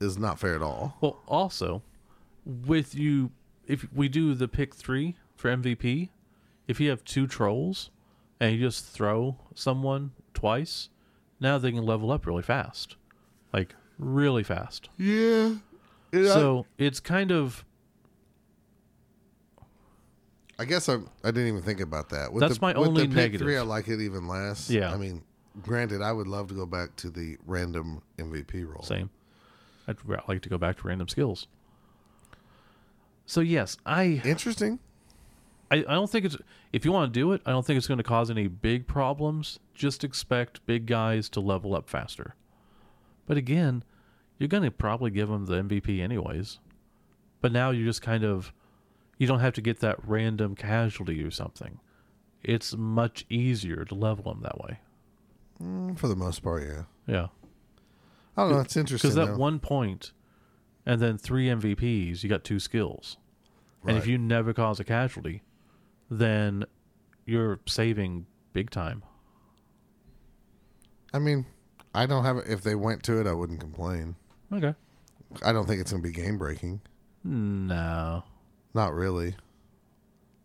is 0.00 0.16
not 0.16 0.38
fair 0.38 0.54
at 0.54 0.62
all. 0.62 0.96
Well, 1.00 1.20
also 1.26 1.82
with 2.46 2.94
you 2.94 3.32
if 3.66 3.86
we 3.92 4.08
do 4.08 4.34
the 4.34 4.48
pick 4.48 4.74
3 4.74 5.16
for 5.36 5.48
MVP, 5.50 6.10
if 6.68 6.80
you 6.80 6.90
have 6.90 7.04
two 7.04 7.26
trolls 7.26 7.90
and 8.40 8.54
you 8.54 8.60
just 8.60 8.84
throw 8.86 9.36
someone 9.54 10.12
twice, 10.34 10.88
now 11.40 11.58
they 11.58 11.70
can 11.72 11.84
level 11.84 12.10
up 12.10 12.26
really 12.26 12.42
fast. 12.42 12.96
Like 13.52 13.74
really 13.98 14.42
fast. 14.42 14.88
Yeah. 14.96 15.54
Yeah. 16.12 16.32
So, 16.34 16.66
it's 16.78 17.00
kind 17.00 17.30
of 17.30 17.64
I 20.58 20.64
guess 20.64 20.88
I 20.88 20.94
I 21.24 21.30
didn't 21.30 21.48
even 21.48 21.62
think 21.62 21.80
about 21.80 22.10
that. 22.10 22.32
With 22.32 22.40
That's 22.40 22.58
the, 22.58 22.60
my 22.60 22.78
with 22.78 22.88
only 22.88 23.02
the 23.02 23.08
pick 23.08 23.16
negative. 23.16 23.44
Three, 23.46 23.56
I 23.56 23.62
like 23.62 23.88
it 23.88 24.00
even 24.00 24.28
less. 24.28 24.68
Yeah. 24.70 24.92
I 24.92 24.96
mean, 24.96 25.22
granted, 25.60 26.02
I 26.02 26.12
would 26.12 26.26
love 26.26 26.48
to 26.48 26.54
go 26.54 26.66
back 26.66 26.96
to 26.96 27.10
the 27.10 27.36
random 27.46 28.02
MVP 28.18 28.66
role. 28.66 28.82
Same. 28.82 29.10
I'd 29.86 29.96
like 30.28 30.42
to 30.42 30.48
go 30.48 30.58
back 30.58 30.78
to 30.78 30.88
random 30.88 31.08
skills. 31.08 31.48
So 33.26 33.40
yes, 33.40 33.76
I, 33.84 34.22
Interesting. 34.24 34.78
I 35.70 35.76
I 35.76 35.94
don't 35.94 36.10
think 36.10 36.26
it's 36.26 36.36
if 36.72 36.84
you 36.84 36.92
want 36.92 37.12
to 37.12 37.20
do 37.20 37.32
it, 37.32 37.42
I 37.46 37.50
don't 37.50 37.64
think 37.66 37.78
it's 37.78 37.86
going 37.86 37.98
to 37.98 38.04
cause 38.04 38.30
any 38.30 38.46
big 38.46 38.86
problems. 38.86 39.58
Just 39.74 40.04
expect 40.04 40.64
big 40.66 40.86
guys 40.86 41.28
to 41.30 41.40
level 41.40 41.74
up 41.74 41.88
faster. 41.88 42.34
But 43.26 43.36
again, 43.36 43.84
you're 44.38 44.48
going 44.48 44.64
to 44.64 44.70
probably 44.70 45.10
give 45.10 45.28
them 45.28 45.46
the 45.46 45.62
MVP 45.62 46.00
anyways. 46.00 46.58
But 47.40 47.52
now 47.52 47.70
you're 47.70 47.86
just 47.86 48.02
kind 48.02 48.24
of 48.24 48.52
you 49.18 49.26
don't 49.26 49.40
have 49.40 49.54
to 49.54 49.60
get 49.60 49.80
that 49.80 49.96
random 50.06 50.54
casualty 50.54 51.22
or 51.22 51.30
something. 51.30 51.80
It's 52.42 52.76
much 52.76 53.24
easier 53.28 53.84
to 53.84 53.94
level 53.94 54.24
them 54.24 54.42
that 54.42 54.60
way. 54.60 54.80
Mm, 55.62 55.98
For 55.98 56.08
the 56.08 56.16
most 56.16 56.42
part, 56.42 56.64
yeah. 56.64 56.82
Yeah. 57.06 57.26
I 58.36 58.42
don't 58.42 58.52
know. 58.52 58.60
It's 58.60 58.76
interesting. 58.76 59.10
Because 59.10 59.14
that 59.16 59.32
though. 59.34 59.38
one 59.38 59.58
point 59.60 60.12
and 60.86 61.00
then 61.00 61.18
three 61.18 61.46
MVPs, 61.46 62.22
you 62.22 62.28
got 62.28 62.44
two 62.44 62.58
skills. 62.58 63.16
And 63.86 63.96
if 63.96 64.06
you 64.06 64.16
never 64.16 64.52
cause 64.52 64.78
a 64.78 64.84
casualty, 64.84 65.42
then 66.08 66.64
you're 67.26 67.58
saving 67.66 68.26
big 68.52 68.70
time. 68.70 69.02
I 71.12 71.18
mean, 71.18 71.46
I 71.94 72.06
don't 72.06 72.24
have. 72.24 72.38
If 72.46 72.62
they 72.62 72.74
went 72.76 73.02
to 73.04 73.20
it, 73.20 73.26
I 73.26 73.32
wouldn't 73.32 73.60
complain. 73.60 74.14
Okay. 74.52 74.74
I 75.44 75.52
don't 75.52 75.66
think 75.66 75.80
it's 75.80 75.90
going 75.90 76.02
to 76.02 76.08
be 76.08 76.14
game 76.14 76.38
breaking. 76.38 76.80
No. 77.24 78.22
Not 78.74 78.94
really. 78.94 79.34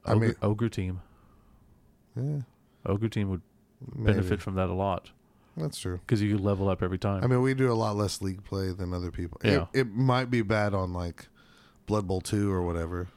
I 0.06 0.15
mean- 0.15 0.35
Ogre 0.41 0.69
team. 0.69 1.02
Yeah, 2.15 2.39
Ogre 2.85 3.10
team 3.10 3.30
would 3.30 3.41
maybe. 3.95 4.13
benefit 4.13 4.41
from 4.41 4.55
that 4.55 4.69
a 4.69 4.73
lot 4.73 5.11
That's 5.55 5.77
true. 5.79 5.97
because 6.05 6.21
you 6.21 6.37
level 6.37 6.69
up 6.69 6.81
every 6.83 6.97
time. 6.97 7.23
I 7.23 7.27
mean, 7.27 7.41
we 7.41 7.53
do 7.53 7.71
a 7.71 7.73
lot 7.75 7.95
less 7.95 8.21
league 8.21 8.43
play 8.43 8.71
than 8.71 8.93
other 8.93 9.11
people. 9.11 9.39
Yeah. 9.43 9.65
It, 9.73 9.79
it 9.81 9.87
might 9.95 10.29
be 10.29 10.41
bad 10.41 10.73
on 10.73 10.93
like 10.93 11.27
Blood 11.85 12.07
Bowl 12.07 12.21
two 12.21 12.51
or 12.51 12.61
whatever. 12.63 13.07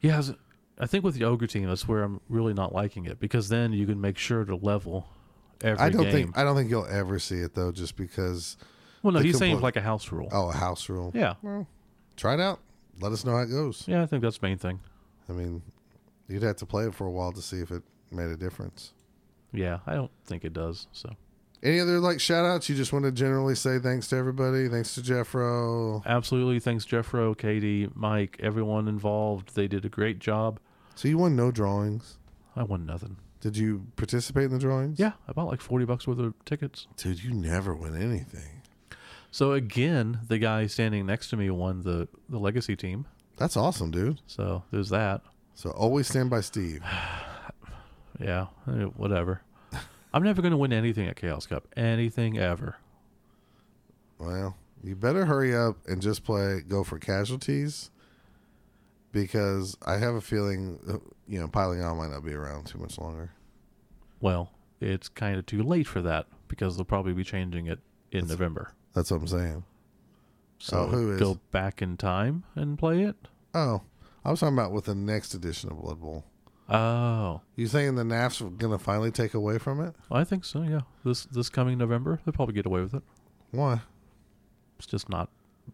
yeah, 0.00 0.22
I 0.78 0.86
think 0.86 1.04
with 1.04 1.14
the 1.14 1.24
Ogre 1.24 1.46
team, 1.46 1.68
that's 1.68 1.86
where 1.86 2.02
I'm 2.02 2.20
really 2.28 2.52
not 2.54 2.72
liking 2.72 3.06
it 3.06 3.20
because 3.20 3.48
then 3.48 3.72
you 3.72 3.86
can 3.86 4.00
make 4.00 4.18
sure 4.18 4.44
to 4.44 4.56
level 4.56 5.06
every 5.62 5.78
I 5.78 5.88
don't 5.88 6.02
game. 6.04 6.12
think 6.12 6.38
I 6.38 6.42
don't 6.42 6.56
think 6.56 6.68
you'll 6.70 6.86
ever 6.86 7.18
see 7.18 7.36
it 7.38 7.54
though, 7.54 7.70
just 7.70 7.96
because. 7.96 8.56
well, 9.02 9.12
no, 9.12 9.20
he's 9.20 9.38
saying 9.38 9.60
like 9.60 9.76
a 9.76 9.80
house 9.80 10.10
rule. 10.10 10.28
Oh, 10.32 10.48
a 10.48 10.52
house 10.52 10.88
rule. 10.88 11.12
Yeah. 11.14 11.34
Well, 11.42 11.68
try 12.16 12.34
it 12.34 12.40
out. 12.40 12.60
Let 13.00 13.12
us 13.12 13.24
know 13.24 13.32
how 13.36 13.42
it 13.42 13.50
goes. 13.50 13.84
Yeah, 13.86 14.02
I 14.02 14.06
think 14.06 14.22
that's 14.22 14.38
the 14.38 14.46
main 14.46 14.58
thing. 14.58 14.80
I 15.28 15.32
mean, 15.32 15.62
you'd 16.28 16.42
have 16.42 16.56
to 16.56 16.66
play 16.66 16.86
it 16.86 16.94
for 16.94 17.06
a 17.06 17.10
while 17.10 17.32
to 17.32 17.42
see 17.42 17.60
if 17.60 17.70
it 17.70 17.82
made 18.10 18.30
a 18.30 18.36
difference. 18.36 18.92
Yeah, 19.54 19.78
I 19.86 19.94
don't 19.94 20.10
think 20.26 20.44
it 20.44 20.52
does. 20.52 20.88
So 20.92 21.10
Any 21.62 21.80
other 21.80 22.00
like 22.00 22.20
shout 22.20 22.44
outs? 22.44 22.68
You 22.68 22.74
just 22.74 22.92
want 22.92 23.04
to 23.04 23.12
generally 23.12 23.54
say 23.54 23.78
thanks 23.78 24.08
to 24.08 24.16
everybody. 24.16 24.68
Thanks 24.68 24.94
to 24.96 25.00
Jeffro. 25.00 26.04
Absolutely. 26.04 26.60
Thanks, 26.60 26.84
Jeffro, 26.84 27.36
Katie, 27.36 27.88
Mike, 27.94 28.36
everyone 28.40 28.88
involved. 28.88 29.54
They 29.54 29.68
did 29.68 29.84
a 29.84 29.88
great 29.88 30.18
job. 30.18 30.58
So 30.96 31.08
you 31.08 31.18
won 31.18 31.36
no 31.36 31.50
drawings. 31.50 32.18
I 32.56 32.64
won 32.64 32.84
nothing. 32.84 33.16
Did 33.40 33.56
you 33.56 33.86
participate 33.96 34.44
in 34.44 34.52
the 34.52 34.58
drawings? 34.58 34.98
Yeah, 34.98 35.12
I 35.28 35.32
bought 35.32 35.48
like 35.48 35.60
40 35.60 35.84
bucks 35.84 36.06
worth 36.06 36.18
of 36.18 36.34
tickets. 36.44 36.86
Dude, 36.96 37.22
you 37.22 37.32
never 37.32 37.74
win 37.74 37.94
anything. 37.94 38.62
So 39.30 39.52
again, 39.52 40.20
the 40.28 40.38
guy 40.38 40.66
standing 40.66 41.06
next 41.06 41.28
to 41.30 41.36
me 41.36 41.50
won 41.50 41.82
the 41.82 42.08
the 42.28 42.38
legacy 42.38 42.76
team. 42.76 43.06
That's 43.36 43.56
awesome, 43.56 43.90
dude. 43.90 44.20
So 44.26 44.62
there's 44.70 44.90
that. 44.90 45.22
So 45.54 45.70
always 45.70 46.06
stand 46.06 46.30
by 46.30 46.40
Steve. 46.40 46.82
Yeah, 48.20 48.46
eh, 48.68 48.84
whatever. 48.96 49.42
I'm 50.12 50.22
never 50.22 50.40
going 50.42 50.52
to 50.52 50.56
win 50.58 50.72
anything 50.72 51.08
at 51.08 51.16
Chaos 51.16 51.46
Cup. 51.46 51.66
Anything 51.76 52.38
ever. 52.38 52.76
Well, 54.18 54.56
you 54.82 54.94
better 54.94 55.26
hurry 55.26 55.54
up 55.56 55.76
and 55.88 56.00
just 56.00 56.22
play 56.24 56.60
go 56.66 56.84
for 56.84 56.98
casualties 56.98 57.90
because 59.12 59.76
I 59.84 59.96
have 59.98 60.14
a 60.14 60.20
feeling 60.20 60.78
uh, 60.88 60.98
you 61.26 61.40
know 61.40 61.48
piling 61.48 61.82
on 61.82 61.96
might 61.98 62.10
not 62.10 62.24
be 62.24 62.32
around 62.34 62.66
too 62.66 62.78
much 62.78 62.98
longer. 62.98 63.32
Well, 64.20 64.52
it's 64.80 65.08
kind 65.08 65.36
of 65.36 65.46
too 65.46 65.62
late 65.62 65.86
for 65.86 66.00
that 66.02 66.26
because 66.48 66.76
they'll 66.76 66.84
probably 66.84 67.12
be 67.12 67.24
changing 67.24 67.66
it 67.66 67.80
in 68.12 68.26
November. 68.28 68.72
That's 68.94 69.10
what 69.10 69.20
I'm 69.20 69.26
saying. 69.26 69.64
So 70.58 70.78
Oh, 70.78 70.86
who 70.86 71.12
is? 71.12 71.18
go 71.20 71.40
back 71.50 71.82
in 71.82 71.96
time 71.96 72.44
and 72.54 72.78
play 72.78 73.02
it. 73.02 73.16
Oh, 73.52 73.82
I 74.24 74.30
was 74.30 74.40
talking 74.40 74.56
about 74.56 74.72
with 74.72 74.84
the 74.84 74.94
next 74.94 75.34
edition 75.34 75.70
of 75.70 75.80
Blood 75.82 76.00
Bowl. 76.00 76.24
Oh, 76.68 77.42
You 77.56 77.66
saying 77.66 77.96
the 77.96 78.04
NAF's 78.04 78.40
are 78.40 78.48
gonna 78.48 78.78
finally 78.78 79.10
take 79.10 79.34
away 79.34 79.58
from 79.58 79.80
it? 79.80 79.94
I 80.10 80.24
think 80.24 80.44
so. 80.44 80.62
Yeah, 80.62 80.80
this 81.04 81.24
this 81.26 81.48
coming 81.50 81.76
November, 81.78 82.20
they'll 82.24 82.32
probably 82.32 82.54
get 82.54 82.66
away 82.66 82.80
with 82.80 82.94
it. 82.94 83.02
Why? 83.50 83.80
It's 84.78 84.86
just 84.86 85.08
not 85.08 85.28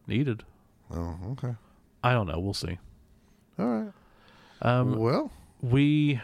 needed. 0.06 0.42
Oh, 0.90 1.16
okay. 1.32 1.54
I 2.02 2.12
don't 2.12 2.26
know. 2.26 2.38
We'll 2.40 2.54
see. 2.54 2.78
All 3.58 3.66
right. 3.66 3.92
Um, 4.62 4.98
well, 4.98 5.30
we. 5.62 6.20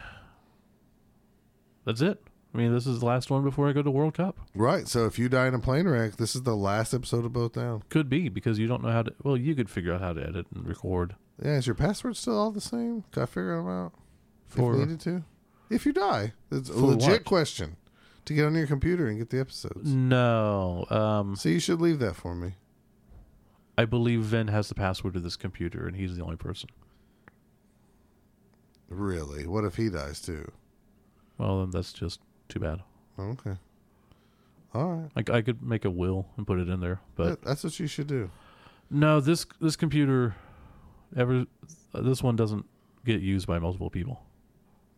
That's 1.84 2.00
it. 2.00 2.20
I 2.52 2.58
mean, 2.58 2.72
this 2.72 2.86
is 2.86 3.00
the 3.00 3.06
last 3.06 3.30
one 3.30 3.44
before 3.44 3.68
I 3.68 3.72
go 3.72 3.82
to 3.82 3.90
World 3.90 4.14
Cup. 4.14 4.36
right. 4.54 4.88
So 4.88 5.04
if 5.06 5.18
you 5.18 5.28
die 5.28 5.46
in 5.46 5.54
a 5.54 5.58
plane 5.58 5.86
wreck, 5.86 6.16
this 6.16 6.34
is 6.34 6.42
the 6.42 6.56
last 6.56 6.92
episode 6.94 7.24
of 7.24 7.32
Both 7.32 7.52
Down. 7.52 7.82
Could 7.90 8.08
be 8.08 8.28
because 8.28 8.58
you 8.58 8.66
don't 8.66 8.82
know 8.82 8.90
how 8.90 9.02
to. 9.02 9.14
Well, 9.22 9.36
you 9.36 9.54
could 9.54 9.70
figure 9.70 9.92
out 9.92 10.00
how 10.00 10.12
to 10.14 10.22
edit 10.22 10.46
and 10.54 10.66
record. 10.66 11.14
Yeah, 11.42 11.56
is 11.58 11.66
your 11.66 11.74
password 11.74 12.16
still 12.16 12.38
all 12.38 12.50
the 12.50 12.60
same? 12.60 13.04
Can 13.12 13.22
I 13.22 13.26
figure 13.26 13.56
them 13.56 13.68
out 13.68 13.92
For- 14.46 14.74
if 14.74 14.80
needed 14.80 15.00
to? 15.00 15.24
If 15.68 15.84
you 15.86 15.92
die, 15.92 16.32
it's 16.52 16.68
a 16.70 16.74
legit 16.78 17.08
what? 17.10 17.24
question 17.24 17.76
to 18.24 18.34
get 18.34 18.44
on 18.46 18.54
your 18.54 18.66
computer 18.68 19.08
and 19.08 19.18
get 19.18 19.30
the 19.30 19.40
episodes. 19.40 19.92
No, 19.92 20.86
um, 20.90 21.34
So 21.36 21.48
you 21.48 21.58
should 21.58 21.80
leave 21.80 21.98
that 21.98 22.14
for 22.14 22.34
me. 22.34 22.54
I 23.78 23.84
believe 23.84 24.20
Vin 24.22 24.48
has 24.48 24.68
the 24.68 24.74
password 24.74 25.14
to 25.14 25.20
this 25.20 25.36
computer, 25.36 25.86
and 25.86 25.96
he's 25.96 26.16
the 26.16 26.22
only 26.22 26.36
person. 26.36 26.70
Really? 28.88 29.46
What 29.46 29.64
if 29.64 29.76
he 29.76 29.88
dies 29.90 30.20
too? 30.20 30.50
Well, 31.38 31.60
then 31.60 31.70
that's 31.70 31.92
just 31.92 32.20
too 32.48 32.60
bad. 32.60 32.80
Okay. 33.18 33.56
All 34.74 34.94
right. 34.94 35.10
Like 35.16 35.30
I 35.30 35.42
could 35.42 35.62
make 35.62 35.84
a 35.84 35.90
will 35.90 36.26
and 36.36 36.46
put 36.46 36.58
it 36.58 36.68
in 36.68 36.80
there, 36.80 37.00
but 37.16 37.24
That- 37.26 37.42
that's 37.42 37.64
what 37.64 37.78
you 37.80 37.86
should 37.86 38.06
do. 38.06 38.30
no, 38.90 39.20
this 39.20 39.46
this 39.60 39.74
computer, 39.76 40.36
ever 41.16 41.46
this 41.94 42.22
one 42.22 42.36
doesn't 42.36 42.64
get 43.04 43.20
used 43.20 43.46
by 43.46 43.58
multiple 43.58 43.90
people. 43.90 44.22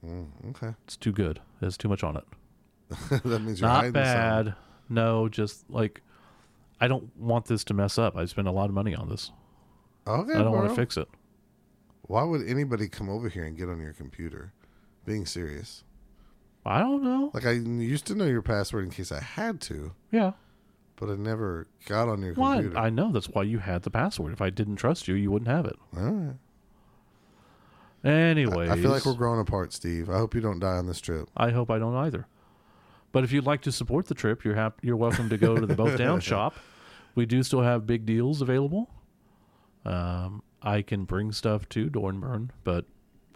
Mm, 0.04 0.26
okay. 0.50 0.74
It's 0.84 0.96
too 0.96 1.12
good. 1.12 1.40
It 1.60 1.64
has 1.64 1.76
too 1.76 1.88
much 1.88 2.02
on 2.04 2.16
it. 2.16 2.24
that 3.24 3.40
means 3.42 3.60
you're 3.60 3.68
Not 3.68 3.92
bad. 3.92 4.46
something. 4.46 4.54
No, 4.88 5.28
just 5.28 5.68
like 5.68 6.00
I 6.80 6.88
don't 6.88 7.14
want 7.16 7.46
this 7.46 7.64
to 7.64 7.74
mess 7.74 7.98
up. 7.98 8.16
I 8.16 8.24
spent 8.26 8.48
a 8.48 8.52
lot 8.52 8.66
of 8.68 8.74
money 8.74 8.94
on 8.94 9.08
this. 9.08 9.30
Okay, 10.06 10.32
I 10.32 10.38
don't 10.42 10.52
want 10.52 10.68
to 10.68 10.74
fix 10.74 10.96
it. 10.96 11.08
Why 12.02 12.22
would 12.22 12.46
anybody 12.48 12.88
come 12.88 13.10
over 13.10 13.28
here 13.28 13.44
and 13.44 13.56
get 13.56 13.68
on 13.68 13.80
your 13.80 13.92
computer? 13.92 14.52
Being 15.04 15.26
serious. 15.26 15.84
I 16.64 16.78
don't 16.78 17.02
know. 17.02 17.30
Like 17.34 17.44
I 17.46 17.52
used 17.52 18.06
to 18.06 18.14
know 18.14 18.24
your 18.24 18.40
password 18.42 18.84
in 18.84 18.90
case 18.90 19.12
I 19.12 19.20
had 19.20 19.60
to, 19.62 19.92
Yeah. 20.10 20.32
but 20.96 21.10
I 21.10 21.16
never 21.16 21.66
got 21.86 22.08
on 22.08 22.22
your 22.22 22.34
Why? 22.34 22.54
computer. 22.56 22.78
I 22.78 22.88
know 22.90 23.12
that's 23.12 23.28
why 23.28 23.42
you 23.42 23.58
had 23.58 23.82
the 23.82 23.90
password. 23.90 24.32
If 24.32 24.40
I 24.40 24.48
didn't 24.50 24.76
trust 24.76 25.08
you, 25.08 25.14
you 25.14 25.30
wouldn't 25.30 25.50
have 25.50 25.66
it. 25.66 25.76
All 25.96 26.02
right. 26.10 26.36
Anyways, 28.08 28.70
I 28.70 28.76
feel 28.76 28.90
like 28.90 29.04
we're 29.04 29.14
growing 29.14 29.40
apart, 29.40 29.72
Steve. 29.72 30.08
I 30.08 30.16
hope 30.18 30.34
you 30.34 30.40
don't 30.40 30.58
die 30.58 30.76
on 30.76 30.86
this 30.86 31.00
trip. 31.00 31.28
I 31.36 31.50
hope 31.50 31.70
I 31.70 31.78
don't 31.78 31.94
either. 31.94 32.26
But 33.12 33.24
if 33.24 33.32
you'd 33.32 33.46
like 33.46 33.62
to 33.62 33.72
support 33.72 34.06
the 34.06 34.14
trip, 34.14 34.44
you're 34.44 34.54
hap- 34.54 34.78
you're 34.82 34.96
welcome 34.96 35.28
to 35.30 35.36
go 35.38 35.56
to 35.56 35.66
the 35.66 35.74
Both 35.74 35.96
Down 35.98 36.20
shop. 36.20 36.54
We 37.14 37.26
do 37.26 37.42
still 37.42 37.62
have 37.62 37.86
big 37.86 38.06
deals 38.06 38.40
available. 38.42 38.90
Um, 39.84 40.42
I 40.62 40.82
can 40.82 41.04
bring 41.04 41.32
stuff 41.32 41.68
to 41.70 41.88
Dornbirn, 41.88 42.50
but 42.64 42.84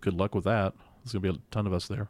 good 0.00 0.14
luck 0.14 0.34
with 0.34 0.44
that. 0.44 0.74
There's 1.04 1.12
gonna 1.12 1.32
be 1.32 1.38
a 1.38 1.40
ton 1.50 1.66
of 1.66 1.72
us 1.72 1.88
there. 1.88 2.08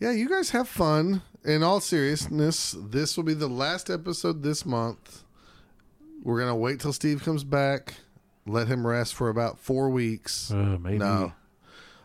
Yeah, 0.00 0.12
you 0.12 0.28
guys 0.28 0.50
have 0.50 0.68
fun. 0.68 1.22
In 1.44 1.62
all 1.62 1.80
seriousness, 1.80 2.74
this 2.78 3.16
will 3.16 3.24
be 3.24 3.34
the 3.34 3.48
last 3.48 3.90
episode 3.90 4.42
this 4.42 4.64
month. 4.66 5.24
We're 6.22 6.40
gonna 6.40 6.56
wait 6.56 6.80
till 6.80 6.92
Steve 6.92 7.22
comes 7.22 7.44
back, 7.44 7.94
let 8.46 8.68
him 8.68 8.86
rest 8.86 9.14
for 9.14 9.28
about 9.28 9.58
four 9.58 9.90
weeks. 9.90 10.50
Uh, 10.50 10.78
maybe. 10.80 10.98
No. 10.98 11.32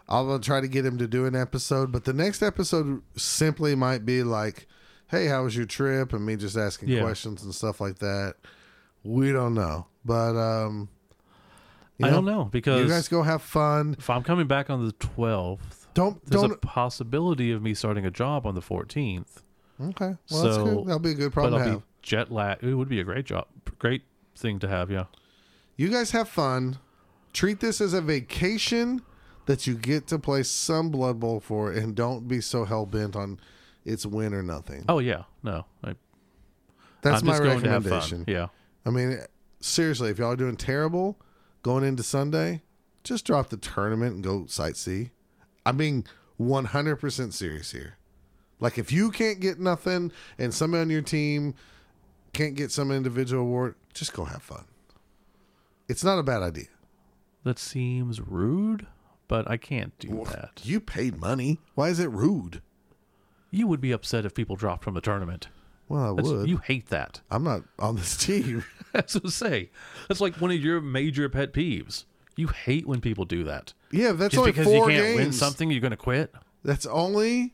I'll 0.09 0.39
try 0.39 0.61
to 0.61 0.67
get 0.67 0.85
him 0.85 0.97
to 0.99 1.07
do 1.07 1.25
an 1.25 1.35
episode, 1.35 1.91
but 1.91 2.05
the 2.05 2.13
next 2.13 2.41
episode 2.41 3.01
simply 3.17 3.75
might 3.75 4.05
be 4.05 4.23
like, 4.23 4.67
"Hey, 5.07 5.27
how 5.27 5.43
was 5.43 5.55
your 5.55 5.65
trip?" 5.65 6.13
and 6.13 6.25
me 6.25 6.35
just 6.37 6.55
asking 6.57 6.89
Yeah. 6.89 7.01
questions 7.01 7.43
and 7.43 7.53
stuff 7.53 7.81
like 7.81 7.99
that. 7.99 8.35
We 9.03 9.31
don't 9.31 9.53
know, 9.53 9.87
but 10.05 10.35
um, 10.37 10.89
I 12.01 12.09
don't 12.09 12.25
know 12.25 12.45
because 12.45 12.81
You 12.83 12.87
guys 12.87 13.07
go 13.07 13.23
have 13.23 13.41
fun. 13.41 13.95
if 13.97 14.09
I'm 14.09 14.23
coming 14.23 14.47
back 14.47 14.69
on 14.69 14.85
the 14.85 14.93
12th, 14.93 15.87
Don't 15.93 16.23
there's 16.25 16.41
don't. 16.41 16.51
a 16.51 16.57
possibility 16.57 17.51
of 17.51 17.61
me 17.61 17.73
starting 17.73 18.05
a 18.05 18.11
job 18.11 18.45
on 18.45 18.55
the 18.55 18.61
14th. 18.61 19.41
okay, 19.81 20.15
well 20.31 20.43
that's 20.43 20.55
so- 20.55 20.63
good. 20.65 20.85
That'll 20.87 20.99
be 20.99 21.11
a 21.11 21.15
good 21.15 21.31
But 21.31 21.33
problem 21.33 21.53
I'll 21.61 21.65
to 21.65 21.71
have. 21.73 21.79
be 21.81 21.85
jet 22.01 22.31
lag. 22.31 22.63
It 22.63 22.75
would 22.75 22.89
be 22.89 22.99
a 22.99 23.03
great 23.03 23.25
job, 23.25 23.47
great 23.79 24.03
thing 24.35 24.59
to 24.59 24.67
have. 24.67 24.89
Yeah. 24.91 25.05
You 25.75 25.89
guys 25.89 26.11
have 26.11 26.29
fun. 26.29 26.77
Treat 27.33 27.59
this 27.59 27.81
as 27.81 27.93
a 27.93 28.01
vacation 28.01 29.01
that 29.47 29.65
you 29.67 29.73
get 29.73 30.07
to 30.07 30.19
play 30.19 30.43
some 30.43 30.89
Blood 30.91 31.19
Bowl 31.19 31.39
for, 31.39 31.71
and 31.71 31.95
don't 31.95 32.27
be 32.27 32.39
so 32.39 32.63
hell 32.63 32.85
bent 32.85 33.15
on 33.15 33.39
it's 33.87 34.05
win 34.05 34.33
or 34.33 34.43
nothing. 34.43 34.83
Oh 34.87 34.99
yeah. 34.99 35.23
No. 35.41 35.65
I, 35.83 35.95
That's 37.01 37.21
I'm 37.21 37.27
my 37.27 37.33
just 37.33 37.43
going 37.43 37.61
to 37.61 37.69
have 37.69 37.83
fun. 37.83 37.91
recommendation. 37.93 38.25
Yeah. 38.27 38.47
I 38.85 38.89
mean, 38.89 39.19
seriously, 39.61 40.09
if 40.11 40.19
y'all 40.19 40.33
are 40.33 40.35
doing 40.35 40.57
terrible 40.57 41.17
going 41.63 41.83
into 41.85 42.03
Sunday, 42.03 42.61
just 43.03 43.25
drop 43.25 43.49
the 43.49 43.57
tournament 43.57 44.15
and 44.15 44.23
go 44.23 44.41
sightsee. 44.41 45.11
I'm 45.65 45.77
being 45.77 46.05
100% 46.39 47.33
serious 47.33 47.71
here. 47.71 47.97
Like, 48.59 48.77
if 48.77 48.91
you 48.91 49.11
can't 49.11 49.39
get 49.39 49.59
nothing 49.59 50.11
and 50.37 50.53
somebody 50.53 50.81
on 50.81 50.89
your 50.89 51.01
team 51.01 51.55
can't 52.33 52.55
get 52.55 52.71
some 52.71 52.91
individual 52.91 53.43
award, 53.43 53.75
just 53.93 54.13
go 54.13 54.25
have 54.25 54.41
fun. 54.43 54.65
It's 55.87 56.03
not 56.03 56.19
a 56.19 56.23
bad 56.23 56.43
idea. 56.43 56.67
That 57.43 57.57
seems 57.59 58.19
rude, 58.19 58.87
but 59.27 59.49
I 59.49 59.57
can't 59.57 59.97
do 59.99 60.23
that. 60.31 60.61
You 60.63 60.79
paid 60.79 61.19
money. 61.19 61.59
Why 61.75 61.89
is 61.89 61.99
it 61.99 62.09
rude? 62.11 62.61
You 63.51 63.67
would 63.67 63.81
be 63.81 63.91
upset 63.91 64.25
if 64.25 64.33
people 64.33 64.55
dropped 64.55 64.83
from 64.83 64.93
the 64.93 65.01
tournament. 65.01 65.47
Well, 65.89 66.11
I 66.11 66.15
That's, 66.15 66.27
would. 66.29 66.49
You 66.49 66.57
hate 66.57 66.87
that. 66.87 67.21
I'm 67.31 67.43
not 67.43 67.63
on 67.79 67.95
this 67.95 68.17
team. 68.25 68.65
That's 68.91 69.15
what 69.15 69.25
I 69.25 69.29
say. 69.29 69.69
That's 70.07 70.19
like 70.19 70.35
one 70.41 70.51
of 70.51 70.57
your 70.61 70.81
major 70.81 71.29
pet 71.29 71.53
peeves. 71.53 72.03
You 72.35 72.47
hate 72.47 72.85
when 72.85 72.99
people 73.01 73.25
do 73.25 73.43
that. 73.45 73.73
yeah, 73.91 74.11
that's 74.11 74.33
Just 74.33 74.39
only 74.39 74.51
because 74.51 74.65
four 74.65 74.91
you 74.91 74.97
can't 74.97 75.15
win 75.15 75.23
games. 75.25 75.39
something, 75.39 75.71
you're 75.71 75.79
going 75.81 75.91
to 75.91 75.97
quit. 75.97 76.33
That's 76.63 76.85
only 76.85 77.53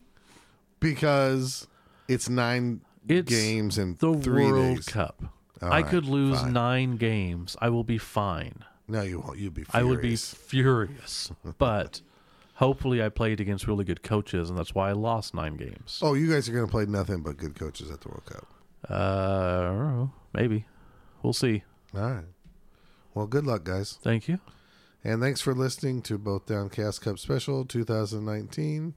because 0.80 1.66
it's 2.08 2.28
nine 2.28 2.80
It's 3.08 3.30
games 3.30 3.78
in 3.78 3.96
The 3.98 4.14
three 4.14 4.50
World 4.50 4.76
days. 4.76 4.86
Cup. 4.86 5.22
All 5.62 5.68
I 5.72 5.80
right, 5.80 5.86
could 5.90 6.04
lose 6.06 6.40
fine. 6.40 6.52
nine 6.52 6.96
games. 6.96 7.56
I 7.60 7.68
will 7.70 7.84
be 7.84 7.98
fine. 7.98 8.64
No, 8.86 9.02
you 9.02 9.20
won't. 9.20 9.38
You'd 9.38 9.54
be. 9.54 9.64
Furious. 9.64 9.74
I 9.74 9.82
would 9.82 10.02
be 10.02 10.16
furious. 10.16 11.32
but 11.58 12.00
hopefully, 12.56 13.02
I 13.02 13.08
played 13.08 13.40
against 13.40 13.66
really 13.66 13.84
good 13.84 14.02
coaches, 14.02 14.50
and 14.50 14.58
that's 14.58 14.74
why 14.74 14.90
I 14.90 14.92
lost 14.92 15.34
nine 15.34 15.56
games. 15.56 16.00
Oh, 16.02 16.14
you 16.14 16.30
guys 16.30 16.48
are 16.48 16.52
going 16.52 16.66
to 16.66 16.70
play 16.70 16.84
nothing 16.86 17.22
but 17.22 17.36
good 17.36 17.54
coaches 17.58 17.90
at 17.90 18.00
the 18.02 18.08
World 18.08 18.26
Cup. 18.26 18.46
Uh, 18.88 18.94
I 18.94 19.62
don't 19.64 19.78
know. 19.78 20.12
maybe. 20.34 20.66
We'll 21.22 21.32
see. 21.32 21.62
All 21.94 22.02
right. 22.02 22.24
Well, 23.14 23.26
good 23.26 23.46
luck, 23.46 23.64
guys, 23.64 23.96
Thank 24.02 24.26
you. 24.28 24.40
and 25.04 25.22
thanks 25.22 25.40
for 25.40 25.54
listening 25.54 26.02
to 26.02 26.18
both 26.18 26.46
Down 26.46 26.68
Chaos 26.68 26.98
Cup 26.98 27.18
Special 27.18 27.64
2019. 27.64 28.94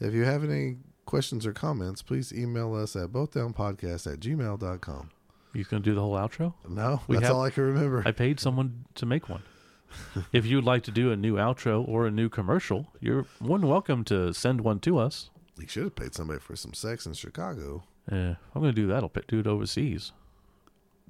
If 0.00 0.14
you 0.14 0.24
have 0.24 0.44
any 0.44 0.76
questions 1.04 1.44
or 1.46 1.52
comments, 1.52 2.00
please 2.00 2.32
email 2.32 2.74
us 2.74 2.94
at 2.94 3.08
bothdownpodcast 3.08 4.10
at 4.12 4.20
gmail.com. 4.20 5.10
You 5.56 5.64
going 5.64 5.82
to 5.82 5.88
do 5.90 5.94
the 5.94 6.00
whole 6.02 6.14
outro? 6.14 6.52
No, 6.68 7.00
We 7.08 7.16
that's 7.16 7.28
have- 7.28 7.36
all 7.36 7.42
I 7.42 7.50
can 7.50 7.64
remember. 7.64 8.02
I 8.04 8.12
paid 8.12 8.38
someone 8.40 8.84
to 8.96 9.06
make 9.06 9.28
one. 9.28 9.42
if 10.32 10.44
you'd 10.44 10.64
like 10.64 10.82
to 10.84 10.90
do 10.90 11.10
a 11.10 11.16
new 11.16 11.36
outro 11.36 11.86
or 11.88 12.06
a 12.06 12.10
new 12.10 12.28
commercial, 12.28 12.88
you're 13.00 13.24
more 13.40 13.58
than 13.58 13.68
welcome 13.68 14.04
to 14.04 14.32
send 14.34 14.60
one 14.60 14.80
to 14.80 14.98
us. 14.98 15.30
you 15.58 15.66
should 15.66 15.84
have 15.84 15.94
paid 15.96 16.14
somebody 16.14 16.38
for 16.40 16.54
some 16.56 16.74
sex 16.74 17.06
in 17.06 17.14
Chicago. 17.14 17.84
Yeah, 18.12 18.32
if 18.32 18.36
I'm 18.54 18.60
going 18.62 18.74
to 18.74 18.80
do 18.80 18.86
that. 18.88 19.02
I'll 19.02 19.12
do 19.28 19.38
it 19.40 19.46
overseas. 19.46 20.12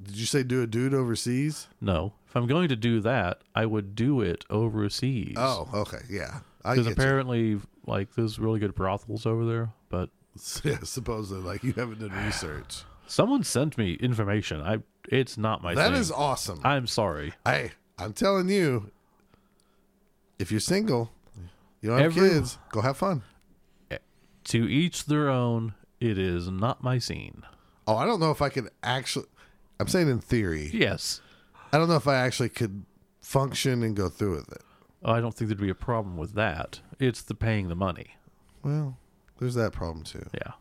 Did 0.03 0.17
you 0.17 0.27
say 0.27 0.43
do 0.43 0.63
a 0.63 0.67
dude 0.67 0.95
overseas? 0.95 1.69
No, 1.81 2.13
if 2.29 2.37
I'm 2.37 2.47
going 2.47 2.69
to 2.69 2.77
do 2.77 3.01
that, 3.01 3.41
I 3.55 3.67
would 3.67 3.95
do 3.95 4.21
it 4.21 4.45
overseas. 4.51 5.35
Oh, 5.37 5.69
okay, 5.75 6.03
yeah. 6.09 6.41
Because 6.59 6.79
get 6.79 6.87
you. 6.87 6.93
apparently, 6.93 7.61
like, 7.87 8.15
there's 8.15 8.39
really 8.39 8.61
good 8.61 8.75
brothels 8.75 9.25
over 9.27 9.45
there. 9.47 9.71
But 9.89 10.11
Yeah, 10.65 10.79
supposedly, 10.85 11.43
like 11.43 11.63
you 11.65 11.73
haven't 11.73 11.99
done 12.01 12.13
research. 12.27 12.85
Someone 13.07 13.43
sent 13.45 13.77
me 13.79 13.95
information. 13.95 14.61
I 14.61 14.79
It's 15.09 15.39
not 15.39 15.63
my 15.63 15.75
That 15.75 15.93
thing. 15.93 16.01
is 16.01 16.11
awesome. 16.11 16.61
I'm 16.65 16.87
sorry. 16.87 17.33
Hey, 17.45 17.73
I'm 17.99 18.13
telling 18.13 18.49
you, 18.49 18.91
if 20.39 20.51
you're 20.51 20.61
single, 20.61 21.13
you 21.81 21.91
don't 21.91 21.99
have 21.99 22.17
Every- 22.17 22.29
kids, 22.31 22.59
go 22.71 22.81
have 22.81 22.97
fun. 22.97 23.23
Eh, 23.91 23.99
to 24.45 24.69
each 24.69 25.07
their 25.07 25.29
own. 25.29 25.75
It 26.01 26.19
is 26.19 26.49
not 26.51 26.83
my 26.83 26.99
scene. 26.99 27.43
Oh, 27.87 27.97
I 27.97 28.05
don't 28.05 28.21
know 28.21 28.31
if 28.31 28.43
I 28.43 28.49
could 28.51 28.69
actually. 28.83 29.27
I'm 29.81 29.89
saying 29.89 30.09
in 30.09 30.19
theory. 30.21 30.71
Yes. 30.73 31.21
I 31.73 31.79
don't 31.79 31.89
know 31.89 31.97
if 31.97 32.07
I 32.09 32.17
actually 32.17 32.49
could 32.51 32.85
function 33.23 33.83
and 33.83 33.95
go 33.97 34.09
through 34.09 34.37
with 34.37 34.53
it. 34.53 34.63
Oh, 35.05 35.13
I 35.13 35.21
don't 35.21 35.33
think 35.35 35.49
there'd 35.49 35.61
be 35.61 35.69
a 35.71 35.75
problem 35.75 36.17
with 36.17 36.35
that. 36.35 36.81
It's 36.99 37.23
the 37.23 37.35
paying 37.35 37.69
the 37.69 37.77
money. 37.77 38.17
Well, 38.63 38.99
there's 39.39 39.55
that 39.55 39.73
problem 39.73 40.05
too. 40.05 40.27
Yeah. 40.35 40.53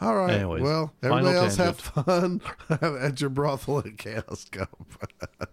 All 0.00 0.14
right. 0.16 0.34
Anyways, 0.34 0.62
well, 0.62 0.92
everybody 1.02 1.36
else 1.36 1.56
have 1.56 1.78
fun 1.78 2.40
at 2.80 3.20
your 3.20 3.30
brothel 3.30 3.78
at 3.80 3.98
Chaos 3.98 4.46
Cup. 4.50 4.70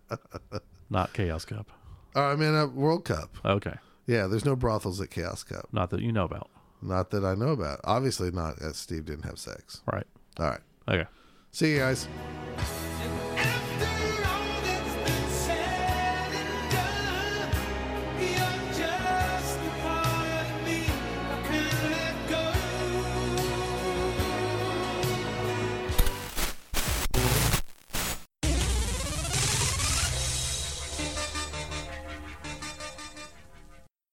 Not 0.90 1.14
Chaos 1.14 1.46
Cup. 1.46 1.72
Oh, 2.16 2.24
I 2.24 2.36
mean, 2.36 2.54
at 2.54 2.74
World 2.74 3.06
Cup. 3.06 3.36
Okay. 3.44 3.74
Yeah, 4.06 4.28
there's 4.28 4.46
no 4.46 4.56
brothels 4.56 5.02
at 5.02 5.10
Chaos 5.10 5.44
Cup. 5.44 5.68
Not 5.72 5.90
that 5.90 6.02
you 6.02 6.12
know 6.12 6.26
about. 6.26 6.50
Not 6.82 7.10
that 7.12 7.26
I 7.26 7.34
know 7.34 7.50
about. 7.50 7.80
Obviously, 7.84 8.30
not 8.32 8.62
as 8.62 8.78
Steve 8.78 9.06
didn't 9.06 9.26
have 9.26 9.40
sex. 9.40 9.82
Right. 9.92 10.06
All 10.40 10.48
right. 10.48 10.62
Okay. 10.88 11.10
See 11.52 11.72
you 11.72 11.80
guys. 11.80 12.08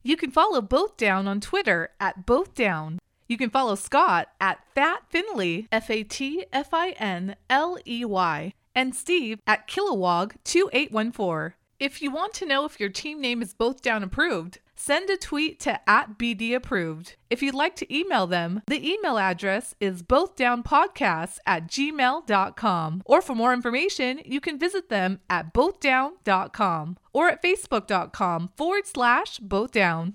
You 0.05 0.17
can 0.17 0.33
follow 0.33 0.61
Both 0.61 0.97
Down 0.97 1.29
on 1.29 1.41
Twitter 1.41 1.91
at 2.01 2.27
Both 2.27 2.55
Down. 2.57 2.99
You 3.29 3.39
can 3.39 3.51
follow 3.51 3.77
Scott 3.77 4.29
at 4.41 4.59
Fat 4.75 5.05
Finley, 5.09 5.69
F 5.71 5.89
A 5.91 6.03
T 6.03 6.45
F 6.53 6.75
I 6.75 6.91
N 6.91 7.37
L 7.49 7.79
E 7.87 8.05
Y, 8.05 8.53
and 8.75 8.97
Steve 8.97 9.39
at 9.47 9.69
Kilowog2814. 9.69 11.53
If 11.79 12.03
you 12.03 12.11
want 12.11 12.35
to 12.35 12.47
know 12.47 12.65
if 12.65 12.81
your 12.81 12.89
team 12.89 13.21
name 13.21 13.43
is 13.43 13.55
Both 13.55 13.81
Down 13.81 14.03
approved, 14.03 14.59
send 14.83 15.09
a 15.09 15.17
tweet 15.17 15.61
to 15.61 15.79
at 15.89 16.19
BD 16.19 16.55
approved. 16.55 17.15
If 17.31 17.41
you'd 17.41 17.55
like 17.55 17.77
to 17.77 17.97
email 17.97 18.27
them, 18.27 18.63
the 18.67 18.85
email 18.93 19.17
address 19.17 19.77
is 19.81 20.03
bothdownpodcasts 20.03 21.39
at 21.47 21.69
gmail.com. 21.69 23.03
Or 23.07 23.23
for 23.23 23.35
more 23.37 23.53
information, 23.53 24.21
you 24.25 24.41
can 24.41 24.59
visit 24.59 24.89
them 24.89 25.21
at 25.31 25.55
bothdown.com 25.55 26.99
or 27.13 27.29
at 27.29 27.43
facebook.com 27.43 28.51
forward 28.57 28.87
slash 28.87 29.39
bothdown. 29.39 30.15